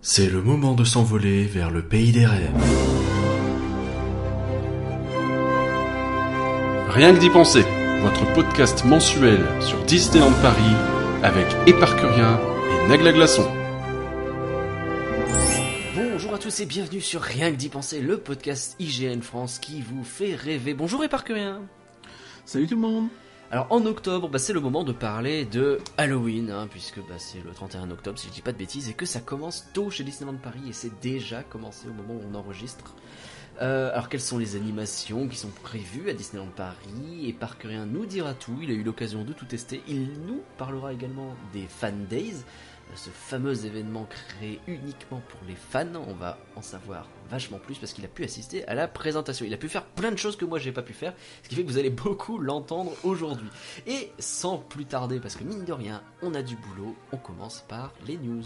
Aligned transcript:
C'est 0.00 0.30
le 0.30 0.40
moment 0.40 0.74
de 0.74 0.84
s'envoler 0.84 1.44
vers 1.44 1.70
le 1.70 1.82
pays 1.82 2.12
des 2.12 2.24
rêves. 2.24 2.52
Rien 6.88 7.12
que 7.12 7.18
d'y 7.18 7.30
penser, 7.30 7.64
votre 8.00 8.32
podcast 8.32 8.84
mensuel 8.84 9.44
sur 9.60 9.82
Disneyland 9.84 10.32
Paris 10.40 10.76
avec 11.24 11.46
Éparcurien 11.66 12.38
et 12.70 12.88
Nagla 12.88 13.12
Glaçon. 13.12 13.50
Bonjour 15.96 16.34
à 16.34 16.38
tous 16.38 16.60
et 16.60 16.66
bienvenue 16.66 17.00
sur 17.00 17.20
Rien 17.20 17.50
que 17.50 17.56
d'y 17.56 17.68
penser, 17.68 18.00
le 18.00 18.18
podcast 18.18 18.76
IGN 18.78 19.20
France 19.20 19.58
qui 19.58 19.82
vous 19.82 20.04
fait 20.04 20.36
rêver. 20.36 20.74
Bonjour 20.74 21.02
Éparcurien 21.02 21.62
Salut 22.46 22.68
tout 22.68 22.76
le 22.76 22.80
monde 22.80 23.08
Alors 23.50 23.66
en 23.70 23.86
octobre, 23.86 24.28
bah, 24.28 24.38
c'est 24.38 24.52
le 24.52 24.60
moment 24.60 24.84
de 24.84 24.92
parler 24.92 25.46
de 25.46 25.78
Halloween, 25.96 26.50
hein, 26.50 26.68
puisque 26.70 26.98
bah, 26.98 27.14
c'est 27.16 27.42
le 27.42 27.50
31 27.52 27.90
octobre 27.90 28.18
si 28.18 28.28
je 28.28 28.32
dis 28.32 28.42
pas 28.42 28.52
de 28.52 28.58
bêtises, 28.58 28.90
et 28.90 28.92
que 28.92 29.06
ça 29.06 29.20
commence 29.20 29.68
tôt 29.72 29.88
chez 29.88 30.04
Disneyland 30.04 30.36
Paris, 30.36 30.60
et 30.68 30.74
c'est 30.74 31.00
déjà 31.00 31.42
commencé 31.42 31.88
au 31.88 31.94
moment 31.94 32.12
où 32.12 32.22
on 32.30 32.34
enregistre. 32.34 32.94
Euh, 33.62 33.90
alors 33.92 34.10
quelles 34.10 34.20
sont 34.20 34.36
les 34.36 34.54
animations 34.54 35.26
qui 35.28 35.36
sont 35.36 35.50
prévues 35.62 36.10
à 36.10 36.12
Disneyland 36.12 36.50
Paris 36.54 37.26
Et 37.26 37.32
Parkerien 37.32 37.86
nous 37.86 38.04
dira 38.04 38.34
tout, 38.34 38.58
il 38.62 38.70
a 38.70 38.74
eu 38.74 38.82
l'occasion 38.82 39.24
de 39.24 39.32
tout 39.32 39.46
tester. 39.46 39.82
Il 39.88 40.10
nous 40.26 40.42
parlera 40.58 40.92
également 40.92 41.34
des 41.54 41.66
Fan 41.68 42.04
Days, 42.04 42.44
ce 42.94 43.10
fameux 43.10 43.66
événement 43.66 44.06
créé 44.06 44.60
uniquement 44.66 45.22
pour 45.28 45.40
les 45.46 45.54
fans. 45.54 45.86
On 46.08 46.14
va 46.14 46.38
en 46.56 46.62
savoir 46.62 47.06
vachement 47.30 47.58
plus 47.58 47.78
parce 47.78 47.92
qu'il 47.92 48.04
a 48.04 48.08
pu 48.08 48.24
assister 48.24 48.66
à 48.66 48.74
la 48.74 48.88
présentation. 48.88 49.44
Il 49.46 49.54
a 49.54 49.58
pu 49.58 49.68
faire 49.68 49.84
plein 49.84 50.10
de 50.10 50.16
choses 50.16 50.36
que 50.36 50.44
moi 50.44 50.58
j'ai 50.58 50.72
pas 50.72 50.82
pu 50.82 50.92
faire, 50.92 51.14
ce 51.42 51.48
qui 51.48 51.54
fait 51.54 51.64
que 51.64 51.70
vous 51.70 51.78
allez 51.78 51.90
beaucoup 51.90 52.38
l'entendre 52.38 52.92
aujourd'hui. 53.04 53.48
Et 53.86 54.12
sans 54.18 54.58
plus 54.58 54.84
tarder, 54.84 55.20
parce 55.20 55.36
que 55.36 55.44
mine 55.44 55.64
de 55.64 55.72
rien, 55.72 56.02
on 56.22 56.34
a 56.34 56.42
du 56.42 56.56
boulot, 56.56 56.96
on 57.12 57.16
commence 57.16 57.64
par 57.68 57.92
les 58.06 58.16
news. 58.16 58.44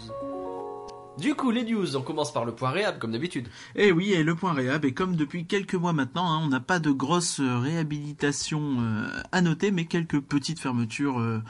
Du 1.19 1.35
coup, 1.35 1.51
les 1.51 1.63
news, 1.63 1.95
on 1.95 2.01
commence 2.01 2.33
par 2.33 2.43
le 2.43 2.53
point 2.53 2.71
réhab, 2.71 2.97
comme 2.97 3.11
d'habitude. 3.11 3.47
Eh 3.75 3.91
oui, 3.91 4.13
et 4.13 4.23
le 4.23 4.33
point 4.33 4.53
réhab, 4.53 4.83
et 4.83 4.95
comme 4.95 5.15
depuis 5.15 5.45
quelques 5.45 5.75
mois 5.75 5.93
maintenant, 5.93 6.31
hein, 6.31 6.41
on 6.43 6.47
n'a 6.47 6.59
pas 6.59 6.79
de 6.79 6.89
grosse 6.89 7.39
euh, 7.39 7.59
réhabilitation 7.59 8.77
euh, 8.79 9.07
à 9.31 9.41
noter, 9.41 9.69
mais 9.69 9.85
quelques 9.85 10.19
petites 10.19 10.59
fermetures 10.59 11.19
euh, 11.19 11.43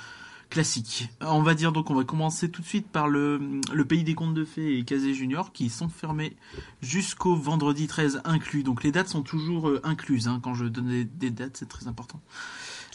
classiques. 0.54 1.09
On 1.20 1.42
va 1.42 1.56
dire 1.56 1.72
donc, 1.72 1.90
on 1.90 1.96
va 1.96 2.04
commencer 2.04 2.48
tout 2.48 2.62
de 2.62 2.68
suite 2.68 2.88
par 2.88 3.08
le, 3.08 3.42
le 3.73 3.86
Pays 3.86 4.04
des 4.04 4.14
Contes 4.14 4.36
de 4.36 4.46
Fées 4.46 4.78
et 4.78 4.84
Casé 4.84 5.16
Junior, 5.16 5.52
qui 5.52 5.68
sont 5.72 5.90
fermés 5.90 6.38
jusqu'au 6.84 7.36
vendredi 7.36 7.88
13 7.88 8.22
inclus. 8.23 8.62
Donc 8.62 8.84
les 8.84 8.92
dates 8.92 9.08
sont 9.08 9.23
toujours 9.23 9.68
euh, 9.68 9.82
incluses, 9.84 10.28
hein, 10.28 10.40
quand 10.44 10.54
je 10.54 10.66
donne 10.66 10.90
des, 10.90 11.06
des 11.06 11.32
dates, 11.32 11.58
c'est 11.58 11.68
très 11.68 11.88
important. 11.88 12.22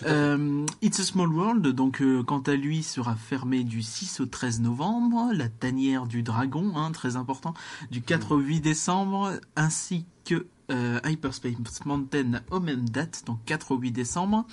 Euh, 0.06 0.64
It's 0.82 1.00
a 1.00 1.02
Small 1.02 1.32
World, 1.32 1.66
donc 1.66 2.00
euh, 2.00 2.22
quant 2.22 2.38
à 2.38 2.54
lui, 2.54 2.84
sera 2.84 3.16
fermé 3.16 3.64
du 3.64 3.82
6 3.82 4.20
au 4.20 4.26
13 4.26 4.60
novembre. 4.60 5.32
La 5.34 5.48
tanière 5.48 6.06
du 6.06 6.22
dragon, 6.22 6.76
hein, 6.76 6.92
très 6.92 7.16
important, 7.16 7.54
du 7.90 8.02
4 8.02 8.36
au 8.36 8.38
8 8.38 8.60
décembre, 8.60 9.32
ainsi 9.56 10.04
que 10.24 10.46
euh, 10.70 11.00
Hyperspace 11.04 11.84
Mountain 11.86 12.40
aux 12.52 12.60
mêmes 12.60 12.88
dates, 12.88 13.24
donc 13.26 13.40
4 13.46 13.72
au 13.72 13.78
8 13.78 13.90
décembre. 13.90 14.46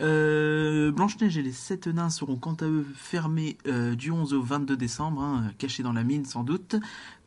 Euh, 0.00 0.90
Blanche-Neige 0.92 1.38
et 1.38 1.42
les 1.42 1.52
Sept 1.52 1.86
Nains 1.86 2.10
seront 2.10 2.36
quant 2.36 2.54
à 2.54 2.66
eux 2.66 2.86
fermés 2.96 3.58
euh, 3.66 3.94
du 3.94 4.10
11 4.10 4.34
au 4.34 4.42
22 4.42 4.76
décembre, 4.76 5.22
hein, 5.22 5.52
cachés 5.58 5.82
dans 5.82 5.92
la 5.92 6.04
mine 6.04 6.24
sans 6.24 6.42
doute, 6.42 6.76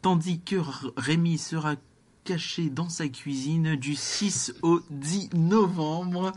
tandis 0.02 0.42
que 0.42 0.58
Rémi 0.98 1.38
sera 1.38 1.76
caché 2.23 2.70
dans 2.70 2.90
sa 2.90 3.08
cuisine 3.08 3.76
du 3.76 3.95
6 3.95 4.56
au 4.62 4.82
10 4.90 5.30
novembre. 5.36 6.34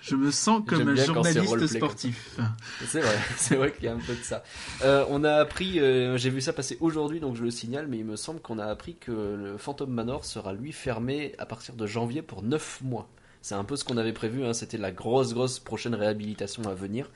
Je 0.00 0.16
me 0.16 0.30
sens 0.30 0.62
comme 0.66 0.88
un 0.88 0.94
journaliste 0.94 1.66
sportif. 1.66 2.38
C'est 2.86 3.00
vrai, 3.00 3.18
c'est 3.36 3.56
vrai 3.56 3.72
qu'il 3.72 3.84
y 3.84 3.88
a 3.88 3.94
un 3.94 3.98
peu 3.98 4.14
de 4.14 4.22
ça. 4.22 4.44
Euh, 4.82 5.04
on 5.08 5.24
a 5.24 5.32
appris, 5.32 5.80
euh, 5.80 6.18
j'ai 6.18 6.28
vu 6.28 6.42
ça 6.42 6.52
passer 6.52 6.76
aujourd'hui, 6.80 7.20
donc 7.20 7.36
je 7.36 7.42
le 7.42 7.50
signale, 7.50 7.86
mais 7.88 7.98
il 7.98 8.04
me 8.04 8.16
semble 8.16 8.40
qu'on 8.40 8.58
a 8.58 8.66
appris 8.66 8.96
que 8.96 9.12
le 9.12 9.56
Phantom 9.56 9.90
Manor 9.90 10.26
sera 10.26 10.52
lui 10.52 10.72
fermé 10.72 11.34
à 11.38 11.46
partir 11.46 11.74
de 11.74 11.86
janvier 11.86 12.20
pour 12.20 12.42
9 12.42 12.82
mois. 12.82 13.08
C'est 13.44 13.54
un 13.54 13.64
peu 13.64 13.76
ce 13.76 13.84
qu'on 13.84 13.98
avait 13.98 14.14
prévu, 14.14 14.42
hein, 14.42 14.54
c'était 14.54 14.78
la 14.78 14.90
grosse, 14.90 15.34
grosse 15.34 15.58
prochaine 15.58 15.94
réhabilitation 15.94 16.62
à 16.62 16.72
venir. 16.72 17.10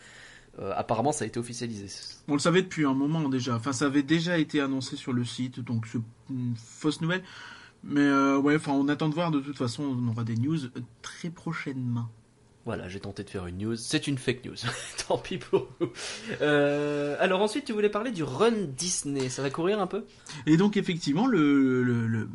Euh, 0.58 0.74
apparemment, 0.76 1.10
ça 1.10 1.24
a 1.24 1.26
été 1.26 1.40
officialisé. 1.40 1.86
On 2.28 2.34
le 2.34 2.38
savait 2.38 2.60
depuis 2.60 2.84
un 2.84 2.92
moment 2.92 3.30
déjà. 3.30 3.56
Enfin, 3.56 3.72
ça 3.72 3.86
avait 3.86 4.02
déjà 4.02 4.36
été 4.36 4.60
annoncé 4.60 4.96
sur 4.96 5.14
le 5.14 5.24
site, 5.24 5.60
donc 5.60 5.86
c'est 5.86 6.00
une 6.28 6.54
fausse 6.54 7.00
nouvelle. 7.00 7.22
Mais 7.82 8.02
euh, 8.02 8.36
ouais, 8.36 8.56
enfin, 8.56 8.72
on 8.72 8.88
attend 8.88 9.08
de 9.08 9.14
voir. 9.14 9.30
De 9.30 9.40
toute 9.40 9.56
façon, 9.56 9.84
on 9.84 10.08
aura 10.08 10.22
des 10.22 10.36
news 10.36 10.66
euh, 10.66 10.80
très 11.00 11.30
prochainement. 11.30 12.10
Voilà, 12.68 12.86
j'ai 12.86 13.00
tenté 13.00 13.24
de 13.24 13.30
faire 13.30 13.46
une 13.46 13.56
news. 13.56 13.76
C'est 13.76 14.08
une 14.08 14.18
fake 14.18 14.44
news. 14.44 14.56
Tant 15.08 15.16
pis 15.16 15.38
pour 15.38 15.68
vous. 15.80 15.88
Euh, 16.42 17.16
alors 17.18 17.40
ensuite, 17.40 17.64
tu 17.64 17.72
voulais 17.72 17.88
parler 17.88 18.10
du 18.10 18.22
Run 18.22 18.66
Disney. 18.76 19.30
Ça 19.30 19.40
va 19.40 19.48
courir 19.48 19.80
un 19.80 19.86
peu? 19.86 20.04
Et 20.44 20.58
donc, 20.58 20.76
effectivement, 20.76 21.26
le, 21.26 22.28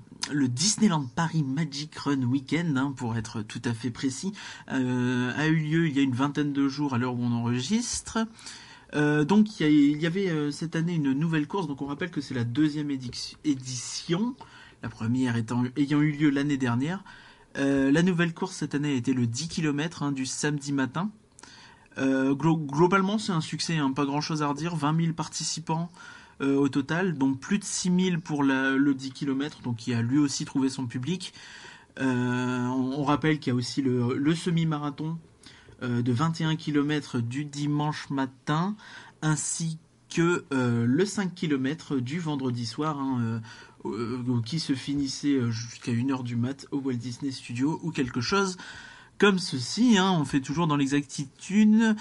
Disneyland 0.48 1.06
Paris 1.16 1.44
Magic 1.44 1.96
Run 1.96 2.24
Weekend, 2.24 2.76
hein, 2.80 2.96
pour 2.98 3.16
être 3.16 3.44
tout 3.44 3.62
à 3.64 3.76
fait 3.76 3.92
précis, 3.92 4.34
euh, 4.72 5.32
a 5.38 5.46
eu 5.46 5.58
lieu 5.58 5.88
il 5.88 5.96
y 5.96 6.00
a 6.00 6.02
une 6.02 6.16
vingtaine 6.16 6.52
de 6.52 6.68
jours 6.68 6.96
à 6.96 6.98
l'heure 6.98 7.14
où 7.14 7.22
on 7.22 7.32
enregistre. 7.32 8.18
Euh, 8.96 9.26
donc, 9.26 9.60
il 9.60 10.02
y, 10.02 10.08
avait 10.08 10.52
cette 10.52 10.76
année 10.76 10.96
une 10.96 11.14
nouvelle 11.14 11.46
course. 11.46 11.68
Donc, 11.68 11.84
on 11.84 11.86
rappelle 11.86 12.10
que 12.10 12.22
c'est 12.22 12.34
la 12.34 12.44
deuxième 12.44 12.90
édition, 12.90 14.34
la 14.82 14.90
première 14.90 15.38
étant, 15.38 15.64
ayant 15.78 16.02
eu 16.02 16.12
lieu 16.12 16.32
l'année 16.32 16.58
dernière. 16.58 17.04
Euh, 17.58 17.91
la 17.91 18.02
nouvelle 18.02 18.34
course 18.34 18.56
cette 18.56 18.75
année 18.75 18.94
a 18.94 18.96
été 18.96 19.14
le 19.14 19.28
10 19.28 19.47
km 19.47 20.12
du 20.12 20.25
samedi 20.25 20.74
matin. 20.74 21.12
Euh, 21.97 22.34
glo- 22.34 22.58
globalement, 22.58 23.18
c'est 23.19 23.31
un 23.31 23.41
succès, 23.41 23.78
hein, 23.78 23.91
pas 23.91 24.06
grand 24.06 24.22
chose 24.22 24.41
à 24.41 24.47
redire. 24.47 24.75
20 24.75 25.00
000 25.02 25.14
participants 25.14 25.91
euh, 26.41 26.56
au 26.56 26.68
total, 26.68 27.16
dont 27.18 27.36
plus 27.36 27.59
de 27.59 27.64
6 27.64 27.91
000 28.09 28.22
pour 28.22 28.44
le 28.44 28.94
10 28.94 29.12
km, 29.12 29.62
donc 29.62 29.78
qui 29.78 29.94
a 29.94 30.02
lui 30.02 30.18
aussi 30.18 30.46
trouvé 30.46 30.69
son 30.69 30.88
public. 30.88 31.34
On, 32.00 33.03
rappelle 33.03 33.38
qu'il 33.40 33.52
y 33.52 33.53
a 33.53 33.56
aussi 33.56 33.84
le, 33.84 34.34
semi-marathon 34.34 35.20
de 35.84 36.12
21 36.12 36.56
km 36.56 37.20
du 37.20 37.46
dimanche 37.46 38.09
matin, 38.09 38.75
ainsi 39.22 39.78
que 40.09 40.44
le 40.52 41.06
5 41.06 41.35
km 41.35 41.97
du 41.97 42.20
vendredi 42.20 42.66
soir, 42.66 42.97
hein, 43.00 43.41
qui 44.46 44.60
se 44.60 44.74
finissait 44.74 45.36
euh, 45.36 45.52
jusqu'à 45.52 45.92
1h 45.92 46.24
du 46.24 46.36
mat 46.36 46.66
au 46.72 46.78
Walt 46.80 46.94
Disney 46.94 47.32
Studio, 47.32 47.80
ou 47.84 47.92
quelque 47.92 48.22
chose 48.22 48.58
comme 49.18 49.40
ceci. 49.40 49.98
hein. 49.98 50.12
on 50.20 50.26
fait 50.26 50.42
toujours 50.42 50.68
dans 50.68 50.76
l'exactitude. 50.78 51.96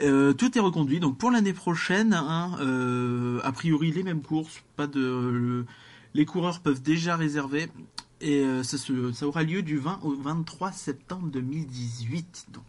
Euh, 0.00 0.32
tout 0.32 0.56
est 0.56 0.60
reconduit. 0.60 1.00
Donc 1.00 1.18
pour 1.18 1.30
l'année 1.30 1.52
prochaine, 1.52 2.12
hein, 2.14 2.56
euh, 2.60 3.40
a 3.44 3.52
priori 3.52 3.92
les 3.92 4.02
mêmes 4.02 4.22
courses, 4.22 4.62
pas 4.76 4.86
de, 4.86 5.00
le- 5.00 5.66
les 6.14 6.24
coureurs 6.24 6.60
peuvent 6.60 6.82
déjà 6.82 7.16
réserver. 7.16 7.68
Et 8.20 8.40
euh, 8.40 8.62
ça, 8.62 8.76
ça 8.78 9.26
aura 9.26 9.42
lieu 9.42 9.62
du 9.62 9.78
20 9.78 10.00
au 10.02 10.14
23 10.14 10.72
septembre 10.72 11.28
2018. 11.28 12.46
Donc. 12.52 12.64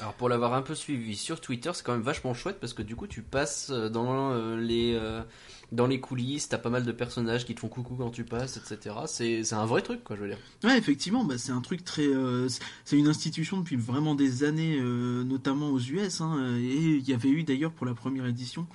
Alors 0.00 0.12
pour 0.14 0.28
l'avoir 0.28 0.52
un 0.54 0.60
peu 0.62 0.74
suivi 0.74 1.16
sur 1.16 1.40
Twitter, 1.40 1.70
c'est 1.72 1.84
quand 1.84 1.92
même 1.92 2.02
vachement 2.02 2.34
chouette 2.34 2.58
parce 2.60 2.74
que 2.74 2.82
du 2.82 2.96
coup 2.96 3.06
tu 3.06 3.22
passes 3.22 3.70
euh, 3.70 3.88
dans 3.88 4.30
euh, 4.32 4.60
les 4.60 4.92
euh, 4.94 5.22
dans 5.72 5.86
les 5.86 6.00
coulisses, 6.00 6.48
t'as 6.48 6.58
pas 6.58 6.70
mal 6.70 6.84
de 6.84 6.92
personnages 6.92 7.44
qui 7.44 7.54
te 7.54 7.60
font 7.60 7.68
coucou 7.68 7.96
quand 7.96 8.10
tu 8.10 8.24
passes, 8.24 8.56
etc. 8.56 8.94
C'est 9.06 9.52
un 9.52 9.66
vrai 9.66 9.82
truc 9.82 10.04
quoi, 10.04 10.14
je 10.16 10.22
veux 10.22 10.28
dire. 10.28 10.38
Ouais, 10.64 10.78
effectivement, 10.78 11.24
bah, 11.24 11.38
c'est 11.38 11.52
un 11.52 11.60
truc 11.60 11.84
très. 11.84 12.06
euh, 12.06 12.48
c'est- 12.84 12.96
une 12.96 13.08
institution 13.08 13.58
depuis 13.58 13.76
vraiment 13.76 14.14
des 14.14 14.44
années, 14.44 14.78
euh, 14.80 15.24
notamment 15.24 15.70
aux 15.70 15.80
US. 15.80 16.20
hein, 16.20 16.56
et 16.58 16.96
il 16.96 17.08
y 17.08 17.12
avait 17.12 17.30
eu 17.30 17.42
d'ailleurs 17.42 17.72
pour 17.72 17.84
la 17.86 17.94
première 17.94 18.26
édition 18.26 18.66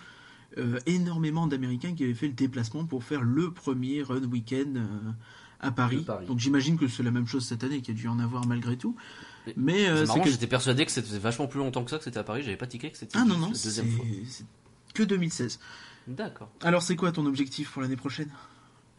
euh, 0.57 0.79
énormément 0.85 1.47
d'Américains 1.47 1.93
qui 1.95 2.03
avaient 2.03 2.13
fait 2.13 2.27
le 2.27 2.33
déplacement 2.33 2.83
pour 2.83 3.05
faire 3.05 3.21
le 3.21 3.51
premier 3.51 4.01
Run 4.03 4.23
Weekend 4.25 4.81
à 5.61 5.71
Paris. 5.71 6.03
Donc 6.27 6.39
j'imagine 6.39 6.77
que 6.77 6.89
c'est 6.89 7.03
la 7.03 7.11
même 7.11 7.25
chose 7.27 7.45
cette 7.45 7.63
année, 7.63 7.79
qu'il 7.81 7.95
y 7.95 7.97
a 7.97 8.01
dû 8.01 8.07
en 8.09 8.19
avoir 8.19 8.45
malgré 8.45 8.75
tout. 8.75 8.95
Mais- 9.47 9.53
Mais 9.55 9.89
euh, 9.89 10.05
marrant, 10.05 10.19
que- 10.21 10.29
j'étais 10.29 10.47
persuadé 10.47 10.85
que 10.85 10.91
c'était 10.91 11.17
vachement 11.19 11.47
plus 11.47 11.59
longtemps 11.59 11.85
que 11.85 11.89
ça 11.89 11.99
que 11.99 12.03
c'était 12.03 12.17
à 12.19 12.23
Paris, 12.25 12.41
j'avais 12.43 12.57
pas 12.57 12.67
tiqué 12.67 12.91
que 12.91 12.97
c'était 12.97 13.17
Ah 13.17 13.23
non, 13.23 13.37
non, 13.37 13.47
deuxième 13.49 13.87
fois. 13.91 14.05
c'est 14.27 14.43
que 14.93 15.03
2016. 15.03 15.57
D'accord. 16.07 16.49
Alors 16.61 16.81
c'est 16.81 16.95
quoi 16.95 17.11
ton 17.11 17.25
objectif 17.25 17.71
pour 17.71 17.81
l'année 17.81 17.95
prochaine? 17.95 18.29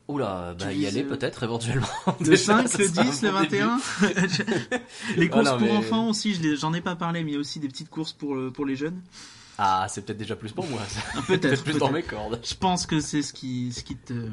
Oula, 0.08 0.54
bah 0.58 0.66
Tu 0.68 0.76
y 0.78 0.86
aller 0.86 1.04
euh, 1.04 1.08
peut-être 1.08 1.42
éventuellement. 1.44 1.86
Le 2.20 2.24
Déjà, 2.30 2.58
5, 2.64 2.68
ça 2.68 2.78
le 2.78 2.88
sera 2.88 3.02
10, 3.04 3.24
un 3.24 3.26
le 3.26 3.32
bon 3.32 3.40
début. 3.42 3.56
21 3.58 4.78
Les 5.16 5.28
courses 5.30 5.48
Ah 5.48 5.56
pour 5.58 5.72
enfants 5.72 6.08
aussi, 6.08 6.56
j'en 6.56 6.74
ai 6.74 6.80
pas 6.80 6.96
parlé, 6.96 7.22
mais 7.22 7.30
il 7.30 7.34
y 7.34 7.36
a 7.36 7.40
aussi 7.40 7.60
des 7.60 7.68
petites 7.68 7.88
courses 7.90 8.12
pour, 8.12 8.34
le- 8.34 8.50
pour 8.50 8.66
les 8.66 8.74
jeunes. 8.76 9.00
Ah, 9.58 9.86
c'est 9.88 10.04
peut-être 10.04 10.18
déjà 10.18 10.34
plus 10.34 10.50
pour 10.52 10.66
moi. 10.66 10.80
Ah, 11.14 11.20
Peut-être, 11.26 11.62
plus 11.62 11.74
dans 11.78 11.88
peut-être. 11.90 11.92
mes 11.92 12.02
cordes. 12.02 12.40
Je 12.42 12.54
pense 12.54 12.84
que 12.86 12.98
c'est 13.00 13.22
ce 13.22 13.32
qui, 13.32 13.72
ce 13.72 13.84
qui 13.84 13.94
te, 13.96 14.28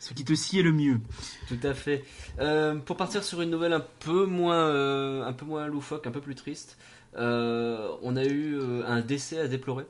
ce 0.00 0.14
qui 0.14 0.24
te 0.24 0.34
sied 0.34 0.62
le 0.62 0.72
mieux. 0.72 1.00
Tout 1.46 1.58
à 1.62 1.74
fait. 1.74 2.04
Euh, 2.40 2.74
pour 2.76 2.96
partir 2.96 3.22
sur 3.22 3.42
une 3.42 3.50
nouvelle 3.50 3.74
un 3.74 3.84
peu 4.00 4.26
moins, 4.26 4.66
euh, 4.66 5.24
un 5.24 5.32
peu 5.32 5.44
moins 5.44 5.66
loufoque, 5.66 6.06
un 6.06 6.10
peu 6.10 6.22
plus 6.22 6.34
triste, 6.34 6.78
euh, 7.16 7.90
on 8.02 8.16
a 8.16 8.24
eu 8.24 8.58
un 8.86 9.00
décès 9.02 9.38
à 9.38 9.46
déplorer. 9.46 9.84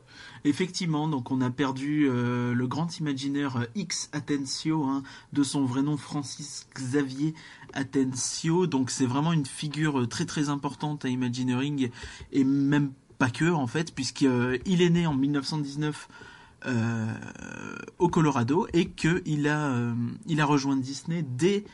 Effectivement, 0.45 1.07
donc 1.07 1.31
on 1.31 1.41
a 1.41 1.51
perdu 1.51 2.09
le 2.09 2.67
grand 2.67 2.99
imaginaire 2.99 3.67
X 3.75 4.11
Atencio, 4.13 4.85
hein, 4.85 5.03
de 5.33 5.43
son 5.43 5.65
vrai 5.65 5.83
nom 5.83 5.97
Francis 5.97 6.67
Xavier 6.75 7.35
Atencio. 7.73 8.67
Donc 8.67 8.91
c'est 8.91 9.07
vraiment 9.07 9.33
une 9.33 9.47
figure 9.47 10.09
très 10.09 10.25
très 10.25 10.49
importante 10.49 11.05
à 11.05 11.09
Imagineering 11.09 11.91
et 12.33 12.43
même 12.43 12.93
pas 13.19 13.31
que 13.31 13.53
en 13.53 13.67
fait, 13.67 13.95
puisqu'il 13.95 14.83
est 14.83 14.91
né 14.91 15.07
en 15.07 15.15
1919 15.15 16.09
au 17.99 18.09
Colorado 18.09 18.67
et 18.73 18.91
qu'il 18.91 19.49
a, 19.49 19.75
il 20.27 20.41
a 20.41 20.45
rejoint 20.45 20.77
Disney 20.77 21.23
dès 21.23 21.65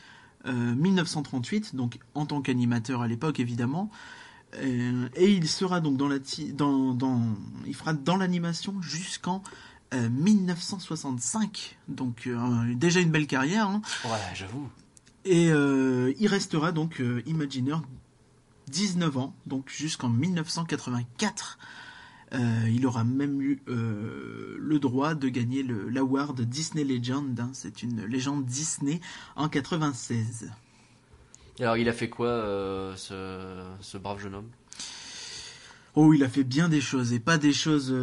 1938, 0.45 1.75
donc 1.75 1.99
en 2.15 2.25
tant 2.25 2.41
qu'animateur 2.41 3.01
à 3.01 3.07
l'époque 3.07 3.39
évidemment. 3.39 3.89
et 4.61 5.31
il 5.31 5.47
sera 5.47 5.81
donc 5.81 5.97
dans 5.97 6.07
la 6.07 6.19
dans, 6.53 6.93
dans 6.93 7.21
il 7.65 7.75
fera 7.75 7.93
dans 7.93 8.15
l'animation 8.15 8.81
jusqu'en 8.81 9.43
1965, 9.93 11.77
donc 11.89 12.29
déjà 12.75 13.01
une 13.01 13.11
belle 13.11 13.27
carrière. 13.27 13.67
Hein. 13.67 13.81
Ouais, 14.05 14.11
j'avoue. 14.35 14.69
Et 15.25 15.47
il 15.47 16.27
restera 16.27 16.71
donc 16.71 17.01
Imagineer 17.25 17.81
19 18.69 19.17
ans, 19.17 19.33
donc 19.45 19.69
jusqu'en 19.69 20.09
1984. 20.09 21.57
Euh, 22.33 22.69
il 22.69 22.85
aura 22.85 23.03
même 23.03 23.41
eu 23.41 23.61
euh, 23.69 24.57
le 24.59 24.79
droit 24.79 25.15
de 25.15 25.29
gagner 25.29 25.63
l'award 25.63 26.39
Disney 26.41 26.83
Legend. 26.83 27.39
Hein. 27.39 27.49
c'est 27.53 27.83
une 27.83 28.05
légende 28.05 28.45
Disney 28.45 28.99
en 29.35 29.47
96. 29.47 30.51
Alors, 31.59 31.77
il 31.77 31.89
a 31.89 31.93
fait 31.93 32.09
quoi, 32.09 32.27
euh, 32.27 32.95
ce, 32.95 33.97
brave 33.97 34.19
jeune 34.19 34.35
homme? 34.35 34.49
Oh, 35.95 36.13
il 36.13 36.23
a 36.23 36.29
fait 36.29 36.43
bien 36.43 36.69
des 36.69 36.81
choses 36.81 37.13
et 37.13 37.19
pas 37.19 37.37
des 37.37 37.53
choses, 37.53 37.95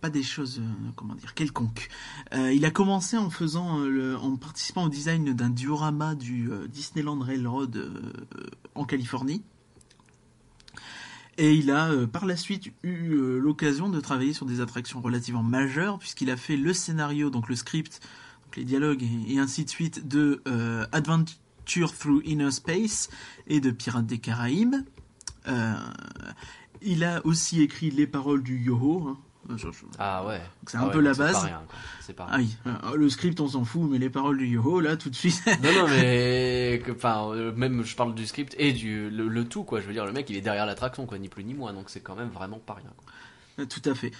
pas 0.00 0.08
des 0.08 0.22
choses, 0.22 0.62
comment 0.96 1.14
dire, 1.14 1.34
quelconques. 1.34 1.90
il 2.32 2.64
a 2.64 2.70
commencé 2.70 3.18
en 3.18 3.28
faisant, 3.28 3.84
en 4.16 4.36
participant 4.36 4.84
au 4.84 4.88
design 4.88 5.34
d'un 5.34 5.50
diorama 5.50 6.14
du 6.14 6.48
Disneyland 6.72 7.18
Railroad 7.18 7.90
en 8.74 8.86
Californie. 8.86 9.42
Et 11.36 11.54
il 11.54 11.70
a 11.70 11.90
euh, 11.90 12.06
par 12.06 12.26
la 12.26 12.36
suite 12.36 12.72
eu 12.82 13.14
euh, 13.14 13.38
l'occasion 13.38 13.88
de 13.88 14.00
travailler 14.00 14.32
sur 14.32 14.46
des 14.46 14.60
attractions 14.60 15.00
relativement 15.00 15.42
majeures, 15.42 15.98
puisqu'il 15.98 16.30
a 16.30 16.36
fait 16.36 16.56
le 16.56 16.72
scénario, 16.72 17.30
donc 17.30 17.48
le 17.48 17.56
script, 17.56 18.00
les 18.56 18.64
dialogues 18.64 19.04
et, 19.26 19.38
ainsi 19.38 19.64
de 19.64 19.70
suite 19.70 20.06
de 20.06 20.40
euh, 20.46 20.86
Adventure 20.92 21.92
Through 21.92 22.22
Inner 22.24 22.52
Space 22.52 23.10
et 23.48 23.60
de 23.60 23.72
Pirates 23.72 24.06
des 24.06 24.18
Caraïbes. 24.18 24.76
il 26.82 27.02
a 27.02 27.24
aussi 27.26 27.62
écrit 27.62 27.90
les 27.90 28.06
paroles 28.06 28.44
du 28.44 28.58
Yoho, 28.58 29.08
hein, 29.08 29.18
ah 29.98 30.26
ouais. 30.26 30.40
C'est 30.66 30.76
un 30.76 30.86
ah 30.88 30.90
peu 30.90 31.00
la 31.00 31.14
base. 31.14 31.48
C'est 32.00 32.12
pas 32.14 32.26
rien, 32.26 32.34
Ah 32.34 32.38
oui. 32.38 32.56
Euh, 32.92 32.96
le 32.96 33.08
script, 33.08 33.40
on 33.40 33.48
s'en 33.48 33.64
fout, 33.64 33.88
mais 33.90 33.98
les 33.98 34.10
paroles 34.10 34.38
du 34.38 34.46
Yoho, 34.46 34.80
là, 34.80 34.96
tout 34.96 35.10
de 35.10 35.14
suite. 35.14 35.42
non, 35.62 35.72
non, 35.72 35.86
mais 35.88 36.82
enfin, 36.90 37.28
euh, 37.30 37.52
même 37.54 37.84
je 37.84 37.94
parle 37.96 38.14
du 38.14 38.26
script 38.26 38.54
et 38.58 38.72
du 38.72 39.10
le, 39.10 39.44
tout, 39.44 39.64
quoi. 39.64 39.80
Je 39.80 39.86
veux 39.86 39.92
dire, 39.92 40.06
le 40.06 40.12
mec, 40.12 40.28
il 40.30 40.36
est 40.36 40.40
derrière 40.40 40.66
l'attraction, 40.66 41.06
quoi, 41.06 41.18
ni 41.18 41.28
plus 41.28 41.44
ni 41.44 41.54
moins. 41.54 41.72
Donc 41.72 41.90
c'est 41.90 42.00
quand 42.00 42.14
même 42.14 42.30
vraiment 42.30 42.58
pas 42.58 42.74
rien. 42.74 42.90
Euh, 43.60 43.66
tout 43.66 43.82
à 43.88 43.94
fait. 43.94 44.10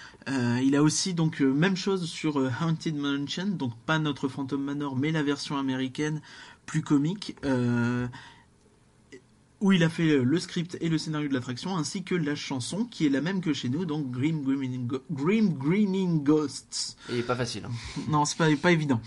il 0.62 0.76
a 0.76 0.82
aussi 0.82 1.14
donc 1.14 1.40
même 1.40 1.76
chose 1.76 2.08
sur 2.08 2.36
Haunted 2.36 2.96
Mansion, 2.96 3.46
donc 3.46 3.74
pas 3.86 3.98
notre 3.98 4.28
Phantom 4.28 4.62
Manor, 4.62 4.96
mais 4.96 5.10
la 5.10 5.22
version 5.22 5.56
américaine 5.56 6.20
plus 6.66 6.82
comique 6.82 7.36
où 9.60 9.72
il 9.72 9.82
a 9.82 9.88
fait 9.88 10.18
le 10.18 10.38
script 10.38 10.76
et 10.80 10.88
le 10.88 10.98
scénario 10.98 11.28
de 11.28 11.34
l'attraction, 11.34 11.76
ainsi 11.76 12.02
que 12.02 12.14
la 12.14 12.34
chanson, 12.34 12.84
qui 12.84 13.06
est 13.06 13.10
la 13.10 13.20
même 13.20 13.40
que 13.40 13.52
chez 13.52 13.68
nous, 13.68 13.84
donc 13.84 14.10
Grim 14.10 14.42
Greening, 14.42 14.88
Grim 15.10 15.54
Greening 15.58 16.22
Ghosts. 16.22 16.96
Et 17.12 17.22
pas 17.22 17.36
facile. 17.36 17.64
Hein. 17.66 17.72
non, 18.08 18.24
c'est 18.24 18.36
pas, 18.36 18.48
pas 18.56 18.72
évident. 18.72 19.00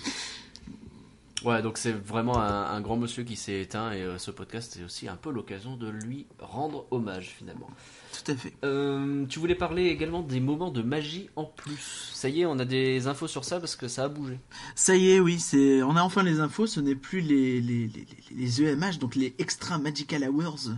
Ouais, 1.46 1.62
donc 1.62 1.78
c'est 1.78 1.92
vraiment 1.92 2.40
un, 2.40 2.82
grand 2.82 2.98
monsieur 2.98 3.24
qui 3.24 3.36
s'est 3.36 3.62
éteint 3.62 3.92
et 3.92 4.02
euh, 4.02 4.18
ce 4.18 4.32
podcast 4.32 4.74
c'est 4.76 4.84
aussi 4.84 5.08
un 5.08 5.16
peu 5.16 5.32
l'occasion 5.32 5.78
de 5.78 5.88
lui 5.88 6.26
rendre 6.40 6.88
hommage 6.90 7.36
finalement. 7.38 7.70
Tout 8.12 8.32
à 8.32 8.36
fait. 8.36 8.54
Euh, 8.64 9.24
tu 9.28 9.38
voulais 9.38 9.54
parler 9.54 9.86
également 9.86 10.24
des 10.24 10.40
moments 10.40 10.72
de 10.72 10.82
magie 10.82 11.30
en 11.36 11.46
plus. 11.46 12.10
Ça 12.14 12.30
y 12.30 12.42
est, 12.42 12.46
on 12.48 12.58
a 12.58 12.66
des 12.66 13.06
infos 13.06 13.28
sur 13.28 13.46
ça 13.46 13.60
parce 13.60 13.76
que 13.76 13.88
ça 13.88 14.06
a 14.06 14.08
bougé. 14.10 14.40
Ça 14.74 14.96
y 14.96 15.12
est, 15.12 15.20
oui, 15.20 15.40
c'est 15.40 15.84
on 15.84 15.96
a 15.96 16.02
enfin 16.02 16.24
les 16.24 16.40
infos. 16.40 16.66
Ce 16.66 16.80
n'est 16.80 16.96
plus 16.96 17.22
les, 17.22 17.62
les, 17.62 17.90
les, 18.32 18.62
EMH, 18.64 18.98
donc 19.00 19.16
les 19.16 19.36
Extra 19.38 19.78
Magical 19.78 20.28
Hours 20.28 20.72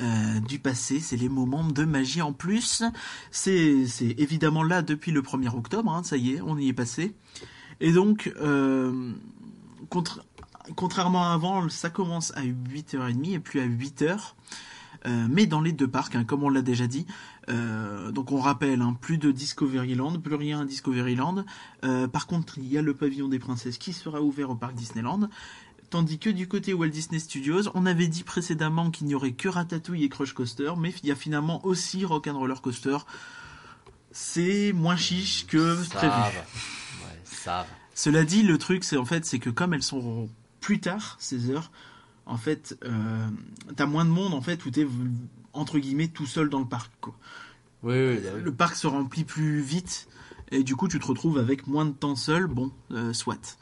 euh, 0.00 0.40
du 0.48 0.58
passé. 0.58 0.98
C'est 0.98 1.16
les 1.16 1.28
moments 1.28 1.64
de 1.64 1.84
magie 1.84 2.22
en 2.22 2.32
plus. 2.32 2.82
C'est 3.30 3.86
évidemment 4.18 4.64
là 4.64 4.82
depuis 4.82 5.12
le 5.12 5.22
1er 5.22 5.56
octobre. 5.56 5.92
Hein, 5.92 6.02
ça 6.02 6.16
y 6.16 6.34
est, 6.34 6.40
on 6.40 6.58
y 6.58 6.68
est 6.68 6.72
passé. 6.72 7.14
Et 7.80 7.92
donc, 7.92 8.32
contrairement 10.76 11.24
à 11.24 11.32
avant, 11.32 11.68
ça 11.68 11.90
commence 11.90 12.32
à 12.36 12.42
8h30 12.42 13.34
et 13.34 13.38
plus 13.38 13.60
à 13.60 13.66
8h. 13.66 14.34
Euh, 15.04 15.26
mais 15.28 15.46
dans 15.46 15.60
les 15.60 15.72
deux 15.72 15.88
parcs, 15.88 16.14
hein, 16.14 16.24
comme 16.24 16.44
on 16.44 16.48
l'a 16.48 16.62
déjà 16.62 16.86
dit. 16.86 17.06
Euh, 17.48 18.12
donc 18.12 18.30
on 18.30 18.38
rappelle, 18.38 18.82
hein, 18.82 18.96
plus 19.00 19.18
de 19.18 19.32
Discoveryland, 19.32 20.20
plus 20.20 20.36
rien 20.36 20.60
à 20.60 20.64
Discoveryland. 20.64 21.44
Euh, 21.84 22.06
par 22.06 22.26
contre, 22.26 22.58
il 22.58 22.72
y 22.72 22.78
a 22.78 22.82
le 22.82 22.94
pavillon 22.94 23.28
des 23.28 23.40
princesses 23.40 23.78
qui 23.78 23.92
sera 23.92 24.20
ouvert 24.20 24.50
au 24.50 24.54
parc 24.54 24.74
Disneyland. 24.74 25.28
Tandis 25.90 26.18
que 26.18 26.30
du 26.30 26.48
côté 26.48 26.72
Walt 26.72 26.88
Disney 26.88 27.18
Studios, 27.18 27.68
on 27.74 27.84
avait 27.84 28.06
dit 28.06 28.22
précédemment 28.22 28.90
qu'il 28.90 29.08
n'y 29.08 29.14
aurait 29.14 29.32
que 29.32 29.48
Ratatouille 29.48 30.04
et 30.04 30.08
Crush 30.08 30.32
Coaster, 30.32 30.72
mais 30.78 30.94
il 31.02 31.08
y 31.08 31.12
a 31.12 31.16
finalement 31.16 31.64
aussi 31.66 32.04
Rock'n'Roller 32.04 32.54
Coaster. 32.62 32.96
C'est 34.10 34.72
moins 34.72 34.96
chiche 34.96 35.46
que 35.46 35.74
prévu. 35.90 36.12
Ouais, 36.12 37.20
ça 37.24 37.66
va. 37.68 37.81
Cela 37.94 38.24
dit, 38.24 38.42
le 38.42 38.58
truc, 38.58 38.84
c'est 38.84 38.96
en 38.96 39.04
fait, 39.04 39.24
c'est 39.24 39.38
que 39.38 39.50
comme 39.50 39.74
elles 39.74 39.82
sont 39.82 40.28
plus 40.60 40.80
tard, 40.80 41.16
ces 41.18 41.50
heures, 41.50 41.70
en 42.26 42.36
fait, 42.36 42.78
euh, 42.84 43.28
t'as 43.76 43.86
moins 43.86 44.04
de 44.04 44.10
monde, 44.10 44.34
en 44.34 44.40
fait, 44.40 44.64
où 44.64 44.70
t'es, 44.70 44.86
entre 45.52 45.78
guillemets, 45.78 46.08
tout 46.08 46.26
seul 46.26 46.48
dans 46.48 46.60
le 46.60 46.66
parc, 46.66 46.90
quoi. 47.00 47.14
Oui, 47.82 47.94
oui, 47.94 48.20
Le 48.42 48.52
parc 48.52 48.76
se 48.76 48.86
remplit 48.86 49.24
plus 49.24 49.60
vite, 49.60 50.08
et 50.52 50.62
du 50.62 50.76
coup, 50.76 50.88
tu 50.88 51.00
te 51.00 51.06
retrouves 51.06 51.38
avec 51.38 51.66
moins 51.66 51.84
de 51.84 51.90
temps 51.90 52.16
seul, 52.16 52.46
bon, 52.46 52.70
euh, 52.92 53.12
soit. 53.12 53.58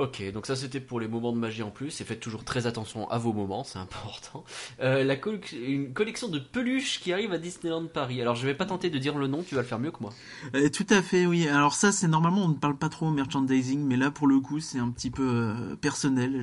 Ok, 0.00 0.22
donc 0.32 0.46
ça 0.46 0.56
c'était 0.56 0.80
pour 0.80 0.98
les 0.98 1.08
moments 1.08 1.30
de 1.30 1.36
magie 1.36 1.62
en 1.62 1.70
plus, 1.70 2.00
et 2.00 2.04
faites 2.04 2.20
toujours 2.20 2.42
très 2.42 2.66
attention 2.66 3.06
à 3.10 3.18
vos 3.18 3.34
moments, 3.34 3.64
c'est 3.64 3.78
important. 3.78 4.46
Euh, 4.80 5.04
une 5.52 5.92
collection 5.92 6.28
de 6.28 6.38
peluches 6.38 7.00
qui 7.00 7.12
arrive 7.12 7.34
à 7.34 7.38
Disneyland 7.38 7.84
Paris. 7.86 8.22
Alors 8.22 8.34
je 8.34 8.46
vais 8.46 8.54
pas 8.54 8.64
tenter 8.64 8.88
de 8.88 8.96
dire 8.96 9.18
le 9.18 9.26
nom, 9.26 9.42
tu 9.42 9.54
vas 9.54 9.60
le 9.60 9.66
faire 9.66 9.78
mieux 9.78 9.90
que 9.90 10.00
moi. 10.00 10.14
Euh, 10.54 10.70
tout 10.70 10.86
à 10.88 11.02
fait, 11.02 11.26
oui. 11.26 11.46
Alors 11.48 11.74
ça 11.74 11.92
c'est 11.92 12.08
normalement 12.08 12.46
on 12.46 12.48
ne 12.48 12.54
parle 12.54 12.78
pas 12.78 12.88
trop 12.88 13.10
merchandising, 13.10 13.84
mais 13.84 13.98
là 13.98 14.10
pour 14.10 14.26
le 14.26 14.40
coup 14.40 14.58
c'est 14.58 14.78
un 14.78 14.88
petit 14.88 15.10
peu 15.10 15.28
euh, 15.28 15.76
personnel. 15.76 16.42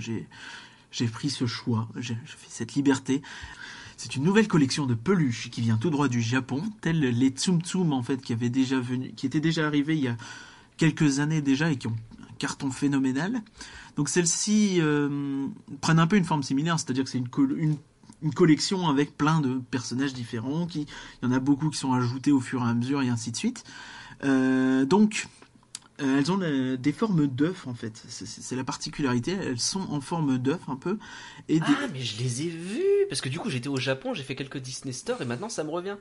J'ai 0.92 1.07
pris 1.07 1.31
ce 1.31 1.48
choix, 1.48 1.88
j'ai 1.95 2.13
fait 2.13 2.50
cette 2.50 2.75
liberté. 2.75 3.24
C'est 3.95 4.15
une 4.15 4.24
nouvelle 4.24 4.48
collection 4.48 4.86
de 4.86 4.94
peluches 4.94 5.50
qui 5.50 5.62
vient 5.62 5.77
tout 5.77 5.89
droit 5.89 6.10
du 6.10 6.21
Japon, 6.21 6.62
telles 6.81 7.00
les 7.00 7.30
Tsum 7.30 7.62
Tsum 7.62 7.92
en 7.92 8.03
fait 8.03 8.21
qui 8.21 8.33
avaient 8.33 8.51
déjà 8.51 8.80
venu, 8.80 9.13
qui 9.13 9.25
étaient 9.25 9.39
déjà 9.39 9.65
arrivés 9.65 9.95
il 9.95 10.03
y 10.03 10.10
a 10.10 10.18
quelques 10.77 11.19
années 11.19 11.42
déjà 11.42 11.71
et 11.71 11.77
qui 11.77 11.88
ont 11.88 11.95
carton 12.38 12.72
phénoménal. 12.72 13.42
Donc 13.96 14.10
celles-ci 14.10 14.77
euh, 14.79 15.48
prennent 15.82 16.00
un 16.00 16.08
peu 16.08 16.17
une 16.17 16.25
forme 16.25 16.44
similaire, 16.44 16.79
c'est-à-dire 16.79 17.03
que 17.03 17.10
c'est 17.10 17.17
une, 17.17 17.77
une, 18.22 18.34
collection 18.34 18.88
avec 18.88 19.17
plein 19.17 19.41
de 19.41 19.60
personnages 19.72 20.13
différents, 20.13 20.67
qui, 20.67 20.88
il 21.22 21.29
y 21.29 21.32
en 21.32 21.32
a 21.32 21.39
beaucoup 21.39 21.70
qui 21.70 21.77
sont 21.77 21.94
ajoutés 21.94 22.32
au 22.32 22.39
fur 22.39 22.62
et 22.62 22.70
à 22.70 22.74
mesure 22.74 23.01
et 23.01 23.10
ainsi 23.10 23.32
de 23.32 23.38
suite. 23.38 23.63
Euh, 24.24 24.86
donc 24.86 25.27
euh, 26.01 26.20
elles 26.20 26.32
ont 26.32 26.38
des 26.77 26.91
formes 26.91 27.25
d'œufs 27.25 27.65
en 27.67 27.74
fait, 27.74 28.03
c'est 28.08 28.56
la 28.56 28.63
particularité, 28.63 29.32
elles 29.32 29.60
sont 29.60 29.82
en 29.89 30.01
forme 30.01 30.38
d'œuf 30.38 30.62
un 30.67 30.75
peu. 30.75 31.00
Et 31.50 31.60
Ah 31.62 31.88
mais 31.91 32.01
je 32.01 32.22
les 32.22 32.44
ai 32.44 32.50
vues, 32.50 33.06
parce 33.10 33.22
que 33.22 33.29
du 33.29 33.39
coup 33.39 33.50
j'étais 33.50 33.70
au 33.70 33.77
Japon, 33.77 34.13
j'ai 34.13 34.24
fait 34.24 34.36
quelques 34.36 34.60
Disney 34.60 34.94
Store 34.94 35.22
et 35.22 35.25
maintenant 35.25 35.50
ça 35.50 35.63
me 35.63 35.72
revient. 35.72 35.96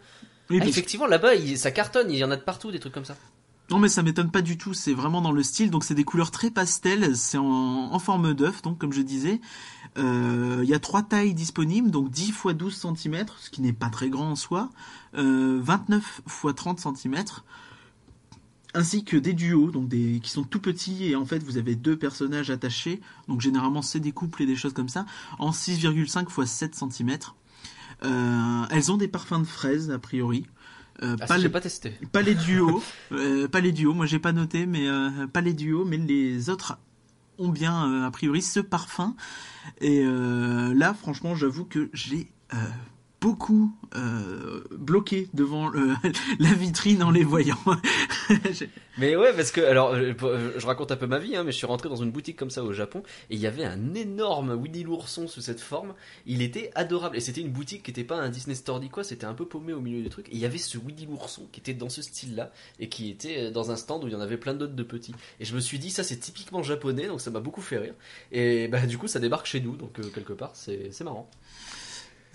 Ah, 0.50 0.54
effectivement 0.54 1.06
là-bas 1.06 1.30
ça 1.56 1.70
cartonne, 1.70 2.10
il 2.10 2.18
y 2.18 2.24
en 2.24 2.30
a 2.30 2.36
de 2.36 2.42
partout 2.42 2.70
des 2.70 2.78
trucs 2.78 2.92
comme 2.92 3.06
ça. 3.06 3.16
Non 3.70 3.80
mais 3.80 3.88
ça 3.88 4.04
m'étonne 4.04 4.30
pas 4.30 4.42
du 4.42 4.56
tout, 4.56 4.74
c'est 4.74 4.94
vraiment 4.94 5.20
dans 5.20 5.32
le 5.32 5.42
style, 5.42 5.70
donc 5.70 5.82
c'est 5.82 5.94
des 5.94 6.04
couleurs 6.04 6.30
très 6.30 6.50
pastel, 6.50 7.16
c'est 7.16 7.38
en, 7.38 7.98
forme 7.98 8.32
d'œuf, 8.32 8.62
donc 8.62 8.78
comme 8.78 8.92
je 8.92 9.02
disais. 9.02 9.40
Euh, 9.98 10.60
il 10.62 10.68
y 10.68 10.74
a 10.74 10.78
trois 10.78 11.02
tailles 11.02 11.34
disponibles, 11.34 11.90
donc 11.90 12.10
10 12.10 12.28
x 12.28 12.46
12 12.54 12.76
cm, 12.96 13.26
ce 13.40 13.50
qui 13.50 13.62
n'est 13.62 13.72
pas 13.72 13.88
très 13.88 14.08
grand 14.08 14.30
en 14.30 14.36
soi, 14.36 14.70
29 15.14 16.22
x 16.26 16.54
30 16.54 16.78
cm, 16.78 17.24
ainsi 18.74 19.04
que 19.04 19.16
des 19.16 19.32
duos, 19.32 19.72
donc 19.72 19.88
des 19.88 20.20
qui 20.22 20.30
sont 20.30 20.44
tout 20.44 20.60
petits, 20.60 21.06
et 21.06 21.16
en 21.16 21.26
fait 21.26 21.42
vous 21.42 21.58
avez 21.58 21.74
deux 21.74 21.96
personnages 21.96 22.50
attachés, 22.50 23.00
donc 23.26 23.40
généralement 23.40 23.82
c'est 23.82 24.00
des 24.00 24.12
couples 24.12 24.44
et 24.44 24.46
des 24.46 24.56
choses 24.56 24.74
comme 24.74 24.88
ça, 24.88 25.06
en 25.40 25.50
6,5 25.50 26.22
x 26.22 26.50
7 26.52 26.76
cm. 26.76 27.18
elles 28.70 28.92
ont 28.92 28.96
des 28.96 29.08
parfums 29.08 29.40
de 29.40 29.44
fraises 29.44 29.90
a 29.90 29.98
priori. 29.98 30.46
Euh, 31.02 31.16
ah, 31.20 31.26
pas, 31.26 31.38
les, 31.38 31.48
pas 31.48 31.60
testé. 31.60 31.92
Pas 32.12 32.22
les 32.22 32.34
duos, 32.46 32.82
euh, 33.12 33.48
pas 33.48 33.60
les 33.60 33.72
duos. 33.72 33.94
Moi, 33.94 34.06
j'ai 34.06 34.18
pas 34.18 34.32
noté, 34.32 34.66
mais 34.66 34.88
euh, 34.88 35.26
pas 35.26 35.40
les 35.40 35.52
duos, 35.52 35.84
mais 35.84 35.96
les 35.96 36.50
autres 36.50 36.78
ont 37.38 37.50
bien 37.50 38.04
a 38.04 38.10
priori 38.10 38.40
ce 38.40 38.60
parfum. 38.60 39.14
Et 39.80 40.04
là, 40.04 40.94
franchement, 40.94 41.34
j'avoue 41.34 41.66
que 41.66 41.90
j'ai 41.92 42.30
beaucoup 43.20 43.72
euh, 43.94 44.62
bloqué 44.70 45.28
devant 45.34 45.70
la 46.38 46.52
vitrine 46.52 47.02
en 47.02 47.10
les 47.10 47.24
voyant. 47.24 47.58
Mais 48.98 49.14
ouais, 49.14 49.34
parce 49.34 49.50
que 49.50 49.60
alors, 49.60 49.92
euh, 49.92 50.14
euh, 50.22 50.52
je 50.56 50.66
raconte 50.66 50.90
un 50.90 50.96
peu 50.96 51.06
ma 51.06 51.18
vie, 51.18 51.36
hein, 51.36 51.44
mais 51.44 51.52
je 51.52 51.58
suis 51.58 51.66
rentré 51.66 51.90
dans 51.90 51.96
une 51.96 52.10
boutique 52.10 52.36
comme 52.36 52.48
ça 52.48 52.64
au 52.64 52.72
Japon 52.72 53.02
et 53.28 53.34
il 53.34 53.40
y 53.40 53.46
avait 53.46 53.64
un 53.64 53.94
énorme 53.94 54.52
Winnie 54.52 54.84
l'ourson 54.84 55.28
sous 55.28 55.42
cette 55.42 55.60
forme. 55.60 55.92
Il 56.24 56.40
était 56.40 56.70
adorable 56.74 57.14
et 57.14 57.20
c'était 57.20 57.42
une 57.42 57.50
boutique 57.50 57.82
qui 57.82 57.90
était 57.90 58.04
pas 58.04 58.16
un 58.16 58.30
Disney 58.30 58.54
Store 58.54 58.80
ni 58.80 58.88
quoi, 58.88 59.04
c'était 59.04 59.26
un 59.26 59.34
peu 59.34 59.44
paumé 59.44 59.74
au 59.74 59.80
milieu 59.82 60.02
du 60.02 60.08
truc. 60.08 60.30
Et 60.30 60.32
il 60.32 60.38
y 60.38 60.46
avait 60.46 60.56
ce 60.56 60.78
Winnie 60.78 61.04
l'ourson 61.04 61.46
qui 61.52 61.60
était 61.60 61.74
dans 61.74 61.90
ce 61.90 62.00
style-là 62.00 62.52
et 62.80 62.88
qui 62.88 63.10
était 63.10 63.48
euh, 63.48 63.50
dans 63.50 63.70
un 63.70 63.76
stand 63.76 64.02
où 64.02 64.06
il 64.06 64.14
y 64.14 64.16
en 64.16 64.20
avait 64.20 64.38
plein 64.38 64.54
d'autres 64.54 64.74
de 64.74 64.82
petits. 64.82 65.14
Et 65.40 65.44
je 65.44 65.54
me 65.54 65.60
suis 65.60 65.78
dit 65.78 65.90
ça 65.90 66.02
c'est 66.02 66.16
typiquement 66.16 66.62
japonais, 66.62 67.06
donc 67.06 67.20
ça 67.20 67.30
m'a 67.30 67.40
beaucoup 67.40 67.60
fait 67.60 67.76
rire. 67.76 67.94
Et 68.32 68.66
bah 68.68 68.86
du 68.86 68.96
coup 68.96 69.08
ça 69.08 69.20
débarque 69.20 69.46
chez 69.46 69.60
nous, 69.60 69.76
donc 69.76 70.00
quelque 70.14 70.32
part 70.32 70.52
c'est 70.54 71.00
marrant. 71.02 71.30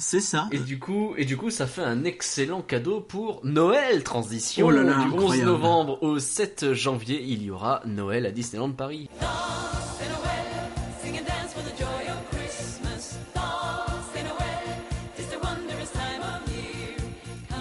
C'est 0.01 0.19
ça. 0.19 0.47
Et 0.51 0.57
du 0.57 0.79
coup, 0.79 1.13
et 1.15 1.25
du 1.25 1.37
coup, 1.37 1.51
ça 1.51 1.67
fait 1.67 1.83
un 1.83 2.03
excellent 2.05 2.63
cadeau 2.63 3.01
pour 3.01 3.39
Noël 3.43 4.03
transition. 4.03 4.65
Oh 4.65 4.71
là 4.71 4.81
là, 4.81 4.95
du 4.95 5.11
11 5.11 5.13
incroyable. 5.13 5.51
novembre 5.51 6.01
au 6.01 6.17
7 6.17 6.73
janvier, 6.73 7.21
il 7.23 7.43
y 7.43 7.51
aura 7.51 7.83
Noël 7.85 8.25
à 8.25 8.31
Disneyland 8.31 8.71
Paris. 8.71 9.09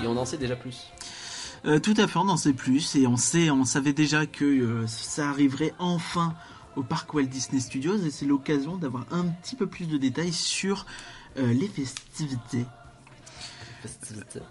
Et 0.02 0.06
on 0.06 0.16
en 0.16 0.24
sait 0.24 0.38
déjà 0.38 0.56
plus. 0.56 0.86
Euh, 1.66 1.78
tout 1.78 1.94
à 1.98 2.08
fait, 2.08 2.18
on 2.18 2.30
en 2.30 2.38
sait 2.38 2.54
plus 2.54 2.96
et 2.96 3.06
on 3.06 3.18
sait, 3.18 3.50
on 3.50 3.66
savait 3.66 3.92
déjà 3.92 4.24
que 4.24 4.46
euh, 4.46 4.86
ça 4.86 5.28
arriverait 5.28 5.74
enfin 5.78 6.34
au 6.74 6.82
parc 6.82 7.12
Walt 7.12 7.24
Disney 7.24 7.60
Studios 7.60 7.98
et 7.98 8.10
c'est 8.10 8.24
l'occasion 8.24 8.76
d'avoir 8.76 9.04
un 9.10 9.26
petit 9.26 9.56
peu 9.56 9.66
plus 9.66 9.86
de 9.86 9.98
détails 9.98 10.32
sur 10.32 10.86
euh, 11.40 11.52
les 11.52 11.68
festivités. 11.68 12.64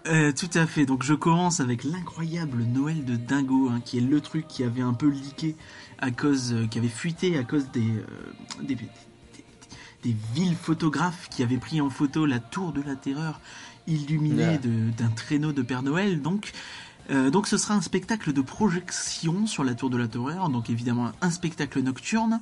Euh, 0.08 0.32
tout 0.32 0.50
à 0.54 0.66
fait. 0.66 0.86
Donc 0.86 1.02
je 1.04 1.14
commence 1.14 1.60
avec 1.60 1.84
l'incroyable 1.84 2.64
Noël 2.64 3.04
de 3.04 3.14
Dingo, 3.16 3.68
hein, 3.70 3.80
qui 3.84 3.98
est 3.98 4.02
le 4.02 4.20
truc 4.20 4.48
qui 4.48 4.64
avait 4.64 4.82
un 4.82 4.92
peu 4.94 5.08
leaké 5.08 5.54
à 5.98 6.10
cause, 6.10 6.52
euh, 6.52 6.66
qui 6.66 6.78
avait 6.78 6.88
fuité 6.88 7.38
à 7.38 7.44
cause 7.44 7.66
des, 7.72 7.84
des, 8.62 8.74
des- 8.74 8.88
des 10.02 10.16
villes 10.34 10.56
photographes 10.56 11.28
qui 11.30 11.42
avaient 11.42 11.58
pris 11.58 11.80
en 11.82 11.90
photo 11.90 12.24
la 12.24 12.38
tour 12.40 12.72
de 12.72 12.80
la 12.80 12.96
terreur 12.96 13.38
illuminée 13.86 14.58
d'un 14.58 15.10
traîneau 15.10 15.52
de 15.52 15.60
Père 15.62 15.82
Noël. 15.82 16.22
Donc 16.22 16.52
euh, 17.10 17.28
donc 17.30 17.46
ce 17.46 17.58
sera 17.58 17.74
un 17.74 17.80
spectacle 17.82 18.32
de 18.32 18.40
projection 18.40 19.46
sur 19.46 19.62
la 19.62 19.74
tour 19.74 19.90
de 19.90 19.98
la 19.98 20.08
terreur, 20.08 20.48
donc 20.48 20.70
évidemment 20.70 21.12
un 21.20 21.30
spectacle 21.30 21.80
nocturne. 21.82 22.40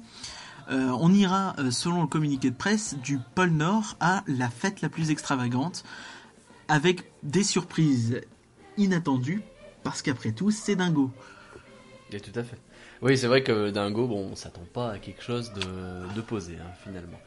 Euh, 0.71 0.91
on 1.01 1.13
ira, 1.13 1.55
euh, 1.59 1.71
selon 1.71 2.03
le 2.03 2.09
communiqué 2.09 2.51
de 2.51 2.57
presse, 2.57 2.97
du 3.03 3.19
pôle 3.35 3.51
Nord 3.51 3.97
à 4.01 4.23
la 4.27 4.51
fête 4.51 4.81
la 4.83 4.89
plus 4.89 5.11
extravagante, 5.11 5.85
avec 6.69 7.11
des 7.23 7.43
surprises 7.43 8.21
inattendues, 8.77 9.43
parce 9.83 10.03
qu'après 10.03 10.33
tout, 10.33 10.51
c'est 10.51 10.77
dingo. 10.77 11.11
Et 12.13 12.21
tout 12.21 12.39
à 12.39 12.43
fait. 12.43 12.59
Oui, 13.01 13.17
c'est 13.17 13.29
vrai 13.29 13.43
que 13.43 13.71
Dingo, 13.71 14.07
bon, 14.07 14.31
on 14.33 14.35
s'attend 14.35 14.67
pas 14.73 14.93
à 14.93 14.99
quelque 14.99 15.23
chose 15.23 15.53
de, 15.53 16.15
de 16.15 16.21
posé, 16.21 16.55
hein, 16.61 16.71
finalement. 16.83 17.19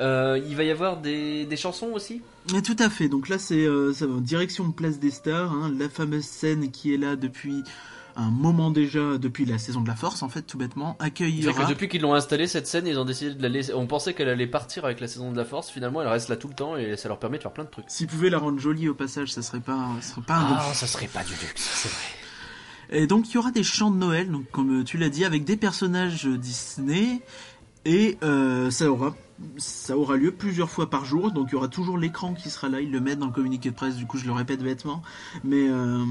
Euh, 0.00 0.40
il 0.48 0.56
va 0.56 0.64
y 0.64 0.70
avoir 0.70 1.00
des, 1.00 1.46
des 1.46 1.56
chansons 1.56 1.92
aussi? 1.92 2.20
Mais 2.52 2.62
tout 2.62 2.76
à 2.78 2.90
fait, 2.90 3.08
donc 3.08 3.28
là 3.28 3.38
c'est 3.38 3.64
euh, 3.64 3.92
ça 3.92 4.06
va 4.06 4.14
en 4.14 4.20
direction 4.20 4.66
de 4.66 4.72
Place 4.72 4.98
des 4.98 5.12
Stars, 5.12 5.52
hein, 5.52 5.72
la 5.78 5.88
fameuse 5.88 6.24
scène 6.24 6.72
qui 6.72 6.92
est 6.92 6.96
là 6.96 7.14
depuis 7.14 7.62
un 8.16 8.30
moment 8.30 8.70
déjà, 8.70 9.18
depuis 9.18 9.44
la 9.44 9.58
saison 9.58 9.80
de 9.80 9.88
la 9.88 9.96
Force 9.96 10.22
en 10.22 10.28
fait, 10.28 10.42
tout 10.42 10.58
bêtement, 10.58 10.96
accueillera... 10.98 11.52
que 11.52 11.68
depuis 11.68 11.88
qu'ils 11.88 12.02
l'ont 12.02 12.14
installée, 12.14 12.46
cette 12.46 12.66
scène, 12.66 12.86
ils 12.86 12.98
ont 12.98 13.04
décidé 13.04 13.34
de 13.34 13.42
la 13.42 13.48
laisser. 13.48 13.74
On 13.74 13.86
pensait 13.86 14.14
qu'elle 14.14 14.28
allait 14.28 14.46
partir 14.46 14.84
avec 14.84 15.00
la 15.00 15.08
saison 15.08 15.32
de 15.32 15.36
la 15.36 15.44
Force, 15.44 15.70
finalement, 15.70 16.02
elle 16.02 16.08
reste 16.08 16.28
là 16.28 16.36
tout 16.36 16.48
le 16.48 16.54
temps 16.54 16.76
et 16.76 16.96
ça 16.96 17.08
leur 17.08 17.18
permet 17.18 17.38
de 17.38 17.42
faire 17.42 17.52
plein 17.52 17.64
de 17.64 17.70
trucs. 17.70 17.86
S'ils 17.88 18.06
pouvaient 18.06 18.30
la 18.30 18.38
rendre 18.38 18.58
jolie 18.58 18.88
au 18.88 18.94
passage, 18.94 19.32
ça 19.32 19.42
serait 19.42 19.60
pas, 19.60 19.88
ça 20.00 20.14
serait 20.14 20.22
pas 20.22 20.36
un 20.36 20.56
Ah, 20.58 20.74
ça 20.74 20.86
serait 20.86 21.08
pas 21.08 21.24
du 21.24 21.32
luxe, 21.32 21.62
c'est 21.62 21.88
vrai. 21.88 23.00
Et 23.00 23.06
donc 23.06 23.30
il 23.30 23.34
y 23.34 23.38
aura 23.38 23.50
des 23.50 23.62
chants 23.62 23.90
de 23.90 23.96
Noël, 23.96 24.30
donc 24.30 24.50
comme 24.50 24.84
tu 24.84 24.98
l'as 24.98 25.08
dit, 25.08 25.24
avec 25.24 25.44
des 25.44 25.56
personnages 25.56 26.26
Disney, 26.26 27.20
et 27.84 28.18
euh, 28.22 28.70
ça 28.70 28.90
aura 28.90 29.14
ça 29.58 29.96
aura 29.96 30.16
lieu 30.16 30.30
plusieurs 30.30 30.70
fois 30.70 30.88
par 30.88 31.04
jour, 31.04 31.32
donc 31.32 31.48
il 31.48 31.54
y 31.54 31.56
aura 31.56 31.66
toujours 31.66 31.98
l'écran 31.98 32.34
qui 32.34 32.50
sera 32.50 32.68
là, 32.68 32.80
ils 32.80 32.90
le 32.90 33.00
mettent 33.00 33.18
dans 33.18 33.26
le 33.26 33.32
communiqué 33.32 33.70
de 33.70 33.74
presse, 33.74 33.96
du 33.96 34.06
coup 34.06 34.16
je 34.16 34.26
le 34.26 34.32
répète 34.32 34.62
bêtement, 34.62 35.02
mais 35.42 35.68
euh, 35.68 36.04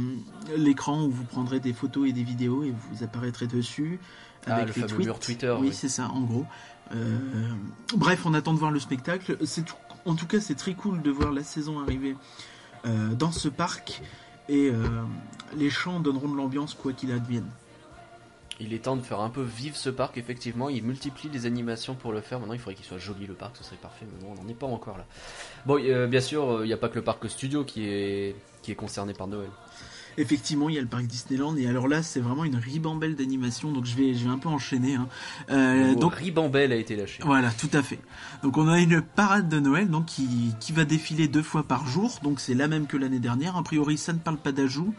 l'écran 0.58 1.06
où 1.06 1.10
vous 1.10 1.24
prendrez 1.24 1.62
des 1.62 1.72
photos 1.72 2.10
et 2.10 2.12
des 2.12 2.24
vidéos 2.24 2.63
et 2.63 2.72
vous 2.72 3.03
apparaîtrez 3.03 3.48
dessus. 3.48 4.00
Ah, 4.46 4.56
avec 4.56 4.75
le 4.75 4.82
les 4.82 4.88
fameux 4.89 5.03
tweets. 5.06 5.20
Twitter, 5.22 5.56
Oui, 5.58 5.68
oui. 5.70 5.74
c'est 5.74 5.88
ça, 5.88 6.10
en 6.10 6.22
gros. 6.22 6.46
Euh, 6.94 7.18
bref, 7.96 8.25
on 8.25 8.34
attend 8.34 8.53
de 8.53 8.60
voir 8.60 8.72
le 8.72 8.80
spectacle. 8.80 9.38
C'est 9.46 9.63
en 10.06 10.15
tout 10.15 10.27
cas, 10.27 10.42
c'est 10.42 10.56
très 10.56 10.74
cool 10.74 11.01
de 11.01 11.10
voir 11.10 11.32
la 11.32 11.44
saison 11.44 11.80
arriver 11.80 12.18
dans 13.18 13.32
ce 13.32 13.48
parc. 13.48 14.01
Et 14.50 14.70
les 15.56 15.70
chants 15.70 16.01
donneront 16.01 16.27
de 16.27 16.36
l'ambiance 16.36 16.74
quoi 16.74 16.92
qu'il 16.92 17.13
advienne. 17.13 17.48
Il 18.60 18.74
est 18.74 18.79
temps 18.83 18.95
de 18.95 19.01
faire 19.01 19.19
un 19.19 19.29
peu 19.29 19.41
vivre 19.41 19.75
ce 19.75 19.89
parc, 19.89 20.17
effectivement. 20.17 20.69
Il 20.69 20.83
multiplie 20.83 21.29
les 21.33 21.45
animations 21.45 21.95
pour 21.95 22.12
le 22.12 22.22
faire. 22.22 22.39
Maintenant, 22.39 22.53
il 22.53 22.60
faudrait 22.60 22.75
qu'il 22.75 22.86
soit 22.86 23.00
joli 23.00 23.25
le 23.25 23.33
parc, 23.33 23.57
ce 23.57 23.63
serait 23.63 23.75
parfait, 23.77 24.05
mais 24.05 24.24
bon, 24.24 24.36
on 24.38 24.43
n'en 24.43 24.48
est 24.50 24.53
pas 24.53 24.67
encore 24.67 24.98
là. 24.98 25.05
Bon, 25.65 25.79
euh, 25.81 26.07
bien 26.07 26.22
sûr, 26.22 26.50
euh, 26.50 26.65
il 26.65 26.67
n'y 26.67 26.74
a 26.74 26.77
pas 26.77 26.89
que 26.89 26.95
le 26.95 27.03
parc 27.03 27.27
studio 27.29 27.63
qui 27.63 27.88
est, 27.88 28.36
qui 28.62 28.72
est 28.72 28.75
concerné 28.75 29.13
par 29.13 29.27
Noël. 29.27 29.50
Effectivement, 30.15 30.69
il 30.69 30.75
y 30.75 30.77
a 30.77 30.81
le 30.81 30.88
parc 30.88 31.05
Disneyland. 31.05 31.55
Et 31.57 31.65
alors 31.65 31.88
là, 31.88 32.03
c'est 32.03 32.19
vraiment 32.19 32.43
une 32.43 32.55
ribambelle 32.57 33.15
d'animation. 33.15 33.72
Donc 33.72 33.86
je 33.86 33.95
vais, 33.95 34.13
je 34.13 34.25
vais 34.25 34.29
un 34.29 34.38
peu 34.38 34.48
enchaîner. 34.48 34.93
hein. 34.93 35.07
Euh, 35.50 35.95
donc 35.95 36.13
Ribambelle 36.13 36.72
a 36.72 36.75
été 36.75 36.95
lâché. 36.95 37.24
Voilà, 37.25 37.50
tout 37.50 37.69
à 37.74 37.81
fait. 37.81 37.98
Donc 38.43 38.60
on 38.60 38.67
a 38.67 38.79
une 38.79 39.01
parade 39.01 39.50
de 39.50 39.60
Noël 39.60 39.89
donc 39.89 40.05
qui, 40.05 40.53
qui 40.60 40.72
va 40.72 40.86
défiler 40.86 41.27
deux 41.27 41.41
fois 41.41 41.63
par 41.63 41.88
jour. 41.88 42.19
Donc 42.22 42.39
c'est 42.39 42.53
la 42.53 42.67
même 42.67 42.86
que 42.86 42.95
l'année 42.95 43.17
dernière. 43.17 43.57
A 43.57 43.63
priori, 43.63 43.98
ça 43.98 44.13
ne 44.13 44.19
parle 44.19 44.38
pas 44.38 44.51
d'ajout. 44.51 44.93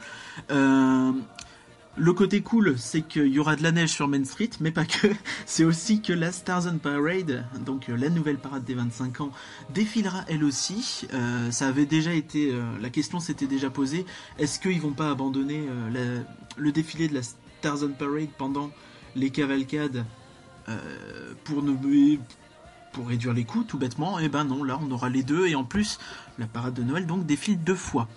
Euh, 0.50 1.12
le 1.96 2.12
côté 2.12 2.40
cool, 2.42 2.74
c'est 2.76 3.02
qu'il 3.02 3.28
y 3.28 3.38
aura 3.38 3.54
de 3.54 3.62
la 3.62 3.70
neige 3.70 3.90
sur 3.90 4.08
Main 4.08 4.24
Street, 4.24 4.50
mais 4.60 4.72
pas 4.72 4.84
que. 4.84 5.06
C'est 5.46 5.64
aussi 5.64 6.02
que 6.02 6.12
la 6.12 6.32
Stars 6.32 6.64
Parade, 6.82 7.46
donc 7.64 7.88
euh, 7.88 7.96
la 7.96 8.10
nouvelle 8.10 8.38
parade 8.38 8.64
des 8.64 8.74
25 8.74 9.20
ans, 9.20 9.30
défilera 9.72 10.24
elle 10.26 10.42
aussi. 10.42 11.06
Euh, 11.12 11.50
ça 11.52 11.68
avait 11.68 11.86
déjà 11.86 12.12
été, 12.12 12.50
euh, 12.52 12.62
la 12.80 12.90
question 12.90 13.20
s'était 13.20 13.46
déjà 13.46 13.70
posée. 13.70 14.06
Est-ce 14.38 14.58
qu'ils 14.58 14.80
vont 14.80 14.92
pas 14.92 15.10
abandonner 15.10 15.68
le 16.56 16.72
défilé 16.72 17.08
de 17.08 17.14
la 17.14 17.22
Stars 17.22 17.88
Parade 17.96 18.28
pendant 18.36 18.70
les 19.14 19.30
cavalcades 19.30 20.04
pour 21.44 21.62
pour 22.92 23.08
réduire 23.08 23.34
les 23.34 23.44
coûts 23.44 23.64
tout 23.64 23.78
bêtement? 23.78 24.18
Et 24.18 24.28
ben 24.28 24.44
non 24.44 24.64
là 24.64 24.78
on 24.82 24.90
aura 24.90 25.08
les 25.08 25.22
deux 25.22 25.46
et 25.46 25.54
en 25.54 25.64
plus 25.64 25.98
la 26.38 26.46
parade 26.46 26.74
de 26.74 26.82
Noël 26.82 27.06
donc 27.06 27.26
défile 27.26 27.62
deux 27.62 27.74
fois 27.74 28.08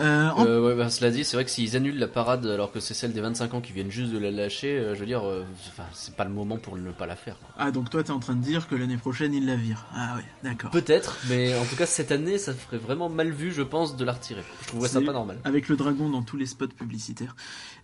Euh, 0.00 0.28
en- 0.30 0.44
Euh, 0.44 0.60
ouais, 0.60 0.74
bah, 0.74 0.90
cela 0.90 1.10
dit, 1.10 1.24
c'est 1.24 1.36
vrai 1.36 1.44
que 1.44 1.50
s'ils 1.50 1.76
annulent 1.76 1.98
la 1.98 2.08
parade 2.08 2.44
alors 2.46 2.72
que 2.72 2.80
c'est 2.80 2.94
celle 2.94 3.12
des 3.12 3.20
25 3.20 3.54
ans 3.54 3.60
qui 3.60 3.72
viennent 3.72 3.90
juste 3.92 4.12
de 4.12 4.18
la 4.18 4.30
lâcher, 4.32 4.76
euh, 4.76 4.94
je 4.94 5.00
veux 5.00 5.06
dire, 5.06 5.22
euh, 5.24 5.44
c'est 5.92 6.16
pas 6.16 6.24
le 6.24 6.30
moment 6.30 6.56
pour 6.56 6.76
ne 6.76 6.90
pas 6.90 7.06
la 7.06 7.14
faire. 7.16 7.38
quoi. 7.38 7.48
ah 7.58 7.70
donc 7.70 7.90
toi 7.90 8.02
t'es 8.02 8.10
en 8.10 8.18
train 8.18 8.34
de 8.34 8.42
dire 8.42 8.66
que 8.66 8.74
l'année 8.74 8.96
prochaine 8.96 9.32
ils 9.32 9.46
la 9.46 9.54
virent 9.56 9.86
ah 9.94 10.16
ouais 10.16 10.24
d'accord 10.42 10.70
Peut-être, 10.72 11.18
mais 11.28 11.56
en 11.56 11.64
tout 11.64 11.76
cas 11.76 11.86
cette 11.86 12.10
année, 12.10 12.38
ça 12.38 12.54
ferait 12.54 12.78
vraiment 12.78 13.08
mal 13.08 13.30
vu, 13.30 13.52
je 13.52 13.62
pense, 13.62 13.96
de 13.96 14.04
la 14.04 14.12
retirer. 14.12 14.42
Je 14.62 14.66
trouverais 14.68 14.88
ça 14.88 15.00
pas 15.00 15.12
normal. 15.12 15.38
avec 15.44 15.68
le 15.68 15.76
dragon 15.76 16.08
dans 16.10 16.22
tous 16.22 16.36
les 16.36 16.46
spots 16.46 16.66
publicitaires 16.68 17.36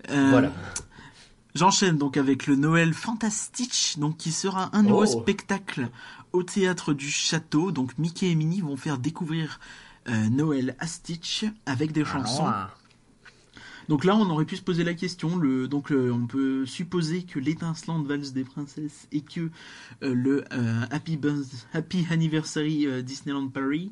Voilà. 0.09 0.51
J'enchaîne 1.55 1.97
donc 1.99 2.17
avec 2.17 2.47
le 2.47 2.55
Noël 2.55 2.95
Fantastique, 2.95 3.97
donc 3.99 4.17
qui 4.17 4.31
sera 4.31 4.71
un 4.73 4.85
nouveau 4.85 5.03
Oh. 5.03 5.21
spectacle 5.23 5.89
au 6.33 6.43
théâtre 6.43 6.93
du 6.95 7.11
château. 7.11 7.73
Donc 7.73 7.99
Mickey 7.99 8.31
et 8.31 8.35
Minnie 8.35 8.61
vont 8.61 8.77
faire 8.77 8.99
découvrir 8.99 9.61
euh, 10.09 10.29
Noël 10.31 10.77
à 10.79 10.87
Stitch 10.87 11.45
avec 11.67 11.93
des 11.93 12.05
chansons. 12.05 12.47
Ah. 12.47 12.71
Donc 13.89 14.05
là, 14.05 14.15
on 14.15 14.31
aurait 14.31 14.45
pu 14.45 14.57
se 14.57 14.63
poser 14.63 14.85
la 14.85 14.95
question. 14.95 15.37
Le, 15.37 15.67
donc, 15.67 15.91
euh, 15.91 16.13
on 16.13 16.29
peut 16.29 16.65
supposer 16.65 17.25
que 17.25 17.41
l'étincelante 17.41 18.07
valse 18.07 18.33
des 18.33 18.45
princesses 18.45 19.09
et 19.11 19.21
que 19.21 19.51
euh, 20.05 20.15
le 20.15 20.45
Happy, 20.93 21.17
Buzz- 21.17 21.67
Happy 21.75 22.07
Anniversary 22.09 22.87
Disneyland 23.03 23.49
Paris 23.49 23.91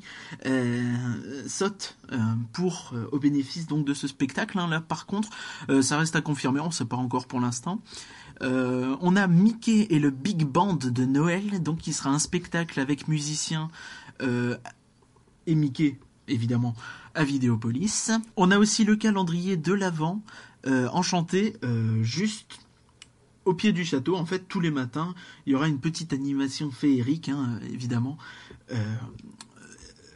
saute 1.48 1.98
pour 2.52 2.94
au 3.10 3.18
bénéfice 3.18 3.66
donc 3.66 3.84
de 3.84 3.92
ce 3.92 4.06
spectacle. 4.06 4.58
hein. 4.60 4.68
Là, 4.68 4.80
par 4.80 5.06
contre, 5.06 5.30
ça 5.82 5.98
reste 5.98 6.14
à 6.14 6.20
confirmer. 6.20 6.60
On 6.60 6.66
ne 6.66 6.72
sait 6.72 6.84
pas 6.84 6.96
encore 6.96 7.26
pour 7.26 7.40
l'instant. 7.40 7.82
Euh, 8.42 8.96
on 9.00 9.16
a 9.16 9.26
Mickey 9.26 9.86
et 9.90 9.98
le 9.98 10.10
Big 10.10 10.44
Band 10.44 10.76
de 10.76 11.04
Noël, 11.04 11.62
donc 11.62 11.78
qui 11.78 11.92
sera 11.92 12.10
un 12.10 12.18
spectacle 12.18 12.78
avec 12.80 13.08
musiciens 13.08 13.70
euh, 14.22 14.56
et 15.46 15.54
Mickey, 15.54 15.98
évidemment, 16.28 16.74
à 17.14 17.24
Vidéopolis. 17.24 18.10
On 18.36 18.50
a 18.50 18.58
aussi 18.58 18.84
le 18.84 18.96
calendrier 18.96 19.56
de 19.56 19.72
l'Avent, 19.72 20.22
euh, 20.66 20.88
enchanté, 20.92 21.56
juste 22.02 22.60
au 23.44 23.54
pied 23.54 23.72
du 23.72 23.84
château. 23.84 24.16
En 24.16 24.26
fait, 24.26 24.46
tous 24.48 24.60
les 24.60 24.70
matins, 24.70 25.14
il 25.46 25.52
y 25.52 25.56
aura 25.56 25.68
une 25.68 25.80
petite 25.80 26.12
animation 26.12 26.70
féerique, 26.70 27.28
hein, 27.28 27.58
évidemment. 27.72 28.18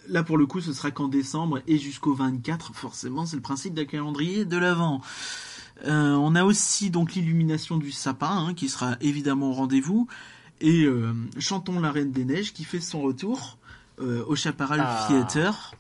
Là, 0.09 0.23
pour 0.23 0.37
le 0.37 0.47
coup, 0.47 0.61
ce 0.61 0.73
sera 0.73 0.91
qu'en 0.91 1.09
décembre 1.09 1.63
et 1.67 1.79
jusqu'au 1.79 2.13
24, 2.13 2.75
forcément, 2.75 3.25
c'est 3.25 3.37
le 3.37 3.43
principe 3.43 3.73
d'un 3.73 3.85
calendrier 3.85 4.45
de 4.45 4.57
l'Avent. 4.57 5.01
Euh, 5.85 6.13
on 6.15 6.35
a 6.35 6.45
aussi 6.45 6.91
donc 6.91 7.15
l'illumination 7.15 7.77
du 7.77 7.91
sapin, 7.93 8.31
hein, 8.49 8.55
qui 8.55 8.69
sera 8.69 8.97
évidemment 9.01 9.51
au 9.51 9.53
rendez-vous. 9.53 10.07
Et 10.61 10.85
euh, 10.85 11.13
Chantons 11.39 11.81
la 11.81 11.91
Reine 11.91 12.13
des 12.13 12.25
Neiges, 12.25 12.53
qui 12.53 12.65
fait 12.65 12.81
son 12.81 13.03
retour 13.03 13.59
euh, 14.01 14.25
au 14.27 14.37
Chaparral 14.37 14.81
Ah. 14.85 15.07
Theater. 15.09 15.75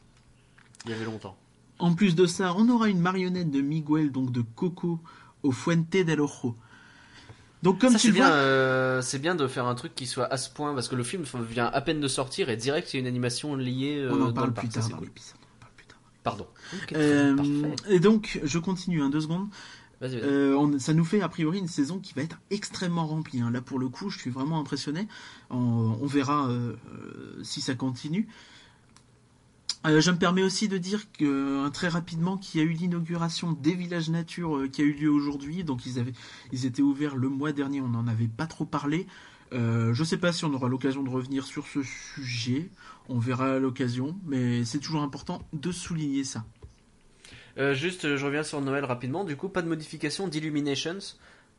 Il 0.84 0.90
y 0.90 0.94
avait 0.94 1.04
longtemps. 1.04 1.36
En 1.78 1.94
plus 1.94 2.14
de 2.16 2.26
ça, 2.26 2.54
on 2.56 2.68
aura 2.68 2.88
une 2.88 3.00
marionnette 3.00 3.50
de 3.50 3.60
Miguel, 3.60 4.10
donc 4.10 4.32
de 4.32 4.42
Coco, 4.42 4.98
au 5.42 5.52
Fuente 5.52 5.90
del 5.90 6.20
Ojo. 6.20 6.56
Donc 7.62 7.80
comme 7.80 7.92
Ça, 7.92 7.98
tu 7.98 8.02
c'est 8.02 8.08
le 8.08 8.14
bien, 8.14 8.28
vois, 8.28 9.02
c'est 9.02 9.18
bien 9.20 9.36
de 9.36 9.46
faire 9.46 9.66
un 9.66 9.76
truc 9.76 9.94
qui 9.94 10.08
soit 10.08 10.26
à 10.32 10.36
ce 10.36 10.50
point 10.50 10.74
parce 10.74 10.88
que 10.88 10.96
le 10.96 11.04
film 11.04 11.22
vient 11.48 11.66
à 11.66 11.80
peine 11.80 12.00
de 12.00 12.08
sortir 12.08 12.50
et 12.50 12.56
direct 12.56 12.92
il 12.92 12.96
y 12.96 12.98
a 12.98 13.00
une 13.02 13.06
animation 13.06 13.54
liée 13.54 14.04
on 14.10 14.20
en 14.20 14.32
parle 14.32 14.48
le 14.48 14.54
plus 14.54 14.68
tard 14.68 14.82
c'est 14.82 14.90
dans 14.90 14.96
cool. 14.96 15.06
l'épisode. 15.06 15.36
on 15.40 15.56
en 15.56 15.60
parle 15.60 15.72
plus 15.76 15.86
tard. 15.86 15.98
Pardon. 16.24 16.46
Et 17.88 18.00
donc, 18.00 18.40
je 18.42 18.58
continue, 18.58 19.00
hein, 19.00 19.10
deux 19.10 19.20
secondes. 19.20 19.48
Euh, 20.02 20.78
ça 20.78 20.94
nous 20.94 21.04
fait 21.04 21.20
a 21.20 21.28
priori 21.28 21.58
une 21.58 21.68
saison 21.68 21.98
qui 21.98 22.14
va 22.14 22.22
être 22.22 22.40
extrêmement 22.50 23.06
remplie. 23.06 23.40
hein. 23.40 23.50
Là, 23.50 23.60
pour 23.60 23.78
le 23.78 23.88
coup, 23.88 24.10
je 24.10 24.18
suis 24.18 24.30
vraiment 24.30 24.58
impressionné. 24.58 25.06
On, 25.50 26.06
verra 26.06 26.48
euh, 26.48 26.74
euh, 26.92 27.40
si 27.42 27.60
ça 27.60 27.74
continue. 27.74 28.26
Je 29.84 30.10
me 30.12 30.16
permets 30.16 30.44
aussi 30.44 30.68
de 30.68 30.78
dire 30.78 31.10
que 31.10 31.68
très 31.70 31.88
rapidement 31.88 32.36
qu'il 32.36 32.60
y 32.60 32.64
a 32.64 32.66
eu 32.66 32.72
l'inauguration 32.72 33.52
des 33.52 33.74
villages 33.74 34.10
nature 34.10 34.70
qui 34.70 34.80
a 34.80 34.84
eu 34.84 34.92
lieu 34.92 35.10
aujourd'hui. 35.10 35.64
Donc 35.64 35.86
ils 35.86 35.98
avaient, 35.98 36.12
ils 36.52 36.66
étaient 36.66 36.82
ouverts 36.82 37.16
le 37.16 37.28
mois 37.28 37.50
dernier. 37.52 37.80
On 37.80 37.88
n'en 37.88 38.06
avait 38.06 38.28
pas 38.28 38.46
trop 38.46 38.64
parlé. 38.64 39.08
Euh, 39.52 39.92
je 39.92 40.04
sais 40.04 40.16
pas 40.16 40.32
si 40.32 40.44
on 40.44 40.54
aura 40.54 40.68
l'occasion 40.68 41.02
de 41.02 41.10
revenir 41.10 41.44
sur 41.44 41.66
ce 41.66 41.82
sujet. 41.82 42.70
On 43.08 43.18
verra 43.18 43.58
l'occasion, 43.58 44.16
mais 44.24 44.64
c'est 44.64 44.78
toujours 44.78 45.02
important 45.02 45.42
de 45.52 45.72
souligner 45.72 46.24
ça. 46.24 46.44
Euh, 47.58 47.74
juste, 47.74 48.16
je 48.16 48.24
reviens 48.24 48.42
sur 48.42 48.60
Noël 48.60 48.84
rapidement. 48.84 49.24
Du 49.24 49.36
coup, 49.36 49.48
pas 49.48 49.62
de 49.62 49.68
modification 49.68 50.28
d'Illuminations. 50.28 50.98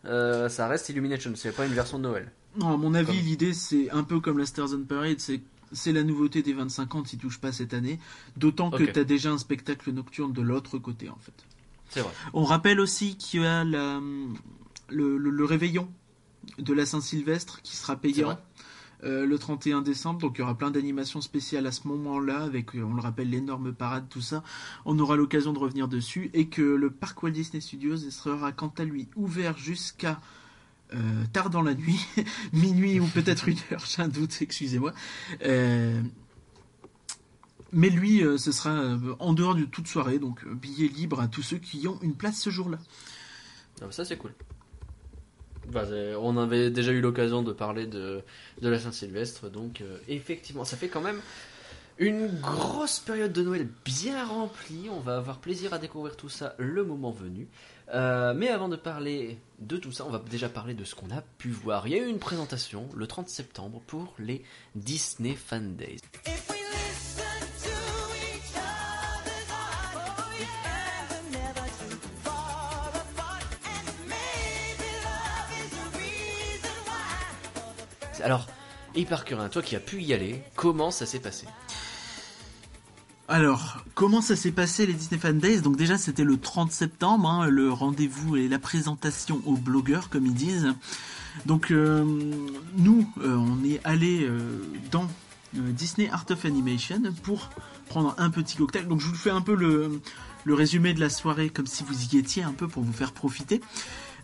Euh, 0.06 0.50
ça 0.50 0.68
reste 0.68 0.90
Illuminations, 0.90 1.32
c'est 1.36 1.56
pas 1.56 1.66
une 1.66 1.74
version 1.74 1.98
de 1.98 2.04
Noël. 2.04 2.32
Non, 2.60 2.74
à 2.74 2.78
mon 2.78 2.94
avis, 2.94 3.08
Comme- 3.18 3.26
l'idée, 3.26 3.54
c'est 3.54 3.90
un 3.92 4.04
peu 4.04 4.20
comme 4.20 4.38
la 4.38 4.46
Stars 4.46 4.74
on 4.74 4.84
Parade, 4.84 5.20
c'est 5.20 5.42
c'est 5.76 5.92
la 5.92 6.04
nouveauté 6.04 6.44
des 6.44 6.54
25 6.54 6.94
ans, 6.94 7.04
s'y 7.04 7.18
touche 7.18 7.40
pas 7.40 7.52
cette 7.52 7.74
année. 7.74 8.00
D'autant 8.38 8.70
que 8.70 8.84
tu 8.94 9.00
as 9.00 9.04
déjà 9.04 9.32
un 9.32 9.40
spectacle 9.40 9.92
nocturne 9.92 10.32
de 10.32 10.42
l'autre 10.44 10.78
côté, 10.78 11.10
en 11.10 11.18
fait. 11.20 11.34
C'est 11.90 12.02
vrai. 12.02 12.12
On 12.34 12.44
rappelle 12.44 12.80
aussi 12.80 13.18
qu'il 13.18 13.42
y 13.42 13.46
a 13.46 13.64
la- 13.64 14.00
le, 14.90 15.18
le- 15.18 15.30
le 15.32 15.46
réveillon 15.46 15.88
de 16.60 16.74
la 16.74 16.86
Saint-Sylvestre 16.86 17.62
qui 17.64 17.76
sera 17.76 17.96
payant. 17.96 18.38
Euh, 19.04 19.26
le 19.26 19.38
31 19.38 19.82
décembre. 19.82 20.20
Donc 20.20 20.36
il 20.38 20.40
y 20.40 20.44
aura 20.44 20.58
plein 20.58 20.72
d'animations 20.72 21.22
spéciales 21.22 21.68
à 21.68 21.72
ce 21.72 21.88
moment-là, 21.88 22.44
avec, 22.44 22.76
euh, 22.76 22.84
on 22.84 22.94
le 22.94 23.02
rappelle, 23.02 23.30
l'énorme 23.30 23.74
parade, 23.74 24.06
tout 24.10 24.22
ça. 24.22 24.44
On 24.86 24.98
aura 25.00 25.16
l'occasion 25.16 25.52
de 25.54 25.60
revenir 25.60 25.88
dessus. 25.88 26.30
Et 26.34 26.48
que 26.48 26.62
le 26.62 26.90
parc 26.90 27.22
Walt 27.24 27.32
Disney 27.32 27.62
Studios 27.62 27.98
sera 28.10 28.52
quant 28.52 28.74
à 28.78 28.84
lui 28.84 29.08
ouvert 29.16 29.58
jusqu'à 29.58 30.22
euh, 30.94 31.24
tard 31.34 31.50
dans 31.50 31.62
la 31.62 31.74
nuit, 31.74 32.06
minuit 32.54 33.00
ou 33.00 33.08
peut-être 33.08 33.50
une 33.50 33.58
heure, 33.72 33.84
j'ai 33.86 34.02
un 34.02 34.08
doute, 34.08 34.38
excusez-moi. 34.42 34.94
Mais 37.76 37.90
lui, 37.90 38.22
ce 38.38 38.52
sera 38.52 39.00
en 39.18 39.34
dehors 39.34 39.56
de 39.56 39.66
toute 39.66 39.88
soirée, 39.88 40.20
donc 40.20 40.48
billet 40.48 40.88
libre 40.88 41.20
à 41.20 41.28
tous 41.28 41.42
ceux 41.42 41.58
qui 41.58 41.88
ont 41.88 41.98
une 42.04 42.14
place 42.14 42.40
ce 42.40 42.52
jour-là. 42.52 42.78
Ça 43.90 44.06
c'est 44.06 44.18
cool. 44.18 44.32
Bah, 45.72 45.86
c'est- 45.88 46.16
on 46.16 46.38
avait 46.38 46.70
déjà 46.70 46.92
eu 46.92 47.02
l'occasion 47.02 47.42
de 47.42 47.54
parler 47.54 47.86
de, 47.88 48.22
la 48.62 48.80
Saint-Sylvestre, 48.80 49.50
donc 49.50 49.82
euh, 49.82 49.98
effectivement, 50.08 50.66
ça 50.66 50.78
fait 50.78 50.90
quand 50.90 51.02
même 51.02 51.22
une 52.00 52.28
grosse 52.42 53.00
période 53.00 53.32
de 53.32 53.44
Noël 53.44 53.68
bien 53.86 54.26
remplie. 54.26 54.90
On 54.92 55.00
va 55.00 55.18
avoir 55.18 55.38
plaisir 55.40 55.74
à 55.74 55.78
découvrir 55.78 56.16
tout 56.18 56.30
ça 56.30 56.56
le 56.58 56.84
moment 56.84 57.12
venu. 57.12 57.48
Euh, 57.94 58.34
mais 58.34 58.48
avant 58.48 58.70
de 58.70 58.76
parler 58.76 59.38
de 59.60 59.78
tout 59.78 59.92
ça, 59.92 60.06
on 60.06 60.10
va 60.10 60.20
déjà 60.30 60.50
parler 60.50 60.74
de 60.74 60.84
ce 60.84 60.96
qu'on 60.96 61.12
a 61.12 61.22
pu 61.38 61.50
voir. 61.50 61.88
Il 61.88 61.94
y 61.94 61.96
a 62.00 62.04
eu 62.04 62.08
une 62.08 62.20
présentation 62.20 62.90
le 62.96 63.06
30 63.08 63.30
septembre 63.30 63.82
pour 63.86 64.16
les 64.20 64.42
Disney 64.76 65.36
Fan 65.36 65.76
Days. 65.76 66.00
Alors, 78.24 78.48
Hypercurin, 78.96 79.50
toi 79.50 79.62
qui 79.62 79.76
as 79.76 79.82
pu 79.82 80.02
y 80.02 80.14
aller, 80.14 80.42
comment 80.56 80.92
ça 80.92 81.06
s'est 81.06 81.20
passé? 81.20 81.46
Alors, 83.28 83.84
comment 83.96 84.22
ça 84.22 84.38
s'est 84.38 84.52
passé 84.52 84.86
les 84.86 84.94
Disney 84.94 85.20
Fan 85.20 85.40
Days? 85.40 85.62
Donc 85.62 85.76
déjà, 85.76 85.98
c'était 85.98 86.24
le 86.24 86.38
30 86.38 86.72
septembre, 86.72 87.30
hein, 87.30 87.48
le 87.48 87.70
rendez-vous 87.70 88.38
et 88.38 88.48
la 88.48 88.60
présentation 88.60 89.42
aux 89.46 89.58
blogueurs, 89.58 90.10
comme 90.10 90.26
ils 90.26 90.34
disent. 90.34 90.74
Donc, 91.46 91.72
euh, 91.72 92.04
nous, 92.78 93.12
euh, 93.22 93.36
on 93.36 93.62
est 93.66 93.82
allé 93.84 94.30
dans 94.92 95.04
euh, 95.58 95.72
Disney 95.72 96.10
Art 96.10 96.26
of 96.30 96.46
Animation 96.46 97.02
pour 97.24 97.50
prendre 97.90 98.16
un 98.18 98.30
petit 98.30 98.56
cocktail. 98.56 98.88
Donc, 98.88 99.02
je 99.02 99.08
vous 99.08 99.16
fais 99.16 99.32
un 99.32 99.42
peu 99.42 99.56
le 99.56 100.54
résumé 100.54 100.94
de 100.94 101.02
la 101.02 101.10
soirée, 101.10 101.50
comme 101.50 101.68
si 101.68 101.84
vous 101.84 102.16
y 102.16 102.18
étiez, 102.18 102.44
un 102.44 102.54
peu 102.54 102.70
pour 102.70 102.84
vous 102.84 102.94
faire 102.94 103.12
profiter. 103.12 103.60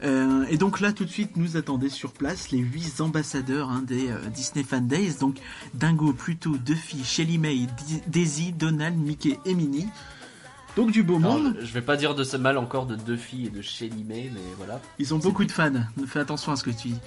Euh, 0.03 0.45
et 0.49 0.57
donc 0.57 0.79
là, 0.79 0.93
tout 0.93 1.03
de 1.03 1.09
suite, 1.09 1.35
nous 1.35 1.57
attendaient 1.57 1.89
sur 1.89 2.11
place 2.13 2.51
les 2.51 2.59
huit 2.59 3.01
ambassadeurs 3.01 3.69
hein, 3.69 3.83
des 3.85 4.09
euh, 4.09 4.17
Disney 4.33 4.63
Fan 4.63 4.87
Days. 4.87 5.15
Donc 5.19 5.37
Dingo, 5.73 6.13
Pluto, 6.13 6.55
Duffy, 6.57 7.03
Shelly 7.03 7.37
May, 7.37 7.67
Daisy, 8.07 8.53
Donald, 8.53 8.97
Mickey 8.97 9.37
et 9.45 9.53
Minnie. 9.55 9.87
Donc 10.77 10.91
du 10.91 11.03
beau 11.03 11.17
Alors, 11.17 11.39
monde. 11.39 11.57
je 11.61 11.73
vais 11.73 11.81
pas 11.81 11.97
dire 11.97 12.15
de 12.15 12.23
ce 12.23 12.37
mal 12.37 12.57
encore 12.57 12.85
de 12.85 12.95
Duffy 12.95 13.47
et 13.47 13.49
de 13.49 13.61
Shelly 13.61 14.03
May, 14.05 14.31
mais 14.33 14.39
voilà. 14.57 14.79
Ils 14.99 15.13
ont 15.13 15.17
beaucoup 15.17 15.43
de 15.43 15.51
fans. 15.51 15.71
Fais 16.07 16.19
attention 16.19 16.51
à 16.53 16.55
ce 16.55 16.63
que 16.63 16.69
tu 16.69 16.89
dis. 16.89 16.99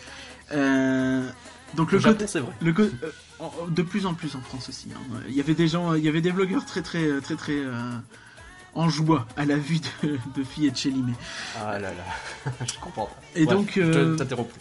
Euh, 0.52 1.26
donc 1.74 1.92
le 1.92 1.98
côté, 2.00 2.26
vrai. 2.26 2.52
le 2.61 2.72
co- 2.74 2.83
de 3.70 3.83
plus 3.83 4.05
en 4.05 4.12
plus 4.12 4.37
en 4.37 4.40
France 4.42 4.68
aussi. 4.68 4.88
hein. 4.94 5.16
Il 5.28 5.35
y 5.35 5.40
avait 5.40 5.55
des 5.55 5.68
gens, 5.68 5.94
il 5.94 6.05
y 6.05 6.09
avait 6.09 6.20
des 6.20 6.33
blogueurs 6.33 6.66
très 6.66 6.83
très 6.83 7.20
très 7.22 7.37
très 7.37 7.55
en 8.74 8.88
joie 8.88 9.26
à 9.37 9.44
la 9.44 9.56
vue 9.56 9.80
de, 10.02 10.18
de 10.35 10.44
filles 10.44 10.68
et. 10.68 11.14
Ah 11.61 11.78
là 11.78 11.90
là, 11.92 12.52
je 12.66 12.78
comprends 12.80 13.06
pas. 13.06 13.20
Et 13.35 13.44
Bref, 13.44 13.56
donc, 13.56 13.76
euh. 13.76 14.16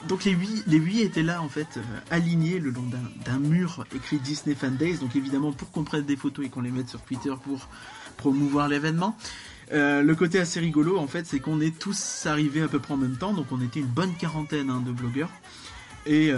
Donc 0.08 0.24
les 0.26 0.32
huit, 0.32 0.64
les 0.68 0.78
huit 0.78 1.02
étaient 1.02 1.24
là 1.24 1.42
en 1.42 1.50
fait 1.50 1.68
euh, 1.78 1.82
alignés 2.10 2.60
le 2.60 2.72
long 2.72 2.84
d'un- 3.26 3.40
mur 3.40 3.86
écrit 3.96 4.18
Disney 4.20 4.56
Fan 4.56 4.76
Days. 4.76 4.98
Donc 4.98 5.16
évidemment 5.16 5.52
pour 5.54 5.72
qu'on 5.72 5.84
prenne 5.84 6.04
des 6.06 6.16
photos 6.18 6.46
et 6.46 6.50
qu'on 6.50 6.62
les 6.62 6.72
mette 6.72 6.90
sur 6.90 7.02
Twitter 7.02 7.34
pour 7.44 7.68
promouvoir 8.18 8.68
l'événement. 8.68 9.16
Euh, 9.74 10.02
le 10.02 10.16
côté 10.16 10.38
assez 10.40 10.60
rigolo 10.60 10.98
en 11.00 11.08
fait 11.08 11.26
c'est 11.26 11.40
qu'on 11.40 11.62
est 11.62 11.80
tous 11.80 12.26
arrivés 12.26 12.62
à 12.62 12.68
peu 12.68 12.80
près 12.80 12.94
en 12.94 12.98
même 12.98 13.16
temps. 13.16 13.34
Donc 13.34 13.48
on 13.52 13.62
était 13.62 13.80
une 13.80 13.86
bonne 13.88 14.14
quarantaine 14.16 14.70
hein, 14.70 14.84
de 14.86 14.92
blogueurs. 14.92 15.30
Et 16.06 16.32
euh, 16.32 16.38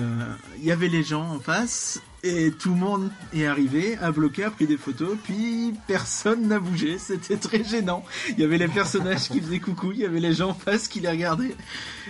il 0.59 0.65
y 0.65 0.71
avait 0.71 0.89
les 0.89 1.03
gens 1.03 1.23
en 1.31 1.39
face 1.39 2.01
et 2.25 2.51
tout 2.51 2.69
le 2.69 2.77
monde 2.77 3.09
est 3.33 3.45
arrivé, 3.45 3.97
a 4.01 4.12
bloqué, 4.12 4.45
a 4.45 4.49
pris 4.51 4.65
des 4.65 4.77
photos, 4.77 5.17
puis 5.23 5.73
personne 5.88 6.47
n'a 6.47 6.57
bougé. 6.59 6.97
C'était 6.97 7.36
très 7.36 7.63
gênant. 7.65 8.05
Il 8.29 8.39
y 8.39 8.43
avait 8.45 8.57
les 8.57 8.69
personnages 8.69 9.27
qui 9.27 9.41
faisaient 9.41 9.59
coucou, 9.59 9.91
il 9.91 9.99
y 9.99 10.05
avait 10.05 10.21
les 10.21 10.33
gens 10.33 10.51
en 10.51 10.53
face 10.53 10.88
qui 10.88 11.01
les 11.01 11.09
regardaient. 11.09 11.53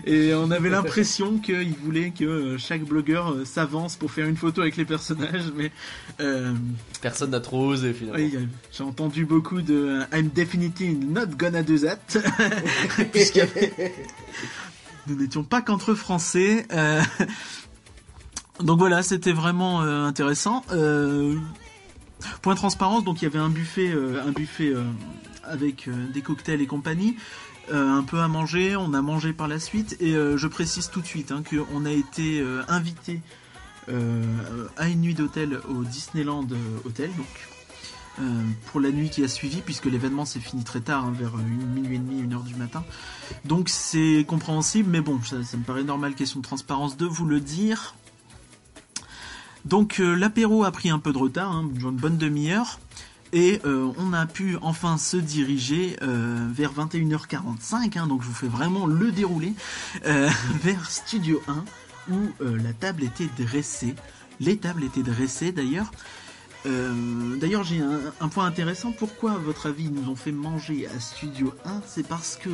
Et 0.06 0.34
on 0.36 0.52
avait 0.52 0.70
l'impression 0.70 1.40
qu'ils 1.40 1.74
voulaient 1.84 2.12
que 2.12 2.26
euh, 2.26 2.58
chaque 2.60 2.84
blogueur 2.84 3.32
euh, 3.32 3.44
s'avance 3.46 3.96
pour 3.96 4.12
faire 4.12 4.28
une 4.28 4.38
photo 4.38 4.62
avec 4.62 4.78
les 4.78 4.86
personnages, 4.86 5.52
mais 5.56 5.72
euh, 6.20 6.54
Personne 7.02 7.32
n'a 7.32 7.40
trop 7.40 7.66
osé 7.70 7.94
finalement. 7.94 8.20
oui, 8.24 8.34
euh, 8.36 8.46
j'ai 8.72 8.84
entendu 8.84 9.26
beaucoup 9.26 9.62
de 9.64 10.02
I'm 10.14 10.30
definitely 10.30 10.94
not 10.96 11.26
gonna 11.38 11.64
do 11.64 11.78
that. 11.80 11.98
Puisqu'il 13.12 13.40
y 13.40 13.42
avait- 13.42 13.94
Nous 15.08 15.16
n'étions 15.16 15.44
pas 15.44 15.62
qu'entre 15.62 15.96
Français. 15.96 16.66
euh, 16.72 17.02
Donc 18.60 18.78
voilà, 18.78 19.02
c'était 19.02 19.32
vraiment 19.34 19.82
euh, 19.82 20.06
intéressant. 20.06 20.64
Euh, 20.72 21.36
Point 22.42 22.56
transparence, 22.56 23.04
donc 23.04 23.22
il 23.22 23.26
y 23.26 23.28
avait 23.28 23.40
un 23.40 23.50
buffet, 23.50 23.90
euh, 23.90 24.24
un 24.26 24.32
buffet 24.32 24.74
avec 25.44 25.90
des 26.14 26.22
cocktails 26.22 26.62
et 26.62 26.68
compagnie. 26.68 27.18
un 27.70 28.04
peu 28.04 28.20
à 28.20 28.30
manger, 28.30 28.78
on 28.78 28.94
a 28.94 29.02
mangé 29.02 29.34
par 29.34 29.50
la 29.50 29.60
suite 29.60 29.98
et 30.00 30.14
je 30.14 30.48
précise 30.48 30.90
tout 30.90 31.02
de 31.02 31.06
suite 31.06 31.34
hein, 31.34 31.44
qu'on 31.44 31.86
a 31.86 31.92
été 31.92 32.40
euh, 32.40 32.62
invité 32.70 33.20
à 34.78 34.88
une 34.88 35.02
nuit 35.02 35.14
d'hôtel 35.14 35.60
au 35.68 35.84
Disneyland 35.84 36.48
Hotel 36.86 37.10
donc 37.18 38.28
pour 38.68 38.80
la 38.80 38.92
nuit 38.92 39.10
qui 39.10 39.22
a 39.26 39.28
suivi 39.28 39.60
puisque 39.60 39.86
l'événement 39.86 40.24
s'est 40.24 40.40
fini 40.40 40.64
très 40.64 40.80
tard 40.80 41.04
hein, 41.04 41.14
vers 41.14 41.38
une 41.38 41.68
minuit 41.68 41.98
et 41.98 42.00
demi 42.00 42.22
une 42.22 42.34
heure 42.34 42.44
du 42.44 42.56
matin 42.56 42.86
donc 43.44 43.68
c'est 43.68 44.24
compréhensible 44.26 44.90
mais 44.90 45.02
bon 45.02 45.22
ça, 45.22 45.44
ça 45.44 45.58
me 45.58 45.64
paraît 45.64 45.84
normal 45.84 46.16
question 46.16 46.40
de 46.40 46.46
transparence 46.46 46.96
de 46.96 47.06
vous 47.06 47.26
le 47.26 47.42
dire 47.42 47.96
donc 49.66 50.00
euh, 50.00 50.16
l'apéro 50.16 50.64
a 50.64 50.72
pris 50.72 50.90
un 50.90 51.00
peu 51.00 51.14
de 51.14 51.18
retard 51.18 51.52
hein, 51.52 51.70
une 51.80 51.92
bonne 51.92 52.18
demi-heure 52.18 52.80
et 53.32 53.62
euh, 53.66 53.92
on 53.98 54.14
a 54.14 54.26
pu 54.26 54.58
enfin 54.62 54.98
se 54.98 55.18
diriger 55.18 55.98
euh, 56.04 56.48
vers 56.52 56.74
21h45, 56.74 57.98
hein, 57.98 58.08
donc 58.08 58.22
je 58.22 58.28
vous 58.28 58.34
fais 58.34 58.48
vraiment 58.48 58.86
le 58.86 59.12
déroulé, 59.12 59.54
vers 60.04 60.90
Studio 60.90 61.42
1, 61.48 61.66
où 62.12 62.30
la 62.42 62.74
table 62.74 63.04
était 63.04 63.30
dressée. 63.44 63.96
Les 64.40 64.58
tables 64.58 64.84
étaient 64.84 65.02
dressées 65.02 65.52
d'ailleurs. 65.52 65.92
D'ailleurs, 66.66 67.64
j'ai 67.64 67.82
un, 68.22 68.28
point 68.28 68.46
intéressant. 68.46 68.92
Pourquoi, 68.92 69.38
votre 69.40 69.66
avis, 69.66 69.90
nous 69.90 70.12
ont 70.12 70.16
fait 70.16 70.32
manger 70.32 70.88
à 70.96 71.00
Studio 71.00 71.56
1 71.66 71.82
C'est 71.88 72.08
parce 72.08 72.36
que 72.38 72.52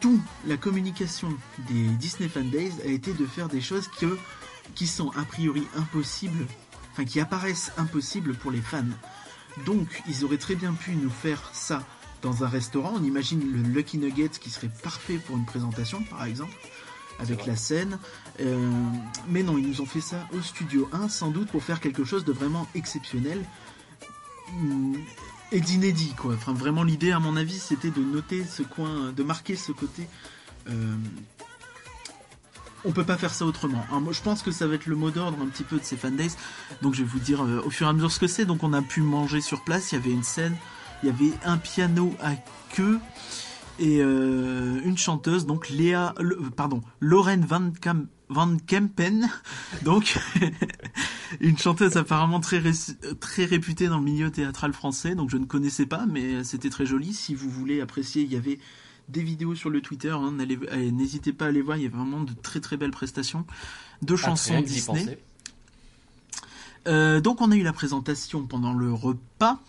toute 0.00 0.20
la 0.46 0.56
communication 0.56 1.28
des 1.68 1.86
Disney 1.98 2.28
Fan 2.28 2.50
Days 2.50 2.72
a 2.84 2.88
été 2.88 3.12
de 3.12 3.26
faire 3.26 3.48
des 3.48 3.60
choses 3.60 3.88
que, 3.98 4.16
qui 4.74 4.86
sont 4.86 5.10
a 5.16 5.24
priori 5.24 5.66
impossibles, 5.76 6.46
enfin 6.92 7.04
qui 7.04 7.20
apparaissent 7.20 7.72
impossibles 7.76 8.34
pour 8.34 8.50
les 8.50 8.60
fans. 8.60 8.84
Donc, 9.66 10.02
ils 10.08 10.24
auraient 10.24 10.38
très 10.38 10.54
bien 10.54 10.72
pu 10.72 10.92
nous 10.92 11.10
faire 11.10 11.50
ça 11.52 11.82
dans 12.22 12.44
un 12.44 12.48
restaurant. 12.48 12.94
On 12.96 13.02
imagine 13.04 13.40
le 13.40 13.62
Lucky 13.68 13.98
Nugget 13.98 14.30
qui 14.40 14.50
serait 14.50 14.70
parfait 14.82 15.18
pour 15.18 15.36
une 15.36 15.44
présentation, 15.44 16.02
par 16.04 16.24
exemple, 16.24 16.54
avec 17.18 17.46
la 17.46 17.56
scène. 17.56 17.98
Euh, 18.40 18.70
mais 19.28 19.42
non, 19.42 19.58
ils 19.58 19.66
nous 19.66 19.80
ont 19.80 19.86
fait 19.86 20.00
ça 20.00 20.26
au 20.32 20.40
studio 20.40 20.88
1, 20.92 21.08
sans 21.08 21.30
doute 21.30 21.48
pour 21.50 21.62
faire 21.62 21.80
quelque 21.80 22.04
chose 22.04 22.24
de 22.24 22.32
vraiment 22.32 22.68
exceptionnel 22.74 23.44
hum, 24.50 24.96
et 25.50 25.60
d'inédit, 25.60 26.14
quoi. 26.16 26.34
Enfin, 26.34 26.52
vraiment, 26.52 26.82
l'idée, 26.82 27.10
à 27.10 27.18
mon 27.18 27.36
avis, 27.36 27.58
c'était 27.58 27.90
de 27.90 28.00
noter 28.00 28.44
ce 28.44 28.62
coin, 28.62 29.12
de 29.12 29.22
marquer 29.22 29.56
ce 29.56 29.72
côté. 29.72 30.08
euh, 30.68 30.96
on 32.84 32.92
peut 32.92 33.04
pas 33.04 33.16
faire 33.16 33.34
ça 33.34 33.44
autrement. 33.44 33.84
Moi, 33.90 34.12
je 34.12 34.22
pense 34.22 34.42
que 34.42 34.50
ça 34.50 34.66
va 34.66 34.74
être 34.74 34.86
le 34.86 34.96
mot 34.96 35.10
d'ordre 35.10 35.38
un 35.42 35.46
petit 35.46 35.64
peu 35.64 35.78
de 35.78 35.84
ces 35.84 35.96
fan 35.96 36.16
days. 36.16 36.32
Donc 36.82 36.94
je 36.94 37.02
vais 37.02 37.08
vous 37.08 37.18
dire 37.18 37.42
euh, 37.42 37.62
au 37.64 37.70
fur 37.70 37.86
et 37.86 37.90
à 37.90 37.92
mesure 37.92 38.12
ce 38.12 38.20
que 38.20 38.26
c'est. 38.26 38.44
Donc 38.44 38.62
on 38.62 38.72
a 38.72 38.82
pu 38.82 39.00
manger 39.00 39.40
sur 39.40 39.64
place. 39.64 39.92
Il 39.92 39.96
y 39.96 39.98
avait 39.98 40.12
une 40.12 40.22
scène, 40.22 40.56
il 41.02 41.06
y 41.06 41.10
avait 41.10 41.32
un 41.44 41.58
piano 41.58 42.14
à 42.20 42.32
queue 42.74 42.98
et 43.78 44.00
euh, 44.00 44.80
une 44.84 44.96
chanteuse. 44.96 45.46
Donc 45.46 45.68
Léa, 45.68 46.14
euh, 46.20 46.50
pardon, 46.56 46.82
Lauren 47.00 47.40
Van, 47.40 48.56
Kempen. 48.66 49.28
Donc 49.82 50.18
une 51.40 51.58
chanteuse 51.58 51.96
apparemment 51.96 52.40
très 52.40 52.62
très 53.20 53.44
réputée 53.44 53.88
dans 53.88 53.98
le 53.98 54.04
milieu 54.04 54.30
théâtral 54.30 54.72
français. 54.72 55.14
Donc 55.14 55.30
je 55.30 55.36
ne 55.36 55.46
connaissais 55.46 55.86
pas, 55.86 56.06
mais 56.06 56.44
c'était 56.44 56.70
très 56.70 56.86
joli. 56.86 57.12
Si 57.12 57.34
vous 57.34 57.50
voulez 57.50 57.80
apprécier, 57.80 58.22
il 58.22 58.32
y 58.32 58.36
avait 58.36 58.58
des 59.08 59.22
vidéos 59.22 59.54
sur 59.54 59.70
le 59.70 59.80
Twitter. 59.80 60.10
hein, 60.10 60.38
allez, 60.40 60.58
N'hésitez 60.92 61.32
pas 61.32 61.46
à 61.46 61.48
aller 61.48 61.62
voir. 61.62 61.76
Il 61.76 61.84
y 61.84 61.86
a 61.86 61.90
vraiment 61.90 62.20
de 62.20 62.32
très 62.42 62.60
très 62.60 62.76
belles 62.76 62.90
prestations 62.90 63.46
de 64.02 64.14
chansons 64.16 64.54
Disney. 64.96 65.18
Euh, 66.86 67.20
donc 67.20 67.40
on 67.40 67.50
a 67.50 67.56
eu 67.56 67.62
la 67.62 67.72
présentation 67.72 68.46
pendant 68.46 68.72
le 68.72 68.92
repas 68.92 69.60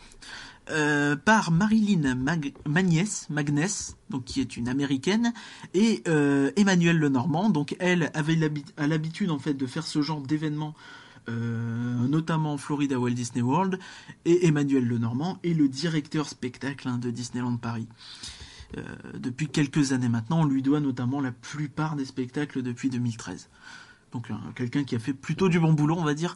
euh, 0.69 1.15
par 1.15 1.51
Marilyn 1.51 2.15
Mag- 2.15 2.53
Magnès, 2.67 3.27
Magnès, 3.29 3.97
donc 4.09 4.23
qui 4.25 4.39
est 4.39 4.55
une 4.55 4.69
américaine, 4.69 5.33
et 5.73 6.03
euh, 6.07 6.51
Emmanuel 6.55 6.97
Lenormand. 6.97 7.49
Donc 7.49 7.75
elle 7.79 8.11
avait 8.13 8.37
l'habitude 8.77 9.31
en 9.31 9.39
fait 9.39 9.55
de 9.55 9.65
faire 9.65 9.87
ce 9.87 10.01
genre 10.01 10.21
d'événements, 10.21 10.75
euh, 11.27 12.07
notamment 12.07 12.53
en 12.53 12.57
Floride 12.57 12.93
à 12.93 12.99
Walt 12.99 13.11
Disney 13.11 13.41
World. 13.41 13.79
Et 14.25 14.45
Emmanuel 14.45 14.85
Lenormand 14.87 15.39
est 15.43 15.53
le 15.55 15.67
directeur 15.67 16.29
spectacle 16.29 16.87
hein, 16.87 16.99
de 16.99 17.09
Disneyland 17.09 17.57
Paris. 17.57 17.87
Euh, 18.77 18.81
depuis 19.17 19.47
quelques 19.47 19.93
années 19.93 20.09
maintenant, 20.09 20.41
on 20.41 20.45
lui 20.45 20.61
doit 20.61 20.79
notamment 20.79 21.21
la 21.21 21.31
plupart 21.31 21.95
des 21.95 22.05
spectacles 22.05 22.61
depuis 22.61 22.89
2013. 22.89 23.49
Donc 24.11 24.29
un- 24.31 24.41
quelqu'un 24.55 24.83
qui 24.83 24.95
a 24.95 24.99
fait 24.99 25.13
plutôt 25.13 25.49
du 25.49 25.59
bon 25.59 25.73
boulot, 25.73 25.95
on 25.97 26.03
va 26.03 26.13
dire. 26.13 26.35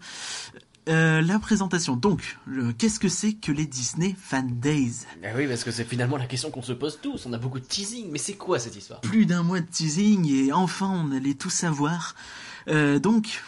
Euh, 0.89 1.21
la 1.21 1.39
présentation. 1.39 1.95
Donc, 1.95 2.37
le- 2.45 2.73
qu'est-ce 2.73 2.99
que 2.99 3.07
c'est 3.07 3.33
que 3.33 3.53
les 3.53 3.65
Disney 3.65 4.15
Fan 4.19 4.59
Days? 4.59 5.05
Ah 5.23 5.27
oui, 5.35 5.47
parce 5.47 5.63
que 5.63 5.71
c'est 5.71 5.85
finalement 5.85 6.17
la 6.17 6.25
question 6.25 6.51
qu'on 6.51 6.61
se 6.61 6.73
pose 6.73 6.99
tous. 7.01 7.25
On 7.25 7.31
a 7.31 7.37
beaucoup 7.37 7.59
de 7.61 7.65
teasing, 7.65 8.09
mais 8.11 8.17
c'est 8.17 8.33
quoi 8.33 8.59
cette 8.59 8.75
histoire? 8.75 8.99
Plus 8.99 9.25
d'un 9.25 9.43
mois 9.43 9.61
de 9.61 9.65
teasing 9.65 10.27
et 10.29 10.51
enfin 10.51 10.89
on 10.89 11.11
allait 11.11 11.35
tout 11.35 11.49
savoir. 11.49 12.15
Euh, 12.67 12.99
donc, 12.99 13.41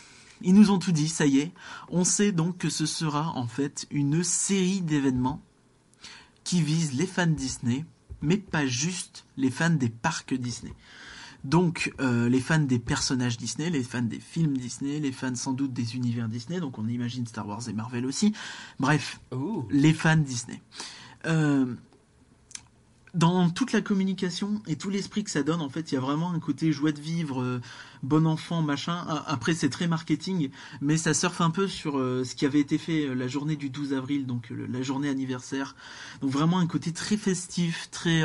ils 0.43 0.53
nous 0.53 0.71
ont 0.71 0.79
tout 0.79 0.93
dit, 0.93 1.09
ça 1.09 1.25
y 1.25 1.39
est. 1.39 1.51
On 1.89 2.05
sait 2.05 2.31
donc 2.31 2.57
que 2.57 2.69
ce 2.69 2.85
sera 2.85 3.31
en 3.35 3.47
fait 3.47 3.85
une 3.91 4.23
série 4.23 4.79
d'événements 4.81 5.41
qui 6.45 6.61
visent 6.61 6.93
les 6.93 7.07
fans 7.07 7.27
Disney, 7.27 7.83
mais 8.21 8.37
pas 8.37 8.65
juste 8.65 9.25
les 9.37 9.51
fans 9.51 9.69
des 9.69 9.89
parcs 9.89 10.33
Disney. 10.33 10.73
Donc 11.43 11.93
euh, 11.99 12.27
les 12.27 12.39
fans 12.39 12.59
des 12.59 12.79
personnages 12.79 13.37
Disney, 13.37 13.69
les 13.69 13.83
fans 13.83 14.01
des 14.01 14.19
films 14.19 14.57
Disney, 14.57 14.99
les 14.99 15.11
fans 15.11 15.35
sans 15.35 15.53
doute 15.53 15.73
des 15.73 15.95
univers 15.95 16.27
Disney, 16.27 16.59
donc 16.59 16.79
on 16.79 16.87
imagine 16.87 17.27
Star 17.27 17.47
Wars 17.47 17.69
et 17.69 17.73
Marvel 17.73 18.05
aussi. 18.05 18.33
Bref, 18.79 19.19
les 19.69 19.93
fans 19.93 20.17
Disney. 20.17 20.59
Euh, 21.27 21.75
dans 23.15 23.49
toute 23.49 23.71
la 23.71 23.81
communication 23.81 24.61
et 24.67 24.75
tout 24.75 24.89
l'esprit 24.89 25.23
que 25.23 25.31
ça 25.31 25.41
donne, 25.41 25.61
en 25.61 25.69
fait, 25.69 25.91
il 25.91 25.95
y 25.95 25.97
a 25.97 26.01
vraiment 26.01 26.31
un 26.31 26.39
côté 26.39 26.73
joie 26.73 26.91
de 26.91 26.99
vivre, 26.99 27.41
euh, 27.41 27.61
bon 28.03 28.27
enfant, 28.27 28.61
machin. 28.61 29.05
Après, 29.25 29.53
c'est 29.53 29.69
très 29.69 29.87
marketing, 29.87 30.49
mais 30.81 30.97
ça 30.97 31.13
surfe 31.13 31.39
un 31.39 31.49
peu 31.49 31.67
sur 31.67 31.97
euh, 31.97 32.25
ce 32.25 32.35
qui 32.35 32.45
avait 32.45 32.59
été 32.59 32.77
fait 32.77 33.07
euh, 33.07 33.13
la 33.13 33.29
journée 33.29 33.55
du 33.55 33.69
12 33.69 33.93
avril, 33.93 34.25
donc 34.25 34.51
la 34.51 34.81
journée 34.81 35.07
anniversaire. 35.07 35.75
Donc 36.21 36.29
vraiment 36.29 36.59
un 36.59 36.67
côté 36.67 36.91
très 36.91 37.15
festif, 37.15 37.89
très 37.89 38.21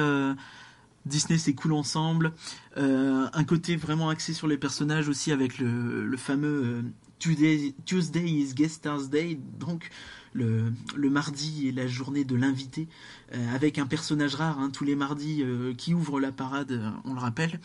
Disney, 1.07 1.38
c'est 1.38 1.55
cool 1.55 1.72
ensemble. 1.72 2.33
Un 2.76 3.44
côté 3.44 3.76
vraiment 3.76 4.09
axé 4.11 4.33
sur 4.33 4.48
les 4.48 4.59
personnages 4.59 5.09
aussi 5.09 5.31
avec 5.31 5.59
le, 5.59 6.16
fameux 6.16 6.85
Tuesday, 7.18 7.74
Tuesday 7.85 8.29
is 8.29 8.55
Guest 8.55 8.76
Stars 8.76 9.09
Day, 9.09 9.38
donc 9.59 9.90
le, 10.32 10.72
mardi 11.10 11.68
est 11.68 11.72
la 11.72 11.86
journée 11.86 12.24
de 12.24 12.36
l'invité, 12.36 12.88
euh, 13.34 13.54
avec 13.54 13.78
un 13.78 13.86
personnage 13.86 14.34
rare 14.34 14.58
hein, 14.58 14.70
tous 14.70 14.84
les 14.84 14.94
mardis 14.94 15.42
euh, 15.42 15.74
qui 15.74 15.94
ouvre 15.94 16.20
la 16.20 16.32
parade, 16.32 16.72
euh, 16.72 16.90
on 17.04 17.14
le 17.14 17.20
rappelle. 17.20 17.60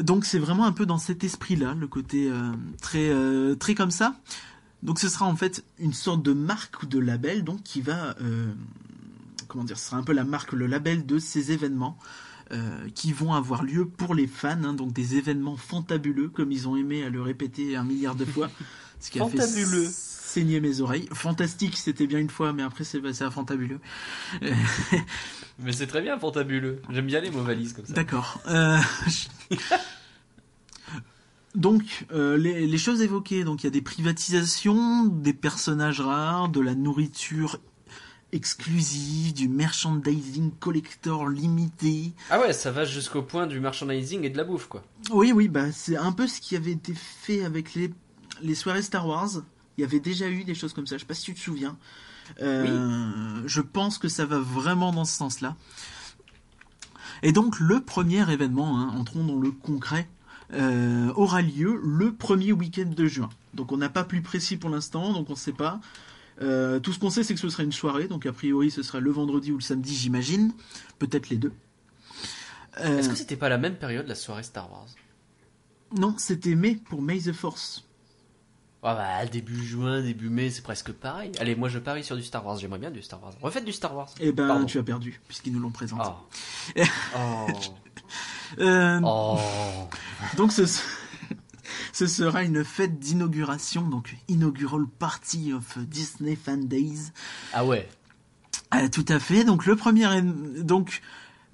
Donc 0.00 0.24
c'est 0.24 0.38
vraiment 0.38 0.66
un 0.66 0.72
peu 0.72 0.86
dans 0.86 0.98
cet 0.98 1.22
esprit-là, 1.22 1.74
le 1.74 1.86
côté 1.86 2.28
très 2.82 3.08
très 3.56 3.76
comme 3.76 3.92
ça. 3.92 4.16
Donc 4.82 4.98
ce 4.98 5.08
sera 5.08 5.26
en 5.26 5.36
fait 5.36 5.64
une 5.78 5.92
sorte 5.92 6.24
de 6.24 6.32
marque 6.32 6.82
ou 6.82 6.86
de 6.86 6.98
label 6.98 7.44
donc 7.44 7.62
qui 7.62 7.82
va 7.82 8.16
comment 9.46 9.62
dire, 9.62 9.78
ce 9.78 9.86
sera 9.86 9.96
un 9.96 10.02
peu 10.02 10.12
la 10.12 10.24
marque, 10.24 10.54
le 10.54 10.66
label 10.66 11.06
de 11.06 11.20
ces 11.20 11.52
événements 11.52 11.96
qui 12.96 13.12
vont 13.12 13.32
avoir 13.32 13.62
lieu 13.62 13.86
pour 13.86 14.16
les 14.16 14.26
fans, 14.26 14.64
hein, 14.64 14.74
donc 14.74 14.92
des 14.92 15.14
événements 15.14 15.56
fantabuleux 15.56 16.30
comme 16.30 16.50
ils 16.50 16.66
ont 16.66 16.74
aimé 16.74 17.04
à 17.04 17.08
le 17.08 17.22
répéter 17.22 17.76
un 17.76 17.84
milliard 17.84 18.16
de 18.16 18.24
fois. 18.24 18.50
Ce 19.00 19.10
qui 19.10 19.20
a 19.20 19.26
fait 19.26 19.38
Fantabuleux. 19.38 19.88
saigner 19.90 20.60
mes 20.60 20.80
oreilles. 20.80 21.08
Fantastique, 21.12 21.76
c'était 21.76 22.06
bien 22.06 22.18
une 22.18 22.30
fois, 22.30 22.52
mais 22.52 22.62
après 22.62 22.84
c'est 22.84 23.00
passé 23.00 23.24
à 23.24 23.30
fantabuleux. 23.30 23.80
Mais 25.58 25.72
c'est 25.72 25.86
très 25.86 26.02
bien, 26.02 26.18
fantabuleux. 26.18 26.82
J'aime 26.90 27.06
bien 27.06 27.20
les 27.20 27.30
mots 27.30 27.42
valises 27.42 27.72
comme 27.72 27.86
ça. 27.86 27.94
D'accord. 27.94 28.40
Euh, 28.46 28.76
Donc, 31.54 32.04
euh, 32.12 32.36
les, 32.36 32.66
les 32.66 32.78
choses 32.78 33.00
évoquées, 33.00 33.42
donc 33.42 33.62
il 33.62 33.66
y 33.66 33.68
a 33.68 33.70
des 33.70 33.80
privatisations, 33.80 35.04
des 35.06 35.32
personnages 35.32 36.02
rares, 36.02 36.50
de 36.50 36.60
la 36.60 36.74
nourriture 36.74 37.58
exclusive, 38.32 39.32
du 39.32 39.48
merchandising 39.48 40.50
collector 40.60 41.28
limité. 41.30 42.12
Ah 42.28 42.40
ouais, 42.40 42.52
ça 42.52 42.70
va 42.70 42.84
jusqu'au 42.84 43.22
point 43.22 43.46
du 43.46 43.58
merchandising 43.60 44.24
et 44.24 44.28
de 44.30 44.36
la 44.36 44.44
bouffe, 44.44 44.66
quoi. 44.66 44.84
Oui, 45.10 45.32
oui, 45.32 45.48
bah 45.48 45.72
c'est 45.72 45.96
un 45.96 46.12
peu 46.12 46.26
ce 46.26 46.42
qui 46.42 46.56
avait 46.56 46.72
été 46.72 46.92
fait 46.94 47.42
avec 47.44 47.72
les, 47.74 47.90
les 48.42 48.54
soirées 48.54 48.82
Star 48.82 49.06
Wars. 49.06 49.42
Il 49.76 49.82
y 49.82 49.84
avait 49.84 50.00
déjà 50.00 50.28
eu 50.28 50.44
des 50.44 50.54
choses 50.54 50.72
comme 50.72 50.86
ça, 50.86 50.96
je 50.96 51.00
sais 51.00 51.06
pas 51.06 51.14
si 51.14 51.24
tu 51.24 51.34
te 51.34 51.40
souviens. 51.40 51.76
Euh, 52.40 53.42
Je 53.46 53.60
pense 53.60 53.98
que 53.98 54.08
ça 54.08 54.24
va 54.24 54.38
vraiment 54.38 54.92
dans 54.92 55.04
ce 55.04 55.16
sens-là. 55.16 55.56
Et 57.22 57.32
donc 57.32 57.60
le 57.60 57.80
premier 57.80 58.30
événement, 58.30 58.78
hein, 58.78 58.88
entrons 58.96 59.24
dans 59.24 59.38
le 59.38 59.50
concret, 59.50 60.08
euh, 60.52 61.12
aura 61.14 61.42
lieu 61.42 61.80
le 61.82 62.14
premier 62.14 62.52
week-end 62.52 62.90
de 62.94 63.06
juin. 63.06 63.28
Donc 63.54 63.72
on 63.72 63.76
n'a 63.76 63.88
pas 63.88 64.04
plus 64.04 64.22
précis 64.22 64.56
pour 64.56 64.70
l'instant, 64.70 65.12
donc 65.12 65.28
on 65.28 65.34
ne 65.34 65.38
sait 65.38 65.52
pas. 65.52 65.80
Euh, 66.42 66.78
tout 66.80 66.92
ce 66.92 66.98
qu'on 66.98 67.10
sait, 67.10 67.24
c'est 67.24 67.34
que 67.34 67.40
ce 67.40 67.48
sera 67.48 67.62
une 67.62 67.72
soirée, 67.72 68.08
donc 68.08 68.26
a 68.26 68.32
priori 68.32 68.70
ce 68.70 68.82
sera 68.82 69.00
le 69.00 69.10
vendredi 69.10 69.52
ou 69.52 69.56
le 69.56 69.62
samedi, 69.62 69.94
j'imagine. 69.94 70.52
Peut-être 70.98 71.30
les 71.30 71.36
deux. 71.36 71.52
Est-ce 72.78 73.08
que 73.08 73.14
c'était 73.14 73.36
pas 73.36 73.48
la 73.48 73.56
même 73.56 73.76
période, 73.76 74.06
la 74.06 74.14
soirée 74.14 74.42
Star 74.42 74.70
Wars? 74.70 74.88
Non, 75.96 76.14
c'était 76.18 76.54
mai 76.54 76.78
pour 76.90 77.00
May 77.00 77.20
the 77.20 77.32
Force. 77.32 77.85
Ah 78.82 78.94
bah, 78.94 79.26
début 79.26 79.64
juin, 79.64 80.00
début 80.00 80.28
mai, 80.28 80.48
c'est 80.50 80.62
presque 80.62 80.92
pareil. 80.92 81.32
Allez, 81.40 81.56
moi 81.56 81.68
je 81.68 81.78
parie 81.80 82.04
sur 82.04 82.14
du 82.14 82.22
Star 82.22 82.46
Wars. 82.46 82.56
J'aimerais 82.58 82.78
bien 82.78 82.90
du 82.90 83.02
Star 83.02 83.20
Wars. 83.22 83.32
Refaites 83.42 83.64
du 83.64 83.72
Star 83.72 83.94
Wars. 83.96 84.08
Eh 84.20 84.30
ben, 84.32 84.46
Pardon. 84.46 84.64
tu 84.66 84.78
as 84.78 84.82
perdu, 84.84 85.20
puisqu'ils 85.26 85.52
nous 85.52 85.58
l'ont 85.60 85.70
présenté. 85.70 86.08
Oh. 86.76 86.80
oh. 87.16 87.46
Euh, 88.60 89.00
Oh. 89.02 89.38
Donc, 90.36 90.52
ce, 90.52 90.62
ce 91.92 92.06
sera 92.06 92.44
une 92.44 92.64
fête 92.64 93.00
d'inauguration, 93.00 93.82
donc 93.82 94.16
Inaugural 94.28 94.86
Party 94.86 95.52
of 95.52 95.78
Disney 95.78 96.36
Fan 96.36 96.68
Days. 96.68 97.10
Ah 97.52 97.64
ouais. 97.64 97.88
Ah, 98.70 98.88
tout 98.88 99.04
à 99.08 99.18
fait. 99.18 99.42
Donc, 99.42 99.66
le 99.66 99.74
premier, 99.74 100.06
donc, 100.22 101.02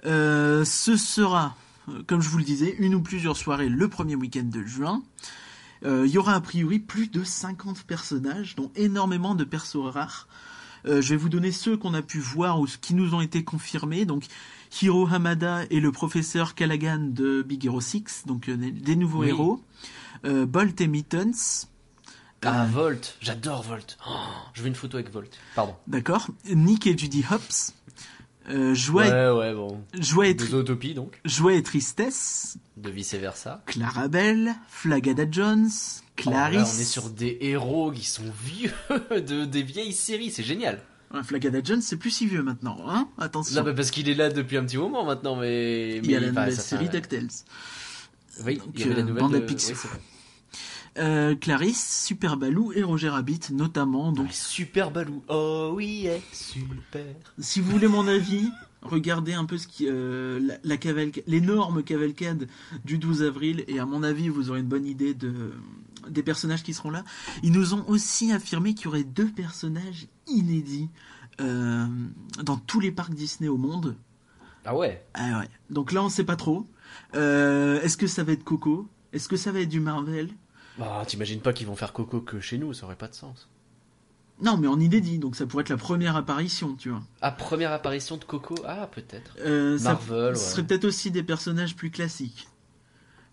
euh, 0.05 0.63
ce 0.65 0.97
sera, 0.97 1.55
euh, 1.89 2.03
comme 2.05 2.21
je 2.21 2.29
vous 2.29 2.37
le 2.37 2.43
disais, 2.43 2.75
une 2.77 2.93
ou 2.93 3.01
plusieurs 3.01 3.37
soirées 3.37 3.69
le 3.69 3.87
premier 3.87 4.15
week-end 4.15 4.43
de 4.43 4.61
juin. 4.63 5.01
Euh, 5.85 6.05
Il 6.05 6.11
y 6.11 6.17
aura 6.17 6.33
a 6.35 6.41
priori 6.41 6.79
plus 6.79 7.07
de 7.09 7.23
50 7.23 7.83
personnages, 7.83 8.55
dont 8.55 8.71
énormément 8.75 9.35
de 9.35 9.43
persos 9.43 9.77
rares. 9.91 10.27
Euh, 10.85 11.01
je 11.01 11.09
vais 11.11 11.15
vous 11.17 11.29
donner 11.29 11.51
ceux 11.51 11.77
qu'on 11.77 11.93
a 11.93 12.01
pu 12.01 12.19
voir 12.19 12.59
ou 12.59 12.67
ceux 12.67 12.77
qui 12.79 12.93
nous 12.93 13.13
ont 13.15 13.21
été 13.21 13.43
confirmés. 13.43 14.05
Donc, 14.05 14.25
Hiro 14.81 15.07
Hamada 15.07 15.61
et 15.69 15.79
le 15.79 15.91
professeur 15.91 16.55
Callaghan 16.55 16.99
de 17.09 17.41
Big 17.41 17.65
Hero 17.65 17.79
6, 17.81 18.23
donc 18.25 18.49
euh, 18.49 18.57
des- 18.57 18.71
des 18.71 18.95
nouveaux 18.95 19.19
Oui. 19.21 19.29
héros. 19.29 19.61
Euh, 20.25 20.45
Bolt 20.45 20.79
et 20.81 20.87
Mittens, 20.87 21.67
Ah, 22.45 22.65
Volt. 22.65 23.15
J'adore 23.21 23.63
Volt. 23.63 23.97
Oh, 24.05 24.11
je 24.53 24.61
veux 24.61 24.67
une 24.67 24.75
photo 24.75 24.97
avec 24.97 25.09
Volt. 25.13 25.37
Pardon. 25.55 25.75
d'accord. 25.87 26.27
Nick 26.53 26.85
et 26.87 26.97
Judy 26.97 27.23
Hopps. 27.31 27.73
Euh, 28.49 28.73
Joie, 28.75 29.03
Ouais, 29.03 29.29
ouais, 29.39 29.53
bon. 29.55 29.81
et, 29.97 30.01
Joie, 30.01 30.27
et, 30.27 30.35
Tri- 30.35 30.49
Zootopie, 30.49 30.93
donc. 30.93 31.19
Joie 31.23 31.53
et 31.53 31.63
Tristesse, 31.63 32.57
De 32.77 32.89
vice 32.89 33.13
versa. 33.15 33.61
Clarabelle, 33.65 34.53
Flagada 34.67 35.23
Jones, 35.29 35.69
Clarisse. 36.15 36.59
Oh, 36.59 36.63
là, 36.65 36.71
on 36.75 36.79
est 36.81 36.83
sur 36.83 37.09
des 37.09 37.37
héros 37.41 37.91
qui 37.91 38.05
sont 38.05 38.23
vieux 38.45 38.71
de 39.11 39.45
des 39.45 39.63
vieilles 39.63 39.93
séries. 39.93 40.29
C'est 40.31 40.43
génial. 40.43 40.81
Ouais, 41.13 41.23
Flagada 41.23 41.59
Jones, 41.63 41.81
c'est 41.81 41.95
plus 41.97 42.09
si 42.11 42.25
vieux 42.27 42.43
maintenant, 42.43 42.77
hein 42.87 43.07
Attention. 43.17 43.55
Non, 43.61 43.63
mais 43.67 43.73
parce 43.75 43.91
qu'il 43.91 44.09
est 44.09 44.15
là 44.15 44.29
depuis 44.29 44.57
un 44.57 44.65
petit 44.65 44.77
moment 44.77 45.05
maintenant, 45.05 45.35
mais. 45.37 45.97
il 45.97 46.11
y 46.11 46.15
a 46.15 46.19
mais 46.19 46.25
la 46.25 46.31
nouvelle 46.31 46.55
série 46.59 46.89
DuckTales. 46.89 47.27
Oui, 48.45 48.57
Donc, 48.57 48.67
il 48.73 48.79
y 48.81 48.83
avait 48.85 48.93
la 48.95 48.99
euh, 48.99 49.03
nouvelle. 49.03 49.21
Bande 49.23 49.35
à 49.35 49.39
de- 49.39 49.45
Picsou. 49.45 49.73
oui. 49.93 49.99
Euh, 50.99 51.35
Clarisse, 51.35 52.03
Super 52.05 52.37
Balou 52.37 52.71
et 52.73 52.83
Roger 52.83 53.09
Rabbit 53.09 53.39
notamment. 53.51 54.11
Donc, 54.11 54.27
Ah, 54.29 54.33
super 54.33 54.91
Balou. 54.91 55.23
Oh 55.27 55.71
oui, 55.73 56.07
eh, 56.07 56.21
super. 56.31 57.03
si 57.39 57.61
vous 57.61 57.71
voulez 57.71 57.87
mon 57.87 58.07
avis, 58.07 58.47
regardez 58.83 59.33
un 59.33 59.45
peu 59.45 59.57
ce 59.57 59.67
qui, 59.67 59.87
euh, 59.89 60.39
la, 60.63 60.75
l'énorme 61.25 61.81
cavalcade 61.83 62.47
du 62.85 62.99
12 62.99 63.23
avril 63.23 63.63
et 63.67 63.79
à 63.79 63.85
mon 63.87 64.03
avis, 64.03 64.29
vous 64.29 64.51
aurez 64.51 64.59
une 64.59 64.67
bonne 64.67 64.85
idée 64.85 65.13
de 65.13 65.51
des 66.09 66.21
personnages 66.21 66.63
qui 66.63 66.73
seront 66.73 66.89
là. 66.91 67.05
Ils 67.43 67.53
nous 67.53 67.73
ont 67.73 67.85
aussi 67.87 68.31
affirmé 68.33 68.73
qu'il 68.73 68.85
y 68.85 68.87
aurait 68.89 69.03
deux 69.05 69.29
personnages 69.29 70.07
inédits 70.27 70.89
euh, 71.41 71.85
dans 72.43 72.57
tous 72.57 72.81
les 72.81 72.91
parcs 72.91 73.13
Disney 73.13 73.47
au 73.49 73.55
monde. 73.57 73.95
Ah 74.65 74.75
ouais? 74.75 75.03
Ah 75.13 75.39
ouais. 75.39 75.49
Donc 75.69 75.91
là, 75.91 76.03
on 76.03 76.09
sait 76.09 76.25
pas 76.25 76.35
trop. 76.35 76.67
Euh, 77.15 77.81
Est-ce 77.81 77.95
que 77.97 78.05
ça 78.07 78.23
va 78.23 78.33
être 78.33 78.43
Coco? 78.43 78.87
Est-ce 79.13 79.29
que 79.29 79.37
ça 79.37 79.51
va 79.53 79.61
être 79.61 79.69
du 79.69 79.79
Marvel? 79.79 80.29
Bah, 80.77 81.03
t'imagines 81.05 81.39
pas 81.41 81.53
qu'ils 81.53 81.67
vont 81.67 81.75
faire 81.75 81.93
Coco 81.93 82.19
que 82.21 82.39
chez 82.39 82.57
nous, 82.57 82.73
ça 82.73 82.85
aurait 82.85 82.95
pas 82.95 83.07
de 83.07 83.13
sens. 83.15 83.47
Non, 84.41 84.57
mais 84.57 84.67
en 84.67 84.79
inédit, 84.79 85.19
donc 85.19 85.35
ça 85.35 85.45
pourrait 85.45 85.61
être 85.61 85.69
la 85.69 85.77
première 85.77 86.15
apparition, 86.15 86.75
tu 86.75 86.89
vois. 86.89 87.03
Ah, 87.21 87.31
première 87.31 87.71
apparition 87.71 88.17
de 88.17 88.23
Coco 88.25 88.55
Ah, 88.65 88.87
peut-être. 88.91 89.35
Euh, 89.39 89.77
ça- 89.77 89.93
Marvel, 89.93 90.35
Ce 90.35 90.41
ouais. 90.43 90.49
serait 90.51 90.63
peut-être 90.63 90.85
aussi 90.85 91.11
des 91.11 91.21
personnages 91.23 91.75
plus 91.75 91.91
classiques. 91.91 92.47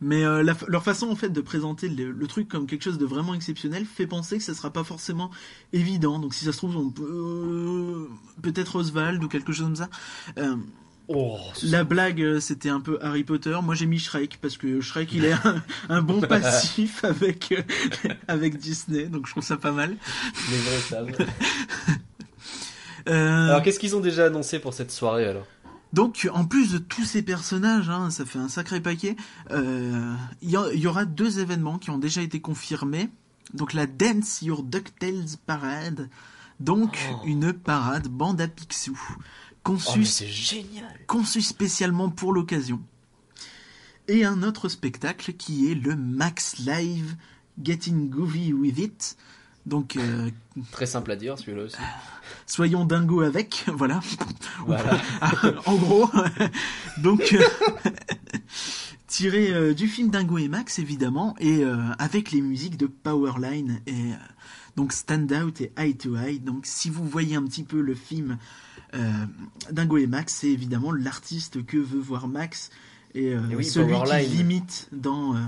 Mais 0.03 0.25
euh, 0.25 0.43
la- 0.43 0.57
leur 0.69 0.83
façon 0.83 1.09
en 1.11 1.15
fait 1.17 1.29
de 1.31 1.41
présenter 1.43 1.89
le, 1.89 2.11
le 2.11 2.27
truc 2.27 2.49
comme 2.49 2.67
quelque 2.67 2.83
chose 2.85 2.97
de 2.97 3.05
vraiment 3.05 3.35
exceptionnel 3.35 3.85
fait 3.85 4.07
penser 4.07 4.39
que 4.39 4.45
ça 4.45 4.55
sera 4.55 4.71
pas 4.71 4.83
forcément 4.85 5.31
évident. 5.75 6.19
Donc 6.19 6.33
si 6.35 6.45
ça 6.47 6.53
se 6.53 6.57
trouve, 6.59 6.77
on 6.77 6.91
peut 6.91 7.03
euh, 7.05 8.09
peut-être 8.43 8.77
Oswald 8.77 9.23
ou 9.23 9.29
quelque 9.29 9.53
chose 9.53 9.67
comme 9.67 9.77
ça. 9.77 9.89
Oh, 11.09 11.39
la 11.65 11.83
blague, 11.85 12.23
euh, 12.23 12.39
c'était 12.41 12.69
un 12.69 12.81
peu 12.81 12.99
Harry 13.03 13.25
Potter. 13.25 13.57
Moi, 13.63 13.75
j'ai 13.75 13.87
mis 13.87 13.99
Shrek 13.99 14.39
parce 14.41 14.57
que 14.57 14.81
Shrek, 14.81 15.13
il 15.13 15.25
est 15.25 15.33
un, 15.33 15.63
un 15.89 16.03
bon 16.03 16.21
passif 16.29 17.03
avec 17.05 17.53
euh, 17.53 17.63
avec 18.29 18.59
Disney, 18.59 19.07
donc 19.07 19.27
je 19.27 19.33
trouve 19.33 19.43
ça 19.45 19.57
pas 19.57 19.73
mal. 19.73 19.97
les 20.51 20.59
vrais 20.59 20.79
savent. 20.79 21.11
Euh, 23.09 23.49
Alors, 23.49 23.63
qu'est-ce 23.63 23.79
qu'ils 23.81 23.97
ont 23.97 24.01
déjà 24.01 24.27
annoncé 24.27 24.59
pour 24.59 24.75
cette 24.75 24.91
soirée 24.91 25.25
alors? 25.27 25.47
Donc, 25.95 26.29
en 26.35 26.45
plus 26.45 26.71
de 26.73 26.79
tous 26.79 27.05
ces 27.05 27.23
personnages, 27.23 27.89
hein, 27.89 28.11
ça 28.11 28.25
fait 28.27 28.39
un 28.39 28.49
sacré 28.49 28.81
paquet, 28.81 29.17
euh, 29.51 30.15
il 30.43 30.51
y, 30.51 30.57
a- 30.57 30.69
il 30.75 30.81
y 30.81 30.87
aura 30.87 31.07
deux 31.07 31.39
événements 31.41 31.79
qui 31.79 31.89
ont 31.91 31.99
déjà 31.99 32.21
été 32.21 32.41
confirmés. 32.41 33.09
Donc, 33.55 33.73
la 33.73 33.87
Dance 33.87 34.43
Your 34.43 34.63
DuckTales 34.63 35.39
Parade. 35.47 36.11
Donc, 36.61 36.99
Oh. 37.11 37.23
une 37.25 37.55
parade 37.55 38.07
bande 38.09 38.41
à 38.43 38.47
Picsou. 38.49 39.01
Oh, 39.69 39.77
génial 40.27 40.99
conçue 41.07 41.43
spécialement 41.43 42.09
pour 42.09 42.33
l'occasion. 42.33 42.81
Et 44.09 44.25
un 44.25 44.43
autre 44.43 44.69
spectacle 44.69 45.35
qui 45.35 45.71
est 45.71 45.75
le 45.75 45.95
Max 45.95 46.59
Live 46.59 47.15
Getting 47.63 48.11
Goofy 48.11 48.53
With 48.53 48.79
It. 48.79 49.17
Donc, 49.67 49.97
euh, 49.97 50.31
Très 50.73 50.87
simple 50.87 51.13
à 51.13 51.17
dire 51.17 51.39
celui-là 51.39 51.65
aussi. 51.65 51.77
soyons 52.47 52.85
dingo 52.85 53.21
avec, 53.21 53.65
voilà. 53.73 54.01
Voilà. 54.67 55.01
en 55.67 55.77
gros. 55.77 56.11
Donc, 56.99 57.33
euh, 57.35 57.91
tiré 59.07 59.53
euh, 59.53 59.75
du 59.75 59.87
film 59.87 60.11
Dingo 60.11 60.39
et 60.39 60.49
Max, 60.49 60.79
évidemment, 60.79 61.37
et 61.39 61.63
euh, 61.63 61.77
avec 61.99 62.33
les 62.33 62.41
musiques 62.41 62.77
de 62.79 62.87
Powerline 62.87 63.81
et 63.87 63.93
euh, 63.93 64.17
donc 64.77 64.93
Stand 64.93 65.31
Out 65.33 65.61
et 65.61 65.73
Eye 65.77 65.97
to 65.97 66.17
Eye. 66.17 66.39
Donc, 66.41 66.65
si 66.65 66.89
vous 66.91 67.05
voyez 67.05 67.37
un 67.37 67.43
petit 67.45 67.65
peu 67.65 67.81
le 67.81 67.95
film 67.95 68.33
euh, 68.33 68.37
Dingo 69.71 69.99
et 69.99 70.07
Max, 70.07 70.35
c'est 70.35 70.49
évidemment 70.51 70.93
l'artiste 70.93 71.65
que 71.65 71.77
veut 71.77 72.01
voir 72.01 72.27
Max 72.29 72.71
et, 73.15 73.35
euh, 73.35 73.41
Et 73.51 73.57
oui, 73.57 73.65
celui 73.65 73.95
qui 74.03 74.37
limite 74.37 74.89
dans. 74.93 75.35
euh, 75.37 75.39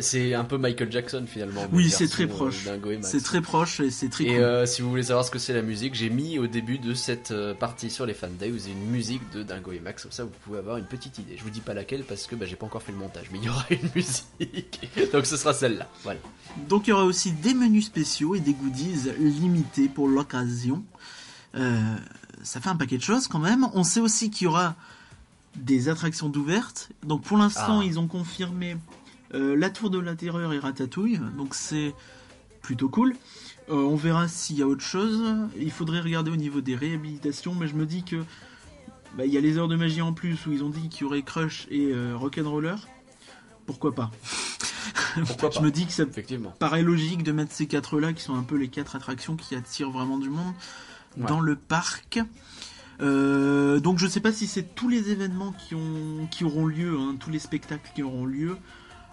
c'est 0.00 0.32
un 0.32 0.44
peu 0.44 0.56
Michael 0.56 0.90
Jackson 0.90 1.24
finalement. 1.26 1.66
Oui, 1.72 1.90
c'est 1.90 2.08
très 2.08 2.24
euh, 2.24 2.28
proche. 2.28 2.66
C'est 3.02 3.22
très 3.22 3.40
proche 3.42 3.80
et 3.80 3.90
c'est 3.90 4.08
très 4.08 4.24
Et 4.24 4.28
cool. 4.28 4.36
euh, 4.38 4.66
si 4.66 4.80
vous 4.80 4.88
voulez 4.88 5.02
savoir 5.02 5.24
ce 5.26 5.30
que 5.30 5.38
c'est 5.38 5.52
la 5.52 5.60
musique, 5.60 5.94
j'ai 5.94 6.08
mis 6.08 6.38
au 6.38 6.46
début 6.46 6.78
de 6.78 6.94
cette 6.94 7.32
euh, 7.32 7.52
partie 7.54 7.90
sur 7.90 8.06
les 8.06 8.14
Fan 8.14 8.34
Day 8.38 8.50
où 8.50 8.58
c'est 8.58 8.70
une 8.70 8.90
musique 8.90 9.20
de 9.34 9.42
Dingo 9.42 9.72
et 9.72 9.80
Max, 9.80 10.02
comme 10.04 10.12
ça 10.12 10.24
vous 10.24 10.30
pouvez 10.44 10.58
avoir 10.58 10.78
une 10.78 10.86
petite 10.86 11.18
idée. 11.18 11.36
Je 11.36 11.42
vous 11.44 11.50
dis 11.50 11.60
pas 11.60 11.74
laquelle 11.74 12.04
parce 12.04 12.26
que 12.26 12.34
bah, 12.34 12.46
j'ai 12.46 12.56
pas 12.56 12.64
encore 12.66 12.82
fait 12.82 12.92
le 12.92 12.98
montage, 12.98 13.26
mais 13.30 13.38
il 13.38 13.44
y 13.44 13.48
aura 13.50 13.66
une 13.70 13.88
musique. 13.94 14.88
Donc 15.12 15.26
ce 15.26 15.36
sera 15.36 15.52
celle-là. 15.52 15.86
Voilà. 16.02 16.20
Donc 16.68 16.86
il 16.86 16.90
y 16.90 16.92
aura 16.94 17.04
aussi 17.04 17.32
des 17.32 17.52
menus 17.52 17.86
spéciaux 17.86 18.34
et 18.34 18.40
des 18.40 18.54
goodies 18.54 19.10
limités 19.18 19.88
pour 19.88 20.08
l'occasion. 20.08 20.82
Euh, 21.54 21.96
ça 22.42 22.60
fait 22.60 22.68
un 22.70 22.76
paquet 22.76 22.96
de 22.96 23.02
choses 23.02 23.28
quand 23.28 23.38
même. 23.38 23.68
On 23.74 23.84
sait 23.84 24.00
aussi 24.00 24.30
qu'il 24.30 24.46
y 24.46 24.48
aura 24.48 24.74
des 25.56 25.88
attractions 25.88 26.28
d'ouvertes. 26.28 26.88
Donc 27.04 27.22
pour 27.22 27.36
l'instant, 27.38 27.80
Ah. 27.80 27.84
ils 27.84 27.98
ont 27.98 28.06
confirmé 28.08 28.76
euh, 29.34 29.54
la 29.56 29.70
Tour 29.70 29.90
de 29.90 29.98
la 29.98 30.14
Terreur 30.14 30.52
et 30.52 30.58
Ratatouille. 30.58 31.20
Donc 31.36 31.54
c'est 31.54 31.94
plutôt 32.62 32.88
cool. 32.88 33.14
Euh, 33.70 33.74
on 33.74 33.96
verra 33.96 34.28
s'il 34.28 34.56
y 34.58 34.62
a 34.62 34.66
autre 34.66 34.82
chose. 34.84 35.22
Il 35.58 35.70
faudrait 35.70 36.00
regarder 36.00 36.30
au 36.30 36.36
niveau 36.36 36.60
des 36.60 36.74
réhabilitations, 36.74 37.54
mais 37.54 37.68
je 37.68 37.74
me 37.74 37.86
dis 37.86 38.02
que 38.02 38.16
bah, 39.16 39.24
il 39.26 39.32
y 39.32 39.36
a 39.36 39.40
les 39.40 39.58
heures 39.58 39.68
de 39.68 39.76
magie 39.76 40.00
en 40.02 40.12
plus 40.12 40.46
où 40.46 40.52
ils 40.52 40.64
ont 40.64 40.70
dit 40.70 40.88
qu'il 40.88 41.02
y 41.02 41.04
aurait 41.04 41.22
Crush 41.22 41.66
et 41.70 41.92
euh, 41.92 42.16
Rock'n'Roller. 42.16 42.74
Pourquoi 43.66 43.94
pas? 43.94 44.10
Pourquoi 45.26 45.50
pas? 45.50 45.56
Je 45.60 45.64
me 45.64 45.70
dis 45.70 45.86
que 45.86 45.92
ça 45.92 46.02
Effectivement. 46.04 46.50
paraît 46.58 46.82
logique 46.82 47.22
de 47.22 47.30
mettre 47.32 47.52
ces 47.52 47.66
quatre 47.66 48.00
là 48.00 48.12
qui 48.12 48.22
sont 48.22 48.34
un 48.34 48.42
peu 48.42 48.56
les 48.56 48.68
quatre 48.68 48.96
attractions 48.96 49.36
qui 49.36 49.54
attirent 49.54 49.90
vraiment 49.90 50.18
du 50.18 50.30
monde 50.30 50.52
Ouais. 51.16 51.26
dans 51.26 51.40
le 51.40 51.56
parc. 51.56 52.20
Euh, 53.00 53.80
donc 53.80 53.98
je 53.98 54.06
sais 54.06 54.20
pas 54.20 54.32
si 54.32 54.46
c'est 54.46 54.74
tous 54.74 54.88
les 54.88 55.10
événements 55.10 55.52
qui, 55.52 55.74
ont, 55.74 56.28
qui 56.30 56.44
auront 56.44 56.66
lieu, 56.66 56.98
hein, 56.98 57.16
tous 57.18 57.30
les 57.30 57.38
spectacles 57.38 57.90
qui 57.94 58.02
auront 58.02 58.24
lieu. 58.24 58.56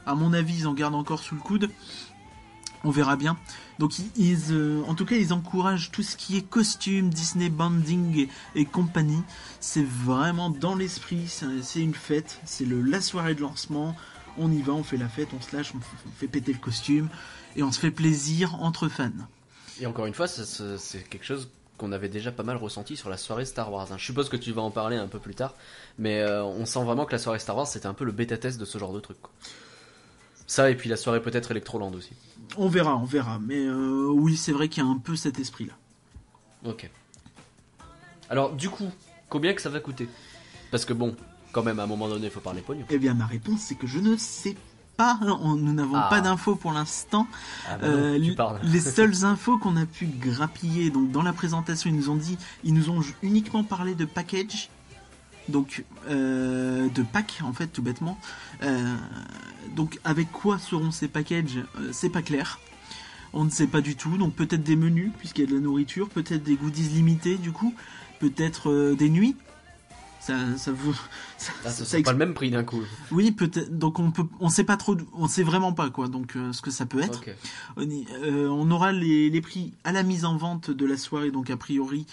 À 0.06 0.16
mon 0.16 0.34
avis, 0.34 0.60
ils 0.60 0.68
en 0.68 0.74
gardent 0.74 0.96
encore 0.96 1.20
sous 1.20 1.36
le 1.36 1.42
coude. 1.42 1.70
On 2.84 2.92
verra 2.92 3.18
bien. 3.18 3.38
Donc 3.78 4.00
ils, 4.00 4.10
ils, 4.16 4.52
euh, 4.52 4.82
en 4.88 4.96
tout 4.96 5.06
cas, 5.06 5.16
ils 5.16 5.34
encouragent 5.34 5.92
tout 5.92 6.04
ce 6.04 6.16
qui 6.16 6.38
est 6.38 6.42
costume, 6.42 7.10
Disney 7.10 7.50
banding 7.50 8.18
et, 8.18 8.30
et 8.56 8.66
compagnie. 8.66 9.22
C'est 9.60 9.86
vraiment 9.86 10.50
dans 10.50 10.76
l'esprit. 10.76 11.28
C'est 11.28 11.82
une 11.82 11.94
fête. 11.94 12.40
C'est 12.46 12.66
la 12.68 13.02
soirée 13.02 13.36
de 13.36 13.42
lancement. 13.42 13.96
On 14.38 14.52
y 14.52 14.62
va, 14.62 14.74
on 14.74 14.84
fait 14.84 14.98
la 14.98 15.10
fête, 15.10 15.30
on 15.38 15.42
se 15.42 15.54
lâche, 15.54 15.74
on, 15.76 15.80
fait 16.16 16.28
péter 16.28 16.54
le 16.54 16.60
costume 16.60 17.10
et 17.58 17.64
on 17.64 17.72
se 17.74 17.80
fait 17.80 17.92
plaisir 17.92 18.56
entre 18.62 18.88
fans. 18.88 19.10
Et 19.82 19.86
encore 19.86 20.06
une 20.06 20.14
fois, 20.14 20.28
c'est 20.28 21.10
quelque 21.10 21.26
chose 21.26 21.50
qu'on 21.80 21.92
avait 21.92 22.10
déjà 22.10 22.32
pas 22.32 22.44
mal 22.44 22.58
ressenti 22.58 22.96
sur 22.96 23.10
la 23.10 23.18
soirée 23.18 23.46
Star 23.46 23.72
Wars. 23.72 23.92
hein. 23.92 23.98
Je 23.98 24.06
suppose 24.06 24.30
que 24.30 24.38
tu 24.38 24.52
vas 24.52 24.62
en 24.62 24.70
parler 24.70 24.98
un 24.98 25.08
peu 25.08 25.18
plus 25.18 25.34
tard, 25.34 25.56
mais 25.98 26.20
euh, 26.22 26.44
on 26.44 26.65
sent 26.68 26.84
vraiment 26.84 27.06
que 27.06 27.13
la 27.13 27.18
soirée 27.18 27.39
Star 27.39 27.56
Wars 27.58 27.65
c'était 27.65 27.88
un 27.88 27.94
peu 27.96 28.04
le 28.06 28.12
bêta-test 28.12 28.60
de 28.60 28.65
ce 28.65 28.78
genre 28.78 28.94
de 28.94 29.00
truc. 29.00 29.20
quoi. 29.22 29.32
Ça 30.46 30.70
et 30.70 30.76
puis 30.76 30.89
la 30.89 30.98
soirée 30.98 31.22
peut-être 31.22 31.52
Electroland 31.52 31.92
aussi. 31.94 32.12
On 32.58 32.68
verra, 32.68 32.96
on 32.96 33.06
verra. 33.06 33.39
Mais 33.39 33.65
euh, 33.65 34.08
oui, 34.12 34.36
c'est 34.38 34.52
vrai 34.52 34.68
qu'il 34.68 34.84
y 34.84 34.86
a 34.86 34.89
un 34.89 34.98
peu 34.98 35.15
cet 35.15 35.39
esprit-là. 35.39 35.74
Ok. 36.65 36.89
Alors 38.30 38.52
du 38.54 38.70
coup, 38.70 38.92
combien 39.30 39.54
que 39.54 39.62
ça 39.62 39.70
va 39.70 39.80
coûter? 39.80 40.08
Parce 40.72 40.86
que 40.86 40.94
bon, 40.94 41.15
quand 41.52 41.63
même 41.63 41.80
à 41.80 41.84
un 41.84 41.88
moment 41.88 42.08
donné, 42.10 42.26
il 42.26 42.32
faut 42.32 42.39
parler 42.42 42.62
pognon. 42.62 42.86
Eh 42.89 42.98
bien, 43.00 43.13
ma 43.13 43.26
réponse, 43.26 43.62
c'est 43.62 43.76
que 43.76 43.88
je 43.88 43.98
ne 44.00 44.15
sais 44.18 44.56
pas. 45.00 45.18
On- 45.42 45.56
nous 45.56 45.74
n'avons 45.74 45.96
Ah. 45.96 46.08
pas 46.10 46.20
d'infos 46.22 46.56
pour 46.56 46.74
l'instant. 46.74 47.26
Ah 47.68 47.78
bah 47.78 47.88
Euh, 47.88 48.18
les 48.64 48.82
seules 48.82 49.24
infos 49.24 49.58
qu'on 49.58 49.78
a 49.78 49.86
pu 49.86 50.06
grappiller, 50.06 50.90
donc 50.90 51.10
dans 51.12 51.24
la 51.24 51.32
présentation, 51.34 51.90
ils 51.90 51.96
nous 51.96 52.10
ont 52.10 52.18
dit, 52.18 52.38
ils 52.66 52.74
nous 52.74 52.90
ont 52.90 53.02
uniquement 53.24 53.64
parlé 53.64 53.96
de 53.96 54.04
package, 54.04 54.70
donc 55.48 55.86
euh, 56.10 56.90
de 56.94 57.02
pack 57.02 57.40
en 57.44 57.54
fait, 57.54 57.68
tout 57.68 57.82
bêtement. 57.82 58.20
Euh, 58.64 58.96
donc 59.78 60.00
avec 60.04 60.30
quoi 60.32 60.60
seront 60.60 60.92
ces 60.92 61.08
packages 61.08 61.60
C'est 61.94 62.10
pas 62.10 62.22
clair. 62.22 62.60
On 63.32 63.46
ne 63.46 63.50
sait 63.50 63.68
pas 63.68 63.82
du 63.82 63.96
tout. 63.96 64.18
Donc 64.18 64.34
peut-être 64.34 64.64
des 64.64 64.76
menus 64.76 65.12
puisqu'il 65.18 65.42
y 65.42 65.48
a 65.48 65.50
de 65.50 65.56
la 65.56 65.62
nourriture, 65.62 66.10
peut-être 66.10 66.44
des 66.44 66.56
goodies 66.56 66.90
limités 66.90 67.38
du 67.38 67.52
coup, 67.54 67.74
peut-être 68.20 68.96
des 68.98 69.10
nuits. 69.10 69.36
Ça, 70.19 70.58
ça 70.58 70.71
vous. 70.73 70.93
ça- 71.38 71.51
Ah, 71.65 71.69
ça 71.69 71.86
sera 71.86 72.03
pas 72.03 72.12
le 72.12 72.17
même 72.17 72.34
prix 72.34 72.51
d'un 72.51 72.63
coup. 72.63 72.82
oui, 73.12 73.32
peut-être. 73.32 73.77
Donc 73.77 73.99
on 73.99 74.12
peut, 74.12 74.25
on 74.41 74.49
sait 74.49 74.65
pas 74.65 74.75
trop, 74.77 74.97
on 75.13 75.27
sait 75.27 75.43
vraiment 75.43 75.71
pas 75.73 75.89
quoi. 75.89 76.08
Donc 76.10 76.36
euh, 76.36 76.51
ce 76.53 76.62
que 76.62 76.71
ça 76.71 76.86
peut 76.86 77.01
être. 77.01 77.19
Ok. 77.19 77.36
On, 77.77 77.89
y- 77.89 78.05
euh, 78.23 78.47
on 78.49 78.69
aura 78.69 78.91
les, 78.91 79.29
les 79.29 79.41
prix 79.41 79.73
à 79.86 79.91
la 79.93 80.03
mise 80.03 80.25
en 80.25 80.36
vente 80.38 80.71
de 80.71 80.86
la 80.86 80.97
soirée. 80.97 81.32
Donc 81.32 81.49
a 81.49 81.58
priori, 81.58 82.05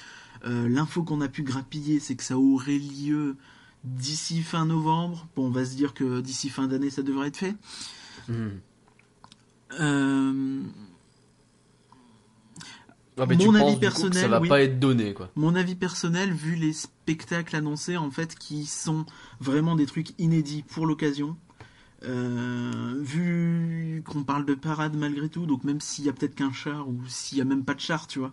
euh, 0.47 0.69
l'info 0.69 1.03
qu'on 1.03 1.21
a 1.21 1.29
pu 1.29 1.43
grappiller, 1.43 1.99
c'est 1.99 2.15
que 2.15 2.23
ça 2.23 2.39
aurait 2.39 2.79
lieu 2.79 3.37
d'ici 3.85 4.43
fin 4.43 4.67
novembre. 4.67 5.27
Bon, 5.35 5.47
on 5.47 5.51
va 5.51 5.65
se 5.65 5.75
dire 5.75 5.93
que 5.93 6.21
d'ici 6.21 6.49
fin 6.49 6.69
d'année, 6.69 6.91
ça 6.91 7.03
devrait 7.03 7.29
être 7.29 7.37
fait. 7.39 7.57
Hmm. 8.29 8.51
Ah, 13.19 13.25
mais 13.27 13.37
tu 13.37 13.47
Mon 13.47 13.53
penses, 13.53 13.63
avis 13.63 13.71
coup, 13.71 13.77
que 13.77 13.81
personnel, 13.81 14.23
ça 14.23 14.29
va 14.29 14.41
oui. 14.41 14.49
pas 14.49 14.61
être 14.63 14.79
donné 14.79 15.15
quoi. 15.15 15.31
mon 15.37 15.55
avis 15.55 15.75
personnel, 15.75 16.33
vu 16.33 16.55
les 16.55 16.73
spectacles 17.07 17.55
annoncés, 17.55 17.97
en 17.97 18.11
fait, 18.11 18.35
qui 18.35 18.67
sont 18.67 19.07
vraiment 19.39 19.77
des 19.77 19.87
trucs 19.87 20.19
inédits 20.19 20.65
pour 20.65 20.87
l'occasion, 20.87 21.37
euh, 22.03 22.95
vu 22.99 24.03
qu'on 24.05 24.25
parle 24.25 24.45
de 24.45 24.55
parade 24.55 24.97
malgré 24.97 25.29
tout, 25.29 25.47
donc 25.47 25.63
même 25.63 25.81
s'il 25.81 26.05
y 26.05 26.09
a 26.09 26.13
peut-être 26.13 26.35
qu'un 26.35 26.53
char 26.53 26.89
ou 26.89 26.99
s'il 27.07 27.39
y 27.39 27.41
a 27.41 27.45
même 27.45 27.65
pas 27.65 27.75
de 27.75 27.81
char, 27.81 28.09
tu 28.09 28.19
vois, 28.19 28.33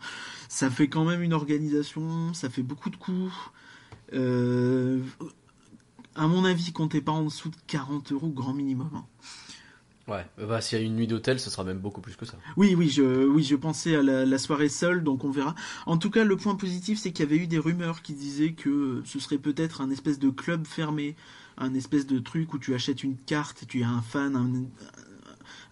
ça 0.50 0.72
fait 0.72 0.88
quand 0.88 1.06
même 1.06 1.22
une 1.22 1.34
organisation, 1.34 2.34
ça 2.34 2.50
fait 2.50 2.64
beaucoup 2.64 2.90
de 2.90 2.96
coûts. 2.96 3.32
Euh, 4.14 5.04
à 6.16 6.26
mon 6.26 6.44
avis, 6.44 6.72
comptez 6.72 7.00
pas 7.02 7.12
en 7.12 7.26
dessous 7.26 7.50
de 7.50 7.56
40 7.68 8.12
euros 8.12 8.30
grand 8.30 8.54
minimum. 8.54 8.90
hein. 8.96 9.06
Ouais, 10.08 10.26
bah 10.38 10.60
s'il 10.60 10.80
y 10.80 10.82
a 10.82 10.86
une 10.86 10.96
nuit 10.96 11.08
d'hôtel, 11.08 11.40
ce 11.40 11.50
sera 11.50 11.64
même 11.64 11.80
beaucoup 11.80 12.02
plus 12.02 12.18
que 12.18 12.26
ça. 12.26 12.38
Oui, 12.58 12.76
oui, 12.76 12.90
je, 12.90 13.26
oui, 13.26 13.44
je 13.44 13.56
pensais 13.56 13.96
à 13.96 14.02
la, 14.02 14.38
soirée 14.38 14.68
seule, 14.68 15.02
donc 15.02 15.24
on 15.24 15.32
verra. 15.32 15.56
En 15.86 15.98
tout 15.98 16.10
cas, 16.10 16.26
le 16.26 16.36
point 16.36 16.56
positif, 16.56 17.00
c'est 17.00 17.14
qu'il 17.14 17.26
y 17.26 17.28
avait 17.28 17.42
eu 17.42 17.48
des 17.48 17.60
rumeurs 17.60 18.02
qui 18.02 18.14
disaient 18.14 18.52
que 18.52 19.02
ce 19.06 19.20
serait 19.20 19.38
peut-être 19.38 19.80
un 19.80 19.90
espèce 19.90 20.20
de 20.20 20.30
club 20.30 20.68
fermé, 20.68 21.16
un 21.58 21.74
espèce 21.74 22.06
de 22.06 22.20
truc 22.20 22.54
où 22.54 22.60
tu 22.60 22.76
achètes 22.76 23.04
une 23.04 23.16
carte, 23.16 23.64
et 23.64 23.66
tu 23.66 23.82
as 23.84 23.90
un 23.90 24.02
fan, 24.02 24.36
un, 24.36 24.66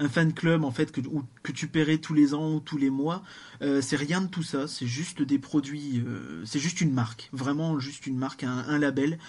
un 0.01 0.09
fan 0.09 0.33
club 0.33 0.63
en 0.63 0.71
fait 0.71 0.91
que, 0.91 1.01
que 1.43 1.51
tu 1.51 1.67
paierais 1.67 1.97
tous 1.97 2.13
les 2.13 2.33
ans 2.33 2.55
ou 2.55 2.59
tous 2.59 2.77
les 2.77 2.89
mois. 2.89 3.23
Euh, 3.61 3.81
c'est 3.81 3.95
rien 3.95 4.21
de 4.21 4.27
tout 4.27 4.43
ça, 4.43 4.67
c'est 4.67 4.87
juste 4.87 5.21
des 5.21 5.39
produits, 5.39 6.01
euh, 6.05 6.43
c'est 6.45 6.59
juste 6.59 6.81
une 6.81 6.93
marque, 6.93 7.29
vraiment 7.33 7.79
juste 7.79 8.07
une 8.07 8.17
marque, 8.17 8.43
un, 8.43 8.77
label. 8.77 9.19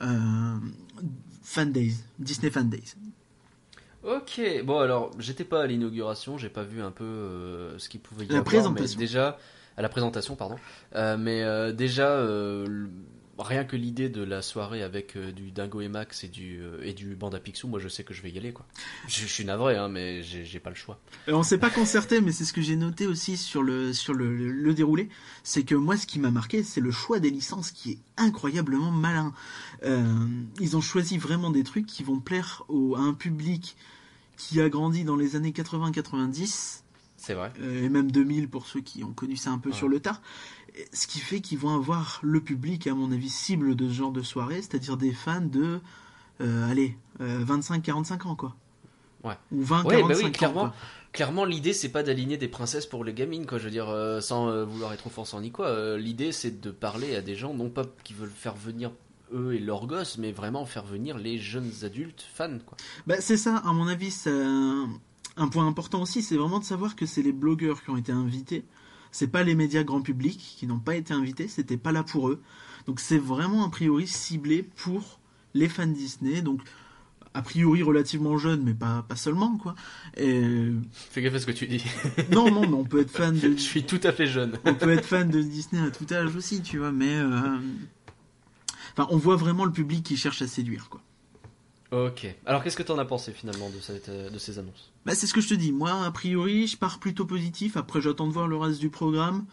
Euh, 0.00 0.58
Fan 1.42 1.72
Days, 1.72 1.96
Disney 2.18 2.50
Fan 2.50 2.68
Days. 2.68 2.94
Ok, 4.04 4.40
bon 4.64 4.78
alors, 4.80 5.10
j'étais 5.18 5.44
pas 5.44 5.62
à 5.62 5.66
l'inauguration, 5.66 6.36
j'ai 6.38 6.48
pas 6.48 6.64
vu 6.64 6.82
un 6.82 6.90
peu 6.90 7.04
euh, 7.04 7.78
ce 7.78 7.88
qu'il 7.88 8.00
pouvait 8.00 8.24
y 8.24 8.28
La 8.28 8.34
avoir. 8.38 8.44
présentation. 8.44 8.98
Mais 8.98 9.04
déjà, 9.06 9.38
à 9.76 9.82
la 9.82 9.88
présentation, 9.88 10.34
pardon. 10.34 10.56
Euh, 10.96 11.16
mais 11.16 11.42
euh, 11.42 11.72
déjà, 11.72 12.18
rien 13.38 13.64
que 13.64 13.76
l'idée 13.76 14.08
de 14.08 14.22
la 14.22 14.42
soirée 14.42 14.82
avec 14.82 15.16
du 15.16 15.52
Dingo 15.52 15.80
et 15.80 15.88
Max 15.88 16.24
et 16.24 16.28
du, 16.28 16.60
et 16.82 16.92
du 16.94 17.14
Banda 17.14 17.38
Picsou, 17.40 17.66
moi 17.68 17.78
je 17.80 17.88
sais 17.88 18.02
que 18.04 18.12
je 18.12 18.22
vais 18.22 18.30
y 18.30 18.38
aller 18.38 18.52
quoi. 18.52 18.66
Je, 19.08 19.20
je 19.20 19.26
suis 19.26 19.44
navré, 19.44 19.76
hein, 19.76 19.88
mais 19.88 20.22
j'ai 20.22 20.60
pas 20.60 20.70
le 20.70 20.76
choix. 20.76 21.00
On 21.28 21.42
s'est 21.44 21.58
pas 21.58 21.70
concerté, 21.70 22.20
mais 22.20 22.30
c'est 22.32 22.44
ce 22.44 22.52
que 22.52 22.60
j'ai 22.60 22.76
noté 22.76 23.06
aussi 23.06 23.36
sur 23.36 23.62
le 23.62 23.92
sur 23.92 24.14
le, 24.14 24.34
le- 24.36 24.50
le 24.52 24.74
déroulé, 24.74 25.08
c'est 25.44 25.62
que 25.64 25.74
moi 25.76 25.96
ce 25.96 26.06
qui 26.06 26.18
m'a 26.18 26.30
marqué, 26.30 26.62
c'est 26.64 26.80
le 26.80 26.90
choix 26.90 27.20
des 27.20 27.30
licences 27.30 27.70
qui 27.70 27.92
est 27.92 27.98
incroyablement 28.16 28.90
malin. 28.90 29.32
Ils 30.60 30.76
ont 30.76 30.80
choisi 30.80 31.18
vraiment 31.18 31.50
des 31.50 31.64
trucs 31.64 31.86
qui 31.86 32.02
vont 32.04 32.20
plaire 32.20 32.64
au, 32.68 32.94
à 32.96 33.00
un 33.00 33.14
public 33.14 33.76
qui 34.48 34.60
a 34.60 34.68
grandi 34.68 35.04
dans 35.04 35.16
les 35.16 35.36
années 35.36 35.52
80-90 35.52 36.82
C'est 37.16 37.34
vrai. 37.34 37.52
euh, 37.60 37.84
et 37.84 37.88
même 37.88 38.10
2000 38.10 38.48
pour 38.48 38.66
ceux 38.66 38.80
qui 38.80 39.04
ont 39.04 39.12
connu 39.12 39.36
ça 39.36 39.50
un 39.50 39.58
peu 39.58 39.70
Ouais. 39.70 39.76
sur 39.76 39.88
le 39.88 40.00
tard. 40.00 40.20
Ce 40.92 41.06
qui 41.06 41.18
fait 41.20 41.40
qu'ils 41.40 41.58
vont 41.58 41.74
avoir 41.74 42.18
le 42.22 42.40
public, 42.40 42.86
à 42.86 42.94
mon 42.94 43.12
avis, 43.12 43.28
cible 43.28 43.76
de 43.76 43.88
ce 43.88 43.92
genre 43.94 44.12
de 44.12 44.22
soirée, 44.22 44.62
c'est-à-dire 44.62 44.96
des 44.96 45.12
fans 45.12 45.40
de, 45.42 45.80
euh, 46.40 46.70
allez, 46.70 46.96
25-45 47.20 48.26
ans, 48.26 48.34
quoi. 48.36 48.56
Ouais. 49.22 49.34
Ou 49.52 49.62
20-45 49.62 49.84
Ouais, 49.86 50.02
bah 50.02 50.14
oui, 50.16 50.24
ans. 50.26 50.30
clairement. 50.30 50.60
quoi. 50.68 50.74
Clairement, 51.12 51.44
l'idée 51.44 51.74
c'est 51.74 51.90
pas 51.90 52.02
d'aligner 52.02 52.38
des 52.38 52.48
princesses 52.48 52.86
pour 52.86 53.04
les 53.04 53.12
gamines, 53.12 53.44
quoi. 53.46 53.58
Je 53.58 53.64
veux 53.64 53.70
dire, 53.70 53.90
euh, 53.90 54.20
sans 54.22 54.48
euh, 54.48 54.64
vouloir 54.64 54.92
être 54.94 55.06
offensant 55.06 55.40
ni 55.42 55.50
quoi. 55.52 55.66
Euh, 55.66 55.98
l'idée 55.98 56.32
c'est 56.32 56.60
de 56.62 56.70
parler 56.70 57.14
à 57.14 57.20
des 57.20 57.34
gens, 57.34 57.52
non 57.52 57.68
pas 57.68 57.84
qui 58.02 58.14
veulent 58.14 58.30
faire 58.34 58.54
venir 58.56 58.90
eux 59.34 59.54
et 59.54 59.58
leurs 59.58 59.86
gosses, 59.86 60.18
mais 60.18 60.32
vraiment 60.32 60.64
faire 60.66 60.84
venir 60.84 61.18
les 61.18 61.38
jeunes 61.38 61.70
adultes 61.82 62.26
fans, 62.34 62.58
quoi. 62.64 62.76
Bah, 63.06 63.20
c'est 63.20 63.36
ça, 63.36 63.56
à 63.58 63.72
mon 63.72 63.88
avis, 63.88 64.10
c'est 64.10 64.30
un, 64.30 64.88
un 65.36 65.48
point 65.48 65.66
important 65.66 66.02
aussi, 66.02 66.22
c'est 66.22 66.36
vraiment 66.36 66.58
de 66.58 66.64
savoir 66.64 66.96
que 66.96 67.06
c'est 67.06 67.22
les 67.22 67.32
blogueurs 67.32 67.82
qui 67.82 67.90
ont 67.90 67.96
été 67.96 68.12
invités. 68.12 68.64
C'est 69.10 69.28
pas 69.28 69.42
les 69.42 69.54
médias 69.54 69.82
grand 69.82 70.00
public 70.00 70.38
qui 70.58 70.66
n'ont 70.66 70.78
pas 70.78 70.96
été 70.96 71.12
invités, 71.12 71.48
c'était 71.48 71.76
pas 71.76 71.92
là 71.92 72.02
pour 72.02 72.28
eux. 72.28 72.40
Donc 72.86 73.00
c'est 73.00 73.18
vraiment 73.18 73.64
a 73.64 73.68
priori 73.68 74.06
ciblé 74.06 74.62
pour 74.62 75.20
les 75.54 75.68
fans 75.68 75.86
Disney, 75.86 76.40
donc 76.40 76.62
a 77.34 77.42
priori 77.42 77.82
relativement 77.82 78.36
jeunes, 78.36 78.62
mais 78.62 78.74
pas, 78.74 79.04
pas 79.08 79.16
seulement 79.16 79.56
quoi. 79.56 79.74
Et, 80.16 80.42
Fais 80.92 81.22
gaffe 81.22 81.34
à 81.34 81.38
ce 81.40 81.46
que 81.46 81.52
tu 81.52 81.66
dis. 81.66 81.84
non, 82.30 82.50
non, 82.50 82.62
mais 82.62 82.74
on 82.74 82.84
peut 82.84 83.00
être 83.00 83.10
fan 83.10 83.38
de, 83.38 83.50
Je 83.56 83.62
suis 83.62 83.84
tout 83.84 84.00
à 84.02 84.12
fait 84.12 84.26
jeune. 84.26 84.58
on 84.64 84.74
peut 84.74 84.90
être 84.90 85.04
fan 85.04 85.30
de 85.30 85.40
Disney 85.40 85.82
à 85.86 85.90
tout 85.90 86.06
âge 86.12 86.34
aussi, 86.36 86.62
tu 86.62 86.78
vois, 86.78 86.92
mais 86.92 87.14
euh, 87.14 87.58
enfin, 88.92 89.08
on 89.10 89.16
voit 89.16 89.36
vraiment 89.36 89.64
le 89.64 89.72
public 89.72 90.04
qui 90.04 90.16
cherche 90.16 90.42
à 90.42 90.46
séduire 90.46 90.88
quoi. 90.88 91.00
Ok. 91.92 92.26
Alors 92.46 92.64
qu'est-ce 92.64 92.76
que 92.76 92.82
t'en 92.82 92.96
as 92.98 93.04
pensé 93.04 93.32
finalement 93.32 93.68
de, 93.68 93.78
cette, 93.78 94.08
euh, 94.08 94.30
de 94.30 94.38
ces 94.38 94.58
annonces? 94.58 94.90
Bah, 95.04 95.14
c'est 95.14 95.26
ce 95.26 95.34
que 95.34 95.42
je 95.42 95.48
te 95.50 95.54
dis. 95.54 95.72
Moi, 95.72 95.92
a 95.92 96.10
priori, 96.10 96.66
je 96.66 96.78
pars 96.78 96.98
plutôt 96.98 97.26
positif. 97.26 97.76
Après, 97.76 98.00
j'attends 98.00 98.26
de 98.26 98.32
voir 98.32 98.48
le 98.48 98.56
reste 98.56 98.80
du 98.80 98.88
programme. 98.88 99.44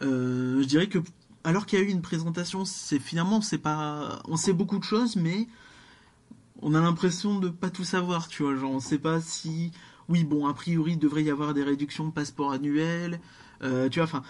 Euh, 0.00 0.62
je 0.62 0.66
dirais 0.66 0.86
que, 0.86 1.00
alors 1.42 1.66
qu'il 1.66 1.80
y 1.80 1.82
a 1.82 1.84
eu 1.84 1.88
une 1.88 2.00
présentation, 2.00 2.64
c'est 2.64 3.00
finalement, 3.00 3.40
c'est 3.40 3.58
pas, 3.58 4.22
on 4.28 4.36
sait 4.36 4.52
beaucoup 4.52 4.78
de 4.78 4.84
choses, 4.84 5.16
mais 5.16 5.48
on 6.62 6.74
a 6.76 6.80
l'impression 6.80 7.40
de 7.40 7.48
pas 7.48 7.70
tout 7.70 7.84
savoir, 7.84 8.28
tu 8.28 8.44
vois. 8.44 8.54
Genre, 8.54 8.70
on 8.70 8.78
sait 8.78 8.98
pas 8.98 9.20
si, 9.20 9.72
oui, 10.08 10.22
bon, 10.22 10.46
a 10.46 10.54
priori, 10.54 10.92
il 10.92 10.98
devrait 10.98 11.24
y 11.24 11.30
avoir 11.30 11.54
des 11.54 11.64
réductions 11.64 12.06
de 12.06 12.12
passeport 12.12 12.52
annuel. 12.52 13.18
Euh, 13.64 13.88
tu 13.88 13.98
vois, 13.98 14.04
enfin, 14.04 14.22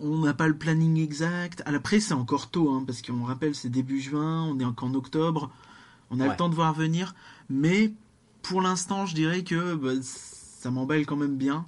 on 0.00 0.18
n'a 0.20 0.34
pas 0.34 0.48
le 0.48 0.56
planning 0.56 0.98
exact. 0.98 1.62
À 1.66 1.72
l'après, 1.72 2.00
c'est 2.00 2.14
encore 2.14 2.50
tôt, 2.50 2.70
hein, 2.70 2.84
parce 2.86 3.02
qu'on 3.02 3.24
rappelle, 3.24 3.54
c'est 3.54 3.68
début 3.68 4.00
juin, 4.00 4.44
on 4.44 4.58
est 4.60 4.64
encore 4.64 4.88
en 4.88 4.94
octobre. 4.94 5.50
On 6.10 6.20
a 6.20 6.24
Ouais. 6.24 6.30
le 6.30 6.36
temps 6.36 6.48
de 6.48 6.54
voir 6.54 6.72
venir, 6.72 7.14
mais 7.50 7.92
pour 8.42 8.62
l'instant, 8.62 9.04
je 9.06 9.14
dirais 9.14 9.44
que 9.44 9.74
bah, 9.74 9.92
ça 10.02 10.70
m'emballe 10.70 11.04
quand 11.06 11.16
même 11.16 11.36
bien. 11.36 11.66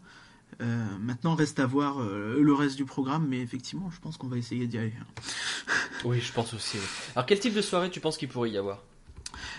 Euh, 0.63 0.87
maintenant, 0.99 1.35
reste 1.35 1.59
à 1.59 1.67
voir 1.67 2.01
euh, 2.01 2.39
le 2.41 2.53
reste 2.55 2.77
du 2.77 2.85
programme, 2.85 3.27
mais 3.29 3.41
effectivement, 3.41 3.91
je 3.91 3.99
pense 4.01 4.17
qu'on 4.17 4.29
va 4.29 4.37
essayer 4.39 4.67
d'y 4.67 4.79
aller. 4.79 4.95
hein. 5.01 5.07
Oui, 6.05 6.21
je 6.21 6.33
pense 6.33 6.55
aussi. 6.55 6.79
Alors 7.15 7.27
quel 7.27 7.39
type 7.41 7.53
de 7.55 7.61
soirée 7.61 7.91
tu 7.91 8.01
penses 8.01 8.17
qu'il 8.17 8.29
pourrait 8.29 8.51
y 8.51 8.57
avoir? 8.57 8.83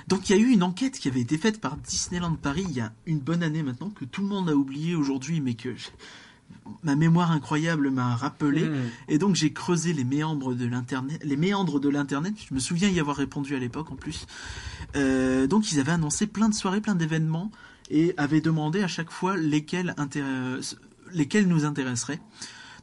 Donc, 0.07 0.29
il 0.29 0.36
y 0.36 0.39
a 0.39 0.41
eu 0.41 0.49
une 0.49 0.63
enquête 0.63 0.97
qui 0.99 1.07
avait 1.07 1.21
été 1.21 1.38
faite 1.38 1.62
par 1.62 1.77
Disneyland 1.77 2.36
Paris 2.36 2.65
il 2.67 2.73
y 2.75 2.81
a 2.81 2.91
une 3.05 3.19
bonne 3.19 3.43
année 3.43 3.62
maintenant, 3.63 3.89
que 3.89 4.05
tout 4.05 4.21
le 4.21 4.27
monde 4.27 4.49
a 4.49 4.55
oublié 4.55 4.95
aujourd'hui, 4.95 5.39
mais 5.41 5.53
que 5.53 5.75
ma 6.83 6.95
mémoire 6.95 7.31
incroyable 7.31 7.89
m'a 7.91 8.15
rappelé. 8.15 8.63
Hmm. 8.63 8.89
Et 9.07 9.17
donc 9.17 9.35
j'ai 9.35 9.53
creusé 9.53 9.93
les 9.93 10.03
méandres 10.03 10.55
de 10.55 10.65
l'internet, 10.65 11.21
les 11.23 11.37
méandres 11.37 11.79
de 11.79 11.89
l'internet. 11.89 12.33
Je 12.49 12.53
me 12.53 12.59
souviens 12.59 12.89
y 12.89 12.99
avoir 12.99 13.17
répondu 13.17 13.55
à 13.55 13.59
l'époque 13.59 13.91
en 13.91 13.95
plus. 13.95 14.25
Euh, 14.95 15.47
donc 15.47 15.71
ils 15.71 15.79
avaient 15.79 15.91
annoncé 15.91 16.27
plein 16.27 16.49
de 16.49 16.53
soirées, 16.53 16.81
plein 16.81 16.95
d'événements 16.95 17.51
et 17.89 18.13
avaient 18.17 18.41
demandé 18.41 18.81
à 18.83 18.87
chaque 18.87 19.11
fois 19.11 19.37
lesquels 19.37 19.95
lesquels 21.13 21.47
nous 21.47 21.65
intéresseraient. 21.65 22.21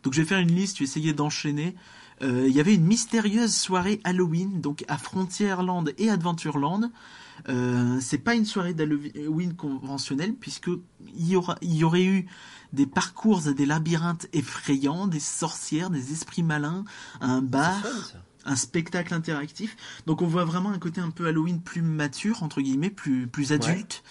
Donc 0.03 0.15
je 0.15 0.21
vais 0.21 0.27
faire 0.27 0.39
une 0.39 0.55
liste, 0.55 0.77
je 0.77 0.81
vais 0.81 0.85
essayer 0.85 1.13
d'enchaîner. 1.13 1.75
Euh, 2.23 2.47
Il 2.49 2.55
y 2.55 2.61
avait 2.61 2.75
une 2.75 2.85
mystérieuse 2.85 3.55
soirée 3.55 4.01
Halloween, 4.05 4.61
donc 4.61 4.85
à 4.89 4.99
Frontierland 4.99 5.93
et 5.99 6.11
Adventureland. 6.11 6.91
Euh, 7.49 7.99
c'est 8.01 8.19
pas 8.19 8.35
une 8.35 8.45
soirée 8.45 8.75
d'Halloween 8.75 9.55
conventionnelle 9.55 10.35
puisque 10.35 10.71
il 11.17 11.29
y 11.29 11.37
aura, 11.37 11.57
il 11.63 11.75
y 11.77 11.85
aurait 11.85 12.05
eu 12.05 12.27
des 12.73 12.87
parcours 12.87 13.49
et 13.49 13.55
des 13.55 13.67
labyrinthes 13.67 14.29
effrayants, 14.33 15.07
des 15.07 15.21
sorcières, 15.21 15.91
des 15.91 16.13
esprits 16.13 16.43
malins, 16.43 16.85
un 17.21 17.41
bar, 17.41 17.81
fun, 17.81 18.19
un 18.45 18.57
spectacle 18.57 19.15
interactif. 19.15 19.77
Donc 20.07 20.23
on 20.23 20.27
voit 20.27 20.45
vraiment 20.45 20.71
un 20.71 20.79
côté 20.79 21.01
un 21.01 21.11
peu 21.11 21.27
Halloween 21.27 21.61
plus 21.61 21.83
mature 21.83 22.43
entre 22.43 22.61
guillemets, 22.61 22.91
plus 22.91 23.27
plus 23.27 23.53
adulte. 23.53 24.03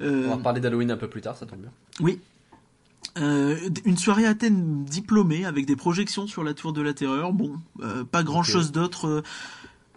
Euh, 0.00 0.24
On 0.26 0.28
va 0.30 0.34
reparler 0.36 0.60
d'Halloween 0.60 0.90
un 0.90 0.96
peu 0.96 1.08
plus 1.08 1.22
tard, 1.22 1.36
ça 1.36 1.46
tombe 1.46 1.60
bien. 1.60 1.72
oui. 2.00 2.20
Euh, 3.18 3.56
une 3.86 3.96
soirée 3.96 4.26
à 4.26 4.34
thème 4.34 4.84
diplômée 4.84 5.46
avec 5.46 5.64
des 5.64 5.76
projections 5.76 6.26
sur 6.26 6.44
la 6.44 6.52
tour 6.52 6.74
de 6.74 6.82
la 6.82 6.92
terreur. 6.92 7.32
Bon, 7.32 7.58
euh, 7.80 8.04
pas 8.04 8.22
grand 8.22 8.42
chose 8.42 8.72
d'autre. 8.72 9.22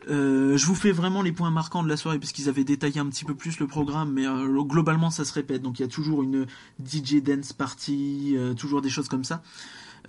Euh, 0.09 0.39
euh, 0.49 0.57
je 0.57 0.65
vous 0.65 0.75
fais 0.75 0.91
vraiment 0.91 1.21
les 1.21 1.31
points 1.31 1.51
marquants 1.51 1.83
de 1.83 1.89
la 1.89 1.97
soirée 1.97 2.19
parce 2.19 2.31
qu'ils 2.31 2.49
avaient 2.49 2.63
détaillé 2.63 2.99
un 2.99 3.07
petit 3.07 3.25
peu 3.25 3.35
plus 3.35 3.59
le 3.59 3.67
programme, 3.67 4.11
mais 4.13 4.25
euh, 4.25 4.63
globalement 4.63 5.09
ça 5.09 5.25
se 5.25 5.33
répète. 5.33 5.61
Donc 5.61 5.79
il 5.79 5.83
y 5.83 5.85
a 5.85 5.89
toujours 5.89 6.23
une 6.23 6.45
DJ 6.83 7.21
dance 7.21 7.53
party, 7.53 8.35
euh, 8.37 8.53
toujours 8.53 8.81
des 8.81 8.89
choses 8.89 9.07
comme 9.07 9.23
ça. 9.23 9.41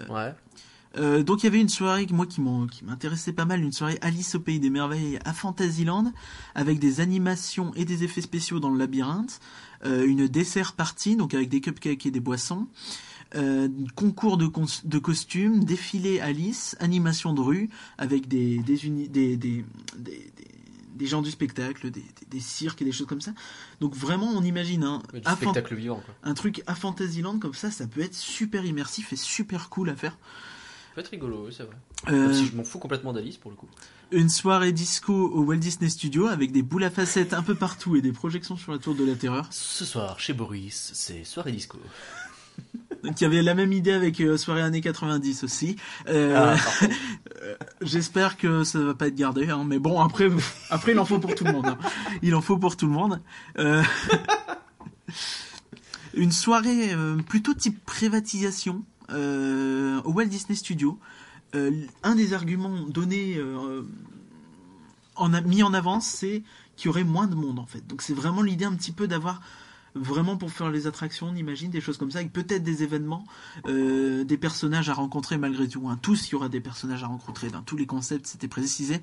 Ouais. 0.09 0.35
Euh, 0.97 1.23
donc 1.23 1.43
il 1.43 1.47
y 1.47 1.49
avait 1.49 1.61
une 1.61 1.69
soirée 1.69 2.07
moi 2.11 2.27
qui 2.27 2.41
m'intéressait 2.41 3.33
pas 3.33 3.45
mal, 3.45 3.63
une 3.63 3.73
soirée 3.73 3.99
Alice 4.01 4.35
au 4.35 4.41
pays 4.41 4.59
des 4.59 4.71
merveilles 4.71 5.21
à 5.25 5.33
Fantasyland 5.33 6.13
avec 6.57 6.81
des 6.81 7.01
animations 7.01 7.73
et 7.77 7.85
des 7.85 8.03
effets 8.03 8.21
spéciaux 8.21 8.59
dans 8.59 8.71
le 8.71 8.79
labyrinthe, 8.79 9.39
euh, 9.85 10.05
une 10.05 10.27
dessert 10.27 10.73
party 10.73 11.15
donc 11.15 11.33
avec 11.33 11.49
des 11.49 11.61
cupcakes 11.61 12.07
et 12.07 12.11
des 12.11 12.21
boissons, 12.21 12.67
euh, 13.35 13.69
concours 13.95 14.37
de, 14.37 14.47
cons- 14.47 14.83
de 14.85 14.99
costumes, 14.99 15.65
défilé 15.65 16.21
Alice, 16.21 16.77
animation 16.81 17.33
de 17.33 17.41
rue 17.41 17.71
avec 17.99 18.29
des 18.29 18.59
des, 18.59 19.65
gens 21.07 21.23
du 21.23 21.31
spectacle, 21.31 21.91
des, 21.91 22.41
cirques 22.41 22.83
et 22.83 22.85
des 22.85 22.93
choses 22.93 23.07
comme 23.07 23.21
ça. 23.21 23.33
Donc 23.81 23.95
vraiment 23.95 24.31
on 24.35 24.43
imagine 24.43 24.99
Du 25.15 25.21
Fan- 25.23 25.37
spectacle 25.37 25.75
vivant, 25.75 26.03
quoi. 26.05 26.15
un 26.25 26.35
truc 26.35 26.63
à 26.67 26.75
Fantasyland 26.75 27.39
comme 27.39 27.55
ça, 27.55 27.71
ça 27.71 27.87
peut 27.87 28.03
être 28.03 28.15
super 28.15 28.65
immersif 28.67 29.13
et 29.13 29.17
super 29.17 29.69
cool 29.71 29.91
à 29.91 29.97
faire. 29.97 30.19
Ça 30.91 30.95
peut 30.97 31.01
être 31.03 31.09
rigolo, 31.09 31.45
oui, 31.47 31.55
c'est 31.57 31.63
vrai. 31.63 31.77
Euh, 32.09 32.27
Même 32.29 32.35
si 32.35 32.47
je 32.47 32.57
m'en 32.57 32.65
fous 32.65 32.81
complètement 32.81 33.13
d'Alice 33.13 33.37
pour 33.37 33.51
le 33.53 33.57
coup. 33.57 33.69
Une 34.11 34.29
soirée 34.29 34.73
disco 34.73 35.13
au 35.15 35.45
Walt 35.45 35.59
Disney 35.59 35.89
Studio 35.89 36.27
avec 36.27 36.51
des 36.51 36.63
boules 36.63 36.83
à 36.83 36.91
facettes 36.91 37.33
un 37.33 37.45
peu 37.45 37.55
partout 37.55 37.95
et 37.95 38.03
des 38.03 38.11
projections 38.13 38.57
sur 38.57 38.73
la 38.73 38.79
tour 38.79 38.97
de 38.97 39.05
la 39.05 39.15
terreur. 39.15 39.47
Ce 39.51 39.85
soir, 39.85 40.19
chez 40.19 40.33
Boris, 40.33 40.91
c'est 40.95 41.23
soirée 41.25 41.53
disco. 41.53 41.79
Y 43.21 43.25
avait 43.25 43.43
la 43.43 43.55
même 43.55 43.73
idée 43.73 43.93
avec 43.93 44.21
euh, 44.21 44.37
soirée 44.37 44.63
années 44.63 44.81
90 44.81 45.45
aussi. 45.45 45.77
Euh, 46.09 46.35
Ah, 46.37 46.51
parfait. 46.53 46.91
J'espère 47.83 48.37
que 48.37 48.65
ça 48.65 48.79
va 48.79 48.95
pas 48.95 49.09
être 49.09 49.15
gardé, 49.15 49.49
hein, 49.49 49.65
mais 49.67 49.79
bon 49.79 50.01
après, 50.01 50.29
après 50.71 50.93
il 50.93 50.99
en 50.99 51.05
faut 51.05 51.19
pour 51.19 51.35
tout 51.35 51.45
le 51.45 51.53
monde. 51.53 51.67
hein. 51.67 51.79
Il 52.23 52.35
en 52.35 52.41
faut 52.41 52.59
pour 52.59 52.77
tout 52.77 52.87
le 52.87 52.93
monde. 52.93 53.21
Euh, 53.59 53.83
Une 56.15 56.33
soirée 56.33 56.93
euh, 56.93 57.17
plutôt 57.17 57.55
type 57.55 57.85
privatisation 57.85 58.85
euh, 59.11 60.01
au 60.05 60.13
Walt 60.13 60.27
Disney 60.27 60.57
Studio. 60.57 60.99
Euh, 61.55 61.71
un 62.03 62.15
des 62.15 62.33
arguments 62.33 62.87
donnés 62.87 63.37
euh, 63.37 63.83
en 65.17 65.29
mis 65.43 65.63
en 65.63 65.73
avant, 65.73 66.01
c'est 66.01 66.43
qu'il 66.77 66.87
y 66.87 66.89
aurait 66.89 67.05
moins 67.05 67.27
de 67.27 67.35
monde 67.35 67.59
en 67.59 67.67
fait. 67.67 67.87
Donc 67.87 68.03
c'est 68.03 68.15
vraiment 68.15 68.43
l'idée 68.43 68.65
un 68.65 68.75
petit 68.75 68.93
peu 68.93 69.07
d'avoir 69.07 69.41
vraiment 69.95 70.37
pour 70.37 70.51
faire 70.51 70.71
les 70.71 70.87
attractions, 70.87 71.29
on 71.33 71.37
imagine 71.37 71.71
des 71.71 71.81
choses 71.81 71.97
comme 71.99 72.11
ça, 72.11 72.19
avec 72.19 72.33
peut-être 72.33 72.63
des 72.63 72.83
événements, 72.83 73.25
euh, 73.67 74.25
des 74.25 74.37
personnages 74.37 74.89
à 74.89 74.95
rencontrer 74.95 75.39
malgré 75.39 75.69
tout. 75.69 75.89
Hein. 75.89 75.99
Tous, 76.01 76.29
il 76.29 76.33
y 76.33 76.35
aura 76.35 76.49
des 76.49 76.61
personnages 76.61 77.03
à 77.03 77.07
rencontrer. 77.07 77.49
Dans 77.51 77.63
tous 77.63 77.77
les 77.77 77.87
concepts, 77.87 78.27
c'était 78.27 78.49
précisé. 78.49 79.01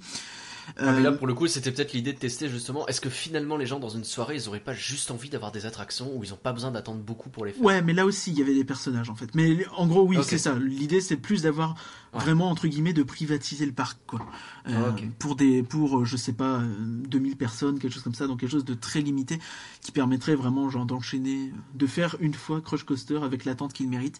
Ah, 0.77 0.91
mais 0.91 1.01
là, 1.01 1.11
Euh, 1.11 1.17
pour 1.17 1.27
le 1.27 1.33
coup, 1.33 1.47
c'était 1.47 1.71
peut-être 1.71 1.93
l'idée 1.93 2.11
de 2.11 2.17
tester 2.19 2.49
justement. 2.49 2.85
Est-ce 2.88 2.99
que 2.99 3.09
finalement, 3.09 3.55
les 3.55 3.65
gens 3.65 3.79
dans 3.79 3.88
une 3.88 4.03
soirée, 4.03 4.35
ils 4.35 4.49
auraient 4.49 4.59
pas 4.59 4.73
juste 4.73 5.11
envie 5.11 5.29
d'avoir 5.29 5.53
des 5.53 5.65
attractions 5.65 6.11
où 6.13 6.25
ils 6.25 6.33
ont 6.33 6.38
pas 6.38 6.51
besoin 6.51 6.71
d'attendre 6.71 6.99
beaucoup 6.99 7.29
pour 7.29 7.45
les 7.45 7.53
faire? 7.53 7.63
Ouais, 7.63 7.81
mais 7.81 7.93
là 7.93 8.05
aussi, 8.05 8.31
il 8.31 8.38
y 8.38 8.41
avait 8.41 8.53
des 8.53 8.65
personnages 8.65 9.09
en 9.09 9.15
fait. 9.15 9.33
Mais 9.33 9.65
en 9.77 9.88
gros, 9.88 10.03
oui, 10.05 10.17
c'est 10.23 10.38
ça. 10.38 10.55
L'idée, 10.59 10.99
c'est 10.99 11.15
plus 11.15 11.43
d'avoir 11.43 11.75
Ouais. 12.13 12.21
vraiment 12.21 12.49
entre 12.49 12.67
guillemets 12.67 12.93
de 12.93 13.03
privatiser 13.03 13.65
le 13.65 13.73
parc, 13.73 13.97
quoi. 14.07 14.25
Euh, 14.70 14.91
Ok. 14.91 15.03
Pour 15.20 15.36
des, 15.36 15.63
pour 15.63 15.99
euh, 15.99 16.05
je 16.05 16.18
sais 16.18 16.34
pas, 16.34 16.59
euh, 16.59 16.68
2000 17.07 17.38
personnes, 17.38 17.80
quelque 17.80 17.93
chose 17.93 18.03
comme 18.03 18.13
ça, 18.15 18.28
donc 18.28 18.39
quelque 18.41 18.51
chose 18.51 18.65
de 18.65 18.74
très 18.74 18.99
limité 19.01 19.39
qui 19.82 19.91
permettrait 19.91 20.36
vraiment 20.36 20.70
genre 20.70 20.86
d'enchaîner, 20.86 21.53
de 21.76 21.88
faire 21.88 22.15
une 22.20 22.34
fois 22.34 22.59
Crush 22.61 22.84
Coaster 22.84 23.20
avec 23.24 23.45
l'attente 23.45 23.72
qu'il 23.74 23.88
mérite. 23.89 24.20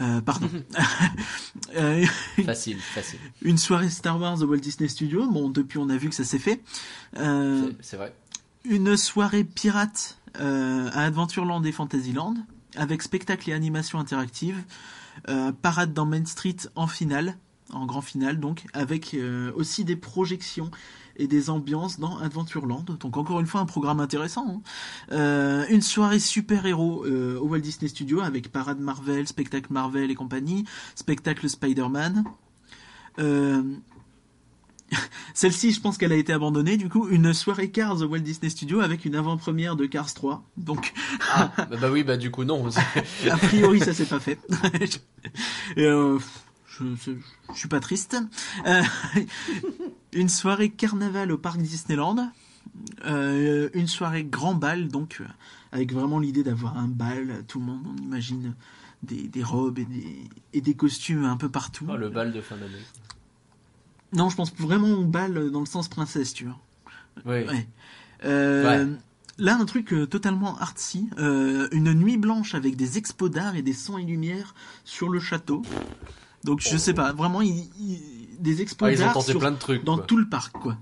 Euh, 0.00 0.20
pardon. 0.20 0.48
Euh, 1.76 2.04
Facile, 2.44 2.78
facile. 2.80 3.18
une 3.42 3.58
soirée 3.58 3.90
Star 3.90 4.18
Wars 4.20 4.40
au 4.42 4.46
Walt 4.46 4.58
Disney 4.58 4.88
Studio. 4.88 5.28
Bon, 5.30 5.48
depuis, 5.50 5.78
on 5.78 5.88
a 5.90 5.96
vu 5.96 6.08
que 6.08 6.14
ça 6.14 6.24
s'est 6.24 6.38
fait. 6.38 6.62
Euh, 7.16 7.70
C'est- 7.80 7.96
vrai. 7.96 8.14
une 8.64 8.96
soirée 8.96 9.44
pirate 9.44 10.18
euh, 10.40 10.88
à 10.92 11.04
Adventureland 11.04 11.62
et 11.64 11.72
Fantasyland 11.72 12.34
avec 12.76 13.02
spectacle 13.02 13.48
et 13.50 13.52
animation 13.52 13.98
interactive, 13.98 14.62
euh, 15.28 15.52
parade 15.52 15.92
dans 15.92 16.06
Main 16.06 16.24
Street 16.26 16.56
en 16.76 16.86
finale, 16.86 17.36
en 17.72 17.86
grand 17.86 18.00
finale 18.00 18.40
donc, 18.40 18.64
avec 18.72 19.14
euh, 19.14 19.52
aussi 19.54 19.84
des 19.84 19.96
projections 19.96 20.70
et 21.16 21.26
des 21.26 21.50
ambiances 21.50 21.98
dans 21.98 22.18
Adventureland. 22.18 22.84
Donc 23.00 23.16
encore 23.16 23.40
une 23.40 23.46
fois 23.46 23.60
un 23.60 23.66
programme 23.66 24.00
intéressant. 24.00 24.46
hein. 24.48 24.60
Euh, 25.12 25.64
une 25.68 25.82
soirée 25.82 26.20
super-héros 26.20 27.04
euh, 27.06 27.38
au 27.40 27.48
Walt 27.48 27.60
Disney 27.60 27.88
Studio 27.88 28.20
avec 28.20 28.52
parade 28.52 28.78
Marvel, 28.80 29.26
spectacle 29.26 29.72
Marvel 29.72 30.10
et 30.10 30.14
compagnie, 30.14 30.64
spectacle 30.94 31.48
Spider-Man. 31.48 32.24
Celle-ci, 35.34 35.72
je 35.72 35.80
pense 35.80 35.98
qu'elle 35.98 36.12
a 36.12 36.16
été 36.16 36.32
abandonnée. 36.32 36.76
Du 36.76 36.88
coup, 36.88 37.08
une 37.08 37.34
soirée 37.34 37.70
Cars 37.70 38.00
au 38.00 38.06
Walt 38.06 38.20
Disney 38.20 38.48
Studio 38.48 38.80
avec 38.80 39.04
une 39.04 39.14
avant-première 39.14 39.76
de 39.76 39.86
Cars 39.86 40.12
3. 40.14 40.42
Donc, 40.56 40.94
Ah, 41.34 41.52
bah, 41.56 41.76
bah 41.80 41.90
oui, 41.90 42.04
bah 42.04 42.16
du 42.16 42.30
coup, 42.30 42.44
non. 42.44 42.64
a 43.30 43.36
priori, 43.36 43.80
ça 43.80 43.92
s'est 43.92 44.06
pas 44.06 44.20
fait. 44.20 44.38
Et, 45.76 45.90
je, 46.78 47.12
je 47.52 47.58
suis 47.58 47.68
pas 47.68 47.80
triste. 47.80 48.16
Euh, 48.66 48.82
une 50.12 50.28
soirée 50.28 50.70
carnaval 50.70 51.32
au 51.32 51.38
parc 51.38 51.58
Disneyland. 51.60 52.30
Euh, 53.06 53.70
une 53.74 53.88
soirée 53.88 54.24
grand 54.24 54.54
bal, 54.54 54.88
donc 54.88 55.18
euh, 55.20 55.24
avec 55.72 55.92
vraiment 55.92 56.18
l'idée 56.18 56.44
d'avoir 56.44 56.76
un 56.76 56.88
bal. 56.88 57.44
Tout 57.48 57.58
le 57.60 57.66
monde, 57.66 57.82
on 57.86 58.02
imagine 58.02 58.54
des, 59.02 59.28
des 59.28 59.42
robes 59.42 59.78
et 59.78 59.84
des, 59.84 60.18
et 60.52 60.60
des 60.60 60.74
costumes 60.74 61.24
un 61.24 61.36
peu 61.36 61.48
partout. 61.48 61.86
Oh, 61.88 61.96
le 61.96 62.08
bal 62.10 62.32
de 62.32 62.40
fin 62.40 62.56
d'année. 62.56 62.84
Non, 64.12 64.28
je 64.28 64.36
pense 64.36 64.54
vraiment 64.54 64.92
au 64.92 65.04
bal 65.04 65.50
dans 65.50 65.60
le 65.60 65.66
sens 65.66 65.88
princesse, 65.88 66.32
tu 66.32 66.44
vois. 66.44 66.58
Oui. 67.24 67.46
Ouais. 67.46 67.66
Euh, 68.24 68.86
Ouais. 68.86 68.98
Là, 69.40 69.56
un 69.56 69.66
truc 69.66 69.92
euh, 69.92 70.04
totalement 70.04 70.58
artsy, 70.58 71.08
euh, 71.18 71.68
une 71.70 71.94
nuit 71.94 72.16
blanche 72.16 72.56
avec 72.56 72.74
des 72.74 72.98
expos 72.98 73.30
d'art 73.30 73.54
et 73.54 73.62
des 73.62 73.72
sons 73.72 73.96
et 73.96 74.02
lumières 74.02 74.52
sur 74.84 75.08
le 75.08 75.20
château. 75.20 75.62
Donc, 76.48 76.60
je 76.60 76.76
sais 76.76 76.94
pas, 76.94 77.12
vraiment, 77.12 77.40
il- 77.42 77.68
il- 77.78 78.38
des 78.40 78.62
expos 78.62 78.88
Ah, 78.88 78.92
ils 78.92 79.02
ont 79.02 79.06
d'art 79.06 79.14
tenté 79.14 79.30
sur- 79.32 79.40
plein 79.40 79.50
de 79.50 79.56
trucs. 79.56 79.84
dans 79.84 79.96
quoi. 79.96 80.04
tout 80.06 80.16
le 80.16 80.28
parc, 80.28 80.52
quoi. 80.58 80.76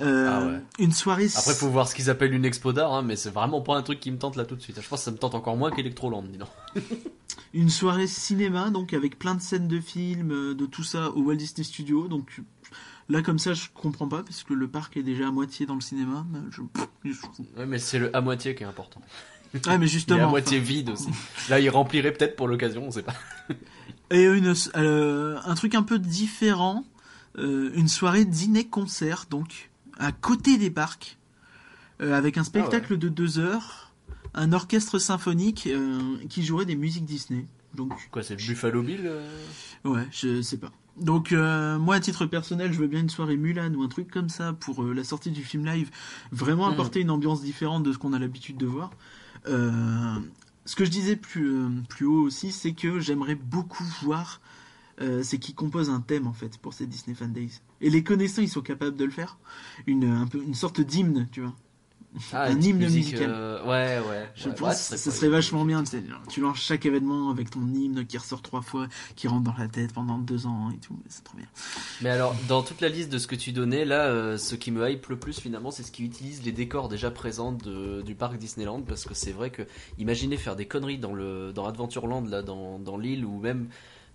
Euh, 0.00 0.28
Ah 0.30 0.46
ouais. 0.46 0.60
Une 0.78 0.92
soirée. 0.92 1.28
Après, 1.36 1.54
faut 1.54 1.68
voir 1.68 1.86
ce 1.86 1.94
qu'ils 1.94 2.08
appellent 2.10 2.32
une 2.32 2.44
expo 2.46 2.72
d'art, 2.72 2.94
hein, 2.94 3.02
mais 3.02 3.14
c'est 3.14 3.30
vraiment 3.30 3.60
pas 3.60 3.76
un 3.76 3.82
truc 3.82 4.00
qui 4.00 4.10
me 4.10 4.16
tente 4.18 4.36
là 4.36 4.44
tout 4.46 4.56
de 4.56 4.62
suite. 4.62 4.80
Je 4.80 4.88
pense 4.88 5.00
que 5.00 5.04
ça 5.04 5.10
me 5.10 5.18
tente 5.18 5.34
encore 5.34 5.56
moins 5.56 5.70
qu'Electroland, 5.70 6.22
dis 6.22 6.38
donc. 6.38 6.48
Une 7.54 7.68
soirée 7.68 8.06
cinéma, 8.06 8.70
donc 8.70 8.94
avec 8.94 9.18
plein 9.18 9.34
de 9.34 9.42
scènes 9.42 9.68
de 9.68 9.80
films, 9.80 10.30
euh, 10.32 10.54
de 10.54 10.64
tout 10.66 10.82
ça 10.84 11.10
au 11.10 11.22
Walt 11.24 11.36
Disney 11.36 11.64
Studio. 11.64 12.08
Donc 12.08 12.40
là, 13.10 13.20
comme 13.20 13.38
ça, 13.38 13.52
je 13.52 13.66
comprends 13.74 14.08
pas, 14.08 14.22
parce 14.22 14.42
que 14.44 14.54
le 14.54 14.66
parc 14.68 14.96
est 14.96 15.02
déjà 15.02 15.28
à 15.28 15.30
moitié 15.30 15.66
dans 15.66 15.74
le 15.74 15.82
cinéma. 15.82 16.24
mais 16.32 16.38
je- 16.50 16.62
pff, 16.62 16.88
je- 17.04 17.60
Ouais, 17.60 17.66
mais 17.66 17.78
c'est 17.78 17.98
le 17.98 18.14
à 18.16 18.20
moitié 18.22 18.54
qui 18.54 18.62
est 18.62 18.66
important. 18.66 19.02
Ah, 19.66 19.76
mais 19.76 19.84
Il 19.84 19.88
est 19.88 19.88
justement. 19.88 20.24
à 20.24 20.28
moitié 20.28 20.58
vide 20.58 20.90
aussi. 20.90 21.08
Là, 21.50 21.60
il 21.60 21.68
remplirait 21.68 22.12
peut-être 22.12 22.36
pour 22.36 22.48
l'occasion, 22.48 22.84
on 22.86 22.90
sait 22.90 23.02
pas. 23.02 23.14
Et 24.10 24.24
une, 24.24 24.52
euh, 24.76 25.38
un 25.44 25.54
truc 25.54 25.74
un 25.74 25.82
peu 25.82 25.98
différent, 25.98 26.84
euh, 27.38 27.70
une 27.74 27.88
soirée 27.88 28.24
dîner-concert, 28.24 29.26
donc 29.30 29.70
à 29.98 30.12
côté 30.12 30.58
des 30.58 30.70
parcs, 30.70 31.16
euh, 32.00 32.14
avec 32.16 32.36
un 32.36 32.44
spectacle 32.44 32.98
de 32.98 33.08
deux 33.08 33.38
heures, 33.38 33.92
un 34.34 34.52
orchestre 34.52 34.98
symphonique 34.98 35.68
qui 36.28 36.42
jouerait 36.44 36.66
des 36.66 36.76
musiques 36.76 37.04
Disney. 37.04 37.46
Donc, 37.74 37.92
Quoi, 38.10 38.22
c'est 38.22 38.34
le 38.38 38.46
Buffalo 38.46 38.82
Bill 38.82 39.10
ouais, 39.84 40.06
je 40.10 40.42
sais 40.42 40.58
pas. 40.58 40.70
Donc, 41.00 41.32
euh, 41.32 41.78
moi, 41.78 41.94
à 41.94 42.00
titre 42.00 42.26
personnel, 42.26 42.70
je 42.72 42.78
veux 42.78 42.86
bien 42.86 43.00
une 43.00 43.08
soirée 43.08 43.38
Mulan 43.38 43.72
ou 43.72 43.82
un 43.82 43.88
truc 43.88 44.10
comme 44.10 44.28
ça 44.28 44.52
pour 44.52 44.82
euh, 44.82 44.92
la 44.92 45.04
sortie 45.04 45.30
du 45.30 45.42
film 45.42 45.64
live, 45.64 45.90
vraiment 46.32 46.66
Mhm. 46.66 46.72
apporter 46.74 47.00
une 47.00 47.10
ambiance 47.10 47.40
différente 47.42 47.82
de 47.82 47.92
ce 47.92 47.98
qu'on 47.98 48.12
a 48.12 48.18
l'habitude 48.18 48.58
de 48.58 48.66
voir. 48.66 48.90
Euh, 49.48 50.16
ce 50.64 50.76
que 50.76 50.84
je 50.84 50.90
disais 50.90 51.16
plus, 51.16 51.54
euh, 51.54 51.68
plus 51.88 52.06
haut 52.06 52.22
aussi, 52.22 52.52
c'est 52.52 52.72
que 52.72 53.00
j'aimerais 53.00 53.34
beaucoup 53.34 53.84
voir 54.02 54.40
euh, 55.00 55.22
c'est 55.22 55.38
qui 55.38 55.54
compose 55.54 55.90
un 55.90 56.00
thème 56.00 56.26
en 56.26 56.32
fait 56.32 56.58
pour 56.58 56.74
ces 56.74 56.86
Disney 56.86 57.14
Fan 57.14 57.32
Days. 57.32 57.60
Et 57.80 57.90
les 57.90 58.04
connaissants, 58.04 58.42
ils 58.42 58.48
sont 58.48 58.60
capables 58.60 58.96
de 58.96 59.04
le 59.04 59.10
faire. 59.10 59.38
Une, 59.86 60.04
un 60.04 60.26
peu, 60.26 60.42
une 60.42 60.54
sorte 60.54 60.80
d'hymne, 60.80 61.28
tu 61.32 61.40
vois. 61.40 61.54
Ah, 62.32 62.42
Un 62.44 62.60
hymne 62.60 62.76
musique, 62.76 63.04
musical. 63.12 63.30
euh, 63.30 63.62
Ouais, 63.62 63.98
ouais. 64.06 64.28
Je 64.34 64.48
ouais, 64.48 64.54
pense 64.54 64.68
ouais, 64.90 64.96
que 64.96 65.00
ça 65.02 65.10
serait 65.10 65.28
vachement 65.30 65.64
bien. 65.64 65.82
tu 66.28 66.40
lances 66.42 66.58
chaque 66.60 66.84
événement 66.84 67.30
avec 67.30 67.48
ton 67.50 67.66
hymne 67.66 68.04
qui 68.06 68.18
ressort 68.18 68.42
trois 68.42 68.60
fois, 68.60 68.86
qui 69.16 69.28
rentre 69.28 69.44
dans 69.44 69.54
la 69.58 69.66
tête 69.68 69.92
pendant 69.94 70.18
deux 70.18 70.46
ans 70.46 70.70
et 70.70 70.78
tout. 70.78 70.98
C'est 71.08 71.24
trop 71.24 71.36
bien. 71.38 71.46
Mais 72.02 72.10
alors, 72.10 72.34
dans 72.48 72.62
toute 72.62 72.80
la 72.82 72.90
liste 72.90 73.10
de 73.10 73.16
ce 73.18 73.26
que 73.26 73.34
tu 73.34 73.52
donnais, 73.52 73.84
là, 73.86 74.06
euh, 74.08 74.36
ce 74.36 74.54
qui 74.54 74.70
me 74.70 74.86
hype 74.90 75.06
le 75.08 75.16
plus 75.18 75.40
finalement, 75.40 75.70
c'est 75.70 75.82
ce 75.82 75.90
qui 75.92 76.04
utilise 76.04 76.42
les 76.44 76.52
décors 76.52 76.88
déjà 76.90 77.10
présents 77.10 77.52
de- 77.52 78.02
du 78.02 78.14
parc 78.14 78.36
Disneyland, 78.36 78.82
parce 78.82 79.04
que 79.04 79.14
c'est 79.14 79.32
vrai 79.32 79.50
que, 79.50 79.62
imaginez 79.98 80.36
faire 80.36 80.54
des 80.56 80.66
conneries 80.66 80.98
dans 80.98 81.14
le 81.14 81.52
dans 81.54 81.66
Adventureland, 81.66 82.22
là, 82.26 82.42
dans, 82.42 82.78
dans 82.78 82.98
l'île, 82.98 83.24
ou 83.24 83.38
même 83.40 83.68